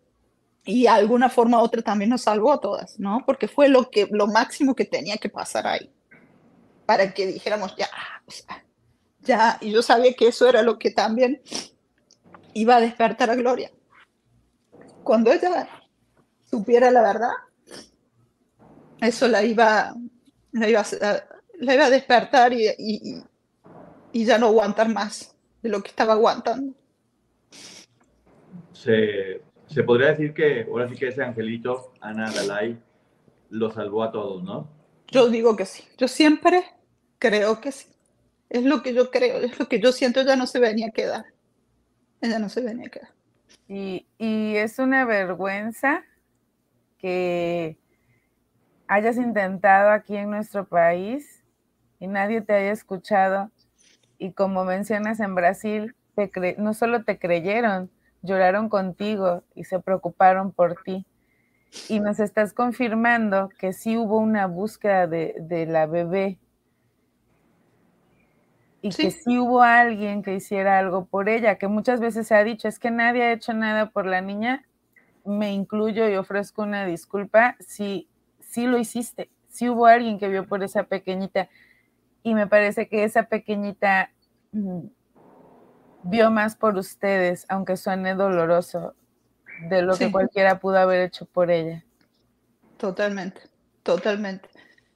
y 0.65 0.83
de 0.83 0.89
alguna 0.89 1.29
forma 1.29 1.61
u 1.61 1.65
otra 1.65 1.83
también 1.83 2.11
nos 2.11 2.23
salvó 2.23 2.53
a 2.53 2.61
todas, 2.61 3.01
¿no? 3.01 3.25
Porque 3.27 3.49
fue 3.49 3.69
lo, 3.69 3.91
que, 3.91 4.07
lo 4.13 4.29
máximo 4.29 4.77
que 4.77 4.85
tenía 4.85 5.17
que 5.17 5.29
pasar 5.29 5.67
ahí 5.67 5.91
para 6.87 7.13
que 7.13 7.27
dijéramos 7.27 7.75
ya, 7.77 7.89
o 8.25 8.31
sea, 8.31 8.65
ya, 9.23 9.59
y 9.61 9.73
yo 9.73 9.83
sabía 9.83 10.15
que 10.15 10.29
eso 10.29 10.49
era 10.49 10.63
lo 10.63 10.79
que 10.79 10.93
también 10.93 11.43
iba 12.55 12.77
a 12.77 12.81
despertar 12.81 13.31
a 13.31 13.35
Gloria. 13.35 13.73
Cuando 15.03 15.33
ella 15.33 15.69
supiera 16.49 16.93
la 16.93 17.03
verdad, 17.03 17.33
eso 19.01 19.27
la 19.27 19.43
iba, 19.43 19.93
la 20.53 20.69
iba, 20.69 20.81
a, 20.81 21.25
la 21.59 21.75
iba 21.75 21.87
a 21.87 21.91
despertar 21.91 22.53
y, 22.53 22.69
y, 22.79 23.21
y 24.13 24.25
ya 24.25 24.39
no 24.39 24.47
aguantar 24.47 24.89
más 24.89 25.35
de 25.63 25.69
lo 25.69 25.83
que 25.83 25.89
estaba 25.89 26.15
aguantando. 26.15 26.75
Se, 28.73 29.43
se 29.67 29.83
podría 29.83 30.09
decir 30.09 30.35
que 30.35 30.67
ahora 30.69 30.89
sí 30.89 30.97
que 30.97 31.09
ese 31.09 31.23
angelito, 31.23 31.93
Ana 32.01 32.31
Dalai, 32.31 32.79
lo 33.51 33.71
salvó 33.71 34.03
a 34.03 34.13
todos, 34.13 34.43
¿no? 34.43 34.69
Yo 35.09 35.29
digo 35.29 35.57
que 35.57 35.65
sí. 35.65 35.85
Yo 35.97 36.09
siempre 36.09 36.65
creo 37.19 37.61
que 37.61 37.73
sí. 37.73 37.89
Es 38.51 38.65
lo 38.65 38.83
que 38.83 38.95
yo 38.95 39.11
creo, 39.11 39.39
es 39.39 39.59
lo 39.59 39.69
que 39.69 39.81
yo 39.81 39.93
siento. 39.93 40.21
Ella 40.21 40.37
no 40.37 40.47
se 40.47 40.61
venía 40.61 40.89
a 40.89 40.93
quedar. 40.93 41.25
Ella 42.21 42.39
no 42.39 42.49
se 42.49 42.63
venía 42.63 42.87
a 42.87 42.91
quedar. 42.91 43.11
Y, 43.69 44.07
y 44.19 44.57
es 44.57 44.79
una 44.79 45.05
vergüenza 45.05 46.05
que 46.99 47.79
hayas 48.87 49.17
intentado 49.17 49.91
aquí 49.91 50.17
en 50.17 50.31
nuestro 50.31 50.67
país 50.67 51.45
y 52.01 52.07
nadie 52.07 52.41
te 52.41 52.55
haya 52.55 52.73
escuchado 52.73 53.51
y 54.19 54.33
como 54.33 54.65
mencionas 54.65 55.21
en 55.21 55.35
Brasil, 55.35 55.95
no 56.59 56.75
solo 56.75 57.05
te 57.05 57.19
creyeron, 57.19 57.91
lloraron 58.23 58.69
contigo 58.69 59.45
y 59.55 59.65
se 59.65 59.79
preocuparon 59.79 60.53
por 60.53 60.83
ti. 60.83 61.07
Y 61.89 62.01
nos 62.01 62.19
estás 62.19 62.53
confirmando 62.53 63.51
que 63.59 63.73
sí 63.73 63.97
hubo 63.97 64.19
una 64.19 64.47
búsqueda 64.47 65.07
de, 65.07 65.67
la 65.69 65.87
bebé. 65.87 66.39
y 68.81 68.91
que 68.91 69.11
sí 69.11 69.39
hubo 69.39 69.63
alguien 69.63 70.23
que 70.23 70.35
hiciera 70.35 70.79
algo 70.79 71.05
por 71.05 71.29
ella, 71.29 71.59
que 71.59 71.69
muchas 71.69 72.01
veces 72.01 72.29
se 72.29 72.35
ha 72.35 72.45
dicho, 72.45 72.69
es 72.69 72.79
que 72.79 72.91
nadie 72.91 73.25
ha 73.25 73.33
hecho 73.33 73.53
nada 73.53 73.91
por 73.91 74.07
la 74.07 74.21
niña, 74.21 74.65
me 75.25 75.53
incluyo 75.53 76.09
y 76.09 76.15
ofrezco 76.15 76.63
una 76.63 76.87
disculpa 76.87 77.57
si 77.59 78.09
sí 78.41 78.67
lo 78.67 78.79
hiciste, 78.79 79.31
si 79.49 79.69
hubo 79.69 79.87
alguien 79.87 80.19
que 80.19 80.29
vio 80.29 80.47
por 80.47 80.63
esa 80.63 80.85
pequeñita 80.85 81.49
y 82.23 82.35
me 82.35 82.47
parece 82.47 82.89
que 82.89 83.05
esa 83.05 83.25
pequeñita 83.25 84.11
mm, 84.53 84.87
vio 86.05 86.31
más 86.31 86.57
por 86.57 86.77
ustedes, 86.77 87.45
aunque 87.49 87.77
suene 87.77 88.15
doloroso, 88.15 88.95
de 89.69 89.83
lo 89.83 89.97
que 89.97 90.11
cualquiera 90.11 90.61
pudo 90.61 90.79
haber 90.79 91.03
hecho 91.03 91.27
por 91.27 91.51
ella. 91.51 91.85
Totalmente, 92.77 93.41
totalmente. 93.83 94.49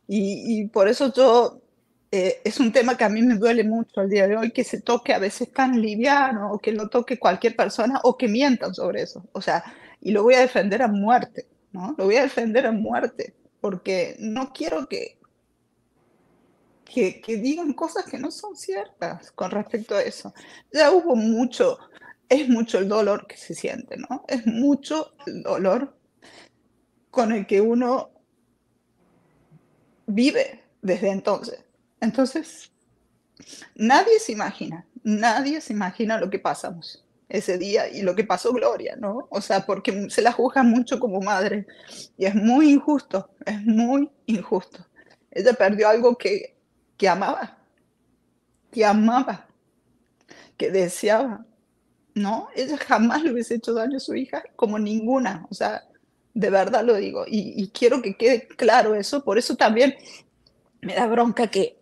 Y, 0.07 0.69
por 0.69 0.89
eso 0.89 1.13
yo, 1.13 1.63
eh, 2.11 2.41
es 2.45 2.61
un 2.61 2.71
tema 2.71 2.97
que 2.97 3.05
a 3.05 3.09
mí 3.09 3.23
me 3.23 3.37
duele 3.37 3.65
mucho 3.65 4.01
al 4.01 4.11
día 4.11 4.29
de 4.29 4.37
hoy, 4.37 4.51
que 4.51 4.63
se 4.63 4.81
toque 4.81 5.15
a 5.15 5.19
veces 5.19 5.51
tan 5.53 5.81
liviano, 5.81 6.53
o 6.53 6.59
que 6.59 6.73
lo 6.73 6.89
toque 6.89 7.19
cualquier 7.19 7.57
persona, 7.57 7.99
o 8.05 8.19
que 8.19 8.29
mientan 8.29 8.75
sobre 8.75 9.03
eso. 9.03 9.25
O 9.33 9.41
sea, 9.41 9.65
y 10.01 10.13
lo 10.13 10.23
voy 10.23 10.35
a 10.35 10.41
defender 10.41 10.83
a 10.83 10.89
muerte, 10.89 11.47
¿no? 11.73 11.95
Lo 11.97 12.05
voy 12.05 12.17
a 12.17 12.23
defender 12.23 12.67
a 12.67 12.73
muerte, 12.73 13.35
porque 13.61 14.17
no 14.19 14.53
quiero 14.53 14.87
que, 14.87 15.19
que, 16.93 17.21
que 17.21 17.37
digan 17.37 17.73
cosas 17.73 18.05
que 18.05 18.19
no 18.19 18.31
son 18.31 18.55
ciertas 18.55 19.31
con 19.33 19.51
respecto 19.51 19.95
a 19.95 20.03
eso. 20.03 20.35
Ya 20.73 20.91
hubo 20.91 21.17
mucho, 21.17 21.79
es 22.29 22.49
mucho 22.49 22.79
el 22.79 22.89
dolor 22.89 23.27
que 23.27 23.37
se 23.37 23.55
siente, 23.55 23.97
¿no? 23.97 24.25
Es 24.29 24.47
mucho 24.47 25.13
el 25.27 25.43
dolor 25.43 25.97
con 27.11 27.33
el 27.33 27.47
que 27.47 27.61
uno 27.61 28.11
vive 30.07 30.63
desde 30.83 31.11
entonces. 31.11 31.65
Entonces, 32.01 32.71
nadie 33.75 34.19
se 34.19 34.33
imagina, 34.33 34.87
nadie 35.03 35.61
se 35.61 35.73
imagina 35.73 36.19
lo 36.19 36.29
que 36.29 36.39
pasamos 36.39 37.05
ese 37.29 37.57
día 37.57 37.89
y 37.89 38.03
lo 38.03 38.15
que 38.15 38.25
pasó 38.25 38.53
Gloria, 38.53 38.97
¿no? 38.97 39.29
O 39.31 39.41
sea, 39.41 39.65
porque 39.65 40.11
se 40.11 40.21
la 40.21 40.33
juzga 40.33 40.63
mucho 40.63 41.01
como 41.01 41.23
madre 41.23 41.67
y 42.19 42.27
es 42.27 42.35
muy 42.35 42.71
injusto, 42.71 43.31
es 43.47 43.63
muy 43.63 44.11
injusto. 44.27 44.87
Ella 45.31 45.55
perdió 45.55 45.89
algo 45.89 46.19
que, 46.19 46.59
que 47.03 47.09
amaba, 47.09 47.59
que 48.71 48.85
amaba, 48.85 49.49
que 50.57 50.71
deseaba, 50.71 51.45
¿no? 52.15 52.47
Ella 52.55 52.77
jamás 52.79 53.25
le 53.25 53.33
hubiese 53.33 53.57
hecho 53.57 53.75
daño 53.75 53.97
a 53.97 54.01
su 54.01 54.15
hija 54.15 54.45
como 54.55 54.79
ninguna, 54.79 55.45
o 55.51 55.55
sea, 55.55 55.83
de 56.33 56.49
verdad 56.49 56.85
lo 56.85 56.95
digo, 56.95 57.25
y, 57.27 57.69
quiero 57.75 58.03
que 58.03 58.17
quede 58.17 58.47
claro 58.47 58.95
eso, 58.95 59.25
por 59.25 59.37
eso 59.37 59.57
también 59.57 59.97
me 60.81 60.95
da 60.95 61.09
bronca 61.09 61.49
que, 61.49 61.77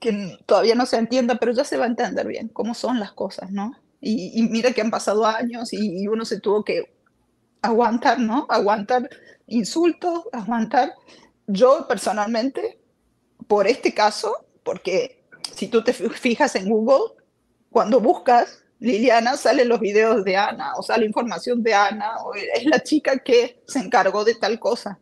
que 0.00 0.38
todavía 0.46 0.74
no 0.74 0.86
se 0.86 0.96
entienda, 0.96 1.34
pero 1.34 1.52
ya 1.52 1.64
se 1.64 1.76
va 1.76 1.84
a 1.84 1.88
entender 1.88 2.26
bien 2.26 2.48
cómo 2.48 2.72
son 2.72 2.98
las 2.98 3.12
cosas, 3.12 3.50
¿no? 3.50 3.76
Y, 4.00 4.42
mira 4.44 4.72
que 4.72 4.80
han 4.80 4.90
pasado 4.90 5.26
años 5.26 5.74
y, 5.74 6.08
uno 6.08 6.24
se 6.24 6.40
tuvo 6.40 6.64
que 6.64 6.94
aguantar, 7.60 8.18
¿no? 8.20 8.46
Aguantar 8.48 9.10
insultos, 9.48 10.30
aguantar. 10.32 10.94
Yo 11.46 11.86
personalmente, 11.86 12.81
por 13.52 13.68
este 13.68 13.92
caso, 13.92 14.46
porque 14.62 15.26
si 15.54 15.68
tú 15.68 15.84
te 15.84 15.92
fijas 15.92 16.56
en 16.56 16.70
Google, 16.70 17.22
cuando 17.68 18.00
buscas 18.00 18.64
Liliana 18.78 19.36
salen 19.36 19.68
los 19.68 19.78
videos 19.78 20.24
de 20.24 20.38
Ana, 20.38 20.72
o 20.78 20.82
sale 20.82 21.04
información 21.04 21.62
de 21.62 21.74
Ana, 21.74 22.16
o 22.24 22.32
es 22.34 22.64
la 22.64 22.82
chica 22.82 23.18
que 23.18 23.62
se 23.66 23.80
encargó 23.80 24.24
de 24.24 24.36
tal 24.36 24.58
cosa. 24.58 24.98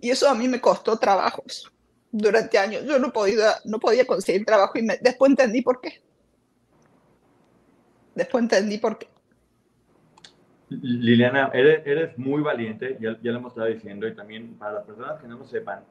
Y 0.00 0.08
eso 0.08 0.26
a 0.26 0.34
mí 0.34 0.48
me 0.48 0.58
costó 0.58 0.96
trabajos 0.98 1.70
durante 2.10 2.56
años. 2.56 2.82
Yo 2.86 2.98
no 2.98 3.12
podía, 3.12 3.56
no 3.66 3.78
podía 3.78 4.06
conseguir 4.06 4.46
trabajo 4.46 4.78
y 4.78 4.86
después 5.02 5.28
entendí 5.28 5.60
por 5.60 5.82
qué. 5.82 6.00
Después 8.14 8.40
entendí 8.40 8.78
por 8.78 8.96
qué. 8.96 9.08
Liliana, 10.70 11.50
eres, 11.52 11.86
eres 11.86 12.16
muy 12.16 12.40
valiente, 12.40 12.96
ya, 13.02 13.18
ya 13.22 13.32
lo 13.32 13.36
hemos 13.36 13.52
estado 13.52 13.68
diciendo, 13.68 14.08
y 14.08 14.16
también 14.16 14.56
para 14.56 14.76
las 14.76 14.84
personas 14.86 15.20
que 15.20 15.28
no 15.28 15.36
lo 15.36 15.46
sepan, 15.46 15.84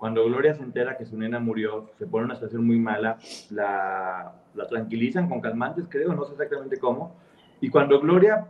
cuando 0.00 0.24
Gloria 0.24 0.54
se 0.54 0.62
entera 0.62 0.96
que 0.96 1.04
su 1.04 1.14
nena 1.18 1.40
murió, 1.40 1.90
se 1.98 2.06
pone 2.06 2.22
en 2.22 2.30
una 2.30 2.34
situación 2.34 2.66
muy 2.66 2.78
mala, 2.78 3.18
la, 3.50 4.32
la 4.54 4.66
tranquilizan 4.66 5.28
con 5.28 5.42
calmantes, 5.42 5.84
creo, 5.90 6.14
no 6.14 6.24
sé 6.24 6.32
exactamente 6.32 6.78
cómo. 6.78 7.16
Y 7.60 7.68
cuando 7.68 8.00
Gloria 8.00 8.46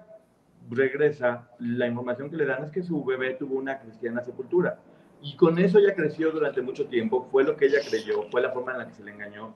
regresa, 0.70 1.51
la 1.59 1.89
información 1.89 2.31
que 2.31 2.36
le 2.36 2.47
dan 2.47 2.62
es 2.62 2.70
que 2.70 2.85
su 2.85 3.05
bebé 3.05 3.35
tuvo 3.35 3.56
una 3.56 3.81
cristiana 3.81 4.22
sepultura. 4.22 4.78
Y 5.22 5.35
con 5.35 5.59
eso 5.59 5.81
ella 5.81 5.97
creció 5.97 6.31
durante 6.31 6.62
mucho 6.62 6.86
tiempo, 6.86 7.27
fue 7.32 7.43
lo 7.43 7.56
que 7.56 7.66
ella 7.66 7.78
creyó, 7.85 8.31
fue 8.31 8.43
la 8.43 8.52
forma 8.52 8.70
en 8.70 8.78
la 8.78 8.86
que 8.86 8.94
se 8.94 9.02
le 9.02 9.10
engañó. 9.10 9.52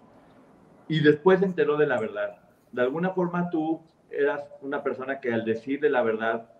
Y 0.88 0.98
después 0.98 1.38
se 1.38 1.46
enteró 1.46 1.76
de 1.76 1.86
la 1.86 2.00
verdad. 2.00 2.38
De 2.72 2.82
alguna 2.82 3.10
forma 3.10 3.50
tú 3.50 3.80
eras 4.10 4.42
una 4.62 4.82
persona 4.82 5.20
que 5.20 5.32
al 5.32 5.44
decirle 5.44 5.90
la 5.90 6.02
verdad, 6.02 6.50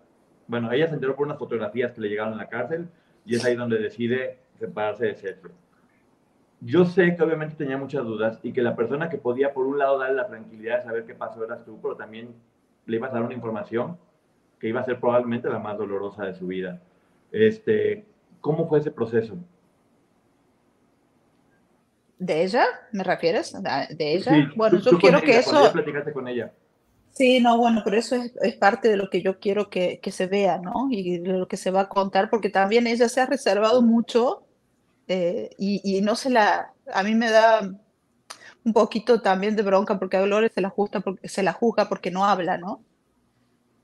bueno, 0.47 0.71
ella 0.71 0.87
se 0.87 0.93
enteró 0.93 1.13
por 1.17 1.25
unas 1.25 1.39
fotografías 1.39 1.91
que 1.91 1.99
le 1.99 2.07
llegaron 2.07 2.35
a 2.35 2.37
la 2.37 2.47
cárcel 2.47 2.87
y 3.25 3.35
es 3.35 3.43
ahí 3.43 3.55
donde 3.55 3.79
decide 3.79 4.44
separarse 4.59 5.05
de 5.05 5.15
Sergio. 5.15 5.51
Yo 6.61 6.85
sé 6.85 7.15
que 7.15 7.23
obviamente 7.23 7.55
tenía 7.55 7.77
muchas 7.77 8.03
dudas 8.03 8.39
y 8.41 8.53
que 8.53 8.61
la 8.61 8.75
persona 8.75 9.09
que 9.09 9.17
podía, 9.17 9.53
por 9.53 9.65
un 9.67 9.77
lado, 9.77 9.99
darle 9.99 10.15
la 10.15 10.27
tranquilidad 10.27 10.79
de 10.79 10.83
saber 10.83 11.05
qué 11.05 11.13
pasó 11.13 11.43
eras 11.43 11.63
tú, 11.65 11.79
pero 11.81 11.95
también 11.95 12.33
le 12.85 12.95
ibas 12.95 13.11
a 13.11 13.15
dar 13.15 13.23
una 13.23 13.33
información 13.33 13.97
que 14.59 14.69
iba 14.69 14.79
a 14.79 14.83
ser 14.83 14.99
probablemente 14.99 15.49
la 15.49 15.59
más 15.59 15.77
dolorosa 15.77 16.25
de 16.25 16.33
su 16.33 16.47
vida. 16.47 16.81
Este, 17.31 18.05
¿Cómo 18.41 18.67
fue 18.67 18.79
ese 18.79 18.91
proceso? 18.91 19.37
¿De 22.17 22.43
ella? 22.43 22.65
¿Me 22.91 23.03
refieres? 23.03 23.53
¿De 23.61 24.13
ella? 24.13 24.51
bueno, 24.55 24.79
yo 24.79 24.97
quiero 24.97 25.21
que 25.21 25.37
eso... 25.37 25.71
platicaste 25.73 26.13
con 26.13 26.27
ella. 26.27 26.51
Sí, 27.15 27.39
no, 27.39 27.57
bueno, 27.57 27.81
pero 27.83 27.97
eso 27.97 28.15
es, 28.15 28.33
es, 28.41 28.55
parte 28.57 28.89
de 28.89 28.97
lo 28.97 29.09
que 29.09 29.21
yo 29.21 29.39
quiero 29.39 29.69
que, 29.69 29.99
que, 30.01 30.11
se 30.11 30.27
vea, 30.27 30.57
¿no? 30.57 30.89
Y 30.91 31.19
lo 31.19 31.47
que 31.47 31.55
se 31.55 31.71
va 31.71 31.81
a 31.81 31.89
contar, 31.89 32.29
porque 32.29 32.49
también 32.49 32.87
ella 32.87 33.07
se 33.07 33.21
ha 33.21 33.25
reservado 33.25 33.81
mucho 33.81 34.45
eh, 35.07 35.49
y, 35.57 35.81
y, 35.83 36.01
no 36.01 36.15
se 36.15 36.29
la, 36.29 36.73
a 36.93 37.03
mí 37.03 37.15
me 37.15 37.29
da 37.29 37.61
un 38.65 38.73
poquito 38.73 39.21
también 39.21 39.55
de 39.55 39.63
bronca 39.63 39.97
porque 39.99 40.17
a 40.17 40.21
Gloria 40.23 40.49
se 40.53 40.59
la, 40.61 40.69
justa 40.69 40.99
porque, 40.99 41.27
se 41.29 41.43
la 41.43 41.53
juzga 41.53 41.87
porque 41.87 42.11
no 42.11 42.25
habla, 42.25 42.57
¿no? 42.57 42.83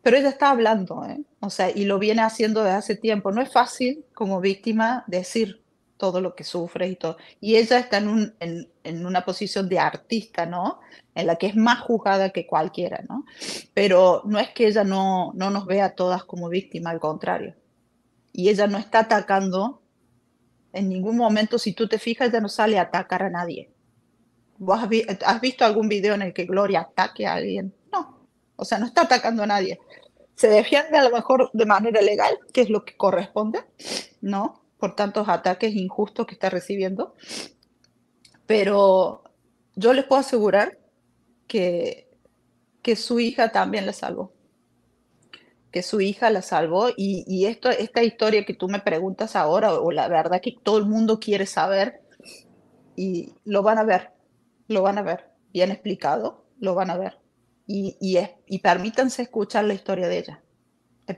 Pero 0.01 0.17
ella 0.17 0.29
está 0.29 0.49
hablando, 0.49 1.05
¿eh? 1.05 1.23
O 1.39 1.49
sea, 1.49 1.69
y 1.69 1.85
lo 1.85 1.99
viene 1.99 2.23
haciendo 2.23 2.63
desde 2.63 2.77
hace 2.77 2.95
tiempo. 2.95 3.31
No 3.31 3.41
es 3.41 3.51
fácil 3.51 4.03
como 4.13 4.41
víctima 4.41 5.03
decir 5.07 5.61
todo 5.97 6.19
lo 6.19 6.33
que 6.33 6.43
sufre 6.43 6.87
y 6.87 6.95
todo. 6.95 7.17
Y 7.39 7.57
ella 7.57 7.77
está 7.77 7.97
en, 7.99 8.07
un, 8.07 8.35
en, 8.39 9.05
una 9.05 9.23
posición 9.23 9.69
de 9.69 9.77
artista, 9.77 10.47
¿no? 10.47 10.79
En 11.13 11.27
la 11.27 11.35
que 11.35 11.47
es 11.47 11.55
más 11.55 11.81
juzgada 11.81 12.29
que 12.29 12.47
cualquiera, 12.47 13.03
¿no? 13.09 13.25
Pero 13.73 14.21
no 14.25 14.39
es 14.39 14.49
que 14.49 14.67
ella 14.67 14.83
no, 14.83 15.31
no 15.35 15.49
nos 15.49 15.65
vea 15.65 15.95
todas 15.95 16.23
como 16.23 16.47
víctima, 16.49 16.89
al 16.89 16.99
contrario. 16.99 17.55
Y 18.31 18.49
ella 18.49 18.67
no 18.67 18.77
está 18.77 18.99
atacando 18.99 19.81
en 20.71 20.87
ningún 20.87 21.17
momento, 21.17 21.59
si 21.59 21.73
tú 21.73 21.87
te 21.89 21.99
fijas, 21.99 22.29
ella 22.29 22.39
no 22.39 22.47
sale 22.47 22.79
a 22.79 22.83
atacar 22.83 23.23
a 23.23 23.29
nadie. 23.29 23.69
¿Vos 24.57 24.79
has, 24.81 25.41
visto 25.41 25.65
algún 25.65 25.89
video 25.89 26.13
en 26.13 26.21
el 26.21 26.33
que 26.33 26.45
Gloria 26.45 26.81
ataque 26.81 27.27
a 27.27 27.33
alguien? 27.33 27.73
No. 27.91 28.27
O 28.55 28.63
sea, 28.63 28.77
no 28.77 28.85
está 28.85 29.01
atacando 29.01 29.43
a 29.43 29.47
nadie. 29.47 29.79
Se 30.35 30.47
defiende 30.47 30.97
a 30.97 31.03
lo 31.03 31.09
mejor 31.09 31.49
de 31.51 31.65
manera 31.65 32.01
legal, 32.01 32.37
que 32.53 32.61
es 32.61 32.69
lo 32.69 32.85
que 32.85 32.95
corresponde, 32.95 33.59
¿no? 34.21 34.61
por 34.81 34.95
tantos 34.95 35.29
ataques 35.29 35.75
injustos 35.75 36.25
que 36.25 36.33
está 36.33 36.49
recibiendo. 36.49 37.13
Pero 38.47 39.23
yo 39.75 39.93
les 39.93 40.05
puedo 40.05 40.19
asegurar 40.19 40.79
que, 41.51 42.07
que 42.81 42.95
su 42.95 43.19
hija 43.19 43.51
también 43.51 43.85
la 43.85 43.91
salvó. 43.91 44.31
Que 45.69 45.83
su 45.83 45.99
hija 45.99 46.29
la 46.29 46.41
salvó. 46.41 46.87
Y, 46.95 47.45
esto, 47.45 47.69
esta 47.69 48.03
historia 48.03 48.45
que 48.45 48.53
tú 48.53 48.69
me 48.69 48.79
preguntas 48.79 49.35
ahora, 49.35 49.73
o 49.73 49.91
la 49.91 50.07
verdad 50.07 50.39
que 50.41 50.55
todo 50.63 50.77
el 50.77 50.85
mundo 50.85 51.19
quiere 51.19 51.45
saber, 51.45 52.03
y 52.95 53.33
lo 53.43 53.63
van 53.63 53.79
a 53.79 53.83
ver, 53.83 54.11
lo 54.69 54.81
van 54.81 54.97
a 54.97 55.01
ver, 55.01 55.25
bien 55.51 55.71
explicado, 55.71 56.45
lo 56.57 56.73
van 56.73 56.89
a 56.89 56.97
ver. 56.97 57.19
Y, 57.67 57.97
y, 57.99 58.17
y 58.47 58.59
permítanse 58.59 59.23
escuchar 59.23 59.65
la 59.65 59.73
historia 59.73 60.07
de 60.07 60.19
ella. 60.19 60.41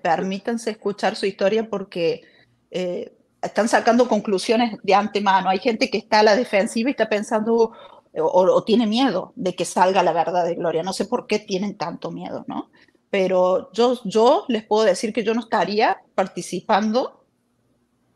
Permítanse 0.01 0.71
escuchar 0.71 1.15
su 1.15 1.27
historia 1.27 1.69
porque 1.69 2.23
eh, 2.71 3.15
están 3.39 3.69
sacando 3.69 4.07
conclusiones 4.07 4.79
de 4.81 4.95
antemano. 4.95 5.49
Hay 5.49 5.59
gente 5.59 5.91
que 5.91 5.99
está 5.99 6.21
a 6.21 6.23
la 6.23 6.35
defensiva 6.35 6.89
y 6.89 6.91
está 6.91 7.07
pensando 7.07 7.73
o, 8.15 8.63
tiene 8.63 8.87
miedo 8.87 9.33
de 9.35 9.55
que 9.55 9.65
salga 9.65 10.03
la 10.03 10.13
verdad 10.13 10.45
de 10.45 10.55
Gloria. 10.55 10.83
No 10.83 10.93
sé 10.93 11.05
por 11.05 11.27
qué 11.27 11.39
tienen 11.39 11.77
tanto 11.77 12.11
miedo, 12.11 12.45
¿no? 12.47 12.69
Pero 13.09 13.71
yo, 13.73 13.99
yo 14.03 14.45
les 14.47 14.63
puedo 14.63 14.83
decir 14.83 15.13
que 15.13 15.23
yo 15.23 15.33
no 15.33 15.41
estaría 15.41 16.01
participando, 16.15 17.25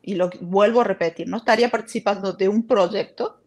y 0.02 0.16
lo 0.16 0.30
vuelvo 0.42 0.82
a 0.82 0.86
repetir, 0.86 1.28
no 1.28 1.38
estaría 1.38 1.70
participando 1.70 2.34
de 2.34 2.48
un 2.48 2.66
proyecto, 2.66 3.42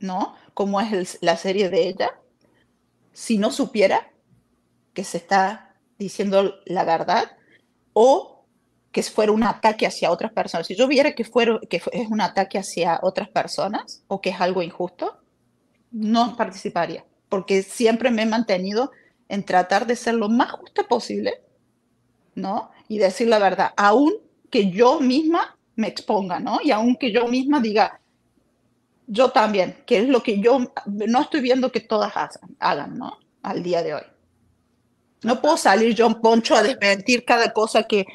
¿no? 0.00 0.34
Como 0.54 0.80
es 0.80 1.18
la 1.20 1.36
serie 1.36 1.68
de 1.68 1.88
ella, 1.88 2.18
si 3.12 3.38
no 3.38 3.50
supiera 3.50 4.12
que 4.92 5.04
se 5.04 5.18
está 5.18 5.76
diciendo 5.98 6.54
la 6.66 6.84
verdad 6.84 7.36
o 7.92 8.33
que 8.94 9.02
fuera 9.02 9.32
un 9.32 9.42
ataque 9.42 9.88
hacia 9.88 10.12
otras 10.12 10.32
personas, 10.32 10.68
si 10.68 10.76
yo 10.76 10.86
viera 10.86 11.16
que, 11.16 11.24
fuera, 11.24 11.58
que 11.68 11.82
es 11.92 12.08
un 12.08 12.20
ataque 12.20 12.58
hacia 12.58 13.00
otras 13.02 13.28
personas 13.28 14.04
o 14.06 14.20
que 14.20 14.30
es 14.30 14.40
algo 14.40 14.62
injusto, 14.62 15.18
no 15.90 16.36
participaría, 16.36 17.04
porque 17.28 17.64
siempre 17.64 18.12
me 18.12 18.22
he 18.22 18.26
mantenido 18.26 18.92
en 19.28 19.44
tratar 19.44 19.88
de 19.88 19.96
ser 19.96 20.14
lo 20.14 20.28
más 20.28 20.52
justa 20.52 20.84
posible, 20.84 21.42
¿no? 22.36 22.70
Y 22.86 22.98
decir 22.98 23.26
la 23.26 23.40
verdad, 23.40 23.72
aún 23.76 24.14
que 24.48 24.70
yo 24.70 25.00
misma 25.00 25.58
me 25.74 25.88
exponga, 25.88 26.38
¿no? 26.38 26.60
Y 26.62 26.70
aún 26.70 26.94
que 26.94 27.10
yo 27.10 27.26
misma 27.26 27.58
diga, 27.58 28.00
yo 29.08 29.30
también, 29.30 29.76
que 29.86 29.98
es 29.98 30.08
lo 30.08 30.22
que 30.22 30.38
yo 30.38 30.72
no 30.86 31.20
estoy 31.20 31.40
viendo 31.40 31.72
que 31.72 31.80
todas 31.80 32.12
hagan, 32.60 32.96
¿no? 32.96 33.18
Al 33.42 33.64
día 33.64 33.82
de 33.82 33.94
hoy. 33.94 34.02
No 35.24 35.42
puedo 35.42 35.56
salir 35.56 35.96
John 35.98 36.20
Poncho 36.20 36.54
a 36.54 36.62
desmentir 36.62 37.24
cada 37.24 37.52
cosa 37.52 37.82
que, 37.82 38.06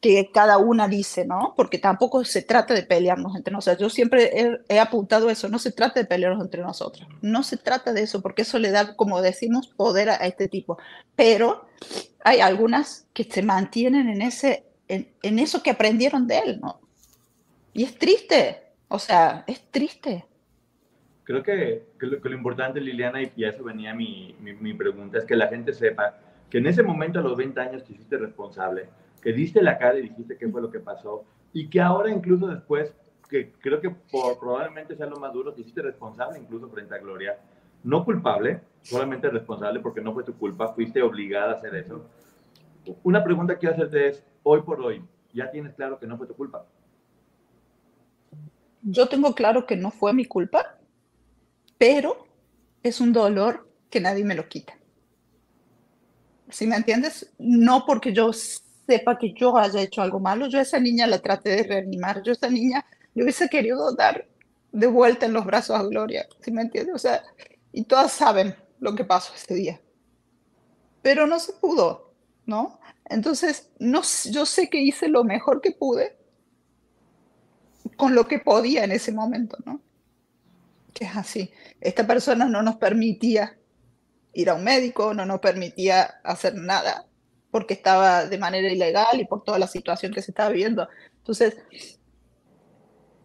que 0.00 0.30
cada 0.32 0.58
una 0.58 0.86
dice, 0.86 1.26
¿no? 1.26 1.54
Porque 1.56 1.78
tampoco 1.78 2.24
se 2.24 2.42
trata 2.42 2.74
de 2.74 2.84
pelearnos 2.84 3.34
entre 3.34 3.52
nosotros. 3.52 3.80
Yo 3.80 3.90
siempre 3.90 4.30
he, 4.68 4.78
apuntado 4.78 5.28
eso, 5.28 5.48
no 5.48 5.58
se 5.58 5.72
trata 5.72 6.00
de 6.00 6.06
pelearnos 6.06 6.42
entre 6.42 6.62
nosotros. 6.62 7.08
No 7.20 7.42
se 7.42 7.56
trata 7.56 7.92
de 7.92 8.02
eso, 8.02 8.22
porque 8.22 8.42
eso 8.42 8.58
le 8.58 8.70
da, 8.70 8.94
como 8.94 9.20
decimos, 9.20 9.68
poder 9.68 10.10
a, 10.10 10.16
este 10.16 10.48
tipo. 10.48 10.78
Pero 11.16 11.66
hay 12.22 12.40
algunas 12.40 13.08
que 13.12 13.24
se 13.24 13.42
mantienen 13.42 14.08
en, 14.08 14.22
ese, 14.22 14.66
en, 14.86 15.38
eso 15.38 15.62
que 15.62 15.70
aprendieron 15.70 16.26
de 16.26 16.38
él, 16.38 16.60
¿no? 16.60 16.80
Y 17.72 17.84
es 17.84 17.98
triste, 17.98 18.62
o 18.88 18.98
sea, 18.98 19.44
es 19.46 19.70
triste 19.70 20.24
creo 21.28 21.42
que, 21.42 21.82
lo, 21.98 22.32
importante, 22.34 22.80
Liliana, 22.80 23.18
y 23.36 23.44
a 23.44 23.50
eso 23.50 23.62
venía 23.62 23.92
mi, 23.92 24.34
pregunta, 24.78 25.18
es 25.18 25.26
que 25.26 25.36
la 25.36 25.48
gente 25.48 25.74
sepa 25.74 26.18
que 26.48 26.56
en 26.56 26.66
ese 26.66 26.82
momento, 26.82 27.18
a 27.18 27.22
los 27.22 27.36
20 27.36 27.60
años, 27.60 27.84
te 27.84 27.92
hiciste 27.92 28.16
responsable, 28.16 28.88
que 29.20 29.32
diste 29.32 29.62
la 29.62 29.78
cara 29.78 29.98
y 29.98 30.02
dijiste 30.02 30.36
qué 30.36 30.48
fue 30.48 30.62
lo 30.62 30.70
que 30.70 30.80
pasó, 30.80 31.24
y 31.52 31.68
que 31.68 31.80
ahora, 31.80 32.10
incluso 32.10 32.46
después, 32.46 32.92
que 33.28 33.52
creo 33.52 33.80
que 33.80 33.90
por, 33.90 34.38
probablemente 34.38 34.96
sea 34.96 35.06
lo 35.06 35.18
más 35.18 35.32
duro, 35.32 35.52
te 35.52 35.60
hiciste 35.60 35.82
responsable 35.82 36.38
incluso 36.38 36.68
frente 36.68 36.94
a 36.94 36.98
Gloria, 36.98 37.38
no 37.84 38.04
culpable, 38.04 38.60
solamente 38.82 39.28
responsable 39.28 39.80
porque 39.80 40.00
no 40.00 40.12
fue 40.12 40.24
tu 40.24 40.36
culpa, 40.36 40.72
fuiste 40.72 41.02
obligada 41.02 41.52
a 41.52 41.54
hacer 41.56 41.74
eso. 41.74 42.04
Una 43.02 43.22
pregunta 43.22 43.58
que 43.58 43.68
hacerte 43.68 44.08
es, 44.08 44.24
hoy 44.42 44.62
por 44.62 44.80
hoy, 44.80 45.04
¿ya 45.32 45.50
tienes 45.50 45.74
claro 45.74 45.98
que 45.98 46.06
no 46.06 46.16
fue 46.16 46.26
tu 46.26 46.34
culpa? 46.34 46.66
Yo 48.82 49.08
tengo 49.08 49.34
claro 49.34 49.66
que 49.66 49.76
no 49.76 49.90
fue 49.90 50.12
mi 50.14 50.24
culpa, 50.24 50.78
pero 51.76 52.26
es 52.82 53.00
un 53.00 53.12
dolor 53.12 53.68
que 53.90 54.00
nadie 54.00 54.24
me 54.24 54.34
lo 54.34 54.48
quita. 54.48 54.74
¿Sí 56.50 56.66
me 56.66 56.76
entiendes? 56.76 57.32
No 57.38 57.84
porque 57.86 58.12
yo 58.12 58.30
sepa 58.88 59.18
que 59.18 59.34
yo 59.34 59.54
haya 59.58 59.82
hecho 59.82 60.00
algo 60.00 60.18
malo, 60.18 60.48
yo 60.48 60.58
a 60.58 60.62
esa 60.62 60.80
niña 60.80 61.06
la 61.06 61.18
traté 61.18 61.50
de 61.50 61.62
reanimar, 61.62 62.22
yo 62.22 62.32
a 62.32 62.36
esa 62.36 62.48
niña 62.48 62.86
le 63.14 63.22
hubiese 63.22 63.50
querido 63.50 63.94
dar 63.94 64.26
de 64.72 64.86
vuelta 64.86 65.26
en 65.26 65.34
los 65.34 65.44
brazos 65.44 65.78
a 65.78 65.82
Gloria, 65.82 66.26
¿sí 66.40 66.50
me 66.50 66.62
entiendes? 66.62 66.94
O 66.94 66.98
sea, 66.98 67.22
y 67.70 67.84
todas 67.84 68.12
saben 68.12 68.56
lo 68.80 68.94
que 68.94 69.04
pasó 69.04 69.34
ese 69.34 69.54
día. 69.54 69.80
Pero 71.02 71.26
no 71.26 71.38
se 71.38 71.52
pudo, 71.52 72.14
¿no? 72.46 72.80
Entonces, 73.04 73.70
no, 73.78 74.00
yo 74.30 74.46
sé 74.46 74.70
que 74.70 74.80
hice 74.80 75.08
lo 75.08 75.22
mejor 75.22 75.60
que 75.60 75.72
pude 75.72 76.16
con 77.96 78.14
lo 78.14 78.26
que 78.26 78.38
podía 78.38 78.84
en 78.84 78.92
ese 78.92 79.12
momento, 79.12 79.58
¿no? 79.66 79.82
Que 80.94 81.04
es 81.04 81.14
así. 81.14 81.50
Esta 81.80 82.06
persona 82.06 82.46
no 82.46 82.62
nos 82.62 82.76
permitía 82.76 83.58
ir 84.32 84.48
a 84.48 84.54
un 84.54 84.64
médico, 84.64 85.12
no 85.12 85.26
nos 85.26 85.40
permitía 85.40 86.20
hacer 86.24 86.54
nada 86.54 87.07
porque 87.50 87.74
estaba 87.74 88.26
de 88.26 88.38
manera 88.38 88.70
ilegal 88.70 89.20
y 89.20 89.24
por 89.24 89.42
toda 89.42 89.58
la 89.58 89.66
situación 89.66 90.12
que 90.12 90.22
se 90.22 90.30
estaba 90.30 90.50
viviendo. 90.50 90.88
Entonces, 91.18 91.56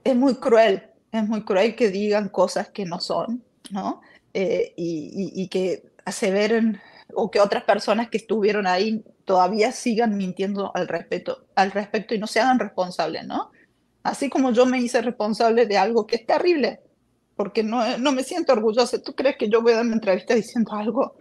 es 0.03 0.15
muy 0.15 0.35
cruel, 0.35 0.83
es 1.11 1.27
muy 1.27 1.43
cruel 1.43 1.75
que 1.75 1.89
digan 1.89 2.29
cosas 2.29 2.69
que 2.69 2.85
no 2.85 2.99
son, 2.99 3.43
¿no? 3.71 4.01
Eh, 4.33 4.73
y, 4.75 5.31
y, 5.35 5.47
que 5.47 5.83
aseveren 6.05 6.81
o 7.13 7.29
que 7.29 7.39
otras 7.39 7.63
personas 7.63 8.09
que 8.09 8.17
estuvieron 8.17 8.65
ahí 8.65 9.03
todavía 9.25 9.71
sigan 9.71 10.17
mintiendo 10.17 10.71
al 10.73 10.87
respecto, 10.87 11.45
al 11.55 11.71
respecto 11.71 12.15
y 12.15 12.19
no 12.19 12.25
se 12.25 12.39
hagan 12.39 12.59
responsables, 12.59 13.25
¿no? 13.27 13.51
Así 14.01 14.29
como 14.29 14.51
yo 14.51 14.65
me 14.65 14.79
hice 14.79 15.01
responsable 15.01 15.65
de 15.65 15.77
algo 15.77 16.07
que 16.07 16.17
es 16.17 16.25
terrible, 16.25 16.81
porque 17.35 17.63
no, 17.63 17.97
no 17.99 18.11
me 18.11 18.23
siento 18.23 18.53
orgullosa. 18.53 19.01
¿Tú 19.01 19.13
crees 19.15 19.37
que 19.37 19.49
yo 19.49 19.61
voy 19.61 19.73
a 19.73 19.77
dar 19.77 19.85
una 19.85 19.95
entrevista 19.95 20.33
diciendo 20.33 20.73
algo 20.73 21.15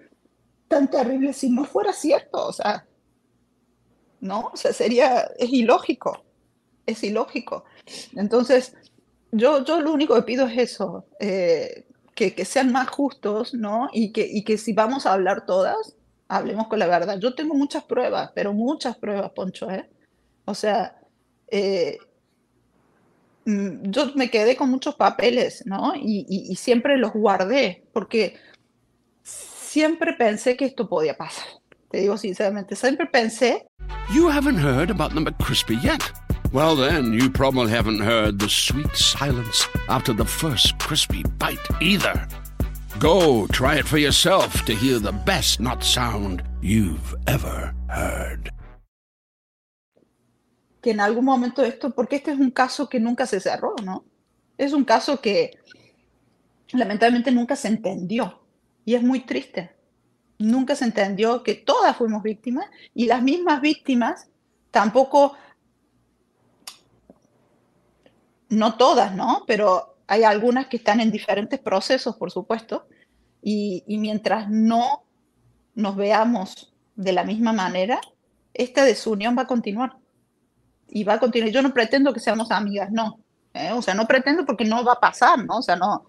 tan 0.68 0.90
terrible 0.90 1.32
si 1.32 1.50
no 1.50 1.64
fuera 1.64 1.92
cierto? 1.92 2.46
O 2.46 2.52
sea, 2.52 2.86
¿no? 4.22 4.50
O 4.54 4.56
sea, 4.56 4.72
sería, 4.72 5.30
es 5.38 5.52
ilógico, 5.52 6.24
es 6.86 7.04
ilógico. 7.04 7.64
Entonces, 8.16 8.74
yo, 9.32 9.62
yo 9.64 9.80
lo 9.82 9.92
único 9.92 10.14
que 10.14 10.22
pido 10.22 10.46
es 10.46 10.56
eso, 10.56 11.04
eh, 11.20 11.86
que, 12.14 12.34
que, 12.34 12.46
sean 12.46 12.72
más 12.72 12.88
justos, 12.88 13.52
¿no? 13.52 13.90
Y 13.92 14.12
que, 14.12 14.26
y 14.26 14.44
que 14.44 14.56
si 14.56 14.72
vamos 14.72 15.04
a 15.04 15.12
hablar 15.12 15.44
todas, 15.44 15.96
hablemos 16.28 16.68
con 16.68 16.78
la 16.78 16.86
verdad. 16.86 17.18
Yo 17.18 17.34
tengo 17.34 17.54
muchas 17.54 17.84
pruebas, 17.84 18.30
pero 18.34 18.54
muchas 18.54 18.96
pruebas, 18.96 19.30
Poncho, 19.32 19.70
¿eh? 19.70 19.90
O 20.46 20.54
sea, 20.54 20.98
eh, 21.48 21.98
Mm, 23.44 23.90
yo 23.90 24.12
me 24.14 24.30
quedé 24.30 24.56
con 24.56 24.70
muchos 24.70 24.94
papeles, 24.94 25.64
¿no? 25.66 25.94
Y, 25.96 26.26
y, 26.28 26.52
y, 26.52 26.56
siempre 26.56 26.96
los 26.96 27.12
guardé, 27.12 27.84
porque 27.92 28.36
siempre 29.22 30.12
pensé 30.14 30.56
que 30.56 30.64
esto 30.66 30.88
podía 30.88 31.16
pasar. 31.16 31.46
Te 31.92 32.00
digo 32.00 32.16
sinceramente, 32.16 32.74
siempre 32.74 33.06
pensé. 33.06 33.66
You 34.14 34.30
haven't 34.30 34.56
heard 34.56 34.90
about 34.90 35.12
the 35.14 35.20
McCrispy 35.20 35.76
yet. 35.82 36.10
Well, 36.50 36.74
then, 36.74 37.12
you 37.12 37.30
probably 37.30 37.70
haven't 37.70 38.00
heard 38.00 38.38
the 38.38 38.48
sweet 38.48 38.96
silence 38.96 39.68
after 39.88 40.14
the 40.14 40.24
first 40.24 40.78
crispy 40.78 41.22
bite 41.38 41.60
either. 41.80 42.26
Go 42.98 43.46
try 43.48 43.76
it 43.76 43.86
for 43.86 43.98
yourself 43.98 44.64
to 44.64 44.74
hear 44.74 44.98
the 44.98 45.12
best 45.12 45.60
not 45.60 45.84
sound 45.84 46.42
you've 46.62 47.14
ever 47.26 47.74
heard. 47.88 48.50
que 50.82 50.90
en 50.90 51.00
algún 51.00 51.24
momento 51.24 51.62
esto, 51.62 51.90
porque 51.90 52.16
este 52.16 52.32
es 52.32 52.38
un 52.38 52.50
caso 52.50 52.88
que 52.88 52.98
nunca 52.98 53.26
se 53.26 53.38
cerró, 53.38 53.76
¿no? 53.84 54.04
Es 54.58 54.72
un 54.72 54.84
caso 54.84 55.20
que 55.20 55.52
lamentablemente 56.72 57.30
nunca 57.30 57.54
se 57.54 57.68
entendió 57.68 58.40
y 58.84 58.94
es 58.94 59.02
muy 59.02 59.20
triste. 59.20 59.70
Nunca 60.42 60.74
se 60.74 60.84
entendió 60.84 61.44
que 61.44 61.54
todas 61.54 61.96
fuimos 61.96 62.22
víctimas 62.22 62.66
y 62.94 63.06
las 63.06 63.22
mismas 63.22 63.60
víctimas 63.60 64.28
tampoco, 64.72 65.36
no 68.48 68.74
todas, 68.76 69.14
¿no? 69.14 69.44
Pero 69.46 69.96
hay 70.08 70.24
algunas 70.24 70.66
que 70.66 70.78
están 70.78 71.00
en 71.00 71.12
diferentes 71.12 71.60
procesos, 71.60 72.16
por 72.16 72.32
supuesto, 72.32 72.86
y, 73.40 73.84
y 73.86 73.98
mientras 73.98 74.50
no 74.50 75.04
nos 75.74 75.94
veamos 75.94 76.74
de 76.96 77.12
la 77.12 77.22
misma 77.22 77.52
manera, 77.52 78.00
esta 78.52 78.84
desunión 78.84 79.36
va 79.38 79.42
a 79.42 79.46
continuar 79.46 79.96
y 80.88 81.04
va 81.04 81.14
a 81.14 81.20
continuar. 81.20 81.52
Yo 81.52 81.62
no 81.62 81.72
pretendo 81.72 82.12
que 82.12 82.18
seamos 82.20 82.50
amigas, 82.50 82.90
no. 82.90 83.20
¿eh? 83.54 83.70
O 83.72 83.80
sea, 83.80 83.94
no 83.94 84.06
pretendo 84.06 84.44
porque 84.44 84.64
no 84.64 84.84
va 84.84 84.94
a 84.94 85.00
pasar, 85.00 85.44
¿no? 85.44 85.58
O 85.58 85.62
sea, 85.62 85.76
no. 85.76 86.04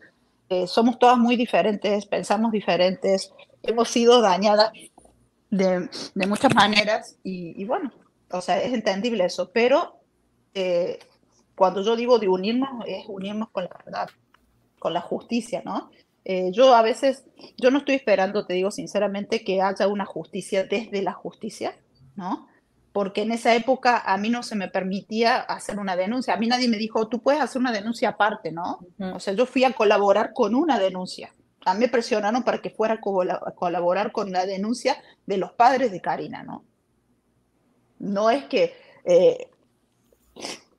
Eh, 0.49 0.65
somos 0.65 0.97
todas 0.97 1.19
muy 1.19 1.35
diferentes, 1.35 2.07
pensamos 2.07 2.51
diferentes, 2.51 3.31
hemos 3.63 3.89
sido 3.89 4.21
dañadas 4.21 4.71
de, 5.49 5.89
de 6.13 6.27
muchas 6.27 6.53
maneras 6.53 7.17
y, 7.23 7.63
bueno, 7.65 7.91
o 8.31 8.41
sea, 8.41 8.61
es 8.61 8.73
entendible 8.73 9.25
eso, 9.25 9.51
pero 9.51 10.01
eh, 10.53 10.99
cuando 11.55 11.81
yo 11.81 11.95
digo 11.95 12.19
de 12.19 12.27
unirnos, 12.27 12.69
es 12.85 13.05
unirnos 13.07 13.49
con 13.49 13.63
la 13.63 13.81
verdad, 13.85 14.09
con 14.79 14.93
la 14.93 15.01
justicia, 15.01 15.61
¿no? 15.65 15.89
yo 16.53 16.73
a 16.73 16.81
veces, 16.81 17.25
yo 17.57 17.69
no 17.69 17.79
estoy 17.79 17.95
esperando, 17.95 18.45
te 18.45 18.53
digo 18.53 18.71
sinceramente, 18.71 19.43
que 19.43 19.61
haya 19.61 19.89
una 19.89 20.05
justicia 20.05 20.63
desde 20.63 21.01
la 21.01 21.11
justicia, 21.11 21.75
¿no? 22.15 22.47
porque 22.93 23.23
en 23.23 23.31
esa 23.31 23.55
época 23.55 23.97
a 24.05 24.17
mí 24.17 24.29
no 24.29 24.43
se 24.43 24.55
me 24.55 24.69
permitía 24.69 25.37
hacer 25.37 25.79
una 25.79 25.95
denuncia. 25.95 26.35
A 26.35 26.37
mí 26.37 26.47
nadie 26.47 26.69
me 26.69 26.77
dijo, 26.77 27.07
tú 27.07 27.19
puedes 27.19 27.41
hacer 27.41 27.59
una 27.59 27.71
denuncia 27.71 28.09
aparte, 28.09 28.51
¿no? 28.51 28.79
O 28.99 29.19
sea, 29.19 29.33
yo 29.33 29.47
fui 29.47 29.63
a 29.63 29.73
colaborar 29.73 30.31
con 30.31 30.53
una 30.53 30.77
denuncia. 30.77 31.33
A 31.65 31.73
me 31.73 31.87
presionaron 31.87 32.43
para 32.43 32.61
que 32.61 32.69
fuera 32.69 32.95
a 32.95 33.51
colaborar 33.51 34.11
con 34.11 34.31
la 34.31 34.45
denuncia 34.45 35.01
de 35.25 35.37
los 35.37 35.53
padres 35.53 35.91
de 35.91 36.01
Karina, 36.01 36.43
¿no? 36.43 36.65
No 37.99 38.29
es 38.29 38.45
que 38.45 38.73
eh, 39.05 39.49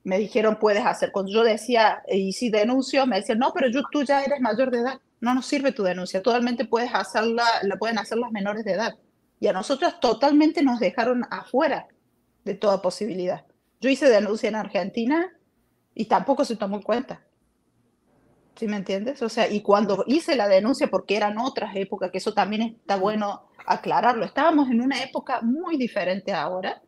me 0.02 0.19
dijeron, 0.19 0.59
puedes 0.61 0.85
hacer. 0.85 1.11
Cuando 1.11 1.32
yo 1.32 1.43
decía, 1.43 2.02
y 2.09 2.32
si 2.32 2.51
denuncio, 2.51 3.06
me 3.06 3.16
decían, 3.16 3.39
no, 3.39 3.52
pero 3.55 3.69
yo, 3.69 3.82
tú 3.90 4.02
ya 4.02 4.23
eres 4.23 4.40
mayor 4.40 4.70
de 4.70 4.81
edad. 4.81 5.01
No 5.20 5.35
nos 5.35 5.47
sirve 5.47 5.73
tu 5.73 5.82
denuncia. 5.82 6.23
Totalmente 6.23 6.66
puedes 6.66 6.94
hacerla, 6.94 7.44
la 7.62 7.77
pueden 7.77 7.98
hacer 7.98 8.19
las 8.19 8.31
menores 8.31 8.65
de 8.65 8.73
edad. 8.73 8.94
Y 9.40 9.47
a 9.47 9.52
nosotros 9.52 9.98
totalmente 10.01 10.62
nos 10.62 10.78
dejaron 10.81 11.24
afuera 11.31 11.86
de 12.44 12.55
toda 12.55 12.82
posibilidad. 12.82 13.44
Yo 13.81 13.89
hice 13.89 14.09
denuncia 14.09 14.48
en 14.48 14.56
Argentina 14.56 15.32
y 15.94 16.05
tampoco 16.05 16.44
se 16.44 16.56
tomó 16.56 16.77
en 16.77 16.82
cuenta. 16.82 17.23
¿Sí 18.56 18.68
me 18.68 18.76
entiendes? 18.76 19.20
O 19.22 19.28
sea, 19.28 19.51
y 19.51 19.62
cuando 19.62 20.05
hice 20.06 20.36
la 20.36 20.47
denuncia, 20.47 20.89
porque 20.89 21.16
eran 21.16 21.39
otras 21.39 21.74
épocas, 21.74 22.10
que 22.10 22.18
eso 22.18 22.35
también 22.35 22.62
está 22.62 22.97
bueno 22.97 23.48
aclararlo, 23.66 24.24
estábamos 24.24 24.70
en 24.70 24.81
una 24.81 25.02
época 25.02 25.40
muy 25.43 25.76
diferente 25.76 26.32
ahora, 26.32 26.82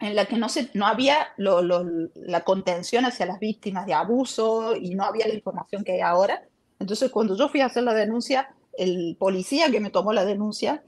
en 0.00 0.14
la 0.14 0.26
que 0.26 0.36
no, 0.36 0.50
se, 0.50 0.68
no 0.74 0.86
había 0.86 1.28
la 1.36 2.44
contención 2.44 3.06
hacia 3.06 3.24
las 3.24 3.38
víctimas 3.38 3.86
de 3.86 3.94
abuso 3.94 4.76
y 4.76 4.94
no 4.94 5.04
había 5.04 5.26
la 5.26 5.34
información 5.34 5.82
que 5.82 5.92
hay 5.92 6.00
ahora. 6.00 6.42
Entonces, 6.78 7.10
cuando 7.10 7.36
yo 7.38 7.48
fui 7.48 7.60
a 7.60 7.66
hacer 7.66 7.84
la 7.84 7.94
denuncia, 7.94 8.54
el 8.76 9.16
policía 9.18 9.70
que 9.70 9.80
me 9.80 9.90
tomó 9.90 10.12
la 10.12 10.26
denuncia, 10.26 10.82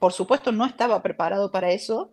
por 0.00 0.12
supuesto, 0.12 0.50
no 0.50 0.66
estaba 0.66 1.02
preparado 1.02 1.52
para 1.52 1.70
eso 1.70 2.10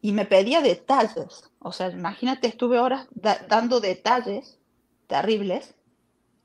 y 0.00 0.12
me 0.12 0.24
pedía 0.24 0.62
detalles. 0.62 1.50
O 1.58 1.72
sea, 1.72 1.90
imagínate, 1.90 2.46
estuve 2.46 2.78
horas 2.78 3.08
dando 3.48 3.80
detalles 3.80 4.58
terribles 5.06 5.74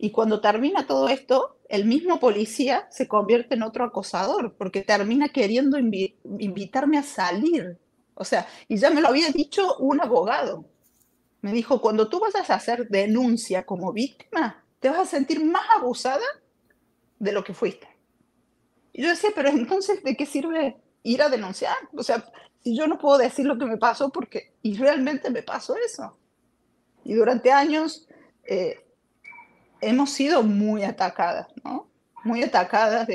y 0.01 0.11
cuando 0.11 0.39
termina 0.39 0.87
todo 0.87 1.09
esto, 1.09 1.57
el 1.67 1.83
mismo 1.83 2.21
policía 2.21 2.87
se 2.89 3.09
convierte 3.09 3.55
en 3.55 3.63
otro 3.63 3.83
acosador 3.83 4.55
porque 4.57 4.81
termina 4.81 5.27
queriendo 5.27 5.77
invitarme 5.77 6.97
a 6.97 7.03
salir. 7.03 7.77
O 8.15 8.23
sea, 8.23 8.47
y 8.69 8.77
ya 8.77 8.91
me 8.91 9.01
lo 9.01 9.09
había 9.09 9.29
dicho 9.29 9.75
un 9.75 9.99
abogado. 9.99 10.63
Me 11.41 11.51
dijo, 11.51 11.81
cuando 11.81 12.07
tú 12.07 12.21
vayas 12.21 12.49
a 12.49 12.55
hacer 12.55 12.87
denuncia 12.87 13.65
como 13.65 13.91
víctima, 13.91 14.63
te 14.79 14.89
vas 14.89 14.99
a 14.99 15.05
sentir 15.05 15.43
más 15.43 15.63
abusada 15.77 16.25
de 17.19 17.33
lo 17.33 17.43
que 17.43 17.53
fuiste. 17.53 17.89
Y 18.93 19.03
yo 19.03 19.09
decía, 19.09 19.31
pero 19.35 19.49
entonces, 19.49 20.01
¿de 20.01 20.15
qué 20.15 20.25
sirve 20.25 20.77
ir 21.03 21.21
a 21.21 21.27
denunciar? 21.27 21.75
O 21.93 22.03
sea, 22.03 22.23
si 22.63 22.73
yo 22.73 22.87
no 22.87 22.97
puedo 22.97 23.17
decir 23.17 23.45
lo 23.45 23.57
que 23.57 23.65
me 23.65 23.77
pasó 23.77 24.09
porque, 24.11 24.53
y 24.61 24.77
realmente 24.77 25.29
me 25.29 25.43
pasó 25.43 25.75
eso. 25.75 26.17
Y 27.03 27.15
durante 27.15 27.51
años 27.51 28.07
eh, 28.45 28.85
hemos 29.81 30.11
sido 30.11 30.43
muy 30.43 30.83
atacadas, 30.83 31.47
¿no? 31.63 31.87
Muy 32.23 32.43
atacadas 32.43 33.07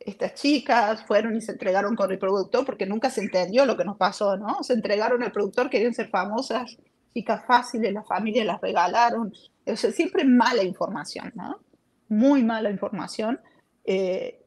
estas 0.00 0.34
chicas 0.34 1.04
fueron 1.04 1.36
y 1.36 1.40
se 1.40 1.52
entregaron 1.52 1.94
con 1.94 2.10
el 2.10 2.18
productor 2.18 2.64
porque 2.64 2.86
nunca 2.86 3.10
se 3.10 3.20
entendió 3.20 3.66
lo 3.66 3.76
que 3.76 3.84
nos 3.84 3.96
pasó, 3.96 4.36
¿no? 4.36 4.62
Se 4.62 4.72
entregaron 4.72 5.22
al 5.22 5.30
productor, 5.30 5.68
querían 5.68 5.94
ser 5.94 6.08
famosas, 6.08 6.78
chicas 7.14 7.44
fáciles, 7.46 7.92
la 7.92 8.02
familia 8.02 8.44
las 8.44 8.60
regalaron. 8.60 9.32
O 9.66 9.76
sea, 9.76 9.92
siempre 9.92 10.24
mala 10.24 10.62
información, 10.62 11.32
¿no? 11.34 11.60
Muy 12.08 12.42
mala 12.42 12.70
información, 12.70 13.40
eh, 13.84 14.42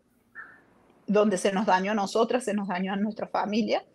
donde 1.06 1.38
se 1.38 1.52
nos 1.52 1.66
dañó 1.66 1.92
a 1.92 1.96
nosotras, 1.96 2.44
se 2.44 2.54
nos 2.54 2.68
dañó 2.68 2.94
a 2.94 2.98
nuestra 2.98 3.28
familia. 3.28 3.86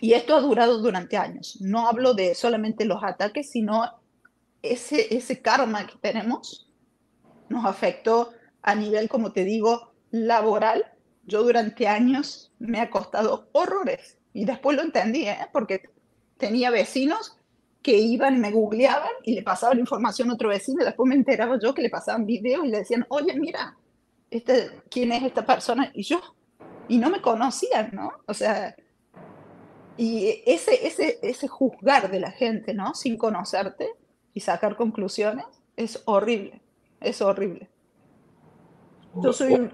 Y 0.00 0.12
esto 0.12 0.34
ha 0.34 0.40
durado 0.40 0.78
durante 0.78 1.16
años. 1.16 1.58
No 1.60 1.88
hablo 1.88 2.12
de 2.12 2.34
solamente 2.34 2.84
los 2.84 3.02
ataques, 3.02 3.50
sino 3.50 3.84
ese, 4.72 5.14
ese 5.14 5.40
karma 5.40 5.86
que 5.86 5.96
tenemos 6.00 6.70
nos 7.48 7.64
afectó 7.64 8.32
a 8.62 8.74
nivel, 8.74 9.08
como 9.08 9.32
te 9.32 9.44
digo, 9.44 9.92
laboral. 10.10 10.84
Yo 11.24 11.42
durante 11.42 11.88
años 11.88 12.52
me 12.58 12.80
ha 12.80 12.90
costado 12.90 13.48
horrores 13.52 14.18
y 14.32 14.44
después 14.44 14.76
lo 14.76 14.82
entendí, 14.82 15.26
¿eh? 15.26 15.48
porque 15.52 15.90
tenía 16.36 16.70
vecinos 16.70 17.36
que 17.82 17.98
iban 17.98 18.36
y 18.36 18.38
me 18.38 18.50
googleaban 18.50 19.12
y 19.22 19.34
le 19.34 19.42
pasaban 19.42 19.78
información 19.78 20.30
a 20.30 20.34
otro 20.34 20.48
vecino 20.48 20.82
y 20.82 20.84
después 20.84 21.08
me 21.08 21.14
enteraba 21.14 21.58
yo 21.60 21.74
que 21.74 21.82
le 21.82 21.90
pasaban 21.90 22.26
videos 22.26 22.64
y 22.64 22.68
le 22.68 22.78
decían, 22.78 23.06
oye, 23.08 23.34
mira, 23.38 23.76
este, 24.30 24.70
¿quién 24.90 25.12
es 25.12 25.22
esta 25.22 25.46
persona? 25.46 25.90
Y 25.94 26.02
yo, 26.02 26.20
y 26.88 26.98
no 26.98 27.10
me 27.10 27.20
conocían, 27.20 27.90
¿no? 27.92 28.12
O 28.26 28.34
sea, 28.34 28.74
y 29.96 30.42
ese, 30.46 30.86
ese, 30.86 31.18
ese 31.22 31.48
juzgar 31.48 32.10
de 32.10 32.20
la 32.20 32.30
gente, 32.30 32.74
¿no? 32.74 32.94
Sin 32.94 33.16
conocerte, 33.16 33.90
y 34.36 34.40
sacar 34.40 34.76
conclusiones 34.76 35.46
es 35.76 36.02
horrible, 36.04 36.60
es 37.00 37.22
horrible. 37.22 37.70
Yo 39.22 39.32
soy 39.32 39.54
un... 39.54 39.72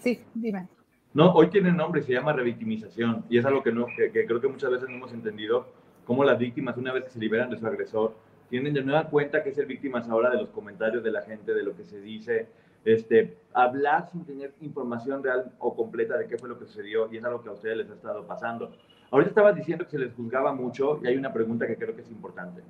Sí, 0.00 0.20
dime. 0.34 0.68
No, 1.14 1.32
hoy 1.32 1.48
tiene 1.48 1.72
nombre, 1.72 2.02
se 2.02 2.12
llama 2.12 2.34
revictimización, 2.34 3.24
y 3.30 3.38
es 3.38 3.46
algo 3.46 3.62
que, 3.62 3.72
no, 3.72 3.86
que, 3.86 4.12
creo 4.26 4.42
que 4.42 4.48
muchas 4.48 4.70
veces 4.70 4.90
no 4.90 4.96
hemos 4.96 5.14
entendido, 5.14 5.68
cómo 6.04 6.22
las 6.22 6.38
víctimas, 6.38 6.76
una 6.76 6.92
vez 6.92 7.04
que 7.04 7.10
se 7.10 7.18
liberan 7.18 7.48
de 7.48 7.56
su 7.56 7.66
agresor, 7.66 8.14
tienen 8.50 8.74
de 8.74 8.82
nueva 8.82 9.08
cuenta 9.08 9.42
que 9.42 9.54
ser 9.54 9.64
víctimas 9.64 10.06
ahora 10.10 10.28
de 10.28 10.36
los 10.36 10.50
comentarios 10.50 11.02
de 11.02 11.10
la 11.10 11.22
gente, 11.22 11.54
de 11.54 11.62
lo 11.62 11.74
que 11.74 11.84
se 11.86 11.98
dice, 11.98 12.46
este, 12.84 13.38
hablar 13.54 14.10
sin 14.10 14.26
tener 14.26 14.52
información 14.60 15.24
real 15.24 15.50
o 15.60 15.74
completa 15.74 16.18
de 16.18 16.26
qué 16.26 16.36
fue 16.36 16.50
lo 16.50 16.58
que 16.58 16.66
sucedió, 16.66 17.10
y 17.10 17.16
es 17.16 17.24
algo 17.24 17.42
que 17.42 17.48
a 17.48 17.52
ustedes 17.52 17.78
les 17.78 17.90
ha 17.90 17.94
estado 17.94 18.26
pasando. 18.26 18.70
Ahorita 19.10 19.30
estabas 19.30 19.56
diciendo 19.56 19.86
que 19.86 19.92
se 19.92 19.98
les 19.98 20.12
juzgaba 20.12 20.52
mucho, 20.52 21.00
y 21.02 21.06
hay 21.06 21.16
una 21.16 21.32
pregunta 21.32 21.66
que 21.66 21.76
creo 21.76 21.96
que 21.96 22.02
es 22.02 22.10
importante 22.10 22.60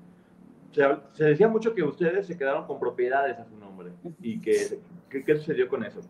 se, 1.12 1.24
decía 1.24 1.48
mucho 1.48 1.74
que 1.74 1.82
ustedes 1.82 2.26
se 2.26 2.36
quedaron 2.36 2.66
con 2.66 2.78
propiedades 2.78 3.38
a 3.38 3.44
su 3.44 3.56
nombre. 3.56 3.92
¿Y 4.20 4.40
que, 4.40 4.78
qué 5.08 5.36
sucedió 5.36 5.68
con 5.68 5.84
eso? 5.84 6.00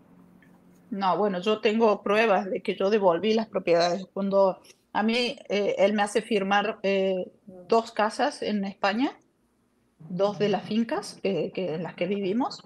No, 0.91 1.17
bueno, 1.19 1.41
yo 1.41 1.61
tengo 1.61 2.03
pruebas 2.03 2.51
de 2.51 2.63
que 2.63 2.75
yo 2.75 2.91
devolví 2.91 3.35
las 3.35 3.47
propiedades. 3.47 4.07
Cuando 4.13 4.59
a 4.93 5.03
mí 5.03 5.37
eh, 5.49 5.77
él 5.79 5.93
me 5.93 6.03
hace 6.03 6.23
firmar 6.23 6.79
eh, 6.83 7.31
dos 7.69 7.93
casas 7.93 8.43
en 8.43 8.65
España, 8.65 9.13
dos 9.99 10.39
de 10.39 10.49
las 10.49 10.65
fincas 10.65 11.19
que, 11.23 11.53
en 11.55 11.83
las 11.83 11.95
que 11.95 12.07
vivimos, 12.07 12.63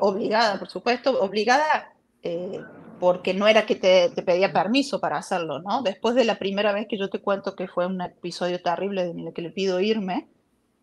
obligada, 0.00 0.58
por 0.58 0.68
supuesto, 0.68 1.20
obligada 1.20 1.94
eh, 2.22 2.60
porque 2.98 3.34
no 3.34 3.46
era 3.46 3.66
que 3.66 3.74
te, 3.74 4.10
te, 4.10 4.22
pedía 4.22 4.52
permiso 4.52 5.00
para 5.00 5.18
hacerlo, 5.18 5.60
¿no? 5.60 5.82
Después 5.82 6.14
de 6.14 6.24
la 6.24 6.38
primera 6.38 6.72
vez 6.72 6.86
que 6.88 6.98
yo 6.98 7.10
te 7.10 7.20
cuento 7.20 7.54
que 7.56 7.68
fue 7.68 7.86
un 7.86 8.00
episodio 8.00 8.62
terrible 8.62 9.02
en 9.02 9.18
el 9.18 9.32
que 9.32 9.42
le 9.42 9.50
pido 9.50 9.80
irme, 9.80 10.28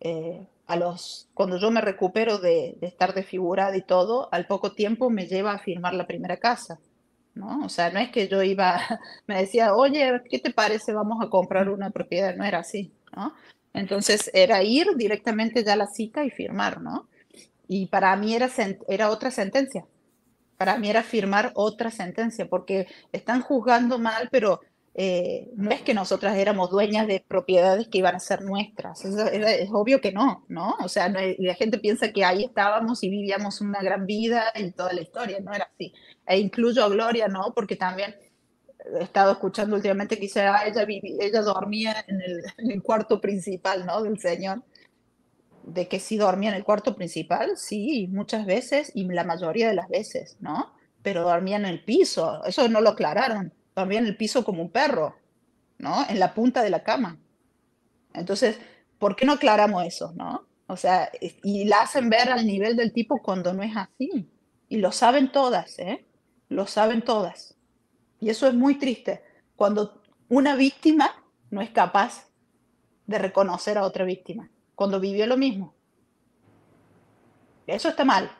eh, 0.00 0.46
a 0.66 0.76
los, 0.76 1.28
cuando 1.34 1.58
yo 1.58 1.70
me 1.70 1.80
recupero 1.80 2.38
de, 2.38 2.78
estar 2.80 3.14
desfigurada 3.14 3.76
y 3.76 3.82
todo, 3.82 4.28
al 4.32 4.46
poco 4.46 4.72
tiempo 4.72 5.10
me 5.10 5.26
lleva 5.26 5.52
a 5.52 5.58
firmar 5.58 5.94
la 5.94 6.06
primera 6.06 6.36
casa. 6.36 6.78
¿no? 7.34 7.64
O 7.64 7.68
sea, 7.68 7.90
no 7.90 7.98
es 8.00 8.10
que 8.10 8.28
yo 8.28 8.42
iba, 8.42 8.80
me 9.26 9.38
decía, 9.38 9.74
oye, 9.74 10.22
¿qué 10.30 10.38
te 10.38 10.52
parece? 10.52 10.92
Vamos 10.92 11.24
a 11.24 11.28
comprar 11.28 11.68
una 11.68 11.90
propiedad. 11.90 12.36
No 12.36 12.44
era 12.44 12.58
así, 12.58 12.92
¿no? 13.14 13.34
Entonces 13.72 14.30
era 14.34 14.62
ir 14.62 14.96
directamente 14.96 15.64
ya 15.64 15.74
a 15.74 15.76
la 15.76 15.86
cita 15.86 16.24
y 16.24 16.30
firmar, 16.30 16.80
¿no? 16.80 17.08
Y 17.68 17.86
para 17.86 18.14
mí 18.16 18.34
era, 18.34 18.48
era 18.88 19.10
otra 19.10 19.30
sentencia. 19.30 19.86
Para 20.56 20.76
mí 20.76 20.90
era 20.90 21.02
firmar 21.02 21.52
otra 21.54 21.90
sentencia, 21.90 22.48
porque 22.48 22.86
están 23.12 23.42
juzgando 23.42 23.98
mal, 23.98 24.28
pero 24.30 24.60
eh, 25.02 25.48
no 25.56 25.70
es 25.70 25.80
que 25.80 25.94
nosotras 25.94 26.36
éramos 26.36 26.68
dueñas 26.70 27.06
de 27.06 27.24
propiedades 27.26 27.88
que 27.88 27.96
iban 27.96 28.16
a 28.16 28.20
ser 28.20 28.42
nuestras, 28.42 29.02
es, 29.06 29.70
obvio 29.72 30.02
que 30.02 30.12
no, 30.12 30.44
¿no? 30.48 30.76
O 30.84 30.90
sea, 30.90 31.08
la 31.08 31.54
gente 31.54 31.78
piensa 31.78 32.12
que 32.12 32.22
ahí 32.22 32.44
estábamos 32.44 33.02
y 33.02 33.08
vivíamos 33.08 33.62
una 33.62 33.80
gran 33.80 34.04
vida 34.04 34.52
y 34.54 34.72
toda 34.72 34.92
la 34.92 35.00
historia, 35.00 35.40
no 35.40 35.54
era 35.54 35.70
así. 35.72 35.94
E 36.26 36.38
incluyo 36.38 36.84
a 36.84 36.90
Gloria, 36.90 37.28
¿no? 37.28 37.54
Porque 37.54 37.76
también 37.76 38.14
he 39.00 39.02
estado 39.02 39.32
escuchando 39.32 39.74
últimamente 39.74 40.16
que 40.16 40.22
dice, 40.22 40.42
ah, 40.42 40.64
ella, 40.66 40.84
ella 40.86 41.40
dormía 41.40 42.04
en 42.06 42.20
el, 42.20 42.42
en 42.58 42.70
el 42.70 42.82
cuarto 42.82 43.22
principal, 43.22 43.86
¿no? 43.86 44.02
Del 44.02 44.18
Señor. 44.20 44.62
De 45.62 45.88
que 45.88 45.98
sí 45.98 46.18
dormía 46.18 46.50
en 46.50 46.56
el 46.56 46.64
cuarto 46.64 46.94
principal, 46.94 47.56
sí, 47.56 48.06
muchas 48.12 48.44
veces 48.44 48.92
y 48.94 49.04
la 49.04 49.24
mayoría 49.24 49.66
de 49.66 49.74
las 49.76 49.88
veces, 49.88 50.36
¿no? 50.40 50.74
Pero 51.02 51.22
dormía 51.22 51.56
en 51.56 51.64
el 51.64 51.82
piso, 51.82 52.44
eso 52.44 52.68
no 52.68 52.82
lo 52.82 52.90
aclararon 52.90 53.54
también 53.80 54.04
el 54.04 54.14
piso 54.14 54.44
como 54.44 54.60
un 54.60 54.70
perro, 54.70 55.16
¿no? 55.78 56.04
En 56.08 56.18
la 56.18 56.34
punta 56.34 56.62
de 56.62 56.68
la 56.68 56.84
cama. 56.84 57.18
Entonces, 58.12 58.58
¿por 58.98 59.16
qué 59.16 59.24
no 59.24 59.32
aclaramos 59.32 59.84
eso, 59.86 60.12
no? 60.14 60.46
O 60.66 60.76
sea, 60.76 61.10
y 61.20 61.64
la 61.64 61.80
hacen 61.80 62.10
ver 62.10 62.30
al 62.30 62.46
nivel 62.46 62.76
del 62.76 62.92
tipo 62.92 63.22
cuando 63.22 63.54
no 63.54 63.62
es 63.62 63.74
así. 63.74 64.28
Y 64.68 64.76
lo 64.76 64.92
saben 64.92 65.32
todas, 65.32 65.78
¿eh? 65.78 66.04
Lo 66.50 66.66
saben 66.66 67.00
todas. 67.02 67.56
Y 68.20 68.28
eso 68.28 68.46
es 68.46 68.52
muy 68.52 68.78
triste. 68.78 69.24
Cuando 69.56 70.02
una 70.28 70.56
víctima 70.56 71.10
no 71.48 71.62
es 71.62 71.70
capaz 71.70 72.28
de 73.06 73.18
reconocer 73.18 73.78
a 73.78 73.84
otra 73.84 74.04
víctima, 74.04 74.50
cuando 74.74 75.00
vivió 75.00 75.26
lo 75.26 75.38
mismo. 75.38 75.74
Eso 77.66 77.88
está 77.88 78.04
mal. 78.04 78.30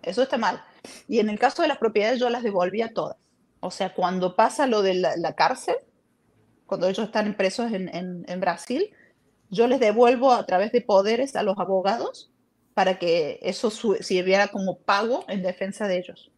Eso 0.00 0.22
está 0.22 0.38
mal. 0.38 0.64
Y 1.06 1.18
en 1.18 1.28
el 1.28 1.38
caso 1.38 1.60
de 1.60 1.68
las 1.68 1.76
propiedades 1.76 2.18
yo 2.18 2.30
las 2.30 2.42
devolví 2.42 2.80
a 2.80 2.94
todas. 2.94 3.21
O 3.64 3.70
sea, 3.70 3.94
cuando 3.94 4.34
pasa 4.34 4.66
lo 4.66 4.82
de 4.82 4.94
la, 4.94 5.34
cárcel, 5.36 5.76
cuando 6.66 6.88
ellos 6.88 7.06
están 7.06 7.36
presos 7.36 7.70
en, 7.72 8.40
Brasil, 8.40 8.90
yo 9.50 9.68
les 9.68 9.78
devuelvo 9.78 10.32
a 10.32 10.44
través 10.46 10.72
de 10.72 10.80
poderes 10.80 11.36
a 11.36 11.44
los 11.44 11.56
abogados 11.58 12.32
para 12.74 12.98
que 12.98 13.38
eso 13.40 13.70
sirviera 13.70 14.48
como 14.48 14.78
pago 14.78 15.24
en 15.28 15.44
defensa 15.44 15.86
de 15.86 15.98
ellos. 15.98 16.32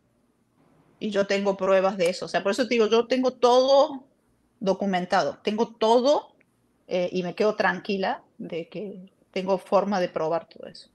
Y 1.01 1.09
yo 1.09 1.27
tengo 1.27 1.57
pruebas 1.57 1.97
de 1.97 2.11
eso. 2.11 2.27
O 2.27 2.29
sea, 2.29 2.43
por 2.43 2.53
eso 2.53 2.69
te 2.69 2.75
digo, 2.75 2.89
yo 2.89 3.07
tengo 3.07 3.31
todo 3.31 4.05
documentado, 4.61 5.39
tengo 5.43 5.69
todo 5.69 6.35
eh, 6.89 7.09
y 7.11 7.23
me 7.23 7.35
quedo 7.35 7.55
tranquila 7.55 8.23
de 8.37 8.69
que 8.69 9.15
tengo 9.31 9.57
forma 9.57 9.99
de 9.99 10.11
probar 10.11 10.47
todo 10.47 10.67
eso. 10.67 10.91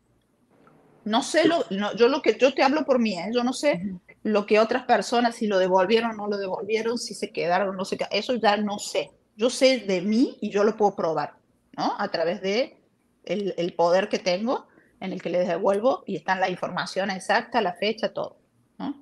No 1.06 1.24
sé, 1.24 1.48
lo, 1.48 1.68
yo 1.96 2.08
lo 2.08 2.22
que 2.22 2.38
yo 2.38 2.54
te 2.54 2.62
hablo 2.62 2.86
por 2.86 3.00
mí, 3.00 3.18
¿eh? 3.18 3.32
yo 3.34 3.44
no 3.44 3.52
sé 3.52 3.82
lo 4.24 4.46
que 4.46 4.60
otras 4.60 4.84
personas, 4.84 5.36
si 5.36 5.48
lo 5.48 5.60
devolvieron 5.60 6.12
o 6.12 6.16
no 6.16 6.28
lo 6.28 6.38
devolvieron, 6.38 6.98
si 6.98 7.14
se 7.14 7.32
quedaron 7.32 7.70
o 7.70 7.74
no 7.74 7.86
se 7.86 7.98
quedaron, 7.98 8.18
eso 8.18 8.36
ya 8.36 8.58
no 8.58 8.80
sé. 8.80 9.12
Yo 9.36 9.50
sé 9.50 9.80
de 9.80 10.02
mí 10.02 10.38
y 10.42 10.50
yo 10.50 10.64
lo 10.64 10.76
puedo 10.76 10.96
probar, 10.96 11.36
¿no? 11.78 11.94
A 11.98 12.10
través 12.10 12.42
de 12.42 12.78
el, 13.24 13.74
poder 13.74 14.10
que 14.10 14.20
tengo 14.20 14.68
en 15.00 15.14
el 15.14 15.22
que 15.22 15.30
les 15.30 15.48
devuelvo 15.48 16.04
y 16.06 16.18
están 16.18 16.40
la 16.40 16.50
información 16.50 17.10
exacta, 17.10 17.62
la 17.62 17.74
fecha, 17.74 18.14
todo, 18.14 18.38
¿no? 18.78 19.02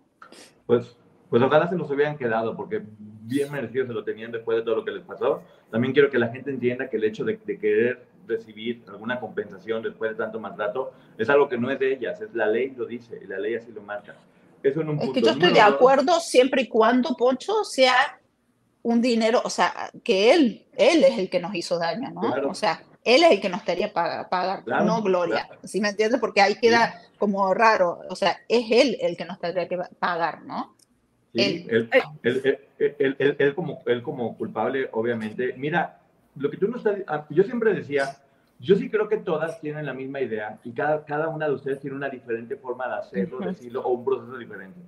Pues, 0.67 0.95
pues 1.29 1.41
ojalá 1.41 1.67
se 1.67 1.75
los 1.75 1.89
hubieran 1.89 2.17
quedado, 2.17 2.55
porque 2.55 2.83
bien 2.99 3.51
merecido 3.51 3.87
se 3.87 3.93
lo 3.93 4.03
tenían 4.03 4.31
después 4.31 4.57
de 4.57 4.63
todo 4.63 4.75
lo 4.75 4.85
que 4.85 4.91
les 4.91 5.03
pasó. 5.03 5.41
También 5.71 5.93
quiero 5.93 6.11
que 6.11 6.19
la 6.19 6.27
gente 6.27 6.51
entienda 6.51 6.89
que 6.89 6.97
el 6.97 7.03
hecho 7.03 7.23
de, 7.25 7.39
de 7.43 7.57
querer 7.57 8.05
recibir 8.27 8.83
alguna 8.87 9.19
compensación 9.19 9.81
después 9.81 10.11
de 10.11 10.17
tanto 10.17 10.39
maltrato, 10.39 10.91
es 11.17 11.29
algo 11.29 11.49
que 11.49 11.57
no 11.57 11.71
es 11.71 11.79
de 11.79 11.93
ellas, 11.93 12.21
es 12.21 12.33
la 12.35 12.45
ley 12.45 12.73
lo 12.77 12.85
dice, 12.85 13.19
y 13.23 13.27
la 13.27 13.39
ley 13.39 13.55
así 13.55 13.71
lo 13.71 13.81
marca. 13.81 14.15
Eso 14.63 14.81
en 14.81 14.89
un 14.89 15.01
es 15.01 15.09
que 15.11 15.21
yo 15.21 15.31
estoy 15.31 15.53
de 15.53 15.61
acuerdo 15.61 16.19
siempre 16.19 16.63
y 16.63 16.67
cuando, 16.67 17.15
Poncho, 17.15 17.63
sea 17.63 18.19
un 18.83 19.01
dinero, 19.01 19.41
o 19.43 19.49
sea, 19.49 19.91
que 20.03 20.33
él, 20.33 20.65
él 20.77 21.03
es 21.03 21.17
el 21.19 21.29
que 21.29 21.39
nos 21.39 21.53
hizo 21.55 21.77
daño, 21.77 22.09
¿no? 22.11 22.49
O 22.49 22.53
sea, 22.53 22.81
él 23.03 23.23
es 23.23 23.31
el 23.31 23.41
que 23.41 23.49
nos 23.49 23.61
estaría 23.61 23.93
pagar, 23.93 24.29
pagar 24.29 24.63
no 24.83 25.01
Gloria. 25.01 25.49
¿Sí 25.63 25.79
me 25.79 25.89
entiendes? 25.89 26.19
Porque 26.19 26.41
ahí 26.41 26.55
queda 26.55 27.01
como 27.17 27.53
raro. 27.53 27.99
O 28.09 28.15
sea, 28.15 28.37
es 28.49 28.65
él 28.69 28.97
el 29.01 29.15
que 29.15 29.25
nos 29.25 29.39
tendría 29.39 29.67
que 29.67 29.77
pagar, 29.99 30.43
¿no? 30.43 30.75
Sí, 31.33 31.65
él. 31.69 31.89
Él, 32.23 33.35
él, 33.39 33.55
como, 33.55 33.81
él 33.85 34.03
como 34.03 34.37
culpable, 34.37 34.89
obviamente. 34.91 35.53
Mira, 35.57 35.99
lo 36.35 36.49
que 36.49 36.57
tú 36.57 36.67
no 36.67 36.77
estás... 36.77 36.97
Ah, 37.07 37.25
yo 37.29 37.43
siempre 37.43 37.73
decía, 37.73 38.17
yo 38.59 38.75
sí 38.75 38.89
creo 38.89 39.07
que 39.07 39.17
todas 39.17 39.59
tienen 39.61 39.85
la 39.85 39.93
misma 39.93 40.21
idea 40.21 40.59
y 40.63 40.71
cada, 40.71 41.05
cada 41.05 41.29
una 41.29 41.47
de 41.47 41.53
ustedes 41.53 41.79
tiene 41.79 41.95
una 41.95 42.09
diferente 42.09 42.55
forma 42.55 42.87
de 42.87 42.95
hacerlo, 42.95 43.39
decirlo, 43.39 43.81
o 43.81 43.93
un 43.93 44.05
proceso 44.05 44.37
diferente. 44.37 44.79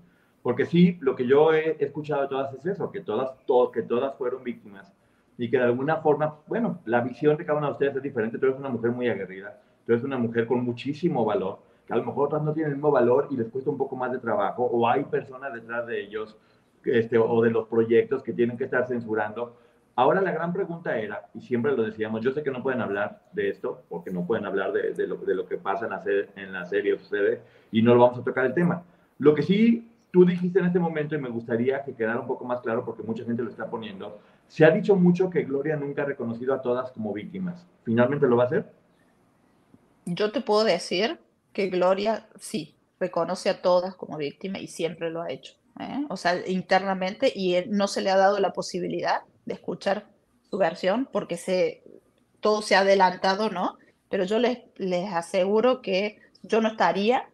Porque 0.42 0.66
sí, 0.66 0.98
lo 1.02 1.16
que 1.16 1.28
yo 1.28 1.54
he 1.54 1.76
escuchado 1.84 2.22
de 2.24 2.28
todas 2.30 2.54
es 2.54 2.66
eso, 2.66 2.92
que 2.92 3.02
todas, 3.02 3.32
que 3.74 3.82
todas 3.84 4.16
fueron 4.16 4.44
víctimas 4.44 4.92
y 5.38 5.50
que 5.50 5.58
de 5.58 5.64
alguna 5.64 5.98
forma, 5.98 6.36
bueno, 6.48 6.80
la 6.86 7.02
visión 7.02 7.38
de 7.38 7.46
cada 7.46 7.60
una 7.60 7.68
de 7.68 7.74
ustedes 7.74 7.96
es 7.96 8.04
diferente. 8.04 8.38
Tú 8.38 8.46
eres 8.48 8.58
una 8.58 8.70
mujer 8.70 8.92
muy 8.92 9.08
aguerrida, 9.08 9.60
tú 9.86 9.94
eres 9.94 10.04
una 10.04 10.18
mujer 10.18 10.48
con 10.48 10.64
muchísimo 10.64 11.24
valor, 11.26 11.60
que 11.86 11.94
a 11.94 11.98
lo 11.98 12.06
mejor 12.06 12.28
otras 12.28 12.42
no 12.42 12.54
tienen 12.54 12.72
el 12.72 12.78
mismo 12.78 12.92
valor 12.92 13.28
y 13.30 13.38
les 13.38 13.50
cuesta 13.50 13.70
un 13.70 13.78
poco 13.78 13.96
más 13.96 14.12
de 14.12 14.20
trabajo, 14.20 14.64
o 14.64 14.88
hay 14.88 15.04
personas 15.04 15.54
detrás 15.54 15.86
de 15.88 16.02
ellos, 16.02 16.38
este, 16.86 17.18
o 17.18 17.42
de 17.42 17.52
los 17.52 17.68
proyectos 17.68 18.24
que 18.24 18.34
tienen 18.34 18.58
que 18.58 18.66
estar 18.66 18.88
censurando. 18.88 19.56
Ahora 20.00 20.22
la 20.22 20.32
gran 20.32 20.54
pregunta 20.54 20.98
era, 20.98 21.30
y 21.34 21.42
siempre 21.42 21.74
lo 21.74 21.84
decíamos, 21.84 22.22
yo 22.22 22.32
sé 22.32 22.42
que 22.42 22.52
no 22.52 22.64
pueden 22.64 22.80
hablar 22.80 23.22
de 23.34 23.50
esto, 23.50 23.84
porque 23.90 24.12
no 24.12 24.26
pueden 24.26 24.46
hablar 24.46 24.72
de, 24.72 24.94
de, 24.94 25.06
lo, 25.06 25.18
de 25.18 25.36
lo, 25.36 25.46
que 25.46 25.58
pasa 25.58 25.88
en 25.88 25.92
la, 25.92 26.00
serie, 26.00 26.30
en 26.38 26.54
la 26.54 26.66
serie 26.66 26.98
sucede, 26.98 27.42
y 27.70 27.82
no 27.82 27.94
lo 27.94 28.00
vamos 28.00 28.18
a 28.18 28.24
tocar 28.24 28.46
el 28.46 28.54
tema. 28.54 28.82
Lo 29.18 29.36
que 29.36 29.42
sí 29.44 29.92
tú 30.10 30.24
dijiste 30.24 30.60
en 30.60 30.68
este 30.68 30.80
momento, 30.80 31.16
y 31.16 31.18
me 31.18 31.28
gustaría 31.28 31.84
que 31.84 31.96
quedara 31.96 32.22
un 32.22 32.28
poco 32.28 32.46
más 32.46 32.62
claro 32.62 32.86
porque 32.86 33.04
mucha 33.04 33.26
gente 33.26 33.44
lo 33.44 33.50
está 33.50 33.70
poniendo, 33.70 34.22
se 34.48 34.64
ha 34.64 34.72
dicho 34.72 34.96
mucho 34.96 35.30
que 35.30 35.44
Gloria 35.44 35.76
nunca 35.76 36.04
ha 36.04 36.06
reconocido 36.06 36.54
a 36.54 36.62
todas 36.62 36.94
como 36.94 37.12
víctimas. 37.12 37.68
¿Finalmente 37.84 38.26
lo 38.26 38.38
va 38.38 38.44
a 38.44 38.48
hacer? 38.48 38.72
Yo 40.06 40.32
te 40.32 40.40
puedo 40.40 40.64
decir 40.64 41.20
que 41.52 41.68
Gloria 41.68 42.26
sí, 42.40 42.74
reconoce 43.02 43.50
a 43.50 43.62
todas 43.62 43.96
como 43.96 44.18
víctimas 44.18 44.62
y 44.62 44.68
siempre 44.68 45.12
lo 45.12 45.24
ha 45.24 45.30
hecho. 45.30 45.56
¿eh? 45.78 46.06
O 46.08 46.16
sea, 46.16 46.48
internamente 46.48 47.34
y 47.36 47.66
no 47.68 47.90
se 47.90 48.00
le 48.02 48.12
ha 48.12 48.16
dado 48.16 48.40
la 48.40 48.54
posibilidad 48.54 49.24
de 49.50 49.56
escuchar 49.56 50.08
su 50.50 50.58
versión 50.58 51.10
porque 51.12 51.36
se, 51.36 51.84
todo 52.40 52.62
se 52.62 52.76
ha 52.76 52.80
adelantado, 52.80 53.50
¿no? 53.50 53.78
Pero 54.10 54.24
yo 54.24 54.40
les, 54.40 54.60
les 54.78 55.12
aseguro 55.12 55.82
que 55.82 56.20
yo 56.42 56.62
no 56.62 56.70
estaría, 56.70 57.30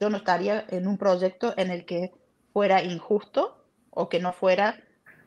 yo 0.00 0.10
no 0.10 0.18
estaría 0.18 0.66
en 0.68 0.86
un 0.86 0.98
proyecto 0.98 1.54
en 1.56 1.70
el 1.70 1.84
que 1.86 2.12
fuera 2.52 2.82
injusto 2.82 3.64
o 3.90 4.08
que 4.08 4.20
no 4.20 4.32
fuera 4.32 4.82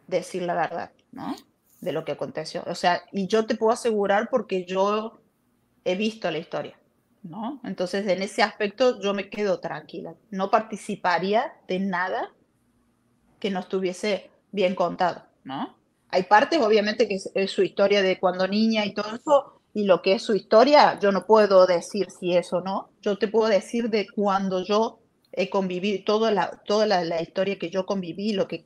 decir 0.08 0.44
la 0.44 0.54
verdad, 0.54 0.92
¿no? 1.12 1.36
De 1.82 1.92
lo 1.92 2.06
que 2.06 2.14
aconteció. 2.14 2.64
O 2.68 2.76
sea, 2.76 3.04
y 3.12 3.28
yo 3.28 3.46
te 3.46 3.56
puedo 3.56 3.74
asegurar 3.74 4.30
porque 4.30 4.66
yo 4.66 5.20
he 5.84 5.96
visto 5.96 6.30
la 6.32 6.38
historia, 6.38 6.80
¿no? 7.24 7.60
Entonces, 7.64 8.08
en 8.08 8.22
ese 8.22 8.44
aspecto 8.44 9.00
yo 9.02 9.14
me 9.14 9.30
quedo 9.30 9.60
tranquila. 9.60 10.16
No 10.32 10.50
participaría 10.50 11.54
de 11.68 11.80
nada 11.80 12.32
que 13.40 13.52
no 13.52 13.60
estuviese 13.60 14.30
bien 14.52 14.76
contado, 14.76 15.24
¿no? 15.44 15.77
Hay 16.10 16.24
partes, 16.24 16.60
obviamente, 16.62 17.08
que 17.08 17.20
es, 17.34 17.52
su 17.52 17.64
historia 17.64 18.02
de 18.02 18.20
cuando 18.20 18.48
niña 18.48 18.86
y 18.86 18.94
todo 18.94 19.16
eso, 19.16 19.62
y 19.74 19.84
lo 19.84 20.02
que 20.02 20.14
es 20.14 20.24
su 20.24 20.36
historia, 20.36 21.00
yo 21.00 21.12
no 21.12 21.26
puedo 21.26 21.68
decir 21.68 22.10
si 22.10 22.36
es 22.36 22.52
o 22.54 22.62
no. 22.62 22.90
Yo 23.02 23.18
te 23.18 23.28
puedo 23.28 23.48
decir 23.48 23.90
de 23.90 24.08
cuando 24.10 24.64
yo 24.64 25.00
he 25.32 25.50
convivido, 25.50 26.04
toda 26.06 26.32
la, 26.32 26.62
toda 26.66 26.86
la, 26.86 27.04
la 27.04 27.22
historia 27.22 27.60
que 27.60 27.70
yo 27.70 27.86
conviví, 27.86 28.34
lo 28.34 28.48
que 28.48 28.66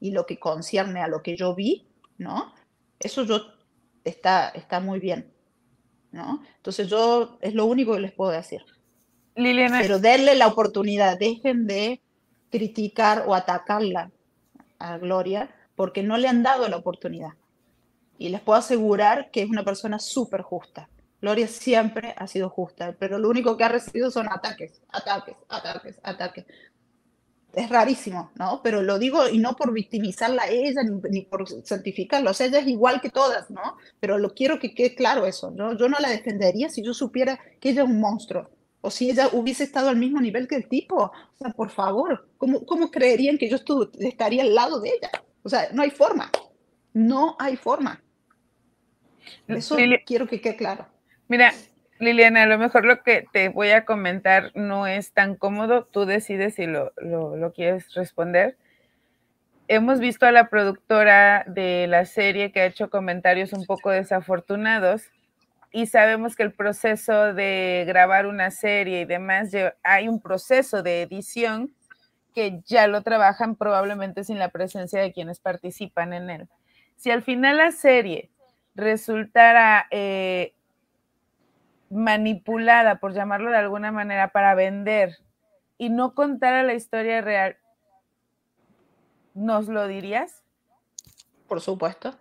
y 0.00 0.10
lo 0.10 0.26
que 0.26 0.38
concierne 0.38 1.00
a 1.00 1.08
lo 1.08 1.22
que 1.22 1.36
yo 1.36 1.54
vi, 1.54 1.86
¿no? 2.16 2.54
Eso 2.98 3.22
yo 3.24 3.42
está, 4.02 4.48
está 4.48 4.80
muy 4.80 4.98
bien, 4.98 5.32
¿no? 6.10 6.42
Entonces 6.56 6.88
yo 6.88 7.38
es 7.42 7.54
lo 7.54 7.66
único 7.66 7.94
que 7.94 8.00
les 8.00 8.12
puedo 8.12 8.32
decir. 8.32 8.62
Liliana. 9.36 9.80
Pero 9.82 9.98
denle 9.98 10.34
la 10.34 10.48
oportunidad, 10.48 11.18
dejen 11.18 11.66
de 11.66 12.00
criticar 12.50 13.24
o 13.26 13.34
atacarla 13.34 14.10
a 14.78 14.98
Gloria 14.98 15.54
porque 15.80 16.02
no 16.02 16.18
le 16.18 16.28
han 16.28 16.42
dado 16.42 16.68
la 16.68 16.76
oportunidad. 16.76 17.30
Y 18.18 18.28
les 18.28 18.42
puedo 18.42 18.58
asegurar 18.58 19.30
que 19.30 19.40
es 19.40 19.48
una 19.48 19.64
persona 19.64 19.98
súper 19.98 20.42
justa. 20.42 20.90
Gloria 21.22 21.48
siempre 21.48 22.14
ha 22.18 22.26
sido 22.26 22.50
justa, 22.50 22.94
pero 22.98 23.18
lo 23.18 23.30
único 23.30 23.56
que 23.56 23.64
ha 23.64 23.70
recibido 23.70 24.10
son 24.10 24.28
ataques, 24.30 24.82
ataques, 24.90 25.36
ataques, 25.48 25.98
ataques 26.02 26.44
es 27.54 27.70
rarísimo, 27.70 28.30
¿no? 28.34 28.60
Pero 28.62 28.82
lo 28.82 28.98
digo 28.98 29.26
y 29.26 29.38
no 29.38 29.56
por 29.56 29.72
victimizarla 29.72 30.42
a 30.42 30.50
ella 30.50 30.82
ni, 31.08 31.22
por 31.22 31.48
santificarla, 31.48 32.32
o 32.32 32.34
sea, 32.34 32.48
ella 32.48 32.58
es 32.58 32.68
igual 32.68 33.00
que 33.00 33.08
todas, 33.08 33.50
¿no? 33.50 33.78
Pero 34.00 34.18
lo 34.18 34.34
quiero 34.34 34.58
que 34.58 34.74
quede 34.74 34.94
claro 34.94 35.24
eso, 35.24 35.50
¿no? 35.50 35.78
Yo 35.78 35.88
no 35.88 35.96
la 35.98 36.10
defendería 36.10 36.68
si 36.68 36.82
yo 36.82 36.92
supiera 36.92 37.40
que 37.58 37.70
ella 37.70 37.84
es 37.84 37.88
un 37.88 38.00
monstruo 38.00 38.50
o 38.82 38.90
si 38.90 39.08
ella 39.08 39.30
hubiese 39.32 39.64
estado 39.64 39.88
al 39.88 39.96
mismo 39.96 40.20
nivel 40.20 40.46
que 40.46 40.56
el 40.56 40.68
tipo. 40.68 41.04
O 41.04 41.36
sea, 41.38 41.54
por 41.54 41.70
favor, 41.70 42.28
¿cómo, 42.36 42.66
cómo 42.66 42.90
creerían 42.90 43.38
que 43.38 43.48
yo 43.48 43.56
estaría 43.98 44.42
al 44.42 44.54
lado 44.54 44.78
de 44.78 44.90
ella? 44.90 45.10
O 45.42 45.48
sea, 45.48 45.68
no 45.72 45.82
hay 45.82 45.90
forma, 45.90 46.30
no 46.92 47.36
hay 47.38 47.56
forma. 47.56 48.02
Eso 49.48 49.76
quiero 50.06 50.26
que 50.26 50.40
quede 50.40 50.56
claro. 50.56 50.86
Mira, 51.28 51.52
Liliana, 51.98 52.44
a 52.44 52.46
lo 52.46 52.58
mejor 52.58 52.84
lo 52.84 53.02
que 53.02 53.26
te 53.32 53.50
voy 53.50 53.70
a 53.70 53.84
comentar 53.84 54.52
no 54.54 54.86
es 54.86 55.12
tan 55.12 55.36
cómodo, 55.36 55.84
tú 55.84 56.06
decides 56.06 56.54
si 56.54 56.66
lo, 56.66 56.92
quieres 57.54 57.92
responder. 57.94 58.56
Hemos 59.68 60.00
visto 60.00 60.26
a 60.26 60.32
la 60.32 60.48
productora 60.48 61.44
de 61.46 61.86
la 61.86 62.06
serie 62.06 62.52
que 62.52 62.60
ha 62.60 62.66
hecho 62.66 62.90
comentarios 62.90 63.52
un 63.52 63.66
poco 63.66 63.90
desafortunados 63.90 65.10
y 65.72 65.86
sabemos 65.86 66.34
que 66.34 66.42
el 66.42 66.52
proceso 66.52 67.32
de 67.34 67.84
grabar 67.86 68.26
una 68.26 68.50
serie 68.50 69.02
y 69.02 69.04
demás, 69.04 69.50
hay 69.84 70.08
un 70.08 70.20
proceso 70.20 70.82
de 70.82 71.02
edición 71.02 71.72
que 72.34 72.60
ya 72.64 72.86
lo 72.86 73.02
trabajan 73.02 73.56
probablemente 73.56 74.24
sin 74.24 74.38
la 74.38 74.48
presencia 74.48 75.00
de 75.00 75.12
quienes 75.12 75.40
participan 75.40 76.12
en 76.12 76.30
él. 76.30 76.48
Si 76.96 77.10
al 77.10 77.22
final 77.22 77.56
la 77.56 77.72
serie 77.72 78.30
resultara 78.74 79.86
eh, 79.90 80.54
manipulada, 81.90 83.00
por 83.00 83.12
llamarlo 83.12 83.50
de 83.50 83.58
alguna 83.58 83.92
manera, 83.92 84.28
para 84.28 84.54
vender 84.54 85.18
y 85.78 85.90
no 85.90 86.14
contar 86.14 86.64
la 86.64 86.74
historia 86.74 87.20
real, 87.20 87.56
¿nos 89.34 89.68
lo 89.68 89.86
dirías? 89.86 90.42
Por 91.48 91.60
supuesto, 91.60 92.14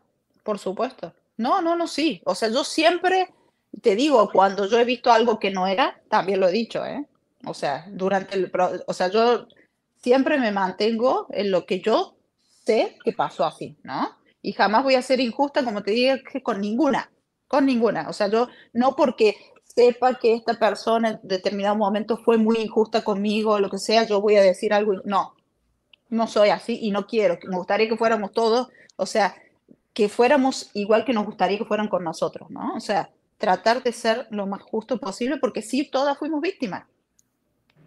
por 0.44 0.60
supuesto. 0.60 1.14
No, 1.38 1.62
no, 1.62 1.76
no, 1.76 1.88
sí. 1.88 2.22
O 2.26 2.36
sea, 2.36 2.50
yo 2.50 2.64
siempre 2.64 3.30
te 3.82 3.96
digo, 3.96 4.30
cuando 4.32 4.66
yo 4.66 4.80
he 4.80 4.86
visto 4.86 5.12
algo 5.12 5.40
que 5.40 5.52
no 5.52 5.68
era, 5.68 6.02
también 6.10 6.40
lo 6.40 6.48
he 6.48 6.52
dicho, 6.52 6.86
¿eh? 6.86 7.06
O 7.46 7.54
sea, 7.54 7.86
durante 7.90 8.36
el, 8.36 8.52
o 8.86 8.94
sea, 8.94 9.08
yo 9.08 9.48
siempre 10.02 10.40
me 10.40 10.52
mantengo 10.52 11.28
en 11.32 11.52
lo 11.52 11.66
que 11.66 11.82
yo 11.82 12.16
sé 12.66 12.98
que 13.04 13.14
pasó 13.14 13.46
así, 13.46 13.78
¿no? 13.84 14.10
Y 14.42 14.54
jamás 14.54 14.84
voy 14.84 14.96
a 14.96 15.02
ser 15.02 15.20
injusta, 15.20 15.64
como 15.64 15.84
te 15.84 15.92
dije, 15.92 16.42
con 16.44 16.62
ninguna, 16.62 17.12
con 17.48 17.66
ninguna. 17.66 18.08
O 18.10 18.14
sea, 18.14 18.28
yo 18.28 18.48
no 18.74 18.96
porque 18.96 19.36
sepa 19.64 20.18
que 20.18 20.34
esta 20.34 20.54
persona 20.54 21.10
en 21.10 21.20
determinado 21.24 21.76
momento 21.76 22.18
fue 22.18 22.38
muy 22.38 22.58
injusta 22.58 23.04
conmigo 23.04 23.60
lo 23.60 23.70
que 23.70 23.78
sea, 23.78 24.04
yo 24.06 24.22
voy 24.22 24.36
a 24.36 24.42
decir 24.42 24.74
algo. 24.74 25.02
No, 25.04 25.36
no 26.10 26.28
soy 26.28 26.50
así 26.50 26.80
y 26.82 26.92
no 26.92 27.06
quiero. 27.06 27.38
Me 27.48 27.58
gustaría 27.58 27.90
que 27.90 27.98
fuéramos 27.98 28.32
todos, 28.32 28.70
o 28.96 29.06
sea, 29.06 29.36
que 29.94 30.08
fuéramos 30.10 30.72
igual 30.74 31.06
que 31.06 31.14
nos 31.14 31.26
gustaría 31.26 31.58
que 31.58 31.66
fueran 31.66 31.90
con 31.90 32.04
nosotros, 32.04 32.50
¿no? 32.50 32.74
O 32.76 32.80
sea, 32.80 33.12
tratar 33.38 33.84
de 33.84 33.92
ser 33.92 34.28
lo 34.32 34.48
más 34.48 34.62
justo 34.62 35.00
posible 35.00 35.38
porque 35.38 35.62
sí, 35.62 35.90
todas 35.90 36.18
fuimos 36.18 36.42
víctimas. 36.42 36.86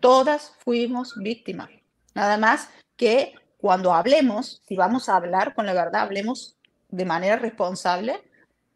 Todas 0.01 0.53
fuimos 0.65 1.15
víctimas. 1.17 1.71
Nada 2.15 2.37
más 2.37 2.69
que 2.97 3.35
cuando 3.59 3.95
hablemos, 3.95 4.61
si 4.67 4.77
vamos 4.77 5.09
a 5.09 5.17
hablar 5.17 5.55
con 5.55 5.67
la 5.67 5.73
verdad, 5.73 6.03
hablemos 6.03 6.57
de 6.89 7.05
manera 7.05 7.37
responsable 7.37 8.23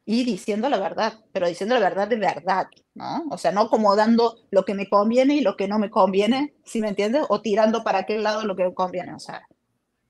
y 0.05 0.25
diciendo 0.25 0.69
la 0.69 0.79
verdad, 0.79 1.15
pero 1.33 1.49
diciendo 1.49 1.75
la 1.75 1.81
verdad 1.81 2.07
de 2.07 2.17
verdad, 2.17 2.69
¿no? 2.95 3.25
O 3.31 3.37
sea, 3.37 3.51
no 3.51 3.69
como 3.69 3.97
dando 3.97 4.37
lo 4.51 4.65
que 4.65 4.75
me 4.75 4.89
conviene 4.89 5.35
y 5.35 5.41
lo 5.41 5.57
que 5.57 5.67
no 5.67 5.81
me 5.81 5.91
conviene, 5.91 6.55
¿sí 6.65 6.81
me 6.81 6.89
entiendes? 6.89 7.25
O 7.29 7.43
tirando 7.43 7.83
para 7.83 7.99
aquel 7.99 8.23
lado 8.23 8.45
lo 8.45 8.55
que 8.55 8.65
me 8.65 8.75
conviene, 8.75 9.13
o 9.13 9.19
sea, 9.19 9.47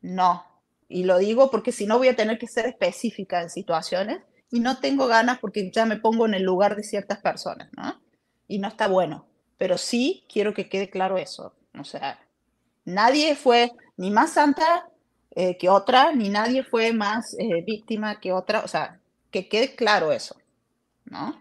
no. 0.02 0.44
Y 0.88 1.04
lo 1.04 1.18
digo 1.18 1.50
porque 1.50 1.72
si 1.72 1.86
no 1.86 1.96
voy 1.96 2.08
a 2.08 2.16
tener 2.16 2.38
que 2.38 2.46
ser 2.46 2.66
específica 2.66 3.40
en 3.40 3.48
situaciones 3.48 4.18
y 4.50 4.60
no 4.60 4.78
tengo 4.78 5.06
ganas 5.06 5.38
porque 5.38 5.70
ya 5.72 5.86
me 5.86 5.96
pongo 5.96 6.26
en 6.26 6.34
el 6.34 6.42
lugar 6.42 6.76
de 6.76 6.82
ciertas 6.82 7.18
personas, 7.18 7.70
¿no? 7.76 8.00
Y 8.46 8.58
no 8.58 8.68
está 8.68 8.88
bueno, 8.88 9.26
pero 9.56 9.78
sí 9.78 10.26
quiero 10.30 10.52
que 10.52 10.68
quede 10.68 10.90
claro 10.90 11.16
eso, 11.16 11.54
o 11.76 11.84
sea, 11.84 12.20
nadie 12.86 13.36
fue 13.36 13.72
ni 13.98 14.10
más 14.10 14.32
santa 14.32 14.88
eh, 15.32 15.58
que 15.58 15.68
otra, 15.68 16.12
ni 16.12 16.30
nadie 16.30 16.62
fue 16.62 16.94
más 16.94 17.36
eh, 17.38 17.62
víctima 17.66 18.18
que 18.20 18.32
otra, 18.32 18.60
o 18.60 18.68
sea, 18.68 18.98
que 19.30 19.48
quede 19.48 19.74
claro 19.74 20.12
eso, 20.12 20.36
¿no? 21.04 21.34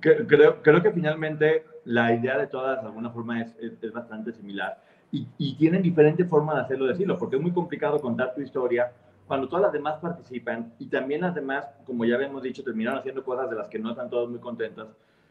Creo, 0.00 0.82
que 0.82 0.90
finalmente 0.90 1.64
la 1.84 2.12
idea 2.12 2.36
de 2.36 2.48
todas, 2.48 2.80
de 2.80 2.88
alguna 2.88 3.10
forma, 3.10 3.40
es, 3.40 3.92
bastante 3.92 4.32
similar. 4.32 4.82
Y, 5.12 5.28
y, 5.38 5.54
tienen 5.56 5.82
diferente 5.82 6.24
forma 6.24 6.56
de 6.56 6.62
hacerlo, 6.62 6.86
decirlo, 6.86 7.16
porque 7.16 7.36
es 7.36 7.42
muy 7.42 7.52
complicado 7.52 8.00
contar 8.00 8.34
tu 8.34 8.40
historia 8.40 8.90
cuando 9.28 9.48
todas 9.48 9.62
las 9.62 9.72
demás 9.72 10.00
participan 10.00 10.74
y 10.80 10.86
también 10.86 11.20
las 11.20 11.34
demás, 11.34 11.66
como 11.86 12.04
ya 12.04 12.16
habíamos 12.16 12.42
dicho, 12.42 12.64
terminaron 12.64 12.98
haciendo 12.98 13.24
cosas 13.24 13.48
de 13.48 13.56
las 13.56 13.68
que 13.68 13.78
no 13.78 13.90
están 13.90 14.10
todas 14.10 14.28
muy 14.28 14.40
contentas. 14.40 14.88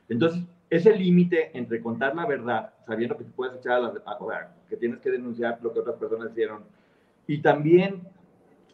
Entonces, 0.10 0.44
ese 0.70 0.96
límite 0.96 1.52
entre 1.54 1.82
contar 1.82 2.16
la 2.16 2.26
verdad, 2.26 2.74
sabiendo 2.86 3.18
que 3.18 3.24
te 3.24 3.32
puedes 3.32 3.56
echar 3.56 3.74
a 3.74 3.80
la, 3.80 3.90
a, 4.06 4.56
que 4.68 4.78
tienes 4.78 5.00
que 5.00 5.12
denunciar 5.12 5.60
lo 5.62 5.72
que 5.72 5.80
otras 5.80 5.98
personas 5.98 6.32
hicieron, 6.32 6.64
y 7.28 7.42
también 7.42 8.02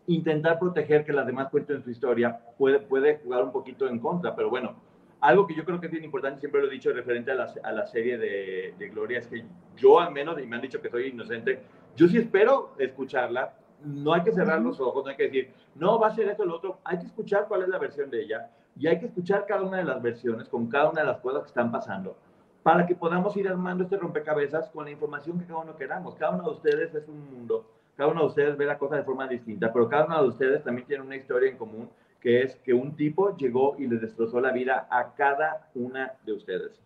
intentar 0.07 0.57
proteger 0.57 1.05
que 1.05 1.13
las 1.13 1.27
demás 1.27 1.49
cuenten 1.49 1.83
su 1.83 1.91
historia, 1.91 2.39
puede, 2.57 2.79
puede 2.79 3.17
jugar 3.17 3.43
un 3.43 3.51
poquito 3.51 3.87
en 3.87 3.99
contra, 3.99 4.35
pero 4.35 4.49
bueno, 4.49 4.75
algo 5.21 5.45
que 5.45 5.53
yo 5.53 5.65
creo 5.65 5.79
que 5.79 5.87
es 5.87 5.91
bien 5.91 6.03
importante, 6.03 6.39
siempre 6.39 6.61
lo 6.61 6.67
he 6.67 6.71
dicho 6.71 6.91
referente 6.93 7.31
a 7.31 7.35
la, 7.35 7.53
a 7.63 7.71
la 7.73 7.85
serie 7.85 8.17
de, 8.17 8.73
de, 8.79 8.89
Gloria, 8.89 9.19
es 9.19 9.27
que 9.27 9.43
yo 9.75 9.99
al 9.99 10.13
menos, 10.13 10.41
y 10.41 10.47
me 10.47 10.55
han 10.55 10.61
dicho 10.61 10.81
que 10.81 10.89
soy 10.89 11.07
inocente, 11.07 11.59
yo 11.95 12.07
sí 12.07 12.17
espero 12.17 12.75
escucharla, 12.79 13.53
no 13.83 14.13
hay 14.13 14.23
que 14.23 14.31
cerrar 14.31 14.61
los 14.61 14.79
ojos, 14.79 15.03
no 15.03 15.11
hay 15.11 15.17
que 15.17 15.23
decir, 15.23 15.51
no, 15.75 15.99
va 15.99 16.07
a 16.07 16.15
ser 16.15 16.29
esto 16.29 16.43
o 16.43 16.45
lo 16.45 16.55
otro, 16.55 16.79
hay 16.85 16.97
que 16.97 17.05
escuchar 17.05 17.45
cuál 17.47 17.63
es 17.63 17.69
la 17.69 17.77
versión 17.77 18.09
de 18.09 18.23
ella 18.23 18.49
y 18.79 18.87
hay 18.87 18.97
que 18.97 19.07
escuchar 19.07 19.45
cada 19.45 19.61
una 19.61 19.77
de 19.77 19.83
las 19.83 20.01
versiones 20.01 20.47
con 20.47 20.67
cada 20.67 20.89
una 20.89 21.01
de 21.01 21.07
las 21.07 21.19
cosas 21.19 21.41
que 21.41 21.47
están 21.47 21.69
pasando 21.71 22.15
para 22.63 22.85
que 22.87 22.95
podamos 22.95 23.35
ir 23.37 23.47
armando 23.47 23.83
este 23.83 23.97
rompecabezas 23.97 24.69
con 24.69 24.85
la 24.85 24.91
información 24.91 25.37
que 25.39 25.45
cada 25.45 25.59
uno 25.59 25.75
queramos. 25.75 26.15
Cada 26.15 26.35
uno 26.35 26.43
de 26.43 26.49
ustedes 26.51 26.93
es 26.93 27.07
un 27.07 27.29
mundo, 27.29 27.65
cada 27.95 28.09
uno 28.11 28.21
de 28.21 28.27
ustedes 28.27 28.57
ve 28.57 28.65
la 28.65 28.77
cosa 28.77 28.95
de 28.95 29.03
forma 29.03 29.27
distinta, 29.27 29.71
pero 29.71 29.89
cada 29.89 30.05
uno 30.05 30.21
de 30.23 30.29
ustedes 30.29 30.63
también 30.63 30.87
tiene 30.87 31.03
una 31.03 31.15
historia 31.15 31.49
en 31.49 31.57
común, 31.57 31.89
que 32.21 32.41
es 32.41 32.55
que 32.57 32.73
un 32.73 32.95
tipo 32.95 33.35
llegó 33.37 33.75
y 33.77 33.87
les 33.87 34.01
destrozó 34.01 34.39
la 34.39 34.51
vida 34.51 34.87
a 34.89 35.13
cada 35.13 35.69
una 35.75 36.13
de 36.25 36.33
ustedes. 36.33 36.79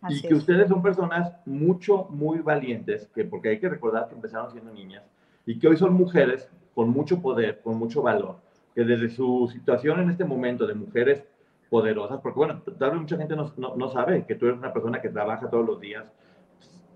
Así 0.00 0.18
y 0.18 0.22
que 0.22 0.28
es. 0.28 0.34
ustedes 0.34 0.68
son 0.68 0.82
personas 0.82 1.32
mucho, 1.46 2.06
muy 2.10 2.38
valientes, 2.40 3.08
que 3.14 3.24
porque 3.24 3.50
hay 3.50 3.58
que 3.58 3.68
recordar 3.68 4.08
que 4.08 4.14
empezaron 4.14 4.50
siendo 4.50 4.72
niñas, 4.72 5.04
y 5.46 5.58
que 5.58 5.68
hoy 5.68 5.76
son 5.76 5.94
mujeres 5.94 6.48
con 6.74 6.90
mucho 6.90 7.20
poder, 7.20 7.60
con 7.60 7.76
mucho 7.76 8.02
valor, 8.02 8.36
que 8.74 8.84
desde 8.84 9.08
su 9.10 9.48
situación 9.52 10.00
en 10.00 10.10
este 10.10 10.24
momento 10.24 10.66
de 10.66 10.74
mujeres 10.74 11.24
poderosas, 11.70 12.20
porque 12.20 12.38
bueno, 12.38 12.62
tal 12.78 12.92
vez 12.92 13.00
mucha 13.00 13.16
gente 13.16 13.36
no, 13.36 13.52
no, 13.56 13.76
no, 13.76 13.88
sabe 13.90 14.24
que 14.24 14.34
tú 14.34 14.46
eres 14.46 14.58
una 14.58 14.72
persona 14.72 15.00
que 15.00 15.10
trabaja 15.10 15.50
todos 15.50 15.66
los 15.66 15.80
días, 15.80 16.10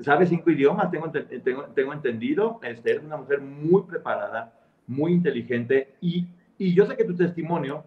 sabe 0.01 0.27
cinco 0.27 0.51
idiomas, 0.51 0.91
tengo, 0.91 1.11
tengo, 1.11 1.65
tengo 1.75 1.93
entendido, 1.93 2.59
este, 2.63 2.93
eres 2.93 3.05
una 3.05 3.19
mujer 3.19 3.41
muy 3.41 3.83
preparada, 3.83 4.53
muy 4.87 5.13
inteligente 5.13 5.95
y, 6.01 6.27
y 6.59 6.75
yo 6.75 6.87
sé 6.87 6.97
que 6.97 7.05
tu 7.05 7.15
testimonio 7.15 7.85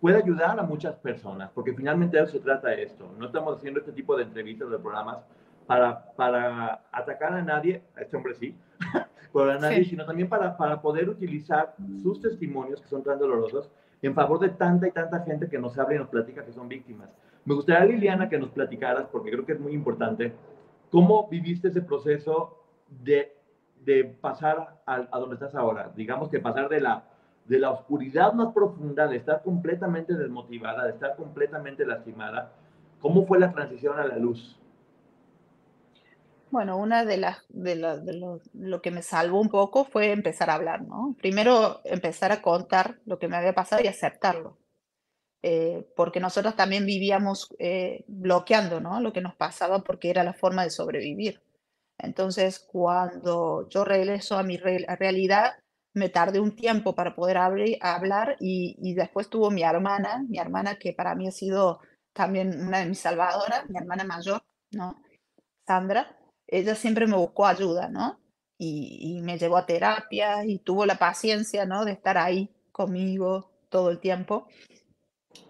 puede 0.00 0.18
ayudar 0.18 0.58
a 0.58 0.62
muchas 0.62 0.96
personas, 0.96 1.50
porque 1.54 1.72
finalmente 1.72 2.16
de 2.16 2.24
eso 2.24 2.32
se 2.32 2.40
trata 2.40 2.72
esto. 2.72 3.10
No 3.18 3.26
estamos 3.26 3.56
haciendo 3.56 3.80
este 3.80 3.92
tipo 3.92 4.16
de 4.16 4.24
entrevistas, 4.24 4.70
de 4.70 4.78
programas, 4.78 5.18
para, 5.66 6.12
para 6.16 6.82
atacar 6.92 7.34
a 7.34 7.42
nadie, 7.42 7.82
a 7.96 8.02
este 8.02 8.16
hombre 8.16 8.34
sí, 8.34 8.56
por 9.32 9.50
a 9.50 9.58
nadie, 9.58 9.84
sí. 9.84 9.90
sino 9.90 10.06
también 10.06 10.28
para, 10.28 10.56
para 10.56 10.80
poder 10.80 11.08
utilizar 11.08 11.74
sus 12.02 12.20
testimonios, 12.20 12.80
que 12.80 12.88
son 12.88 13.02
tan 13.02 13.18
dolorosos, 13.18 13.70
en 14.02 14.14
favor 14.14 14.38
de 14.40 14.50
tanta 14.50 14.86
y 14.86 14.92
tanta 14.92 15.20
gente 15.20 15.48
que 15.48 15.58
nos 15.58 15.78
habla 15.78 15.96
y 15.96 15.98
nos 15.98 16.08
platica 16.08 16.44
que 16.44 16.52
son 16.52 16.68
víctimas. 16.68 17.08
Me 17.44 17.54
gustaría, 17.54 17.86
Liliana, 17.86 18.28
que 18.28 18.38
nos 18.38 18.50
platicaras, 18.50 19.06
porque 19.10 19.30
creo 19.30 19.46
que 19.46 19.52
es 19.52 19.60
muy 19.60 19.72
importante, 19.72 20.34
cómo 20.90 21.28
viviste 21.28 21.68
ese 21.68 21.82
proceso 21.82 22.62
de, 22.88 23.36
de 23.84 24.04
pasar 24.04 24.80
a, 24.86 24.94
a, 25.10 25.18
donde 25.18 25.34
estás 25.34 25.54
ahora. 25.54 25.90
Digamos 25.96 26.28
que 26.28 26.40
pasar 26.40 26.68
de 26.68 26.80
la, 26.80 27.04
de 27.46 27.58
la 27.58 27.70
oscuridad 27.70 28.32
más 28.32 28.52
profunda, 28.52 29.06
de 29.06 29.16
estar 29.16 29.42
completamente 29.42 30.14
desmotivada, 30.14 30.84
de 30.84 30.90
estar 30.90 31.16
completamente 31.16 31.86
lastimada. 31.86 32.52
¿Cómo 33.00 33.26
fue 33.26 33.38
la 33.38 33.52
transición 33.52 33.98
a 33.98 34.04
la 34.04 34.16
luz? 34.16 34.60
Bueno, 36.50 36.78
una 36.78 37.04
de 37.04 37.18
las 37.18 37.44
de, 37.48 37.76
la, 37.76 37.96
de 37.96 38.14
lo, 38.14 38.40
lo, 38.54 38.80
que 38.80 38.90
me 38.90 39.02
salvó 39.02 39.40
un 39.40 39.48
poco 39.48 39.84
fue 39.84 40.12
empezar 40.12 40.50
a 40.50 40.54
hablar, 40.54 40.82
¿no? 40.82 41.14
Primero 41.18 41.80
empezar 41.84 42.32
a 42.32 42.42
contar 42.42 42.98
lo 43.04 43.18
que 43.18 43.28
me 43.28 43.36
había 43.36 43.54
pasado 43.54 43.82
y 43.82 43.86
aceptarlo. 43.86 44.58
Eh, 45.42 45.86
porque 45.94 46.20
nosotros 46.20 46.56
también 46.56 46.84
vivíamos 46.84 47.54
eh, 47.58 48.04
bloqueando, 48.08 48.80
¿no? 48.80 49.00
Lo 49.00 49.12
que 49.12 49.20
nos 49.20 49.36
pasaba 49.36 49.80
porque 49.80 50.10
era 50.10 50.24
la 50.24 50.32
forma 50.32 50.64
de 50.64 50.70
sobrevivir. 50.70 51.42
Entonces, 51.98 52.58
cuando 52.60 53.68
yo 53.68 53.84
regreso 53.84 54.36
a 54.38 54.42
mi 54.42 54.56
re 54.56 54.84
realidad, 54.98 55.54
me 55.94 56.08
tardé 56.08 56.40
un 56.40 56.56
tiempo 56.56 56.94
para 56.94 57.14
poder 57.14 57.38
hablar 57.38 58.36
y, 58.40 58.76
y 58.80 58.94
después 58.94 59.28
tuvo 59.28 59.50
mi 59.50 59.62
hermana, 59.62 60.24
mi 60.28 60.38
hermana 60.38 60.76
que 60.78 60.92
para 60.92 61.14
mí 61.14 61.28
ha 61.28 61.32
sido 61.32 61.80
también 62.12 62.66
una 62.66 62.80
de 62.80 62.86
mis 62.86 63.00
salvadoras, 63.00 63.68
mi 63.68 63.78
hermana 63.78 64.04
mayor, 64.04 64.42
¿no? 64.72 64.96
Sandra, 65.66 66.17
ella 66.48 66.74
siempre 66.74 67.06
me 67.06 67.16
buscó 67.16 67.46
ayuda, 67.46 67.88
¿no? 67.88 68.20
Y, 68.58 69.18
y, 69.18 69.22
me 69.22 69.38
llevó 69.38 69.56
a 69.56 69.66
terapia 69.66 70.44
y 70.44 70.58
tuvo 70.58 70.84
la 70.84 70.98
paciencia, 70.98 71.64
¿no? 71.64 71.84
De 71.84 71.92
estar 71.92 72.18
ahí 72.18 72.50
conmigo 72.72 73.52
todo 73.68 73.90
el 73.90 74.00
tiempo. 74.00 74.48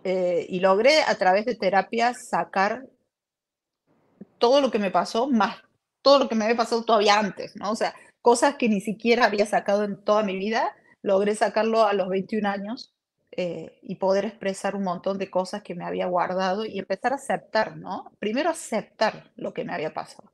Eh, 0.04 0.46
y 0.48 0.60
logré 0.60 1.02
a 1.02 1.14
través 1.14 1.46
de 1.46 1.54
terapia 1.54 2.14
sacar 2.14 2.86
todo 4.38 4.60
lo 4.60 4.70
que 4.70 4.78
me 4.78 4.90
pasó, 4.90 5.28
más 5.28 5.62
todo 6.02 6.18
lo 6.20 6.28
que 6.28 6.34
me 6.34 6.44
había 6.44 6.56
pasado 6.56 6.84
todavía 6.84 7.18
antes, 7.18 7.56
¿no? 7.56 7.70
O 7.70 7.76
sea, 7.76 7.94
cosas 8.22 8.56
que 8.56 8.68
ni 8.68 8.80
siquiera 8.80 9.26
había 9.26 9.46
sacado 9.46 9.84
en 9.84 10.02
toda 10.02 10.22
mi 10.22 10.36
vida, 10.38 10.74
logré 11.02 11.34
sacarlo 11.34 11.84
a 11.84 11.92
los 11.92 12.08
21 12.08 12.48
años 12.48 12.94
eh, 13.32 13.78
y 13.82 13.96
poder 13.96 14.24
expresar 14.24 14.74
un 14.76 14.84
montón 14.84 15.18
de 15.18 15.30
cosas 15.30 15.62
que 15.62 15.74
me 15.74 15.84
había 15.84 16.06
guardado 16.06 16.64
y 16.64 16.78
empezar 16.78 17.12
a 17.12 17.16
aceptar, 17.16 17.76
¿no? 17.76 18.10
Primero 18.18 18.50
aceptar 18.50 19.32
lo 19.36 19.52
que 19.52 19.64
me 19.64 19.74
había 19.74 19.92
pasado 19.92 20.32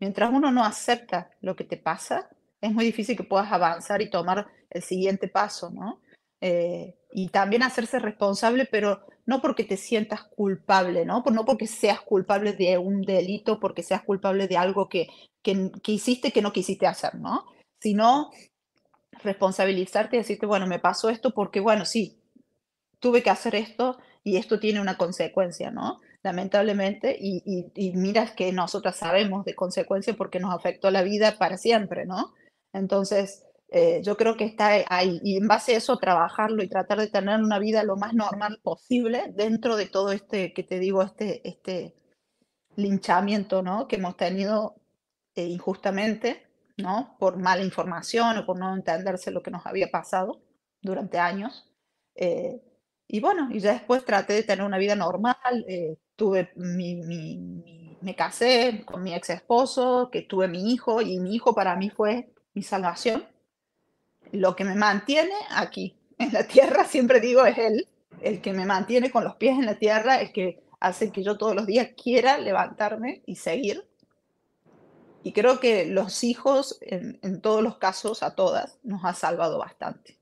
Mientras 0.00 0.30
uno 0.32 0.50
no 0.52 0.64
acepta 0.64 1.30
lo 1.40 1.56
que 1.56 1.64
te 1.64 1.76
pasa, 1.76 2.28
es 2.60 2.72
muy 2.72 2.84
difícil 2.84 3.16
que 3.16 3.24
puedas 3.24 3.52
avanzar 3.52 4.02
y 4.02 4.10
tomar 4.10 4.46
el 4.70 4.82
siguiente 4.82 5.28
paso, 5.28 5.70
¿no? 5.70 6.00
Eh, 6.40 6.96
y 7.12 7.28
también 7.28 7.62
hacerse 7.62 7.98
responsable, 7.98 8.66
pero 8.66 9.04
no 9.26 9.40
porque 9.40 9.64
te 9.64 9.76
sientas 9.76 10.22
culpable, 10.24 11.04
¿no? 11.04 11.22
No 11.32 11.44
porque 11.44 11.66
seas 11.66 12.00
culpable 12.00 12.52
de 12.52 12.78
un 12.78 13.02
delito, 13.02 13.58
porque 13.58 13.82
seas 13.82 14.02
culpable 14.02 14.46
de 14.46 14.56
algo 14.56 14.88
que, 14.88 15.08
que, 15.42 15.70
que 15.82 15.92
hiciste 15.92 16.32
que 16.32 16.42
no 16.42 16.52
quisiste 16.52 16.86
hacer, 16.86 17.14
¿no? 17.16 17.44
Sino 17.80 18.30
responsabilizarte 19.22 20.16
y 20.16 20.20
decirte, 20.20 20.46
bueno, 20.46 20.66
me 20.66 20.78
pasó 20.78 21.10
esto 21.10 21.32
porque, 21.32 21.60
bueno, 21.60 21.84
sí, 21.84 22.20
tuve 23.00 23.22
que 23.22 23.30
hacer 23.30 23.54
esto 23.54 23.98
y 24.22 24.36
esto 24.36 24.60
tiene 24.60 24.80
una 24.80 24.96
consecuencia, 24.96 25.70
¿no? 25.70 26.00
Lamentablemente, 26.28 27.16
y, 27.18 27.42
y, 27.46 27.72
y 27.74 27.92
miras 27.96 28.32
que 28.32 28.52
nosotras 28.52 28.96
sabemos 28.96 29.44
de 29.46 29.54
consecuencia 29.54 30.14
porque 30.14 30.40
nos 30.40 30.54
afectó 30.54 30.90
la 30.90 31.02
vida 31.02 31.38
para 31.38 31.56
siempre, 31.56 32.04
¿no? 32.04 32.34
Entonces, 32.74 33.44
eh, 33.70 34.02
yo 34.02 34.16
creo 34.18 34.36
que 34.36 34.44
está 34.44 34.84
ahí, 34.88 35.20
y 35.24 35.38
en 35.38 35.48
base 35.48 35.74
a 35.74 35.78
eso 35.78 35.96
trabajarlo 35.98 36.62
y 36.62 36.68
tratar 36.68 36.98
de 37.00 37.08
tener 37.08 37.40
una 37.40 37.58
vida 37.58 37.82
lo 37.82 37.96
más 37.96 38.12
normal 38.14 38.60
posible 38.62 39.32
dentro 39.34 39.76
de 39.76 39.86
todo 39.86 40.12
este, 40.12 40.52
que 40.52 40.62
te 40.62 40.78
digo, 40.78 41.02
este, 41.02 41.46
este 41.48 41.94
linchamiento, 42.76 43.62
¿no? 43.62 43.88
Que 43.88 43.96
hemos 43.96 44.16
tenido 44.16 44.76
eh, 45.34 45.46
injustamente, 45.46 46.46
¿no? 46.76 47.16
Por 47.18 47.38
mala 47.38 47.62
información 47.64 48.38
o 48.38 48.46
por 48.46 48.58
no 48.58 48.74
entenderse 48.74 49.30
lo 49.30 49.42
que 49.42 49.50
nos 49.50 49.66
había 49.66 49.90
pasado 49.90 50.42
durante 50.82 51.18
años. 51.18 51.70
Eh, 52.14 52.60
y 53.08 53.20
bueno, 53.20 53.48
y 53.50 53.60
ya 53.60 53.72
después 53.72 54.04
traté 54.04 54.34
de 54.34 54.42
tener 54.42 54.64
una 54.64 54.78
vida 54.78 54.94
normal, 54.94 55.36
eh, 55.68 55.96
tuve 56.18 56.50
me 56.56 58.14
casé 58.16 58.82
con 58.84 59.02
mi 59.04 59.14
ex 59.14 59.30
esposo, 59.30 60.10
que 60.10 60.22
tuve 60.22 60.48
mi 60.48 60.72
hijo, 60.72 61.00
y 61.00 61.20
mi 61.20 61.34
hijo 61.34 61.54
para 61.54 61.76
mí 61.76 61.90
fue 61.90 62.30
mi 62.54 62.62
salvación. 62.62 63.24
Lo 64.32 64.56
que 64.56 64.64
me 64.64 64.74
mantiene 64.74 65.34
aquí 65.50 65.96
en 66.18 66.32
la 66.32 66.44
tierra, 66.44 66.84
siempre 66.88 67.20
digo, 67.20 67.46
es 67.46 67.56
él, 67.56 67.88
el 68.20 68.40
que 68.40 68.52
me 68.52 68.66
mantiene 68.66 69.10
con 69.12 69.22
los 69.22 69.36
pies 69.36 69.58
en 69.58 69.66
la 69.66 69.78
tierra, 69.78 70.20
el 70.20 70.32
que 70.32 70.60
hace 70.80 71.12
que 71.12 71.22
yo 71.22 71.38
todos 71.38 71.54
los 71.54 71.66
días 71.66 71.90
quiera 72.00 72.38
levantarme 72.38 73.22
y 73.24 73.36
seguir. 73.36 73.86
Y 75.22 75.32
creo 75.32 75.60
que 75.60 75.86
los 75.86 76.24
hijos, 76.24 76.78
en, 76.80 77.20
en 77.22 77.40
todos 77.40 77.62
los 77.62 77.78
casos, 77.78 78.24
a 78.24 78.34
todas, 78.34 78.78
nos 78.82 79.04
ha 79.04 79.14
salvado 79.14 79.58
bastante. 79.58 80.18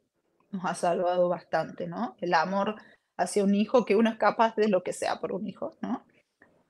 Nos 0.50 0.64
ha 0.66 0.74
salvado 0.74 1.28
bastante, 1.28 1.86
¿no? 1.86 2.16
El 2.20 2.34
amor 2.34 2.76
hacia 3.16 3.44
un 3.44 3.54
hijo, 3.54 3.84
que 3.84 3.96
uno 3.96 4.10
es 4.10 4.16
capaz 4.16 4.56
de 4.56 4.68
lo 4.68 4.82
que 4.82 4.92
sea 4.92 5.20
por 5.20 5.32
un 5.32 5.46
hijo, 5.46 5.74
¿no? 5.80 6.04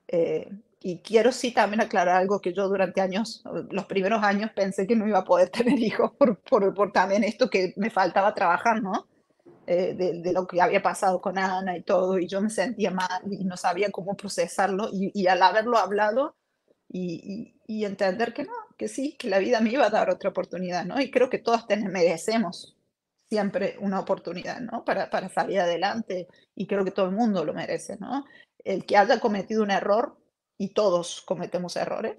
Eh, 0.08 0.50
y 0.80 0.98
quiero 0.98 1.32
sí 1.32 1.52
también 1.52 1.80
aclarar 1.80 2.16
algo 2.16 2.40
que 2.40 2.52
yo 2.52 2.68
durante 2.68 3.00
años, 3.00 3.42
los 3.70 3.86
primeros 3.86 4.22
años 4.22 4.52
pensé 4.54 4.86
que 4.86 4.94
no 4.94 5.08
iba 5.08 5.18
a 5.18 5.24
poder 5.24 5.48
tener 5.50 5.78
hijos 5.78 6.12
por, 6.12 6.38
por, 6.40 6.74
por 6.74 6.92
también 6.92 7.24
esto 7.24 7.50
que 7.50 7.72
me 7.76 7.90
faltaba 7.90 8.34
trabajar, 8.34 8.82
¿no? 8.82 9.06
Eh, 9.66 9.94
de, 9.94 10.20
de, 10.20 10.32
lo 10.32 10.46
que 10.46 10.60
había 10.60 10.80
pasado 10.80 11.20
con 11.20 11.38
Ana 11.38 11.76
y 11.76 11.82
todo, 11.82 12.20
y 12.20 12.28
yo 12.28 12.40
me 12.40 12.50
sentía 12.50 12.92
mal 12.92 13.22
y 13.28 13.44
no 13.44 13.56
sabía 13.56 13.90
cómo 13.90 14.16
procesarlo, 14.16 14.90
y, 14.92 15.10
y 15.12 15.26
al 15.26 15.42
haberlo 15.42 15.76
hablado 15.76 16.36
y, 16.88 17.54
y, 17.66 17.80
y, 17.80 17.84
entender 17.84 18.32
que 18.32 18.44
no, 18.44 18.52
que 18.76 18.86
sí, 18.86 19.16
que 19.18 19.28
la 19.28 19.40
vida 19.40 19.60
me 19.60 19.70
iba 19.70 19.86
a 19.86 19.90
dar 19.90 20.08
otra 20.08 20.30
oportunidad, 20.30 20.84
¿no? 20.84 21.00
Y 21.00 21.10
creo 21.10 21.30
que 21.30 21.38
todas 21.38 21.66
tenemos, 21.66 21.92
merecemos 21.92 22.75
siempre 23.28 23.76
una 23.80 24.00
oportunidad, 24.00 24.60
¿no? 24.60 24.84
Para, 24.84 25.10
para 25.10 25.28
salir 25.28 25.60
adelante 25.60 26.28
y 26.54 26.66
creo 26.66 26.84
que 26.84 26.90
todo 26.90 27.06
el 27.06 27.12
mundo 27.12 27.44
lo 27.44 27.54
merece, 27.54 27.96
¿no? 27.98 28.24
el 28.66 28.84
que 28.84 28.96
haya 28.96 29.20
cometido 29.20 29.62
un 29.62 29.70
error, 29.70 30.18
y 30.58 30.70
todos 30.70 31.22
cometemos 31.22 31.76
errores, 31.76 32.16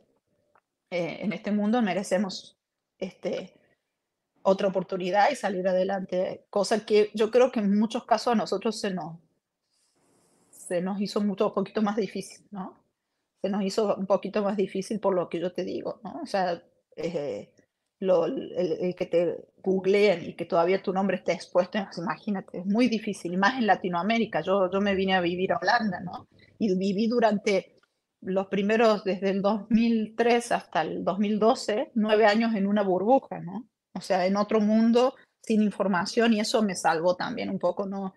eh, 0.89 1.17
en 1.21 1.33
este 1.33 1.51
mundo 1.51 1.81
merecemos 1.81 2.57
este, 2.99 3.59
otra 4.43 4.69
oportunidad 4.69 5.29
y 5.29 5.35
salir 5.35 5.67
adelante, 5.67 6.45
cosa 6.49 6.85
que 6.85 7.11
yo 7.13 7.31
creo 7.31 7.51
que 7.51 7.59
en 7.59 7.77
muchos 7.77 8.05
casos 8.05 8.33
a 8.33 8.35
nosotros 8.35 8.79
se 8.79 8.91
nos, 8.91 9.17
se 10.49 10.81
nos 10.81 11.01
hizo 11.01 11.19
mucho, 11.19 11.47
un 11.47 11.53
poquito 11.53 11.81
más 11.81 11.97
difícil, 11.97 12.45
¿no? 12.51 12.77
Se 13.41 13.49
nos 13.49 13.63
hizo 13.63 13.95
un 13.95 14.07
poquito 14.07 14.41
más 14.41 14.55
difícil 14.55 14.99
por 14.99 15.13
lo 15.13 15.27
que 15.29 15.39
yo 15.39 15.51
te 15.51 15.63
digo, 15.63 15.99
¿no? 16.03 16.21
O 16.23 16.25
sea, 16.25 16.63
eh, 16.95 17.51
lo, 17.99 18.25
el, 18.25 18.95
que 18.95 19.05
te 19.05 19.45
googleen 19.57 20.29
y 20.29 20.33
que 20.33 20.45
todavía 20.45 20.81
tu 20.81 20.93
nombre 20.93 21.17
esté 21.17 21.33
expuesto, 21.33 21.79
imagínate, 21.97 22.59
es 22.59 22.65
muy 22.65 22.87
difícil, 22.87 23.37
más 23.37 23.57
en 23.57 23.67
Latinoamérica. 23.67 24.41
Yo, 24.41 24.69
yo 24.71 24.81
me 24.81 24.95
vine 24.95 25.15
a 25.15 25.21
vivir 25.21 25.51
a 25.53 25.57
Holanda, 25.57 25.99
¿no? 25.99 26.27
Y 26.59 26.75
viví 26.77 27.07
durante 27.07 27.77
los 28.21 28.47
primeros, 28.47 29.03
desde 29.03 29.29
el 29.29 29.41
2003 29.41 30.51
hasta 30.51 30.81
el 30.81 31.03
2012, 31.03 31.91
nueve 31.95 32.25
años 32.25 32.55
en 32.55 32.67
una 32.67 32.83
burbuja, 32.83 33.39
¿no? 33.39 33.67
O 33.93 34.01
sea, 34.01 34.25
en 34.25 34.37
otro 34.37 34.59
mundo, 34.59 35.15
sin 35.41 35.61
información, 35.61 36.33
y 36.33 36.39
eso 36.39 36.61
me 36.61 36.75
salvó 36.75 37.15
también 37.15 37.49
un 37.49 37.59
poco, 37.59 37.85
¿no? 37.87 38.13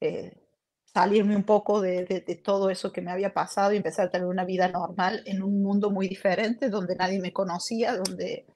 Eh, 0.00 0.36
salirme 0.84 1.36
un 1.36 1.44
poco 1.44 1.80
de, 1.80 2.04
de, 2.04 2.34
todo 2.36 2.68
eso 2.68 2.92
que 2.92 3.00
me 3.00 3.10
había 3.10 3.32
pasado 3.32 3.72
y 3.72 3.78
empezar 3.78 4.06
a 4.06 4.10
tener 4.10 4.26
una 4.26 4.44
vida 4.44 4.68
normal 4.68 5.22
en 5.24 5.42
un 5.42 5.62
mundo 5.62 5.90
muy 5.90 6.06
diferente, 6.06 6.68
donde 6.68 6.96
nadie 6.96 7.18
me 7.18 7.32
conocía, 7.32 7.96
donde 7.96 8.46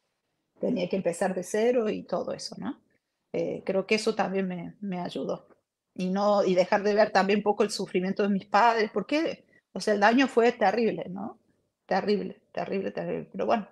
tenía 0.61 0.89
que 0.89 0.97
empezar 0.97 1.35
de 1.35 1.43
cero 1.43 1.89
y 1.91 2.03
todo 2.03 2.33
eso, 2.33 2.57
¿no? 2.59 2.81
Eh, 3.33 3.63
creo 3.67 3.87
que 3.87 3.97
eso 3.97 4.15
también 4.15 4.49
me, 4.49 4.77
me, 4.81 5.01
ayudó. 5.01 5.47
Y, 5.95 6.11
no, 6.11 6.45
y 6.45 6.55
dejar 6.55 6.83
de 6.83 6.95
ver 6.95 7.11
también 7.11 7.41
un 7.41 7.43
poco 7.43 7.63
el 7.63 7.71
sufrimiento 7.71 8.23
de 8.23 8.31
mis 8.31 8.47
padres, 8.47 8.91
porque, 8.93 9.45
o 9.73 9.81
sea, 9.81 9.95
el 9.95 10.01
daño 10.01 10.29
fue 10.29 10.53
terrible, 10.53 11.07
¿no? 11.11 11.39
Terrible, 11.87 12.41
terrible, 12.53 12.91
terrible. 12.93 13.29
Pero 13.33 13.47
bueno, 13.47 13.69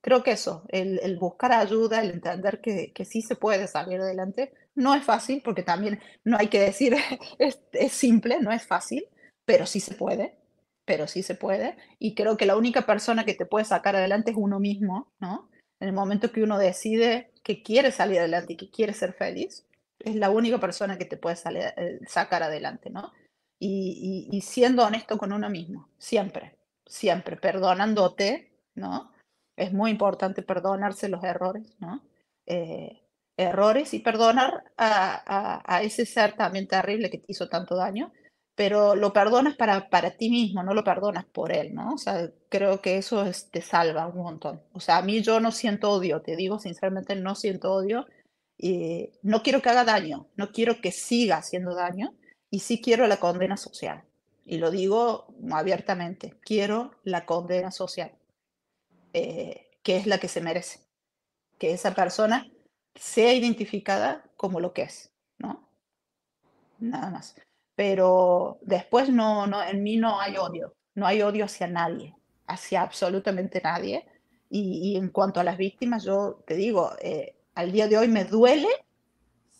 creo 0.00 0.22
que 0.22 0.32
eso, 0.32 0.64
el, 0.68 1.00
el 1.02 1.18
buscar 1.18 1.52
ayuda, 1.52 2.02
el 2.02 2.10
entender 2.12 2.60
que, 2.60 2.92
que, 2.92 3.04
sí 3.04 3.22
se 3.22 3.36
puede 3.36 3.66
salir 3.66 4.00
adelante, 4.00 4.52
no 4.74 4.94
es 4.94 5.04
fácil, 5.04 5.42
porque 5.44 5.62
también 5.62 6.00
no 6.24 6.36
hay 6.38 6.48
que 6.48 6.60
decir, 6.60 6.94
es, 7.38 7.60
es, 7.72 7.92
simple, 7.92 8.40
no 8.40 8.52
es 8.52 8.66
fácil, 8.66 9.04
pero 9.44 9.66
sí 9.66 9.80
se 9.80 9.94
puede, 9.94 10.36
pero 10.84 11.06
sí 11.06 11.22
se 11.22 11.34
puede. 11.34 11.76
Y 11.98 12.14
creo 12.14 12.36
que 12.36 12.46
la 12.46 12.56
única 12.56 12.82
persona 12.86 13.24
que 13.24 13.34
te 13.34 13.46
puede 13.46 13.64
sacar 13.64 13.96
adelante 13.96 14.30
es 14.30 14.36
uno 14.38 14.60
mismo, 14.60 15.12
¿no? 15.20 15.49
En 15.80 15.88
el 15.88 15.94
momento 15.94 16.30
que 16.30 16.42
uno 16.42 16.58
decide 16.58 17.32
que 17.42 17.62
quiere 17.62 17.90
salir 17.90 18.18
adelante 18.18 18.52
y 18.52 18.56
que 18.56 18.70
quiere 18.70 18.92
ser 18.92 19.14
feliz, 19.14 19.66
es 19.98 20.14
la 20.16 20.30
única 20.30 20.58
persona 20.58 20.98
que 20.98 21.04
te 21.04 21.16
puede 21.16 21.36
eh, 21.76 22.00
sacar 22.06 22.42
adelante, 22.42 22.90
¿no? 22.90 23.12
Y, 23.58 24.40
siendo 24.42 24.84
honesto 24.84 25.18
con 25.18 25.32
uno 25.32 25.50
mismo, 25.50 25.90
siempre, 25.98 26.56
siempre, 26.86 27.36
perdonándote, 27.36 28.52
¿no? 28.74 29.12
es 29.56 29.72
muy 29.74 29.90
importante 29.90 30.42
perdonarse 30.42 31.10
los 31.10 31.22
errores, 31.22 31.76
¿no? 31.78 32.02
Eh, 32.46 33.02
errores 33.36 33.92
y 33.92 33.98
perdonar 33.98 34.64
a, 34.78 35.62
a, 35.66 35.82
ese 35.82 36.06
ser 36.06 36.32
también 36.34 36.66
terrible 36.66 37.10
que 37.10 37.18
te 37.18 37.32
hizo 37.32 37.48
tanto 37.48 37.76
daño, 37.76 38.12
pero 38.54 38.94
lo 38.94 39.12
perdonas 39.12 39.56
para, 39.56 39.88
para 39.88 40.12
ti 40.12 40.30
mismo, 40.30 40.62
no 40.62 40.74
lo 40.74 40.84
perdonas 40.84 41.24
por 41.24 41.52
él, 41.52 41.74
¿no? 41.74 41.94
O 41.94 41.98
sea, 41.98 42.30
creo 42.48 42.80
que 42.80 42.98
eso 42.98 43.24
te 43.50 43.62
salva 43.62 44.06
un 44.06 44.22
montón. 44.22 44.62
O 44.72 44.80
sea, 44.80 44.98
a 44.98 45.02
mí 45.02 45.22
yo 45.22 45.40
no 45.40 45.50
siento 45.52 45.90
odio, 45.90 46.20
te 46.22 46.36
digo 46.36 46.58
sinceramente, 46.58 47.16
no 47.16 47.34
siento 47.34 47.72
odio 47.72 48.06
y 48.58 49.10
no 49.22 49.42
quiero 49.42 49.62
que 49.62 49.70
haga 49.70 49.84
daño, 49.84 50.26
no 50.36 50.52
quiero 50.52 50.80
que 50.80 50.92
siga 50.92 51.38
haciendo 51.38 51.74
daño 51.74 52.14
y 52.50 52.60
sí 52.60 52.80
quiero 52.82 53.06
la 53.06 53.18
condena 53.18 53.56
social. 53.56 54.04
Y 54.44 54.58
lo 54.58 54.70
digo 54.70 55.28
abiertamente, 55.52 56.36
quiero 56.42 56.92
la 57.04 57.24
condena 57.24 57.70
social. 57.70 58.12
Eh, 59.12 59.70
que 59.82 59.96
es 59.96 60.06
la 60.06 60.18
que 60.18 60.28
se 60.28 60.40
merece, 60.40 60.80
que 61.58 61.72
esa 61.72 61.94
persona 61.94 62.50
sea 62.94 63.32
identificada 63.32 64.24
como 64.36 64.60
lo 64.60 64.72
que 64.72 64.82
es, 64.82 65.12
¿no? 65.38 65.68
Nada 66.78 67.10
más. 67.10 67.34
Pero 67.80 68.58
después 68.60 69.08
no, 69.08 69.46
no, 69.46 69.62
en 69.62 69.82
mí 69.82 69.96
no 69.96 70.20
hay 70.20 70.36
odio, 70.36 70.74
no 70.94 71.06
hay 71.06 71.22
odio 71.22 71.46
hacia 71.46 71.66
nadie, 71.66 72.14
hacia 72.46 72.82
absolutamente 72.82 73.58
nadie. 73.64 74.04
Y, 74.50 74.96
en 74.98 75.08
cuanto 75.08 75.40
a 75.40 75.44
las 75.44 75.56
víctimas, 75.56 76.04
yo 76.04 76.44
te 76.46 76.56
digo, 76.56 76.90
eh, 77.00 77.36
al 77.54 77.72
día 77.72 77.88
de 77.88 77.96
hoy 77.96 78.08
me 78.08 78.26
duele 78.26 78.68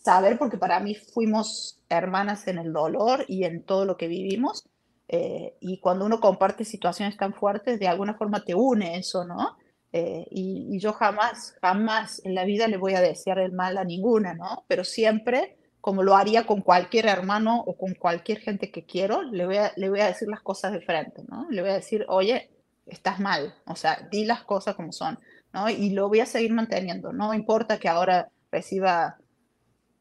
saber, 0.03 0.37
porque 0.37 0.59
para 0.59 0.81
mí 0.81 0.95
fuimos 0.95 1.83
hermanas 1.89 2.47
en 2.47 2.59
el 2.59 2.75
dolor 2.75 3.25
y 3.27 3.45
en 3.45 3.65
todo 3.65 3.87
lo 3.87 3.97
que 3.97 4.07
vivimos, 4.07 4.69
eh, 5.09 5.57
y 5.59 5.81
cuando 5.81 6.05
uno 6.05 6.21
comparte 6.21 6.67
situaciones 6.67 7.17
tan 7.17 7.33
fuertes, 7.33 7.81
de 7.81 7.89
alguna 7.89 8.19
forma 8.19 8.45
te 8.45 8.55
une 8.55 8.99
eso, 8.99 9.25
¿no? 9.25 9.57
Eh, 9.93 10.27
y, 10.31 10.79
yo 10.79 10.93
jamás, 10.93 11.57
jamás 11.63 12.21
en 12.27 12.35
la 12.35 12.45
vida 12.45 12.69
le 12.69 12.77
voy 12.77 12.93
a 12.93 13.01
desear 13.01 13.39
el 13.39 13.53
mal 13.53 13.79
a 13.79 13.85
ninguna, 13.85 14.35
¿no? 14.35 14.67
Pero 14.69 14.85
siempre, 14.85 15.57
como 15.81 16.03
lo 16.03 16.17
haría 16.17 16.47
con 16.47 16.61
cualquier 16.61 17.07
hermano 17.07 17.63
o 17.67 17.77
con 17.77 17.95
cualquier 17.95 18.39
gente 18.39 18.71
que 18.71 18.85
quiero, 18.85 19.23
le 19.23 19.47
voy 19.47 19.57
a, 19.57 19.73
le 19.77 19.89
voy 19.89 20.01
a 20.01 20.07
decir 20.07 20.29
las 20.29 20.43
cosas 20.43 20.73
de 20.73 20.81
frente, 20.81 21.23
¿no? 21.29 21.47
Le 21.51 21.63
voy 21.63 21.71
a 21.71 21.75
decir, 21.75 22.05
oye, 22.09 22.51
estás 22.87 23.21
mal, 23.21 23.55
o 23.67 23.77
sea, 23.77 24.09
di 24.11 24.25
las 24.25 24.43
cosas 24.43 24.75
como 24.75 24.93
son, 24.93 25.19
¿no? 25.53 25.69
Y 25.71 25.91
lo 25.91 26.09
voy 26.09 26.21
a 26.21 26.27
seguir 26.27 26.53
manteniendo, 26.53 27.13
no 27.13 27.33
importa 27.35 27.79
que 27.79 27.89
ahora 27.89 28.29
reciba 28.51 29.17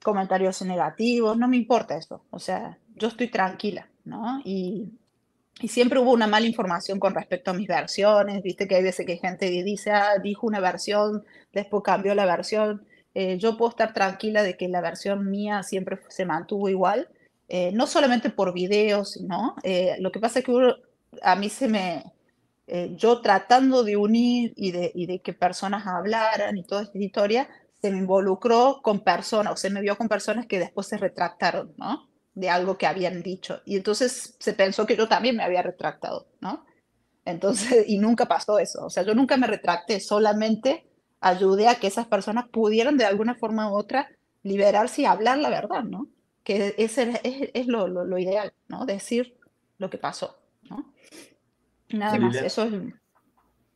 comentarios 0.04 0.62
negativos, 0.64 1.38
no 1.38 1.48
me 1.48 1.58
importa 1.58 1.98
eso, 1.98 2.24
o 2.30 2.40
sea, 2.40 2.78
yo 2.96 3.08
estoy 3.08 3.30
tranquila, 3.30 3.90
¿no? 4.04 4.42
Y, 4.44 4.92
y 5.62 5.68
siempre 5.68 6.00
hubo 6.00 6.12
una 6.12 6.28
mala 6.28 6.46
información 6.46 7.00
con 7.00 7.14
respecto 7.14 7.52
a 7.52 7.54
mis 7.54 7.68
versiones, 7.68 8.42
viste 8.42 8.68
que 8.68 8.76
hay 8.76 8.84
veces 8.84 9.06
que 9.06 9.18
gente 9.18 9.50
dice, 9.50 9.92
ah, 9.92 10.18
dijo 10.22 10.48
una 10.48 10.60
versión, 10.60 11.24
después 11.54 11.84
cambió 11.84 12.16
la 12.16 12.26
versión. 12.26 12.86
Eh, 13.14 13.38
yo 13.38 13.58
puedo 13.58 13.70
estar 13.70 13.94
tranquila 13.94 14.44
de 14.44 14.56
que 14.58 14.68
la 14.68 14.82
versión 14.82 15.30
mía 15.30 15.64
siempre 15.64 16.00
se 16.10 16.26
mantuvo 16.26 16.70
igual, 16.70 17.10
eh, 17.48 17.72
no 17.74 17.88
solamente 17.88 18.30
por 18.30 18.54
videos, 18.54 19.20
¿no? 19.22 19.56
Eh, 19.64 19.96
lo 20.00 20.12
que 20.12 20.20
pasa 20.20 20.40
es 20.40 20.46
que 20.46 20.54
a 21.24 21.36
mí 21.36 21.50
se 21.50 21.68
me, 21.68 22.04
yo 22.96 23.22
tratando 23.22 23.84
de 23.84 23.98
unir 23.98 24.54
y 24.56 24.72
de, 24.72 24.92
y 24.94 25.08
de 25.08 25.20
que 25.20 25.34
personas 25.34 25.88
hablaran 25.88 26.56
y 26.58 26.64
toda 26.64 26.84
esta 26.84 27.00
historia, 27.00 27.50
se 27.82 27.90
me 27.92 27.98
involucró 27.98 28.82
con 28.84 29.00
personas, 29.00 29.54
o 29.54 29.58
se 29.58 29.72
me 29.72 29.82
vio 29.82 29.98
con 29.98 30.08
personas 30.08 30.46
que 30.46 30.60
después 30.60 30.88
se 30.88 30.98
retractaron, 30.98 31.74
¿no? 31.78 32.10
de 32.40 32.50
algo 32.50 32.78
que 32.78 32.88
habían 32.88 33.22
dicho. 33.22 33.62
Y 33.66 33.76
entonces 33.76 34.36
se 34.40 34.54
pensó 34.54 34.86
que 34.86 34.96
yo 34.96 35.08
también 35.08 35.36
me 35.36 35.44
había 35.44 35.62
retractado, 35.62 36.28
¿no? 36.40 36.66
Entonces, 37.26 37.86
y 37.88 37.98
nunca 37.98 38.28
pasó 38.28 38.60
eso. 38.60 38.86
O 38.86 38.90
sea, 38.90 39.04
yo 39.04 39.14
nunca 39.14 39.38
me 39.38 39.48
retracté, 39.48 40.00
solamente 40.00 40.89
ayudé 41.22 41.68
a 41.68 41.76
que 41.76 41.88
esas 41.88 42.08
personas 42.08 42.48
pudieran 42.48 42.98
de 42.98 43.06
alguna 43.06 43.36
forma 43.36 43.72
u 43.72 43.76
otra 43.76 44.10
liberarse 44.44 45.02
y 45.02 45.06
hablar 45.06 45.38
la 45.38 45.50
verdad, 45.50 45.84
¿no? 45.84 46.08
Que 46.44 46.76
ese 46.78 47.20
es, 47.24 47.50
es 47.54 47.68
lo, 47.68 47.88
lo, 47.88 48.18
ideal, 48.18 48.54
¿no? 48.68 48.86
Decir 48.86 49.38
lo 49.78 49.90
que 49.90 49.98
pasó, 49.98 50.40
¿no? 50.70 50.94
Nada 51.90 52.18
más, 52.18 52.36
eso 52.36 52.64
es... 52.64 52.74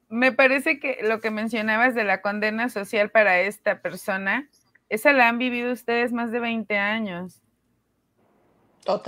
Me 0.09 0.31
parece 0.31 0.79
que 0.79 0.99
lo 1.01 1.19
que 1.21 1.31
mencionabas 1.31 1.95
de 1.95 2.03
la 2.03 2.21
condena 2.21 2.69
social 2.69 3.09
para 3.09 3.39
esta 3.41 3.81
persona, 3.81 4.47
esa 4.89 5.11
la 5.11 5.27
han 5.27 5.39
vivido 5.39 5.73
ustedes 5.73 6.11
más 6.11 6.31
de 6.31 6.39
20 6.39 6.77
años. 6.77 7.41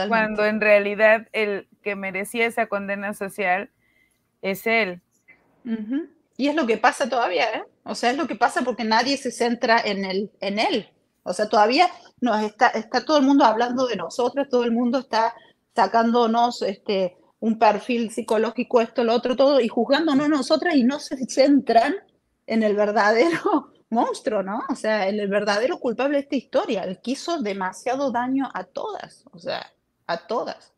Cuando 0.07 0.45
en 0.45 0.61
realidad 0.61 1.27
el 1.31 1.67
que 1.83 1.95
merecía 1.95 2.47
esa 2.47 2.67
condena 2.67 3.13
social 3.13 3.69
es 4.41 4.65
él. 4.65 5.01
Y 6.37 6.47
es 6.47 6.55
lo 6.55 6.65
que 6.65 6.77
pasa 6.77 7.09
todavía, 7.09 7.45
¿eh? 7.53 7.63
O 7.83 7.95
sea, 7.95 8.11
es 8.11 8.17
lo 8.17 8.27
que 8.27 8.35
pasa 8.35 8.61
porque 8.63 8.83
nadie 8.83 9.17
se 9.17 9.31
centra 9.31 9.79
en, 9.79 10.05
el, 10.05 10.31
en 10.41 10.59
él. 10.59 10.89
O 11.23 11.33
sea, 11.33 11.49
todavía 11.49 11.89
nos 12.21 12.41
está, 12.43 12.67
está 12.69 13.03
todo 13.03 13.17
el 13.17 13.25
mundo 13.25 13.45
hablando 13.45 13.87
de 13.87 13.95
nosotros, 13.95 14.47
todo 14.49 14.63
el 14.63 14.71
mundo 14.71 14.99
está 14.99 15.33
sacándonos 15.75 16.61
este, 16.61 17.17
un 17.39 17.57
perfil 17.57 18.11
psicológico, 18.11 18.79
esto, 18.81 19.03
lo 19.03 19.13
otro, 19.13 19.35
todo, 19.35 19.59
y 19.59 19.67
juzgándonos 19.67 20.29
nosotras 20.29 20.75
y 20.75 20.83
no 20.83 20.99
se 20.99 21.17
centran 21.27 21.95
en 22.47 22.63
el 22.63 22.75
verdadero 22.75 23.73
monstruo, 23.89 24.43
¿no? 24.43 24.61
O 24.69 24.75
sea, 24.75 25.07
el, 25.07 25.27
verdadero 25.27 25.79
culpable 25.79 26.17
de 26.17 26.23
esta 26.23 26.35
historia, 26.35 26.83
él 26.83 26.99
quiso 27.01 27.41
demasiado 27.41 28.11
daño 28.11 28.49
a 28.53 28.63
todas, 28.65 29.25
o 29.31 29.39
sea, 29.39 29.73
a 30.07 30.27
todas. 30.27 30.74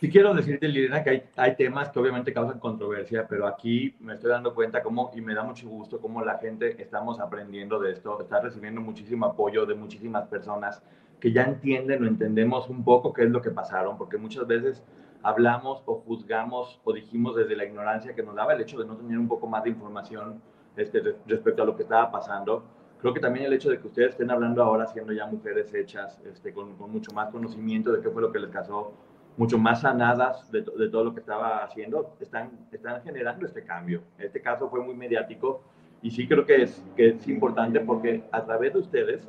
Sí 0.00 0.08
quiero 0.08 0.32
decirte, 0.32 0.68
Liliana, 0.68 1.02
que 1.02 1.10
hay, 1.10 1.22
hay, 1.34 1.56
temas 1.56 1.88
que 1.88 1.98
obviamente 1.98 2.32
causan 2.32 2.60
controversia, 2.60 3.26
pero 3.26 3.48
aquí 3.48 3.96
me 3.98 4.14
estoy 4.14 4.30
dando 4.30 4.54
cuenta 4.54 4.80
cómo, 4.80 5.10
y 5.12 5.20
me 5.20 5.34
da 5.34 5.42
mucho 5.42 5.68
gusto 5.68 6.00
cómo 6.00 6.24
la 6.24 6.38
gente 6.38 6.80
estamos 6.80 7.18
aprendiendo 7.18 7.80
de 7.80 7.90
esto, 7.92 8.20
está 8.20 8.40
recibiendo 8.40 8.80
muchísimo 8.80 9.26
apoyo 9.26 9.66
de 9.66 9.74
muchísimas 9.74 10.28
personas 10.28 10.80
que 11.18 11.32
ya 11.32 11.42
entienden 11.42 12.04
o 12.04 12.06
entendemos 12.06 12.68
un 12.68 12.84
poco 12.84 13.12
qué 13.12 13.24
es 13.24 13.30
lo 13.30 13.42
que 13.42 13.50
pasaron, 13.50 13.98
porque 13.98 14.18
muchas 14.18 14.46
veces 14.46 14.84
hablamos 15.22 15.82
o 15.86 15.96
juzgamos 15.96 16.80
o 16.84 16.92
dijimos 16.92 17.34
desde 17.34 17.56
la 17.56 17.64
ignorancia 17.64 18.14
que 18.14 18.22
nos 18.22 18.36
daba 18.36 18.52
el 18.52 18.60
hecho 18.60 18.78
de 18.78 18.86
no 18.86 18.96
tener 18.96 19.18
un 19.18 19.28
poco 19.28 19.46
más 19.46 19.64
de 19.64 19.70
información 19.70 20.40
este, 20.76 21.16
respecto 21.26 21.62
a 21.62 21.66
lo 21.66 21.76
que 21.76 21.82
estaba 21.82 22.10
pasando. 22.10 22.64
Creo 23.00 23.14
que 23.14 23.20
también 23.20 23.46
el 23.46 23.52
hecho 23.52 23.70
de 23.70 23.78
que 23.80 23.86
ustedes 23.86 24.10
estén 24.10 24.30
hablando 24.30 24.62
ahora 24.62 24.86
siendo 24.86 25.12
ya 25.12 25.26
mujeres 25.26 25.72
hechas, 25.74 26.20
este, 26.24 26.52
con, 26.52 26.76
mucho 26.90 27.12
más 27.12 27.30
conocimiento 27.30 27.92
de 27.92 28.00
qué 28.00 28.10
fue 28.10 28.22
lo 28.22 28.32
que 28.32 28.38
les 28.38 28.50
pasó, 28.50 28.92
mucho 29.38 29.56
más 29.56 29.80
sanadas 29.80 30.50
de, 30.50 30.62
de, 30.62 30.88
todo 30.90 31.04
lo 31.04 31.14
que 31.14 31.20
estaba 31.20 31.64
haciendo, 31.64 32.16
están, 32.20 32.50
están 32.72 33.00
generando 33.02 33.46
este 33.46 33.62
cambio. 33.64 34.02
Este 34.18 34.42
caso 34.42 34.68
fue 34.68 34.84
muy 34.84 34.94
mediático 34.94 35.62
y 36.02 36.10
sí 36.10 36.26
creo 36.26 36.44
que 36.44 36.62
es, 36.62 36.84
que 36.96 37.10
es 37.10 37.28
importante 37.28 37.80
porque 37.80 38.24
a 38.32 38.44
través 38.44 38.72
de 38.72 38.80
ustedes, 38.80 39.28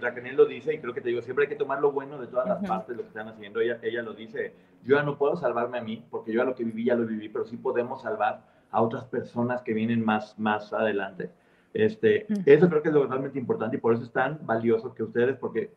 Raquel 0.00 0.36
lo 0.36 0.46
dice 0.46 0.74
y 0.74 0.78
creo 0.78 0.94
que 0.94 1.00
te 1.00 1.08
digo, 1.08 1.20
siempre 1.20 1.44
hay 1.44 1.48
que 1.48 1.56
tomar 1.56 1.80
lo 1.80 1.90
bueno 1.90 2.18
de 2.18 2.28
todas 2.28 2.48
las 2.48 2.68
partes 2.68 2.88
de 2.88 2.96
lo 2.96 3.02
que 3.02 3.08
están 3.08 3.28
haciendo. 3.28 3.60
Ella, 3.60 3.78
ella 3.82 4.02
lo 4.02 4.14
dice, 4.14 4.54
yo 4.84 4.96
ya 4.96 5.02
no 5.02 5.18
puedo 5.18 5.36
salvarme 5.36 5.78
a 5.78 5.82
mí 5.82 6.04
porque 6.08 6.32
yo 6.32 6.38
ya 6.38 6.44
lo 6.44 6.54
que 6.54 6.64
viví 6.64 6.84
ya 6.84 6.94
lo 6.94 7.04
viví, 7.04 7.28
pero 7.28 7.44
sí 7.44 7.56
podemos 7.56 8.02
salvar 8.02 8.44
a 8.70 8.80
otras 8.80 9.04
personas 9.04 9.62
que 9.62 9.74
vienen 9.74 10.04
más, 10.04 10.38
más 10.38 10.72
adelante. 10.72 11.30
Este, 11.74 12.26
Eso 12.46 12.68
creo 12.68 12.82
que 12.82 12.88
es 12.88 12.94
lo 12.94 13.06
realmente 13.06 13.38
importante 13.38 13.76
y 13.76 13.80
por 13.80 13.94
eso 13.94 14.04
es 14.04 14.12
tan 14.12 14.44
valioso 14.46 14.94
que 14.94 15.02
ustedes, 15.02 15.36
porque 15.38 15.72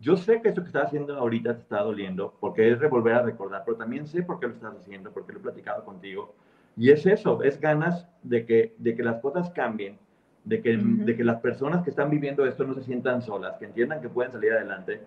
yo 0.00 0.16
sé 0.16 0.40
que 0.40 0.48
esto 0.48 0.62
que 0.62 0.68
estás 0.68 0.86
haciendo 0.86 1.16
ahorita 1.16 1.54
te 1.54 1.60
está 1.60 1.82
doliendo, 1.82 2.34
porque 2.40 2.72
es 2.72 2.90
volver 2.90 3.14
a 3.14 3.22
recordar, 3.22 3.62
pero 3.64 3.76
también 3.76 4.06
sé 4.06 4.22
por 4.22 4.40
qué 4.40 4.48
lo 4.48 4.54
estás 4.54 4.74
haciendo, 4.74 5.12
porque 5.12 5.32
lo 5.32 5.38
he 5.38 5.42
platicado 5.42 5.84
contigo. 5.84 6.34
Y 6.76 6.90
es 6.90 7.04
eso, 7.04 7.42
es 7.42 7.60
ganas 7.60 8.08
de 8.22 8.46
que, 8.46 8.74
de 8.78 8.96
que 8.96 9.02
las 9.02 9.20
cosas 9.20 9.50
cambien, 9.50 9.98
de 10.44 10.62
que, 10.62 10.76
de 10.76 11.16
que 11.16 11.24
las 11.24 11.40
personas 11.40 11.84
que 11.84 11.90
están 11.90 12.08
viviendo 12.08 12.46
esto 12.46 12.64
no 12.64 12.74
se 12.74 12.82
sientan 12.82 13.20
solas, 13.20 13.58
que 13.58 13.66
entiendan 13.66 14.00
que 14.00 14.08
pueden 14.08 14.32
salir 14.32 14.52
adelante 14.52 15.02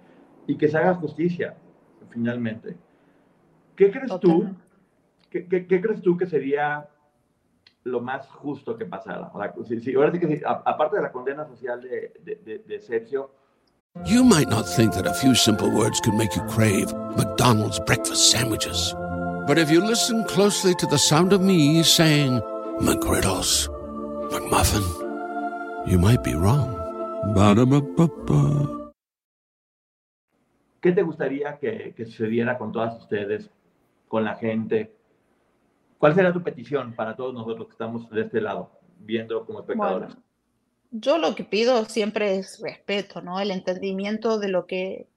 y 0.45 0.57
que 0.57 0.67
se 0.67 0.77
haga 0.77 0.93
justicia, 0.95 1.55
finalmente. 2.09 2.75
¿Qué 3.75 3.89
crees 3.91 4.19
tú? 4.19 4.47
¿qué, 5.31 5.47
qué, 5.47 5.81
crees 5.81 6.01
tú 6.01 6.15
que 6.15 6.27
sería 6.27 6.87
lo 7.83 8.01
más 8.01 8.27
justo 8.27 8.77
que 8.77 8.85
pasara? 8.85 9.31
si, 9.65 9.79
si, 9.79 9.95
ahora 9.95 10.11
sí 10.11 10.19
que 10.19 10.41
aparte 10.45 10.97
de 10.97 11.01
la 11.01 11.11
condena 11.11 11.45
social 11.45 11.81
de, 11.81 12.13
de, 12.23 12.59
de, 12.59 12.79
Sergio. 12.79 13.31
You 14.01 14.23
might 14.23 14.49
not 14.49 14.67
think 14.67 14.95
that 14.95 15.05
a 15.05 15.13
few 15.13 15.35
simple 15.35 15.69
words 15.69 16.01
could 16.01 16.15
make 16.15 16.35
you 16.35 16.41
crave 16.49 16.91
McDonald's 17.15 17.79
breakfast 17.79 18.31
sandwiches. 18.31 18.95
But 19.45 19.59
if 19.59 19.69
you 19.69 19.85
listen 19.85 20.23
closely 20.25 20.73
to 20.75 20.87
the 20.87 20.97
sound 20.97 21.31
of 21.31 21.41
me 21.41 21.83
saying 21.83 22.41
McGriddles, 22.81 23.69
McMuffin, 24.31 25.87
you 25.87 25.99
might 25.99 26.23
be 26.23 26.33
wrong. 26.33 26.73
Ba-da-ba-ba-ba. 27.35 28.91
¿Qué 30.81 30.91
te 30.91 31.03
gustaría 31.03 31.59
que, 31.59 31.93
que 31.95 32.05
sucediera 32.05 32.57
con 32.57 32.71
todas 32.71 32.99
ustedes, 32.99 33.51
con 34.07 34.23
la 34.23 34.35
gente? 34.35 34.91
¿Cuál 35.99 36.15
será 36.15 36.33
tu 36.33 36.41
petición 36.41 36.93
para 36.93 37.15
todos 37.15 37.35
nosotros 37.35 37.67
que 37.67 37.73
estamos 37.73 38.09
de 38.09 38.21
este 38.21 38.41
lado, 38.41 38.71
viendo 38.97 39.45
como 39.45 39.59
espectadores? 39.59 40.17
Yo 40.93 41.17
lo 41.17 41.33
que 41.33 41.43
pido 41.43 41.85
siempre 41.85 42.37
es 42.37 42.59
respeto, 42.61 43.21
¿no? 43.21 43.39
El 43.39 43.49
entendimiento 43.51 44.37
de 44.37 44.47
lo 44.47 44.67
que, 44.67 45.07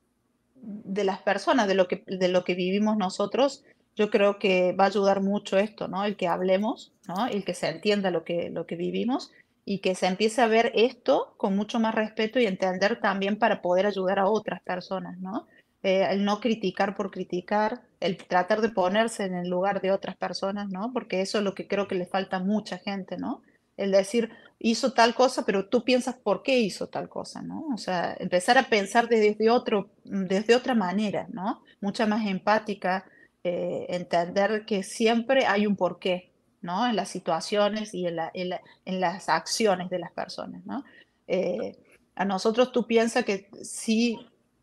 de 0.55 1.05
las 1.05 1.21
personas, 1.21 1.69
de 1.69 1.75
lo 1.75 1.87
que, 1.87 2.03
de 2.07 2.29
lo 2.29 2.45
que 2.45 2.55
vivimos 2.55 2.97
nosotros. 2.97 3.63
Yo 3.95 4.11
creo 4.11 4.39
que 4.39 4.73
va 4.73 4.85
a 4.85 4.89
ayudar 4.89 5.21
mucho 5.21 5.59
esto, 5.59 5.87
¿no? 5.87 6.05
El 6.05 6.17
que 6.17 6.29
hablemos, 6.29 6.93
¿no? 7.07 7.27
El 7.27 7.45
que 7.45 7.53
se 7.53 7.69
entienda 7.69 8.11
lo 8.11 8.25
que, 8.25 8.49
lo 8.51 8.67
que 8.67 8.77
vivimos 8.77 9.33
y 9.67 9.81
que 9.81 9.95
se 9.95 10.07
empiece 10.07 10.41
a 10.41 10.47
ver 10.47 10.73
esto 10.75 11.35
con 11.37 11.55
mucho 11.55 11.79
más 11.79 11.95
respeto 11.95 12.41
y 12.41 12.47
entender 12.47 12.99
también 13.01 13.39
para 13.39 13.61
poder 13.61 13.85
ayudar 13.85 14.19
a 14.19 14.29
otras 14.29 14.63
personas, 14.63 15.19
¿no? 15.19 15.47
Eh, 15.83 16.07
el 16.11 16.25
no 16.25 16.41
criticar 16.41 16.97
por 16.97 17.11
criticar, 17.11 17.83
el 18.01 18.17
tratar 18.17 18.63
de 18.63 18.71
ponerse 18.71 19.25
en 19.25 19.35
el 19.35 19.51
lugar 19.51 19.83
de 19.83 19.93
otras 19.93 20.17
personas, 20.17 20.71
¿no? 20.71 20.91
Porque 20.95 21.21
eso 21.21 21.39
es 21.39 21.45
lo 21.45 21.55
que 21.55 21.69
creo 21.69 21.87
que 21.87 21.97
le 21.97 22.07
falta 22.07 22.39
a 22.39 22.41
mucha 22.41 22.79
gente, 22.79 23.19
¿no? 23.19 23.43
El 23.77 23.93
decir, 23.93 24.31
hizo 24.59 24.93
tal 24.93 25.15
cosa, 25.15 25.45
pero 25.45 25.69
tú 25.69 25.85
piensas 25.85 26.17
por 26.17 26.43
qué 26.43 26.59
hizo 26.59 26.89
tal 26.89 27.09
cosa, 27.09 27.43
¿no? 27.43 27.67
O 27.75 27.79
sea, 27.79 28.17
empezar 28.19 28.59
a 28.59 28.69
pensar 28.69 29.09
desde, 29.09 29.51
otro, 29.51 29.91
desde 30.05 30.55
otra 30.55 30.75
manera, 30.75 31.27
¿no? 31.31 31.63
Mucha 31.81 32.07
más 32.07 32.27
empática, 32.27 33.05
eh, 33.45 33.87
entender 33.91 34.65
que 34.67 34.83
siempre 34.83 35.47
hay 35.47 35.67
un 35.67 35.77
porqué, 35.77 36.33
¿no? 36.63 36.87
En 36.87 36.97
las 36.97 37.09
situaciones 37.11 37.95
y 37.95 38.07
en, 38.07 38.19
en, 38.35 39.01
las 39.01 39.29
acciones 39.29 39.91
de 39.91 39.99
las 39.99 40.13
personas, 40.13 40.65
¿no? 40.65 40.85
Eh, 41.29 41.77
a 42.15 42.25
nosotros 42.25 42.73
tú 42.73 42.87
piensas 42.87 43.25
que 43.25 43.49
sí 43.63 44.19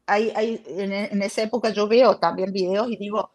hay, 0.05 0.31
hay, 0.35 0.63
en, 0.67 1.21
esa 1.21 1.43
época 1.43 1.69
yo 1.69 1.87
veo 1.87 2.17
también 2.17 2.51
videos 2.51 2.89
y 2.89 2.97
digo, 2.97 3.31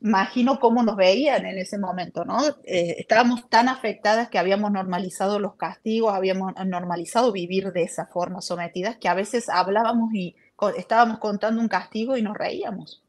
imagino 0.00 0.60
cómo 0.60 0.82
nos 0.82 0.96
veían 0.96 1.44
en 1.46 1.58
ese 1.58 1.78
momento, 1.78 2.24
¿no? 2.24 2.38
Eh, 2.64 2.96
estábamos 2.98 3.48
tan 3.48 3.68
afectadas 3.68 4.28
que 4.28 4.38
habíamos 4.38 4.70
normalizado 4.70 5.38
los 5.38 5.54
castigos, 5.56 6.14
habíamos 6.14 6.52
normalizado 6.66 7.32
vivir 7.32 7.72
de 7.72 7.82
esa 7.82 8.06
forma, 8.06 8.40
sometidas, 8.40 8.96
que 8.96 9.08
a 9.08 9.14
veces 9.14 9.48
hablábamos 9.48 10.14
y 10.14 10.36
estábamos 10.76 11.18
contando 11.18 11.60
un 11.60 11.68
castigo 11.68 12.16
y 12.16 12.22
nos 12.22 12.36
reíamos. 12.36 13.02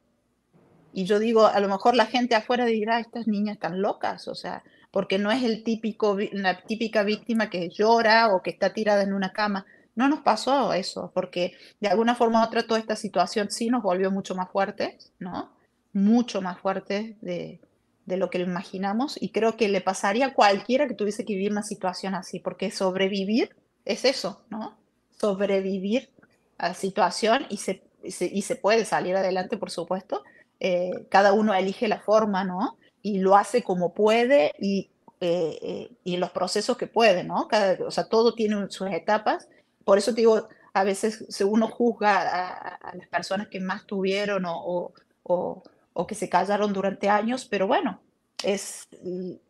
Y 0.91 1.05
yo 1.05 1.19
digo, 1.19 1.45
a 1.45 1.59
lo 1.59 1.67
mejor 1.67 1.95
la 1.95 2.07
gente 2.07 2.35
afuera 2.35 2.65
dirá, 2.65 2.99
estas 2.99 3.27
niñas 3.27 3.55
están 3.55 3.81
locas, 3.81 4.27
o 4.27 4.33
sea, 4.33 4.63
porque 4.91 5.19
no 5.19 5.31
es 5.31 5.43
el 5.43 5.63
típico, 5.63 6.17
la 6.31 6.61
típica 6.61 7.03
víctima 7.03 7.49
que 7.49 7.69
llora 7.69 8.33
o 8.33 8.41
que 8.41 8.49
está 8.49 8.73
tirada 8.73 9.03
en 9.03 9.13
una 9.13 9.31
cama. 9.31 9.65
No 9.95 10.09
nos 10.09 10.21
pasó 10.21 10.73
eso, 10.73 11.11
porque 11.13 11.53
de 11.79 11.89
alguna 11.89 12.15
forma 12.15 12.41
u 12.41 12.45
otra 12.45 12.63
toda 12.65 12.79
esta 12.79 12.95
situación 12.95 13.51
sí 13.51 13.69
nos 13.69 13.83
volvió 13.83 14.09
mucho 14.09 14.33
más 14.33 14.49
fuertes, 14.49 15.11
¿no? 15.19 15.51
Mucho 15.99 16.41
más 16.41 16.59
fuertes 16.59 17.19
de, 17.21 17.59
de 18.05 18.17
lo 18.17 18.29
que 18.29 18.39
imaginamos 18.39 19.21
y 19.21 19.29
creo 19.29 19.57
que 19.57 19.67
le 19.67 19.81
pasaría 19.81 20.27
a 20.27 20.33
cualquiera 20.33 20.87
que 20.87 20.93
tuviese 20.93 21.25
que 21.25 21.33
vivir 21.33 21.51
una 21.51 21.63
situación 21.63 22.15
así, 22.15 22.39
porque 22.39 22.71
sobrevivir 22.71 23.55
es 23.85 24.05
eso, 24.05 24.43
¿no? 24.49 24.77
Sobrevivir 25.19 26.09
a 26.57 26.69
la 26.69 26.73
situación 26.73 27.45
y 27.49 27.57
se, 27.57 27.83
y 28.03 28.41
se, 28.41 28.55
puede 28.55 28.85
salir 28.85 29.15
adelante, 29.15 29.57
por 29.57 29.71
supuesto. 29.71 30.23
Eh, 30.59 31.07
cada 31.09 31.33
uno 31.33 31.53
elige 31.53 31.87
la 31.87 31.99
forma, 31.99 32.43
¿no? 32.43 32.77
Y 33.01 33.19
lo 33.19 33.35
hace 33.35 33.63
como 33.63 33.93
puede 33.93 34.53
y, 34.59 34.91
eh, 35.21 35.59
eh, 35.61 35.91
y 36.03 36.17
los 36.17 36.31
procesos 36.31 36.77
que 36.77 36.87
puede, 36.87 37.23
¿no? 37.23 37.47
Cada, 37.47 37.77
o 37.85 37.91
sea, 37.91 38.09
todo 38.09 38.33
tiene 38.33 38.69
sus 38.69 38.89
etapas 38.91 39.47
por 39.89 39.97
eso 39.97 40.13
te 40.13 40.21
digo, 40.21 40.47
a 40.73 40.83
veces 40.83 41.25
uno 41.43 41.67
juzga 41.67 42.77
a, 42.79 42.95
las 42.95 43.07
personas 43.07 43.47
que 43.47 43.59
más 43.59 43.87
tuvieron 43.87 44.45
o, 44.45 44.53
o, 44.53 44.93
o, 45.23 45.63
que 46.07 46.15
se 46.15 46.29
casaron 46.29 46.73
durante 46.73 47.09
años, 47.09 47.45
pero 47.45 47.67
bueno, 47.67 48.01
es 48.43 48.87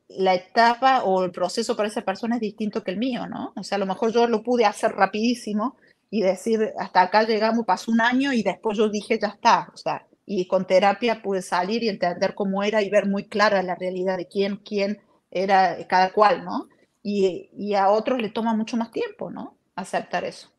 la 0.08 0.34
etapa 0.34 1.04
o 1.04 1.24
el 1.24 1.32
proceso 1.32 1.76
para 1.76 1.90
esa 1.90 2.02
persona 2.02 2.36
es 2.36 2.42
distinto 2.42 2.84
que 2.84 2.92
el 2.92 2.98
mío, 2.98 3.28
¿no? 3.28 3.54
O 3.56 3.64
sea, 3.64 3.76
a 3.76 3.80
lo 3.80 3.86
mejor 3.86 4.12
yo 4.12 4.28
lo 4.28 4.42
pude 4.44 4.66
hacer 4.66 4.92
rapidísimo 4.92 5.76
y 6.10 6.22
decir, 6.22 6.74
hasta 6.80 7.02
acá 7.02 7.24
llegamos, 7.24 7.66
pasó 7.66 7.92
un 7.92 8.02
año 8.02 8.34
y 8.34 8.42
después 8.44 8.78
yo 8.78 8.90
dije, 8.90 9.20
ya 9.22 9.28
está, 9.28 9.70
o 9.74 9.78
sea, 9.78 10.08
y 10.26 10.48
con 10.48 10.66
terapia 10.66 11.22
pude 11.22 11.42
salir 11.42 11.84
y 11.84 11.90
entender 11.90 12.34
cómo 12.36 12.64
era 12.64 12.82
y 12.82 12.90
ver 12.90 13.08
muy 13.08 13.26
clara 13.28 13.62
la 13.64 13.76
realidad 13.76 14.18
de 14.18 14.28
quién, 14.28 14.58
quién 14.58 15.02
era 15.32 15.78
cada 15.88 16.12
cual, 16.12 16.44
¿no? 16.44 16.68
Y, 17.04 17.50
y 17.56 17.76
a 17.76 17.90
otros 17.90 18.22
le 18.22 18.30
toma 18.30 18.56
mucho 18.56 18.78
más 18.78 18.92
tiempo, 18.92 19.30
¿no? 19.32 19.60
aceptar 19.80 20.26
eso 20.26 20.50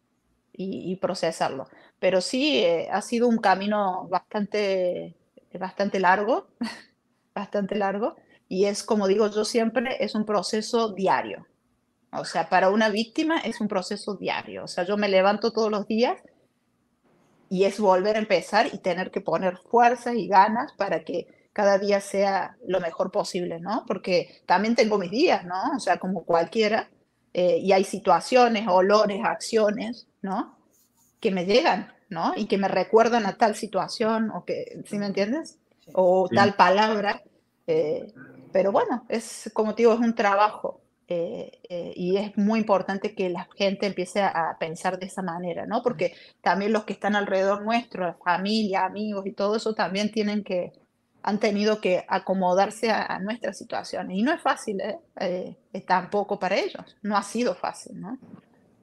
y, 0.53 0.97
procesarlo. 0.97 1.69
Pero 1.99 2.21
sí, 2.21 2.59
eh, 2.59 2.89
ha 2.93 3.01
sido 3.01 3.29
un 3.29 3.39
camino 3.39 4.07
bastante, 4.11 5.17
bastante 5.59 5.99
largo, 5.99 6.49
bastante 7.35 7.75
largo, 7.77 8.17
y 8.49 8.67
es 8.67 8.83
como 8.83 9.07
digo 9.09 9.31
yo 9.31 9.45
siempre, 9.45 9.97
es 10.05 10.15
un 10.15 10.25
proceso 10.25 10.93
diario. 10.93 11.47
O 12.13 12.25
sea, 12.25 12.49
para 12.49 12.71
una 12.71 12.89
víctima 12.89 13.39
es 13.39 13.61
un 13.61 13.69
proceso 13.69 14.17
diario. 14.17 14.65
O 14.65 14.69
sea, 14.69 14.85
yo 14.85 14.97
me 14.97 15.09
levanto 15.09 15.53
todos 15.53 15.71
los 15.71 15.87
días 15.87 16.21
y 17.49 17.65
es 17.65 17.79
volver 17.79 18.17
a 18.17 18.21
empezar 18.21 18.69
y 18.73 18.79
tener 18.79 19.11
que 19.11 19.21
poner 19.21 19.59
fuerzas 19.59 20.15
y 20.17 20.27
ganas 20.27 20.73
para 20.73 21.05
que 21.05 21.29
cada 21.53 21.79
día 21.79 22.01
sea 22.01 22.57
lo 22.67 22.81
mejor 22.81 23.11
posible, 23.11 23.61
¿no? 23.61 23.85
Porque 23.87 24.43
también 24.47 24.75
tengo 24.75 24.99
mis 24.99 25.11
días, 25.11 25.45
¿no? 25.45 25.77
O 25.77 25.81
sea, 25.81 25.99
como 25.99 26.25
cualquiera, 26.25 26.91
eh, 27.33 27.59
y 27.59 27.73
hay 27.73 27.85
situaciones, 27.85 28.67
olores, 28.69 29.21
acciones, 29.25 30.09
¿no? 30.23 30.57
Que 31.21 31.31
me 31.31 31.45
llegan, 31.45 31.93
¿no? 32.11 32.35
Y 32.37 32.47
que 32.47 32.59
me 32.59 32.69
recuerdan 32.69 33.25
a 33.27 33.37
tal 33.37 33.55
situación, 33.55 34.31
o 34.31 34.45
que, 34.45 34.83
¿sí 34.87 34.99
me 34.99 35.07
entiendes? 35.07 35.59
O 35.93 36.29
tal 36.29 36.55
palabra. 36.55 37.23
Eh, 37.67 38.13
pero 38.53 38.73
bueno, 38.73 39.05
es 39.09 39.51
como 39.55 39.75
te 39.75 39.83
digo, 39.83 39.95
es 39.95 40.01
un 40.01 40.15
trabajo. 40.15 40.81
Eh, 41.13 41.59
y 41.97 42.17
es 42.19 42.39
muy 42.39 42.61
importante 42.61 43.17
que 43.17 43.31
la 43.31 43.49
gente 43.57 43.87
empiece 43.87 44.23
a 44.23 44.57
pensar 44.61 44.99
de 44.99 45.07
esa 45.07 45.23
manera, 45.23 45.67
¿no? 45.67 45.83
Porque 45.83 46.15
también 46.41 46.73
los 46.73 46.85
que 46.85 46.93
están 46.93 47.17
alrededor 47.17 47.63
nuestro, 47.63 48.17
familia, 48.25 48.85
amigos 48.85 49.27
y 49.27 49.33
todo 49.33 49.57
eso, 49.57 49.75
también 49.75 50.13
tienen 50.13 50.45
que, 50.45 50.73
han 51.23 51.39
tenido 51.39 51.81
que 51.81 52.05
acomodarse 52.09 52.91
a, 52.91 53.19
nuestra 53.19 53.53
situación. 53.53 54.11
Y 54.11 54.23
no 54.23 54.33
es 54.33 54.41
fácil, 54.41 54.81
¿eh? 54.81 54.99
¿eh? 55.21 55.57
tampoco 55.87 56.39
para 56.39 56.57
ellos. 56.57 56.97
No 57.03 57.17
ha 57.17 57.23
sido 57.23 57.55
fácil, 57.55 58.01
¿no? 58.01 58.19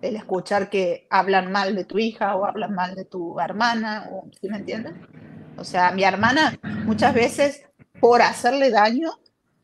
El 0.01 0.15
escuchar 0.15 0.69
que 0.69 1.07
hablan 1.09 1.51
mal 1.51 1.75
de 1.75 1.85
tu 1.85 1.97
hija 1.97 2.35
o 2.35 2.45
hablan 2.45 2.73
mal 2.73 2.95
de 2.95 3.05
tu 3.05 3.39
hermana, 3.39 4.09
o, 4.11 4.29
¿sí 4.39 4.47
me 4.47 4.57
entiendes? 4.57 4.93
O 5.57 5.63
sea, 5.63 5.91
mi 5.91 6.03
hermana 6.03 6.59
muchas 6.85 7.13
veces, 7.13 7.63
por 7.99 8.21
hacerle 8.21 8.69
daño, 8.69 9.19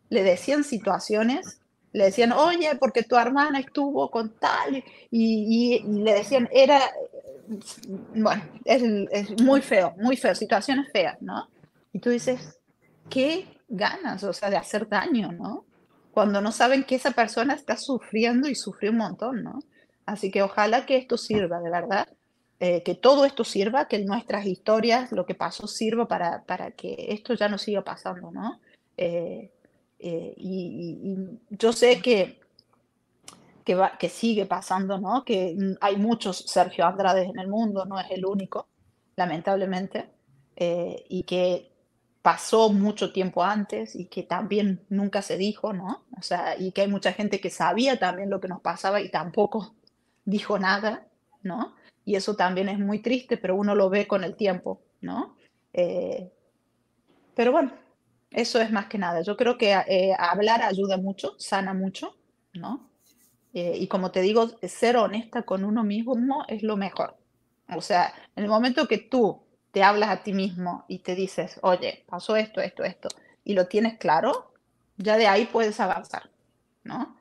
le 0.10 0.24
decían 0.24 0.64
situaciones, 0.64 1.60
le 1.92 2.06
decían, 2.06 2.32
oye, 2.32 2.76
porque 2.80 3.04
tu 3.04 3.16
hermana 3.16 3.60
estuvo 3.60 4.10
con 4.10 4.32
tal, 4.40 4.76
y, 4.76 4.84
y, 5.12 5.84
le 5.84 6.14
decían, 6.14 6.50
era, 6.52 6.82
bueno, 8.16 8.44
es, 8.66 8.84
es 9.12 9.42
muy 9.42 9.62
feo, 9.62 9.94
muy 9.98 10.18
feo, 10.18 10.34
situaciones 10.34 10.92
feas, 10.92 11.22
¿no? 11.22 11.48
Y 11.92 12.00
tú 12.00 12.10
dices, 12.10 12.60
¿qué 13.10 13.48
ganas? 13.70 14.24
O 14.24 14.34
sea, 14.34 14.50
de 14.50 14.58
hacer 14.58 14.90
daño, 14.90 15.32
¿no? 15.32 15.66
Cuando 16.12 16.42
no 16.42 16.52
saben 16.52 16.84
que 16.84 16.96
esa 16.96 17.12
persona 17.12 17.54
está 17.54 17.78
sufriendo 17.78 18.48
y 18.48 18.56
sufrió 18.56 18.92
un 18.92 18.98
montón, 18.98 19.44
¿no? 19.44 19.60
Así 20.06 20.32
que 20.32 20.44
ojalá 20.44 20.86
que 20.86 20.98
esto 20.98 21.18
sirva, 21.18 21.60
de 21.60 21.70
verdad, 21.70 22.08
eh, 22.60 22.84
que 22.84 22.96
todo 22.96 23.26
esto 23.26 23.44
sirva, 23.44 23.88
que 23.88 24.00
nuestras 24.00 24.46
historias, 24.46 25.12
lo 25.12 25.26
que 25.26 25.36
pasó, 25.36 25.68
sirva 25.68 26.08
para, 26.08 26.44
para 26.44 26.72
que 26.72 27.08
esto 27.10 27.34
ya 27.34 27.50
no 27.50 27.58
siga 27.58 27.84
pasando, 27.84 28.32
¿no? 28.32 28.62
Eh, 28.98 29.52
eh, 30.00 30.34
y, 30.38 31.40
yo 31.50 31.74
sé 31.74 32.02
que, 32.02 32.40
que, 33.66 33.76
va, 33.76 33.98
que 33.98 34.10
sigue 34.10 34.46
pasando, 34.46 34.98
¿no? 34.98 35.26
Que 35.26 35.58
hay 35.82 35.98
muchos 35.98 36.38
Sergio 36.48 36.86
Andrade 36.86 37.24
en 37.24 37.40
el 37.40 37.48
mundo, 37.48 37.86
no 37.86 38.00
es 38.00 38.10
el 38.12 38.26
único, 38.26 38.68
lamentablemente, 39.16 40.10
y 40.56 41.24
que 41.24 41.70
pasó 42.22 42.70
mucho 42.70 43.12
tiempo 43.12 43.44
antes 43.44 43.96
y 43.96 44.06
que 44.06 44.24
también 44.24 44.86
nunca 44.88 45.22
se 45.22 45.36
dijo, 45.38 45.74
¿no? 45.74 46.06
O 46.18 46.22
sea, 46.22 46.56
y 46.58 46.72
que 46.72 46.84
hay 46.84 46.88
mucha 46.88 47.12
gente 47.12 47.42
que 47.42 47.50
sabía 47.50 48.00
también 48.00 48.30
lo 48.30 48.40
que 48.40 48.48
nos 48.48 48.62
pasaba 48.62 49.02
y 49.02 49.10
tampoco 49.10 49.76
dijo 50.26 50.60
nada, 50.60 51.08
¿no? 51.42 51.76
Y 52.06 52.16
eso 52.16 52.36
también 52.36 52.70
es 52.70 52.80
muy 52.80 53.00
triste, 53.00 53.38
pero 53.38 53.56
uno 53.56 53.76
lo 53.76 53.90
ve 53.90 54.08
con 54.08 54.24
el 54.24 54.36
tiempo, 54.36 54.82
¿no? 55.02 55.36
Eh, 55.74 56.32
pero 57.36 57.52
bueno, 57.52 57.72
eso 58.32 58.62
es 58.62 58.72
más 58.72 58.88
que 58.88 58.98
nada. 58.98 59.22
Yo 59.22 59.38
creo 59.38 59.58
que 59.58 59.72
eh, 59.72 60.14
hablar 60.18 60.62
ayuda 60.62 60.98
mucho, 60.98 61.36
sana 61.38 61.74
mucho, 61.74 62.16
¿no? 62.54 62.90
Eh, 63.54 63.78
y 63.80 63.88
como 63.88 64.12
te 64.12 64.22
digo, 64.22 64.50
ser 64.64 64.98
honesta 64.98 65.44
con 65.44 65.64
uno 65.64 65.84
mismo 65.84 66.44
es 66.48 66.64
lo 66.64 66.76
mejor. 66.76 67.16
O 67.76 67.82
sea, 67.82 68.14
en 68.36 68.44
el 68.44 68.50
momento 68.50 68.88
que 68.88 68.98
tú 68.98 69.44
te 69.72 69.84
hablas 69.84 70.10
a 70.10 70.24
ti 70.24 70.34
mismo 70.34 70.86
y 70.88 71.00
te 71.00 71.16
dices, 71.16 71.60
oye, 71.62 72.04
pasó 72.08 72.36
esto, 72.36 72.62
esto, 72.62 72.84
esto, 72.84 73.10
y 73.44 73.54
lo 73.54 73.68
tienes 73.68 73.98
claro, 73.98 74.54
ya 74.98 75.18
de 75.18 75.28
ahí 75.28 75.46
puedes 75.46 75.80
avanzar, 75.80 76.30
¿no? 76.84 77.16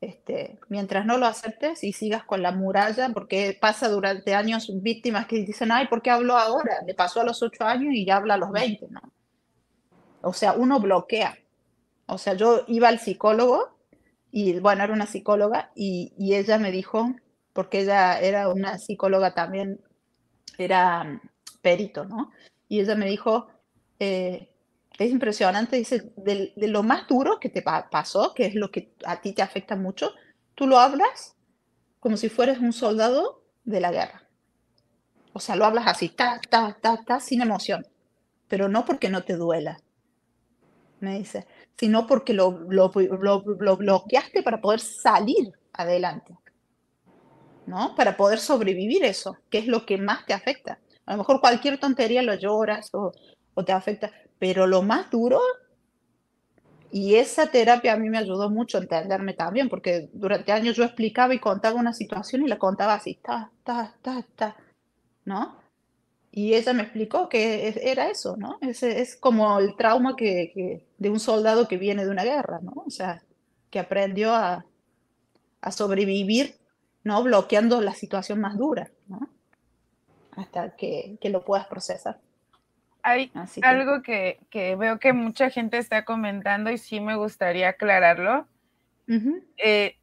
Este, 0.00 0.58
mientras 0.68 1.06
no 1.06 1.16
lo 1.16 1.26
aceptes 1.26 1.82
y 1.82 1.92
sigas 1.92 2.24
con 2.24 2.42
la 2.42 2.52
muralla, 2.52 3.08
porque 3.10 3.56
pasa 3.58 3.88
durante 3.88 4.34
años 4.34 4.70
víctimas 4.82 5.26
que 5.26 5.36
dicen, 5.36 5.72
ay, 5.72 5.86
¿por 5.88 6.02
qué 6.02 6.10
hablo 6.10 6.36
ahora? 6.36 6.82
Le 6.86 6.94
pasó 6.94 7.20
a 7.20 7.24
los 7.24 7.42
ocho 7.42 7.64
años 7.64 7.94
y 7.94 8.04
ya 8.04 8.16
habla 8.16 8.34
a 8.34 8.38
los 8.38 8.52
20, 8.52 8.88
¿no? 8.90 9.00
O 10.20 10.32
sea, 10.32 10.52
uno 10.52 10.80
bloquea. 10.80 11.38
O 12.06 12.18
sea, 12.18 12.34
yo 12.34 12.64
iba 12.68 12.88
al 12.88 12.98
psicólogo 12.98 13.78
y, 14.30 14.58
bueno, 14.60 14.84
era 14.84 14.92
una 14.92 15.06
psicóloga 15.06 15.70
y, 15.74 16.12
y 16.18 16.34
ella 16.34 16.58
me 16.58 16.70
dijo, 16.70 17.14
porque 17.52 17.80
ella 17.80 18.20
era 18.20 18.48
una 18.48 18.78
psicóloga 18.78 19.32
también, 19.34 19.80
era 20.58 21.20
perito, 21.62 22.04
¿no? 22.04 22.30
Y 22.68 22.80
ella 22.80 22.94
me 22.96 23.06
dijo, 23.06 23.48
eh, 23.98 24.50
es 24.98 25.10
impresionante, 25.10 25.76
dice, 25.76 26.12
de, 26.16 26.52
lo 26.56 26.82
más 26.82 27.06
duro 27.06 27.38
que 27.38 27.48
te 27.48 27.62
pasó, 27.62 28.32
que 28.34 28.46
es 28.46 28.54
lo 28.54 28.70
que 28.70 28.92
a 29.04 29.20
ti 29.20 29.32
te 29.32 29.42
afecta 29.42 29.76
mucho, 29.76 30.12
tú 30.54 30.66
lo 30.66 30.78
hablas 30.78 31.36
como 32.00 32.16
si 32.16 32.28
fueras 32.28 32.58
un 32.58 32.72
soldado 32.72 33.42
de 33.64 33.80
la 33.80 33.90
guerra. 33.90 34.28
O 35.32 35.40
sea, 35.40 35.56
lo 35.56 35.66
hablas 35.66 35.86
así, 35.86 36.08
ta, 36.08 36.40
ta, 36.48 36.78
ta, 36.80 37.04
ta, 37.04 37.20
sin 37.20 37.42
emoción, 37.42 37.86
pero 38.48 38.68
no 38.68 38.84
porque 38.84 39.10
no 39.10 39.22
te 39.24 39.36
duela, 39.36 39.78
me 41.00 41.18
dice, 41.18 41.46
sino 41.78 42.06
porque 42.06 42.32
lo, 42.32 42.52
lo, 42.68 42.90
lo 42.90 43.76
bloqueaste 43.76 44.42
para 44.42 44.60
poder 44.60 44.80
salir 44.80 45.52
adelante, 45.74 46.38
¿no? 47.66 47.94
Para 47.94 48.16
poder 48.16 48.38
sobrevivir 48.38 49.04
eso, 49.04 49.36
que 49.50 49.58
es 49.58 49.66
lo 49.66 49.84
que 49.84 49.98
más 49.98 50.24
te 50.24 50.32
afecta. 50.32 50.78
A 51.06 51.12
lo 51.12 51.18
mejor 51.18 51.40
cualquier 51.40 51.78
tontería 51.78 52.22
lo 52.22 52.34
lloras 52.34 52.90
o, 52.92 53.12
te 53.64 53.72
afecta, 53.72 54.12
pero 54.38 54.66
lo 54.66 54.82
más 54.82 55.10
duro, 55.10 55.40
y 56.90 57.16
esa 57.16 57.50
terapia 57.50 57.94
a 57.94 57.96
mí 57.96 58.08
me 58.08 58.18
ayudó 58.18 58.48
mucho 58.48 58.78
a 58.78 58.80
entenderme 58.80 59.34
también, 59.34 59.68
porque 59.68 60.08
durante 60.12 60.52
años 60.52 60.76
yo 60.76 60.84
explicaba 60.84 61.34
y 61.34 61.40
contaba 61.40 61.78
una 61.78 61.92
situación 61.92 62.42
y 62.42 62.48
la 62.48 62.58
contaba 62.58 62.94
así, 62.94 63.18
ta, 63.22 63.50
ta, 63.64 63.94
ta, 64.02 64.24
ta, 64.34 64.56
¿no? 65.24 65.56
Y 66.30 66.54
ella 66.54 66.72
me 66.74 66.82
explicó 66.82 67.28
que 67.28 67.74
era 67.82 68.08
eso, 68.10 68.36
¿no? 68.36 68.58
Es, 68.60 68.82
es 68.82 69.16
como 69.16 69.58
el 69.58 69.74
trauma 69.76 70.16
que, 70.16 70.86
de 70.98 71.10
un 71.10 71.20
soldado 71.20 71.66
que 71.66 71.78
viene 71.78 72.04
de 72.04 72.10
una 72.10 72.24
guerra, 72.24 72.60
¿no? 72.62 72.72
O 72.86 72.90
sea, 72.90 73.22
que 73.70 73.78
aprendió 73.78 74.34
a, 74.34 74.66
a 75.60 75.72
sobrevivir, 75.72 76.56
¿no? 77.04 77.22
Bloqueando 77.22 77.80
la 77.80 77.94
situación 77.94 78.40
más 78.40 78.56
dura, 78.56 78.90
¿no? 79.08 79.30
hasta 80.36 80.76
que, 80.76 81.18
lo 81.24 81.44
puedas 81.44 81.66
procesar. 81.66 82.20
Hay 83.08 83.30
algo 83.62 84.02
que, 84.02 84.40
veo 84.52 84.98
que 84.98 85.12
mucha 85.12 85.48
gente 85.48 85.78
está 85.78 86.04
comentando 86.04 86.72
y 86.72 86.78
sí 86.78 86.98
me 86.98 87.14
gustaría 87.14 87.68
aclararlo. 87.68 88.48
Eh, 89.58 89.96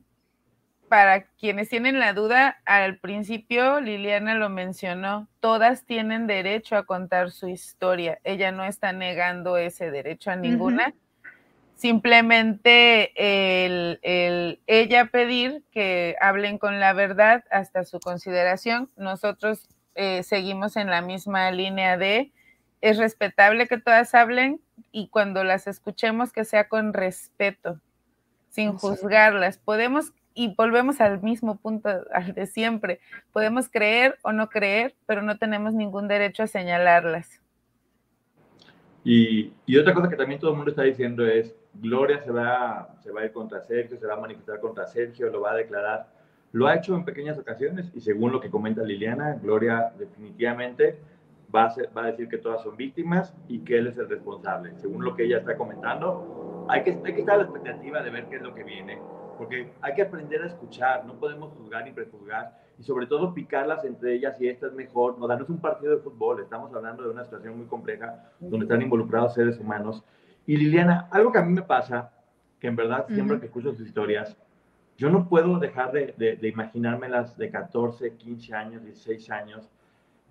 para 0.88 1.24
quienes 1.24 1.68
tienen 1.68 2.00
la 2.00 2.14
duda, 2.14 2.62
al 2.64 3.00
principio 3.00 3.82
Liliana 3.82 4.36
lo 4.36 4.50
mencionó, 4.50 5.28
todas 5.42 5.84
tienen 5.84 6.28
derecho 6.28 6.78
a 6.78 6.86
contar 6.86 7.32
su 7.32 7.50
historia. 7.50 8.20
Ella 8.24 8.54
no 8.54 8.64
está 8.64 8.94
negando 8.94 9.58
ese 9.58 9.92
derecho 9.92 10.32
a 10.32 10.38
ninguna. 10.38 10.94
Simplemente 11.76 13.12
el, 13.66 14.62
ella 14.66 15.08
pedir 15.08 15.66
que 15.72 16.16
hablen 16.22 16.58
con 16.58 16.80
la 16.80 16.94
verdad 16.94 17.44
hasta 17.52 17.84
su 17.84 18.00
consideración. 18.00 18.90
Nosotros 18.96 19.68
eh, 19.96 20.24
seguimos 20.24 20.78
en 20.78 20.90
la 20.90 21.02
misma 21.02 21.52
línea 21.52 21.98
de 21.98 22.32
es 22.84 22.98
respetable 22.98 23.70
que 23.70 23.78
todas 23.78 24.14
hablen 24.14 24.60
y 24.92 25.08
cuando 25.08 25.46
las 25.46 25.68
escuchemos 25.68 26.34
que 26.34 26.44
sea 26.44 26.68
con 26.68 26.92
respeto, 26.92 27.80
sin 28.50 28.74
juzgarlas. 28.74 29.58
Podemos, 29.58 30.12
y 30.34 30.54
volvemos 30.54 31.00
al 31.00 31.22
mismo 31.22 31.56
punto 31.56 31.88
al 32.12 32.34
de 32.34 32.46
siempre, 32.46 33.00
podemos 33.32 33.70
creer 33.70 34.18
o 34.22 34.34
no 34.34 34.50
creer, 34.50 34.96
pero 35.06 35.22
no 35.22 35.38
tenemos 35.38 35.74
ningún 35.74 36.10
derecho 36.10 36.44
a 36.44 36.48
señalarlas. 36.48 37.42
Y, 39.06 39.54
y, 39.66 39.78
otra 39.78 39.94
cosa 39.94 40.10
que 40.10 40.18
también 40.18 40.42
todo 40.42 40.52
el 40.52 40.58
mundo 40.58 40.72
está 40.72 40.84
diciendo 40.84 41.26
es, 41.26 41.56
Gloria 41.76 42.20
se 42.22 42.32
va, 42.32 42.98
se 43.02 43.12
va 43.12 43.22
a 43.22 43.26
ir 43.26 43.32
contra 43.32 43.62
Sergio, 43.62 43.98
se 43.98 44.06
va 44.06 44.16
a 44.16 44.20
manifestar 44.20 44.60
contra 44.60 44.88
Sergio, 44.88 45.30
lo 45.30 45.40
va 45.40 45.54
a 45.54 45.56
declarar. 45.56 46.10
Lo 46.52 46.68
ha 46.68 46.76
hecho 46.76 46.96
en 46.96 47.06
pequeñas 47.06 47.38
ocasiones 47.38 47.90
y 47.96 48.02
según 48.02 48.34
lo 48.34 48.42
que 48.42 48.50
comenta 48.50 48.84
Liliana, 48.84 49.40
Gloria 49.42 49.94
definitivamente 49.98 51.00
va 51.54 51.66
a, 51.66 51.76
va 51.96 52.04
a 52.04 52.08
decir 52.08 52.28
que 52.28 52.38
todas 52.38 52.62
son 52.64 52.76
víctimas 52.76 53.34
y 53.48 53.60
que 53.60 53.78
él 53.78 53.88
es 53.88 53.98
el 53.98 54.10
responsable. 54.10 54.74
Según 54.78 55.04
lo 55.04 55.16
que 55.16 55.24
ella 55.24 55.38
está 55.38 55.56
comentando, 55.58 56.66
hay 56.70 56.84
que, 56.84 56.92
hay 57.04 57.14
que 57.14 57.20
estar 57.20 57.36
a 57.36 57.38
la 57.40 57.44
expectativa 57.44 58.02
de 58.02 58.10
ver 58.10 58.26
qué 58.28 58.38
es 58.38 58.42
lo 58.42 58.54
que 58.54 58.64
viene, 58.64 59.00
porque 59.38 59.72
hay 59.82 59.94
que 59.94 60.02
aprender 60.04 60.42
a 60.44 60.48
escuchar, 60.48 61.06
no 61.06 61.16
podemos 61.20 61.52
juzgar 61.54 61.84
ni 61.84 61.92
prejuzgar 61.92 62.58
y 62.80 62.84
sobre 62.84 63.06
todo 63.06 63.34
picarlas 63.34 63.84
entre 63.86 64.14
ellas 64.16 64.40
y 64.42 64.48
esta 64.48 64.68
es 64.68 64.74
mejor. 64.74 65.20
No, 65.20 65.28
no 65.28 65.44
es 65.44 65.50
un 65.50 65.60
partido 65.60 65.96
de 65.96 66.02
fútbol, 66.02 66.42
estamos 66.42 66.74
hablando 66.74 67.04
de 67.04 67.10
una 67.10 67.24
situación 67.24 67.58
muy 67.58 67.68
compleja 67.68 68.32
donde 68.40 68.66
están 68.66 68.82
involucrados 68.82 69.34
seres 69.34 69.60
humanos. 69.60 70.04
Y 70.46 70.58
Liliana, 70.58 71.08
algo 71.12 71.32
que 71.32 71.40
a 71.40 71.44
mí 71.44 71.54
me 71.54 71.62
pasa, 71.62 72.12
que 72.60 72.68
en 72.68 72.76
verdad 72.76 73.06
siempre 73.08 73.40
que 73.40 73.46
escucho 73.46 73.72
sus 73.74 73.86
historias, 73.86 74.38
yo 74.98 75.10
no 75.10 75.28
puedo 75.28 75.60
dejar 75.60 75.92
de, 75.92 76.14
de, 76.40 76.48
imaginármelas 76.48 77.36
de 77.38 77.50
14, 77.50 78.16
15 78.16 78.54
años, 78.54 78.84
16 78.84 79.30
años. 79.32 79.70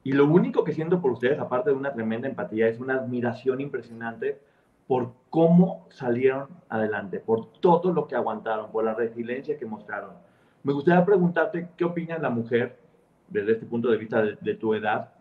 Y 0.04 0.12
lo 0.12 0.26
único 0.26 0.64
que 0.64 0.72
siento 0.72 1.00
por 1.00 1.12
ustedes, 1.12 1.38
aparte 1.38 1.70
de 1.70 1.76
una 1.76 1.92
tremenda 1.92 2.28
empatía, 2.28 2.68
es 2.68 2.80
una 2.80 2.94
admiración 2.94 3.60
impresionante 3.60 4.40
por 4.86 5.12
cómo 5.30 5.86
salieron 5.90 6.48
adelante, 6.68 7.20
por 7.20 7.52
todo 7.60 7.92
lo 7.92 8.08
que 8.08 8.16
aguantaron, 8.16 8.72
por 8.72 8.84
la 8.84 8.94
resiliencia 8.94 9.56
que 9.56 9.64
mostraron. 9.64 10.14
Me 10.64 10.72
gustaría 10.72 11.04
preguntarte, 11.04 11.68
¿qué 11.76 11.84
opina 11.84 12.18
la 12.18 12.30
mujer, 12.30 12.78
desde 13.28 13.52
este 13.52 13.66
punto 13.66 13.90
de 13.90 13.96
vista 13.96 14.22
de, 14.22 14.36
de 14.40 14.54
tu 14.54 14.74
edad, 14.74 15.12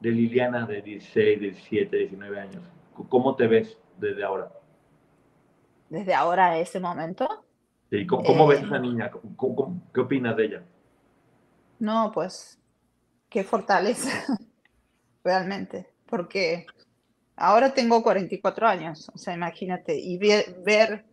de 0.00 0.10
Liliana 0.10 0.66
de 0.66 0.80
16, 0.80 1.40
17, 1.40 1.96
19 1.96 2.40
años? 2.40 2.62
¿Cómo 3.08 3.36
te 3.36 3.46
ves 3.46 3.78
desde 3.98 4.24
ahora? 4.24 4.50
Desde 5.90 6.14
ahora 6.14 6.46
a 6.50 6.58
ese 6.58 6.80
momento. 6.80 7.28
¿Cómo, 8.08 8.46
ves 8.46 8.62
a 8.62 8.66
esa 8.66 8.76
eh, 8.76 8.80
niña? 8.80 9.10
qué 9.92 10.00
opinas 10.00 10.36
de 10.36 10.44
ella? 10.44 10.62
No, 11.80 12.12
pues 12.12 12.59
qué 13.30 13.44
fortaleza, 13.44 14.10
realmente, 15.24 15.88
porque 16.06 16.66
ahora 17.36 17.72
tengo 17.72 18.02
44 18.02 18.66
años, 18.66 19.10
o 19.14 19.18
sea, 19.18 19.32
imagínate, 19.32 19.98
y 19.98 20.18
ver, 20.18 21.06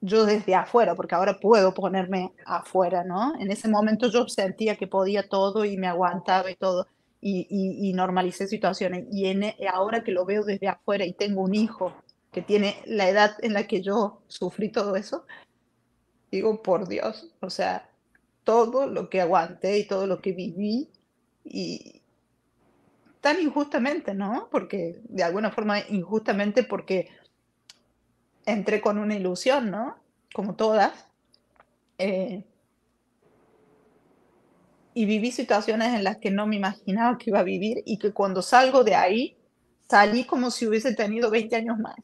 yo 0.00 0.26
desde 0.26 0.54
afuera, 0.54 0.94
porque 0.94 1.14
ahora 1.14 1.38
puedo 1.40 1.72
ponerme 1.72 2.32
afuera, 2.44 3.04
¿no? 3.04 3.34
En 3.40 3.50
ese 3.50 3.68
momento 3.68 4.10
yo 4.10 4.28
sentía 4.28 4.76
que 4.76 4.86
podía 4.86 5.28
todo 5.28 5.64
y 5.64 5.78
me 5.78 5.86
aguantaba 5.86 6.50
y 6.50 6.56
todo, 6.56 6.88
y, 7.20 7.46
y, 7.48 7.92
normalicé 7.94 8.46
situaciones, 8.46 9.06
y 9.10 9.26
en, 9.26 9.54
ahora 9.72 10.04
que 10.04 10.12
lo 10.12 10.26
veo 10.26 10.44
desde 10.44 10.68
afuera 10.68 11.04
y 11.06 11.12
tengo 11.12 11.42
un 11.42 11.54
hijo 11.54 11.92
que 12.30 12.42
tiene 12.42 12.76
la 12.84 13.08
edad 13.08 13.32
en 13.40 13.54
la 13.54 13.66
que 13.66 13.82
yo 13.82 14.22
sufrí 14.28 14.70
todo 14.70 14.94
eso, 14.96 15.26
digo, 16.30 16.62
por 16.62 16.86
Dios, 16.86 17.34
o 17.40 17.50
sea, 17.50 17.88
todo 18.44 18.86
lo 18.86 19.08
que 19.08 19.20
aguanté 19.20 19.78
y 19.78 19.86
todo 19.86 20.06
lo 20.06 20.20
que 20.20 20.32
viví 20.32 20.90
y 21.48 22.02
tan 23.20 23.40
injustamente, 23.40 24.14
¿no? 24.14 24.48
Porque 24.50 25.00
de 25.04 25.24
alguna 25.24 25.50
forma 25.50 25.80
injustamente 25.88 26.62
porque 26.62 27.08
entré 28.44 28.80
con 28.80 28.98
una 28.98 29.16
ilusión, 29.16 29.70
¿no? 29.70 29.96
Como 30.32 30.54
todas. 30.54 31.06
Eh, 31.98 32.44
y 34.94 35.04
viví 35.04 35.30
situaciones 35.30 35.94
en 35.94 36.04
las 36.04 36.18
que 36.18 36.30
no 36.30 36.46
me 36.46 36.56
imaginaba 36.56 37.18
que 37.18 37.30
iba 37.30 37.40
a 37.40 37.42
vivir 37.42 37.82
y 37.84 37.98
que 37.98 38.12
cuando 38.12 38.42
salgo 38.42 38.82
de 38.82 38.94
ahí, 38.94 39.36
salí 39.88 40.24
como 40.24 40.50
si 40.50 40.66
hubiese 40.66 40.94
tenido 40.94 41.30
20 41.30 41.54
años 41.56 41.78
más, 41.78 41.96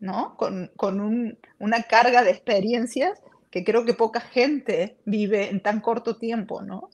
¿no? 0.00 0.36
Con, 0.36 0.70
con 0.76 1.38
una 1.58 1.82
carga 1.84 2.24
de 2.24 2.30
experiencias 2.30 3.20
que 3.50 3.64
creo 3.64 3.84
que 3.84 3.94
poca 3.94 4.20
gente 4.20 4.96
vive 5.04 5.50
en 5.50 5.60
tan 5.60 5.80
corto 5.80 6.16
tiempo, 6.16 6.62
¿no? 6.62 6.90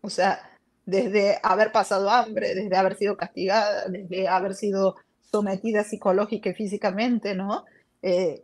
O 0.00 0.08
sea, 0.08 0.57
desde 0.88 1.38
haber 1.42 1.70
pasado 1.70 2.08
hambre, 2.08 2.54
desde 2.54 2.74
haber 2.74 2.96
sido 2.96 3.14
castigada, 3.14 3.88
desde 3.88 4.26
haber 4.26 4.54
sido 4.54 4.96
sometida 5.30 5.84
psicológica 5.84 6.48
y 6.48 6.54
físicamente, 6.54 7.34
¿no? 7.34 7.66
Eh, 8.00 8.42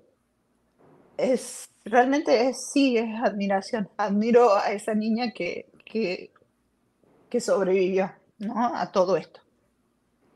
es, 1.16 1.70
realmente 1.86 2.48
es, 2.48 2.68
sí, 2.70 2.98
es 2.98 3.06
admiración. 3.22 3.88
Admiro 3.96 4.54
a 4.54 4.72
esa 4.72 4.94
niña 4.94 5.32
que, 5.32 5.70
que, 5.86 6.32
que 7.30 7.40
sobrevivió, 7.40 8.12
¿no? 8.40 8.76
A 8.76 8.92
todo 8.92 9.16
esto. 9.16 9.40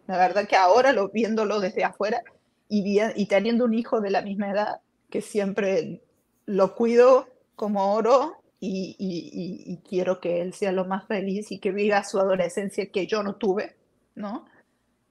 La 0.07 0.17
verdad 0.17 0.49
que 0.49 0.57
ahora, 0.57 0.95
lo, 0.95 1.11
viéndolo 1.11 1.61
desde 1.61 1.85
afuera 1.85 2.23
y, 2.71 3.03
y 3.17 3.27
teniendo 3.27 3.67
un 3.67 3.75
hijo 3.75 4.01
de 4.01 4.11
la 4.11 4.23
misma 4.23 4.51
edad, 4.51 4.81
que 5.11 5.21
siempre 5.21 6.01
lo 6.47 6.75
cuido 6.75 7.29
como 7.55 7.93
oro 7.93 8.39
y, 8.61 9.81
quiero 9.89 10.21
que 10.21 10.41
él 10.41 10.53
sea 10.53 10.73
lo 10.73 10.85
más 10.85 11.07
feliz 11.07 11.53
y 11.53 11.59
que 11.59 11.71
viva 11.73 12.05
su 12.05 12.19
adolescencia 12.19 12.91
que 12.91 13.07
yo 13.07 13.23
no 13.23 13.37
tuve, 13.37 13.77
¿no? 14.15 14.47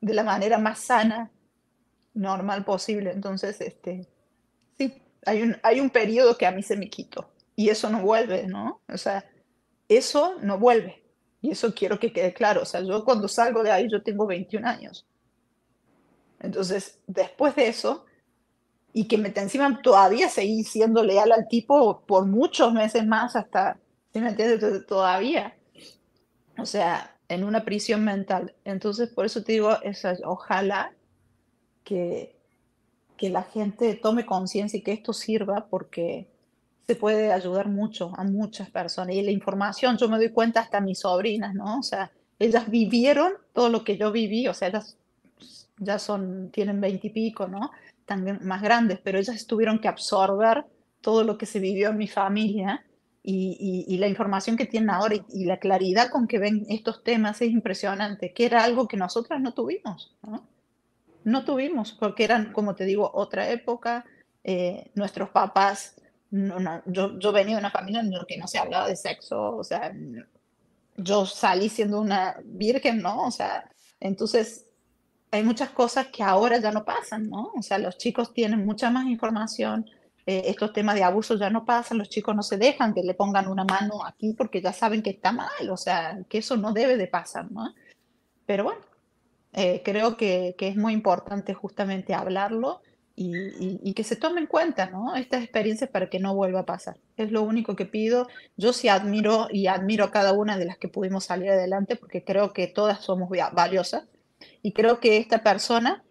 De 0.01 0.13
la 0.13 0.23
manera 0.23 0.57
más 0.57 0.79
sana, 0.79 1.31
normal 2.13 2.65
posible. 2.65 3.11
Entonces, 3.11 3.61
este, 3.61 4.07
sí, 4.77 5.01
hay 5.25 5.43
un, 5.43 5.57
hay 5.63 5.79
un 5.79 5.89
periodo 5.89 6.37
que 6.37 6.45
a 6.45 6.51
mí 6.51 6.63
se 6.63 6.77
me 6.77 6.89
quitó 6.89 7.29
y 7.55 7.69
eso 7.69 7.89
no 7.89 8.01
vuelve, 8.01 8.47
¿no? 8.47 8.81
O 8.87 8.97
sea, 8.97 9.25
eso 9.87 10.35
no 10.41 10.59
vuelve. 10.59 11.03
Y 11.41 11.51
eso 11.51 11.73
quiero 11.73 11.99
que 11.99 12.11
quede 12.11 12.33
claro. 12.33 12.63
O 12.63 12.65
sea, 12.65 12.81
yo 12.81 13.05
cuando 13.05 13.27
salgo 13.27 13.63
de 13.63 13.71
ahí, 13.71 13.87
yo 13.89 14.01
tengo 14.03 14.27
21 14.27 14.67
años. 14.67 15.05
Entonces, 16.39 16.99
después 17.07 17.55
de 17.55 17.67
eso, 17.67 18.05
y 18.97 19.07
que 19.07 19.19
me, 19.19 19.31
encima 19.35 19.79
todavía 19.83 20.27
seguí 20.27 20.63
siendo 20.63 21.03
leal 21.03 21.31
al 21.31 21.47
tipo 21.47 22.01
por 22.07 22.25
muchos 22.25 22.73
meses 22.73 23.05
más 23.05 23.35
hasta, 23.35 23.77
¿sí 24.11 24.19
me 24.19 24.29
entiendes? 24.29 24.87
Todavía. 24.87 25.55
O 26.57 26.65
sea, 26.65 27.15
en 27.29 27.43
una 27.43 27.63
prisión 27.63 28.03
mental. 28.03 28.55
Entonces, 28.65 29.09
por 29.09 29.27
eso 29.27 29.43
te 29.43 29.51
digo, 29.51 29.69
ojalá 30.25 30.91
que, 31.83 32.35
que 33.17 33.29
la 33.29 33.43
gente 33.43 33.93
tome 33.93 34.25
conciencia 34.25 34.79
y 34.79 34.81
que 34.81 34.93
esto 34.93 35.13
sirva 35.13 35.67
porque 35.69 36.27
se 36.87 36.95
puede 36.95 37.31
ayudar 37.31 37.67
mucho 37.67 38.13
a 38.17 38.23
muchas 38.23 38.71
personas. 38.71 39.15
Y 39.15 39.21
la 39.21 39.29
información, 39.29 39.95
yo 39.99 40.09
me 40.09 40.17
doy 40.17 40.31
cuenta 40.31 40.61
hasta 40.61 40.81
mis 40.81 41.01
sobrinas, 41.01 41.53
¿no? 41.53 41.77
O 41.77 41.83
sea, 41.83 42.11
ellas 42.39 42.67
vivieron 42.67 43.33
todo 43.53 43.69
lo 43.69 43.83
que 43.83 43.95
yo 43.95 44.11
viví, 44.11 44.47
o 44.47 44.55
sea, 44.55 44.69
ellas 44.69 44.97
ya 45.77 45.99
son, 45.99 46.49
tienen 46.49 46.81
veintipico, 46.81 47.47
¿no? 47.47 47.69
También 48.07 48.39
más 48.41 48.61
grandes, 48.63 48.99
pero 49.03 49.19
ellas 49.19 49.45
tuvieron 49.45 49.79
que 49.79 49.87
absorber 49.87 50.65
todo 51.01 51.23
lo 51.23 51.37
que 51.37 51.45
se 51.45 51.59
vivió 51.59 51.89
en 51.89 51.97
mi 51.97 52.07
familia 52.07 52.83
y, 53.21 53.97
la 53.97 54.07
información 54.07 54.55
que 54.55 54.65
tienen 54.65 54.89
ahora 54.89 55.15
y, 55.29 55.45
la 55.45 55.57
claridad 55.57 56.09
con 56.09 56.27
que 56.27 56.39
ven 56.39 56.65
estos 56.69 57.03
temas 57.03 57.41
es 57.41 57.51
impresionante, 57.51 58.33
que 58.33 58.45
era 58.45 58.63
algo 58.63 58.87
que 58.87 58.95
nosotras 58.95 59.41
no 59.41 59.53
tuvimos, 59.53 60.15
¿no? 60.23 60.47
No 61.25 61.43
tuvimos, 61.43 61.91
porque 61.91 62.23
eran, 62.23 62.53
como 62.53 62.73
te 62.73 62.85
digo, 62.85 63.11
otra 63.13 63.49
época, 63.49 64.05
eh, 64.45 64.91
nuestros 64.95 65.29
papás, 65.29 65.95
yo, 66.31 67.19
yo 67.19 67.31
venía 67.33 67.55
de 67.55 67.59
una 67.59 67.71
familia 67.71 67.99
en 67.99 68.11
la 68.11 68.23
que 68.25 68.37
no 68.37 68.47
se 68.47 68.59
hablaba 68.59 68.87
de 68.87 68.95
sexo, 68.95 69.57
o 69.57 69.63
sea, 69.63 69.93
yo 70.95 71.25
salí 71.25 71.67
siendo 71.67 71.99
una 71.99 72.37
virgen, 72.45 73.01
¿no? 73.01 73.23
O 73.27 73.31
sea, 73.31 73.69
entonces 73.99 74.66
hay 75.31 75.43
muchas 75.43 75.69
cosas 75.69 76.07
que 76.07 76.23
ahora 76.23 76.57
ya 76.59 76.71
no 76.71 76.85
pasan, 76.85 77.29
¿no? 77.29 77.51
O 77.57 77.61
sea, 77.61 77.77
los 77.77 77.97
chicos 77.97 78.33
tienen 78.33 78.65
mucha 78.65 78.89
más 78.89 79.07
información, 79.07 79.85
eh, 80.25 80.43
estos 80.45 80.73
temas 80.73 80.95
de 80.95 81.03
abuso 81.03 81.37
ya 81.37 81.49
no 81.49 81.65
pasan, 81.65 81.97
los 81.97 82.09
chicos 82.09 82.35
no 82.35 82.43
se 82.43 82.57
dejan 82.57 82.93
que 82.93 83.03
le 83.03 83.13
pongan 83.13 83.47
una 83.47 83.63
mano 83.63 84.05
aquí 84.05 84.33
porque 84.33 84.61
ya 84.61 84.73
saben 84.73 85.01
que 85.01 85.11
está 85.11 85.31
mal, 85.31 85.69
o 85.69 85.77
sea, 85.77 86.19
que 86.29 86.39
eso 86.39 86.57
no 86.57 86.73
debe 86.73 86.97
de 86.97 87.07
pasar, 87.07 87.51
¿no? 87.51 87.73
Pero 88.45 88.65
bueno, 88.65 88.81
eh, 89.53 89.81
creo 89.83 90.17
que, 90.17 90.55
que, 90.57 90.69
es 90.69 90.75
muy 90.77 90.93
importante 90.93 91.53
justamente 91.53 92.13
hablarlo 92.13 92.81
y, 93.15 93.33
y, 93.89 93.93
que 93.93 94.03
se 94.03 94.15
tome 94.15 94.41
en 94.41 94.47
cuenta, 94.47 94.89
¿no? 94.89 95.15
Estas 95.15 95.43
experiencias 95.43 95.89
para 95.89 96.09
que 96.09 96.19
no 96.19 96.35
vuelva 96.35 96.59
a 96.61 96.65
pasar. 96.65 96.97
Es 97.15 97.31
lo 97.31 97.41
único 97.41 97.75
que 97.75 97.85
pido. 97.85 98.27
Yo 98.57 98.73
sí 98.73 98.89
admiro 98.89 99.47
y 99.49 99.67
admiro 99.67 100.05
a 100.05 100.11
cada 100.11 100.33
una 100.33 100.57
de 100.57 100.65
las 100.65 100.77
que 100.77 100.87
pudimos 100.87 101.25
salir 101.25 101.49
adelante 101.49 101.95
porque 101.95 102.23
creo 102.23 102.53
que 102.53 102.67
todas 102.67 103.01
somos 103.01 103.29
valiosas 103.53 104.03
y 104.67 104.73
creo 104.73 104.99
que 104.99 105.15
esta 105.15 105.43
persona 105.43 106.03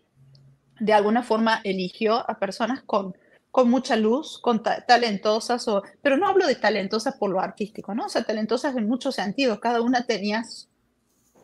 de 0.81 0.95
alguna 0.95 1.23
forma 1.23 1.61
eligió 1.63 2.15
a 2.15 2.39
personas 2.39 2.83
con, 2.83 3.15
con 3.51 3.69
mucha 3.69 3.97
luz, 3.97 4.39
con 4.39 4.63
talentosas, 4.63 5.69
o, 5.69 5.83
pero 6.01 6.17
no 6.17 6.27
hablo 6.27 6.47
de 6.47 6.55
talentosas 6.55 7.17
por 7.17 7.29
lo 7.29 7.39
artístico, 7.39 7.95
¿no? 7.95 8.07
O 8.07 8.09
sea, 8.09 8.25
talentosas 8.25 8.75
en 8.75 8.89
muchos 8.89 9.17
sentidos, 9.17 9.61
cada 9.61 9.83
una 9.83 10.07
tenía, 10.07 10.43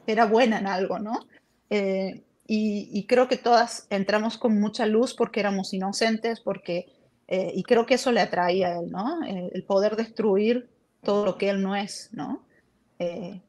era 0.07 0.25
buena 0.25 0.59
en 0.59 0.67
algo, 0.67 1.01
¿no? 1.01 1.27
Eh, 1.69 2.23
y, 2.47 3.07
creo 3.07 3.29
que 3.29 3.37
todas 3.37 3.87
entramos 3.91 4.39
con 4.39 4.59
mucha 4.59 4.87
luz 4.87 5.13
porque 5.13 5.41
éramos 5.41 5.75
inocentes, 5.75 6.41
porque, 6.41 6.87
eh, 7.29 7.53
y 7.55 7.63
creo 7.63 7.85
que 7.85 7.97
eso 7.97 8.11
le 8.11 8.23
atraía 8.23 8.69
a 8.69 8.79
él, 8.79 8.91
¿no? 8.91 9.23
Eh, 9.23 9.51
el 9.53 9.65
poder 9.65 9.97
destruir 9.97 10.71
todo 11.03 11.27
lo 11.27 11.37
que 11.37 11.51
él 11.51 11.63
no 11.63 11.77
es, 11.77 12.09
¿no? 12.13 12.43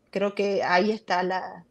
creo 0.10 0.34
que 0.34 0.64
ahí 0.64 0.90
está 0.90 1.22
la, 1.22 1.64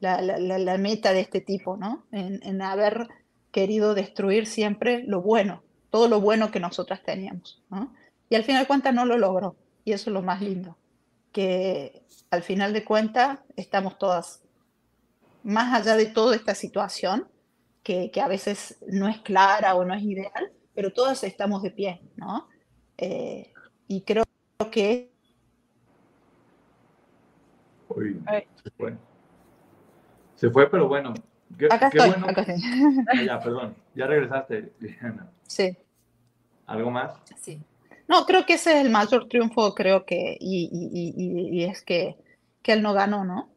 la, 0.00 0.20
la, 0.20 0.78
meta 0.78 1.12
de 1.12 1.20
este 1.20 1.40
tipo, 1.40 1.76
¿no? 1.76 2.04
En, 2.12 2.62
haber 2.62 3.08
querido 3.50 3.94
destruir 3.94 4.46
siempre 4.46 5.02
lo 5.04 5.22
bueno, 5.22 5.62
todo 5.90 6.08
lo 6.08 6.20
bueno 6.20 6.50
que 6.50 6.60
nosotras 6.60 7.02
teníamos, 7.02 7.62
¿no? 7.70 7.94
Y 8.28 8.34
al 8.34 8.44
final 8.44 8.62
de 8.62 8.66
cuentas 8.66 8.94
no 8.94 9.06
lo 9.06 9.16
logró, 9.16 9.56
y 9.84 9.92
eso 9.92 10.10
es 10.10 10.14
lo 10.14 10.22
más 10.22 10.42
lindo, 10.42 10.76
que 11.32 12.02
al 12.30 12.42
final 12.42 12.72
de 12.72 12.84
cuentas 12.84 13.38
estamos 13.56 13.98
todas, 13.98 14.42
más 15.42 15.72
allá 15.80 15.96
de 15.96 16.06
toda 16.06 16.36
esta 16.36 16.54
situación, 16.54 17.28
que, 17.82 18.10
que, 18.10 18.20
a 18.20 18.26
veces 18.26 18.78
no 18.88 19.06
es 19.06 19.18
clara 19.18 19.76
o 19.76 19.84
no 19.84 19.94
es 19.94 20.02
ideal, 20.02 20.52
pero 20.74 20.92
todas 20.92 21.22
estamos 21.22 21.62
de 21.62 21.70
pie, 21.70 22.02
¿no? 22.16 22.48
Eh, 22.98 23.52
y 23.86 24.00
creo 24.02 24.24
que... 24.70 25.12
Uy, 27.88 28.20
bueno. 28.76 28.98
Se 30.36 30.50
fue, 30.50 30.70
pero 30.70 30.88
bueno. 30.88 31.14
Qué, 31.58 31.66
acá 31.66 31.88
estoy, 31.88 32.10
acá 32.10 32.42
estoy. 32.42 32.62
Ah, 33.08 33.22
ya, 33.22 33.40
perdón. 33.40 33.74
Ya 33.94 34.06
regresaste, 34.06 34.72
Diana. 34.78 35.30
Sí. 35.46 35.76
¿Algo 36.66 36.90
más? 36.90 37.12
Sí. 37.36 37.60
No, 38.08 38.24
creo 38.24 38.46
que 38.46 38.54
ese 38.54 38.78
es 38.78 38.86
el 38.86 38.92
mayor 38.92 39.28
triunfo, 39.28 39.74
creo 39.74 40.04
que, 40.04 40.36
y, 40.38 40.68
y, 40.72 41.58
y, 41.58 41.64
es 41.64 41.82
que, 41.82 42.16
que 42.62 42.72
él 42.72 42.82
no 42.82 42.92
ganó, 42.92 43.24
¿no? 43.24 43.48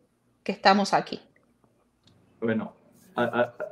Que 0.43 0.51
estamos 0.51 0.93
aquí. 0.93 1.21
Bueno, 2.39 2.73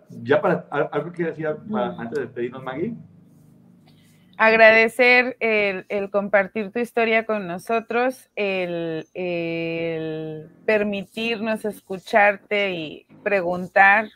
ya 0.10 0.42
para, 0.42 0.68
¿algo 0.70 1.12
que 1.12 1.24
decir 1.24 1.48
mm. 1.66 1.76
antes 1.76 2.20
de 2.20 2.26
despedirnos, 2.26 2.64
Maggie? 2.64 2.94
Agradecer 4.38 5.36
el, 5.40 6.10
compartir 6.12 6.72
tu 6.72 6.80
historia 6.80 7.26
con 7.26 7.48
nosotros, 7.48 8.30
el, 8.36 9.08
permitirnos 10.66 11.66
escucharte 11.66 12.72
y 12.72 13.08
preguntar. 13.24 14.10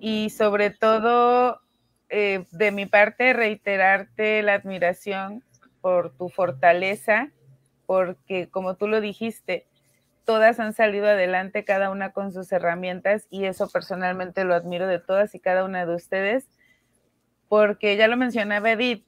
Y 0.00 0.30
sobre 0.30 0.70
todo 0.70 1.60
eh, 2.08 2.44
de 2.52 2.70
mi 2.70 2.86
parte 2.86 3.32
reiterarte 3.32 4.42
la 4.42 4.54
admiración 4.54 5.44
por 5.80 6.16
tu 6.16 6.28
fortaleza, 6.28 7.30
porque 7.86 8.48
como 8.48 8.76
tú 8.76 8.86
lo 8.86 9.00
dijiste, 9.00 9.66
todas 10.24 10.60
han 10.60 10.74
salido 10.74 11.06
adelante, 11.06 11.64
cada 11.64 11.90
una 11.90 12.12
con 12.12 12.32
sus 12.32 12.52
herramientas 12.52 13.26
y 13.30 13.44
eso 13.44 13.68
personalmente 13.68 14.44
lo 14.44 14.54
admiro 14.54 14.86
de 14.86 15.00
todas 15.00 15.34
y 15.34 15.40
cada 15.40 15.64
una 15.64 15.86
de 15.86 15.94
ustedes 15.94 16.48
porque 17.50 17.96
ya 17.96 18.06
lo 18.06 18.16
mencionaba 18.16 18.70
Edith, 18.70 19.04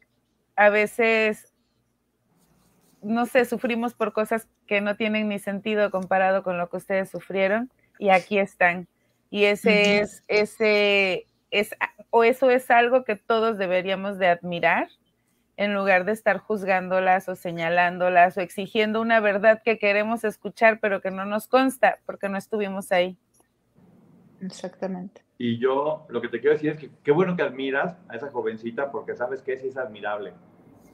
a 0.56 0.68
veces, 0.68 1.52
no 3.00 3.24
sé, 3.24 3.44
sufrimos 3.44 3.94
por 3.94 4.12
cosas 4.12 4.48
que 4.66 4.80
no 4.80 4.96
tienen 4.96 5.28
ni 5.28 5.38
sentido 5.38 5.92
comparado 5.92 6.42
con 6.42 6.58
lo 6.58 6.68
que 6.68 6.78
ustedes 6.78 7.08
sufrieron 7.08 7.70
y 8.00 8.10
aquí 8.10 8.40
están. 8.40 8.88
Y 9.30 9.44
ese 9.44 10.00
es, 10.00 10.24
ese 10.26 11.28
es, 11.52 11.70
o 12.10 12.24
eso 12.24 12.50
es 12.50 12.68
algo 12.72 13.04
que 13.04 13.14
todos 13.14 13.58
deberíamos 13.58 14.18
de 14.18 14.26
admirar 14.26 14.88
en 15.56 15.72
lugar 15.72 16.04
de 16.04 16.10
estar 16.10 16.38
juzgándolas 16.38 17.28
o 17.28 17.36
señalándolas 17.36 18.36
o 18.36 18.40
exigiendo 18.40 19.00
una 19.00 19.20
verdad 19.20 19.62
que 19.64 19.78
queremos 19.78 20.24
escuchar 20.24 20.80
pero 20.80 21.00
que 21.00 21.12
no 21.12 21.24
nos 21.26 21.46
consta 21.46 22.00
porque 22.06 22.28
no 22.28 22.38
estuvimos 22.38 22.90
ahí. 22.90 23.16
Exactamente. 24.40 25.22
Y 25.44 25.58
yo 25.58 26.06
lo 26.08 26.20
que 26.20 26.28
te 26.28 26.38
quiero 26.38 26.54
decir 26.54 26.70
es 26.70 26.78
que 26.78 26.88
qué 27.02 27.10
bueno 27.10 27.34
que 27.34 27.42
admiras 27.42 27.98
a 28.08 28.14
esa 28.14 28.30
jovencita 28.30 28.92
porque 28.92 29.16
sabes 29.16 29.42
que 29.42 29.56
sí 29.56 29.66
es 29.66 29.76
admirable. 29.76 30.34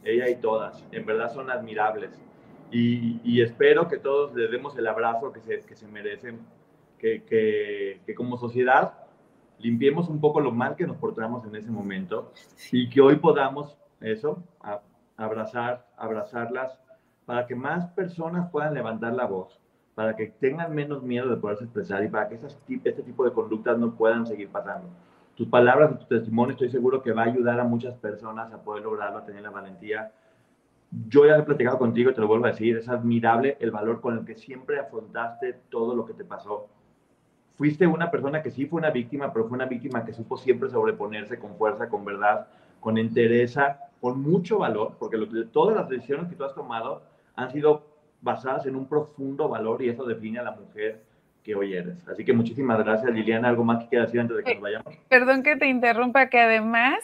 Ella 0.02 0.26
y 0.30 0.36
todas, 0.36 0.82
en 0.90 1.04
verdad 1.04 1.30
son 1.30 1.50
admirables. 1.50 2.18
Y, 2.70 3.42
espero 3.42 3.88
que 3.88 3.98
todos 3.98 4.34
le 4.34 4.48
demos 4.48 4.74
el 4.78 4.86
abrazo 4.86 5.34
que 5.34 5.42
se, 5.42 5.60
que 5.60 5.76
se 5.76 5.86
merecen, 5.86 6.38
que, 6.98 7.24
que, 7.24 8.00
que 8.06 8.14
como 8.14 8.38
sociedad 8.38 8.94
limpiemos 9.58 10.08
un 10.08 10.18
poco 10.18 10.40
lo 10.40 10.50
mal 10.50 10.76
que 10.76 10.86
nos 10.86 10.96
portamos 10.96 11.44
en 11.44 11.54
ese 11.54 11.70
momento 11.70 12.32
y 12.72 12.88
que 12.88 13.02
hoy 13.02 13.16
podamos 13.16 13.76
eso, 14.00 14.42
abrazar, 15.18 15.86
abrazarlas, 15.98 16.80
para 17.26 17.46
que 17.46 17.54
más 17.54 17.88
personas 17.88 18.50
puedan 18.50 18.72
levantar 18.72 19.12
la 19.12 19.26
voz, 19.26 19.60
para 19.98 20.14
que 20.14 20.28
tengan 20.28 20.72
menos 20.72 21.02
miedo 21.02 21.28
de 21.28 21.38
poderse 21.38 21.64
expresar 21.64 22.04
y 22.04 22.08
para 22.08 22.28
que 22.28 22.36
esas, 22.36 22.56
este 22.68 23.02
tipo 23.02 23.24
de 23.24 23.32
conductas 23.32 23.76
no 23.76 23.96
puedan 23.96 24.24
seguir 24.28 24.48
pasando. 24.48 24.88
Tus 25.34 25.48
palabras 25.48 25.90
y 25.92 25.98
tu 25.98 26.04
testimonio 26.04 26.52
estoy 26.52 26.70
seguro 26.70 27.02
que 27.02 27.10
va 27.10 27.22
a 27.22 27.24
ayudar 27.24 27.58
a 27.58 27.64
muchas 27.64 27.96
personas 27.96 28.52
a 28.52 28.62
poder 28.62 28.84
lograrlo, 28.84 29.18
a 29.18 29.24
tener 29.24 29.42
la 29.42 29.50
valentía. 29.50 30.12
Yo 31.08 31.26
ya 31.26 31.36
he 31.36 31.42
platicado 31.42 31.80
contigo, 31.80 32.14
te 32.14 32.20
lo 32.20 32.28
vuelvo 32.28 32.44
a 32.44 32.50
decir, 32.50 32.76
es 32.76 32.88
admirable 32.88 33.56
el 33.58 33.72
valor 33.72 34.00
con 34.00 34.16
el 34.16 34.24
que 34.24 34.36
siempre 34.36 34.78
afrontaste 34.78 35.56
todo 35.68 35.96
lo 35.96 36.06
que 36.06 36.14
te 36.14 36.22
pasó. 36.22 36.68
Fuiste 37.56 37.84
una 37.88 38.08
persona 38.08 38.40
que 38.40 38.52
sí 38.52 38.66
fue 38.66 38.78
una 38.78 38.90
víctima, 38.90 39.32
pero 39.32 39.48
fue 39.48 39.56
una 39.56 39.66
víctima 39.66 40.04
que 40.04 40.12
supo 40.12 40.36
siempre 40.36 40.70
sobreponerse 40.70 41.40
con 41.40 41.56
fuerza, 41.56 41.88
con 41.88 42.04
verdad, 42.04 42.46
con 42.78 42.98
entereza, 42.98 43.80
con 44.00 44.22
mucho 44.22 44.60
valor, 44.60 44.92
porque 45.00 45.16
lo, 45.16 45.26
todas 45.48 45.74
las 45.76 45.88
decisiones 45.88 46.28
que 46.28 46.36
tú 46.36 46.44
has 46.44 46.54
tomado 46.54 47.02
han 47.34 47.50
sido 47.50 47.87
basadas 48.20 48.66
en 48.66 48.76
un 48.76 48.88
profundo 48.88 49.48
valor 49.48 49.82
y 49.82 49.88
eso 49.88 50.04
define 50.04 50.38
a 50.38 50.42
la 50.42 50.52
mujer 50.52 51.02
que 51.42 51.54
hoy 51.54 51.74
eres. 51.74 52.06
Así 52.08 52.24
que 52.24 52.32
muchísimas 52.32 52.78
gracias, 52.78 53.12
Liliana. 53.12 53.48
¿Algo 53.48 53.64
más 53.64 53.82
que 53.82 53.88
quieras 53.88 54.08
decir 54.08 54.20
antes 54.20 54.36
de 54.36 54.44
que 54.44 54.54
nos 54.54 54.62
vayamos? 54.62 54.94
Perdón 55.08 55.42
que 55.42 55.56
te 55.56 55.66
interrumpa, 55.66 56.28
que 56.28 56.40
además 56.40 56.98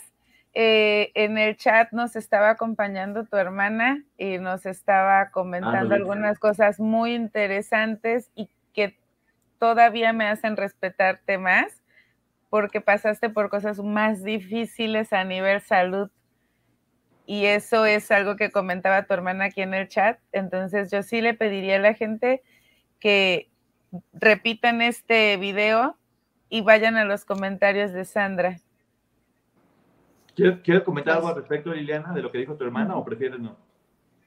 eh, 0.53 1.11
en 1.15 1.39
el 1.39 1.57
chat 1.57 1.91
nos 1.93 2.15
estaba 2.15 2.51
acompañando 2.51 3.25
tu 3.25 3.37
hermana 3.37 4.03
y 4.19 4.39
nos 4.39 4.67
estaba 4.67 5.31
comentando 5.31 5.79
Ah, 5.79 5.85
no, 5.85 5.95
algunas 5.95 6.39
cosas 6.39 6.79
muy 6.79 7.15
interesantes 7.15 8.31
y 8.35 8.49
que 8.73 8.97
todavía 9.59 10.13
me 10.13 10.27
hacen 10.29 10.57
respetarte 10.57 11.39
más 11.39 11.81
porque 12.51 12.81
pasaste 12.81 13.31
por 13.31 13.49
cosas 13.49 13.81
más 13.81 14.23
difíciles 14.23 15.13
a 15.13 15.25
nivel 15.25 15.61
salud 15.61 16.09
y 17.27 17.47
eso 17.47 17.87
es 17.87 18.11
algo 18.11 18.37
que 18.37 18.51
comentaba 18.51 19.07
tu 19.07 19.15
hermana 19.15 19.47
aquí 19.47 19.63
en 19.63 19.75
el 19.75 19.89
chat. 19.89 20.19
Entonces 20.33 20.91
yo 20.91 21.03
sí 21.03 21.21
le 21.21 21.35
pediría 21.35 21.77
a 21.77 21.81
la 21.81 21.95
gente 21.95 22.43
que 23.01 23.51
repitan 24.13 24.83
este 24.83 25.37
video 25.37 25.97
y 26.49 26.61
vayan 26.61 26.97
a 26.97 27.05
los 27.05 27.25
comentarios 27.25 27.93
de 27.93 28.05
Sandra. 28.05 28.61
¿Quieres, 30.35 30.61
quieres 30.63 30.83
comentar 30.83 31.17
algo 31.17 31.29
al 31.29 31.37
respecto, 31.37 31.73
Liliana, 31.73 32.13
de 32.13 32.23
lo 32.23 32.31
que 32.31 32.39
dijo 32.39 32.55
tu 32.55 32.65
hermana 32.65 32.97
o 32.97 33.05
prefieres 33.05 33.41
no? 33.41 33.57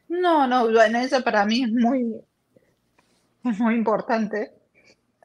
No, 0.08 0.48
no, 0.48 0.72
bueno, 0.72 1.00
eso 1.00 1.22
para 1.22 1.46
mí 1.46 1.64
es 1.64 1.72
muy, 1.72 2.16
es 3.44 3.60
muy 3.60 3.76
importante. 3.76 4.54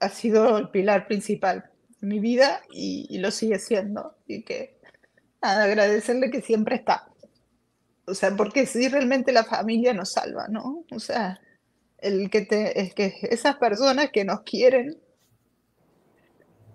Ha 0.01 0.09
sido 0.09 0.59
el 0.59 0.71
pilar 0.71 1.07
principal 1.07 1.71
de 2.01 2.07
mi 2.07 2.19
vida 2.19 2.61
y, 2.73 3.07
y 3.09 3.19
lo 3.19 3.31
sigue 3.31 3.61
siendo. 3.61 4.17
Y 4.27 4.43
que 4.43 4.81
nada, 5.41 5.65
agradecerle 5.65 6.31
que 6.31 6.41
siempre 6.41 6.75
está. 6.75 7.12
O 8.07 8.15
sea, 8.15 8.37
porque 8.37 8.67
si 8.67 8.89
realmente 8.89 9.33
la 9.33 9.45
familia 9.45 9.95
nos 9.95 10.13
salva, 10.13 10.49
¿no? 10.49 10.85
O 10.91 10.99
sea, 10.99 11.41
el 11.99 12.31
que 12.31 12.43
te, 12.43 12.81
es 12.81 12.95
que 12.95 13.15
esas 13.23 13.57
personas 13.57 14.11
que 14.11 14.25
nos 14.25 14.43
quieren 14.43 14.99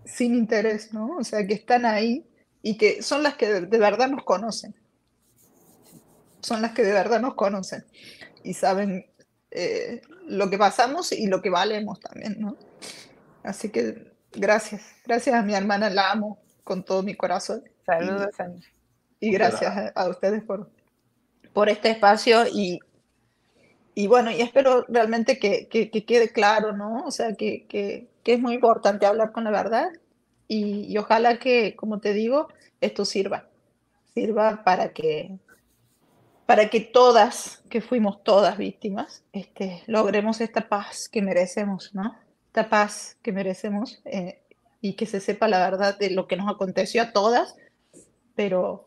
sin 0.06 0.36
interés, 0.36 0.94
¿no? 0.94 1.18
O 1.18 1.24
sea, 1.24 1.45
que 1.45 1.54
están 1.54 1.86
ahí 1.86 2.26
y 2.62 2.78
que 2.78 3.02
son 3.04 3.24
las 3.24 3.36
que 3.36 3.48
de, 3.48 3.62
de 3.62 3.78
verdad 3.78 4.10
nos 4.10 4.24
conocen. 4.24 4.74
Son 6.41 6.62
las 6.62 6.72
que 6.72 6.84
de 6.84 6.94
verdad 6.94 7.20
nos 7.20 7.36
conocen 7.36 7.86
y 8.44 8.54
saben 8.54 9.06
eh, 9.52 10.02
lo 10.28 10.49
que 10.49 10.58
pasamos 10.58 11.12
y 11.12 11.28
lo 11.28 11.41
que 11.41 11.49
valemos 11.49 11.99
también, 11.99 12.38
¿no? 12.40 12.56
Así 13.44 13.70
que 13.70 14.14
gracias, 14.32 14.82
gracias 15.06 15.36
a 15.36 15.41
mi 15.41 15.56
hermana, 15.56 15.90
la 15.90 16.12
amo 16.12 16.40
con 16.64 16.86
todo 16.86 17.04
mi 17.04 17.16
corazón. 17.16 17.64
Saludos, 17.86 18.30
Sandra. 18.36 18.68
Y 19.20 19.32
gracias 19.32 19.76
a, 19.76 19.88
a 19.90 20.10
ustedes 20.10 20.44
por, 20.44 20.70
por 21.53 21.69
este 21.69 21.90
espacio 21.90 22.45
y, 22.48 22.80
y 23.95 24.07
bueno, 24.07 24.32
y 24.32 24.41
espero 24.41 24.86
realmente 24.88 25.40
que, 25.40 25.68
que, 25.68 25.90
que 25.90 26.06
quede 26.06 26.32
claro, 26.32 26.72
¿no? 26.72 27.03
O 27.06 27.11
sea, 27.11 27.34
que, 27.34 27.65
que, 27.68 28.10
es 28.24 28.40
muy 28.40 28.56
importante 28.56 29.06
hablar 29.06 29.32
con 29.32 29.45
la 29.45 29.52
verdad 29.52 29.90
y, 30.48 30.86
y, 30.91 30.98
ojalá 30.98 31.40
que, 31.40 31.76
como 31.78 31.99
te 31.99 32.14
digo, 32.14 32.49
esto 32.82 33.06
sirva, 33.06 33.48
sirva 34.14 34.64
para 34.65 34.90
que, 34.90 35.38
para 36.45 36.69
que 36.69 36.80
todas, 36.82 37.64
que 37.69 37.82
fuimos 37.82 38.24
todas 38.24 38.57
víctimas, 38.57 39.24
este, 39.34 39.84
logremos 39.88 40.41
esta 40.41 40.68
paz 40.68 41.10
que 41.10 41.22
merecemos, 41.22 41.94
¿no? 41.94 42.15
Esta 42.48 42.69
paz 42.69 43.18
que 43.22 43.32
merecemos 43.32 44.02
eh, 44.06 44.41
y 44.82 44.94
que 44.94 45.06
se 45.06 45.19
sepa 45.19 45.48
la 45.48 45.60
verdad 45.60 45.98
de 45.98 46.10
lo 46.11 46.28
que 46.28 46.38
nos 46.38 46.49
aconteció 46.49 47.02
a 47.02 47.11
todas, 47.11 47.56
pero 48.36 48.87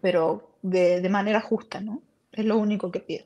pero 0.00 0.50
de, 0.62 1.00
de, 1.00 1.08
manera 1.08 1.40
justa, 1.40 1.80
¿no? 1.80 2.02
Es 2.32 2.44
lo 2.44 2.56
único 2.56 2.90
que 2.90 3.00
pido. 3.00 3.24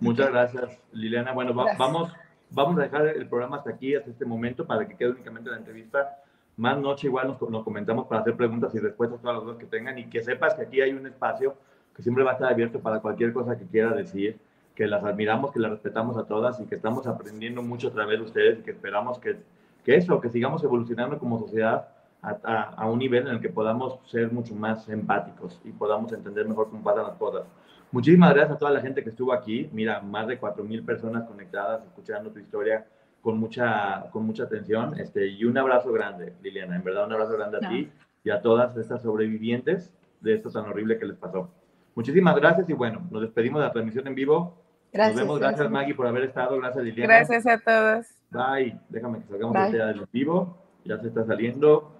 Muchas 0.00 0.30
gracias, 0.30 0.78
Liliana. 0.92 1.32
Bueno, 1.32 1.54
va, 1.54 1.64
gracias. 1.64 1.78
vamos, 1.78 2.12
vamos 2.50 2.78
a 2.78 2.82
dejar 2.82 3.06
el 3.06 3.28
programa 3.28 3.58
hasta 3.58 3.70
aquí, 3.70 3.94
hasta 3.94 4.10
este 4.10 4.24
momento, 4.24 4.66
para 4.66 4.86
que 4.86 4.96
quede 4.96 5.10
únicamente 5.10 5.50
la 5.50 5.58
entrevista. 5.58 6.18
Más 6.56 6.78
noche 6.78 7.06
igual 7.06 7.28
nos, 7.28 7.40
nos 7.50 7.64
comentamos 7.64 8.06
para 8.06 8.20
hacer 8.20 8.36
preguntas 8.36 8.74
y 8.74 8.78
respuestas 8.78 9.18
a 9.18 9.22
todas 9.22 9.36
las 9.36 9.44
dudas 9.44 9.58
que 9.58 9.66
tengan 9.66 9.98
y 9.98 10.06
que 10.06 10.22
sepas 10.22 10.54
que 10.54 10.62
aquí 10.62 10.80
hay 10.80 10.92
un 10.92 11.06
espacio 11.06 11.56
que 11.94 12.02
siempre 12.02 12.24
va 12.24 12.32
a 12.32 12.34
estar 12.34 12.52
abierto 12.52 12.80
para 12.80 13.00
cualquier 13.00 13.32
cosa 13.32 13.58
que 13.58 13.66
quiera 13.66 13.92
decir, 13.92 14.38
que 14.74 14.86
las 14.86 15.04
admiramos, 15.04 15.52
que 15.52 15.58
las 15.58 15.70
respetamos 15.70 16.16
a 16.16 16.24
todas 16.24 16.60
y 16.60 16.64
que 16.66 16.76
estamos 16.76 17.06
aprendiendo 17.06 17.62
mucho 17.62 17.88
a 17.88 17.92
través 17.92 18.18
de 18.18 18.24
ustedes 18.24 18.58
y 18.58 18.62
que 18.62 18.70
esperamos 18.70 19.18
que, 19.18 19.36
que 19.84 19.96
eso, 19.96 20.20
que 20.20 20.30
sigamos 20.30 20.62
evolucionando 20.64 21.18
como 21.18 21.38
sociedad 21.38 21.88
a, 22.22 22.38
a, 22.42 22.62
a, 22.74 22.90
un 22.90 22.98
nivel 22.98 23.26
en 23.26 23.34
el 23.34 23.40
que 23.40 23.48
podamos 23.48 23.98
ser 24.06 24.30
mucho 24.32 24.54
más 24.54 24.88
empáticos 24.88 25.60
y 25.64 25.70
podamos 25.70 26.12
entender 26.12 26.46
mejor 26.46 26.70
cómo 26.70 26.82
pasan 26.82 27.04
las 27.04 27.16
cosas. 27.16 27.44
Muchísimas 27.92 28.32
gracias 28.34 28.56
a 28.56 28.58
toda 28.58 28.70
la 28.70 28.80
gente 28.80 29.02
que 29.02 29.10
estuvo 29.10 29.32
aquí. 29.32 29.68
Mira, 29.72 30.00
más 30.00 30.28
de 30.28 30.40
4.000 30.40 30.84
personas 30.84 31.24
conectadas, 31.24 31.82
escuchando 31.84 32.30
tu 32.30 32.38
historia 32.38 32.86
con 33.20 33.38
mucha, 33.38 34.08
con 34.12 34.24
mucha 34.24 34.44
atención. 34.44 34.98
Este, 34.98 35.26
y 35.26 35.44
un 35.44 35.58
abrazo 35.58 35.92
grande, 35.92 36.34
Liliana. 36.42 36.76
En 36.76 36.84
verdad, 36.84 37.06
un 37.06 37.12
abrazo 37.12 37.32
grande 37.32 37.58
a 37.58 37.60
no. 37.60 37.68
ti 37.68 37.90
y 38.22 38.30
a 38.30 38.40
todas 38.42 38.76
estas 38.76 39.02
sobrevivientes 39.02 39.92
de 40.20 40.34
esto 40.34 40.50
tan 40.50 40.66
horrible 40.66 40.98
que 40.98 41.06
les 41.06 41.16
pasó. 41.16 41.50
Muchísimas 41.94 42.36
gracias 42.36 42.68
y 42.68 42.74
bueno, 42.74 43.02
nos 43.10 43.22
despedimos 43.22 43.60
de 43.60 43.66
la 43.66 43.72
transmisión 43.72 44.06
en 44.06 44.14
vivo. 44.14 44.56
Gracias, 44.92 45.16
nos 45.16 45.24
vemos. 45.24 45.40
Gracias, 45.40 45.58
gracias, 45.58 45.72
Maggie, 45.72 45.94
por 45.94 46.06
haber 46.06 46.24
estado. 46.24 46.58
Gracias, 46.58 46.84
Liliana. 46.84 47.14
Gracias 47.14 47.46
a 47.46 47.58
todos. 47.58 48.06
Bye. 48.30 48.78
Déjame 48.88 49.18
que 49.18 49.26
salgamos 49.26 49.72
de 49.72 49.78
del 49.78 50.06
vivo. 50.12 50.56
Ya 50.84 50.98
se 50.98 51.08
está 51.08 51.24
saliendo. 51.24 51.99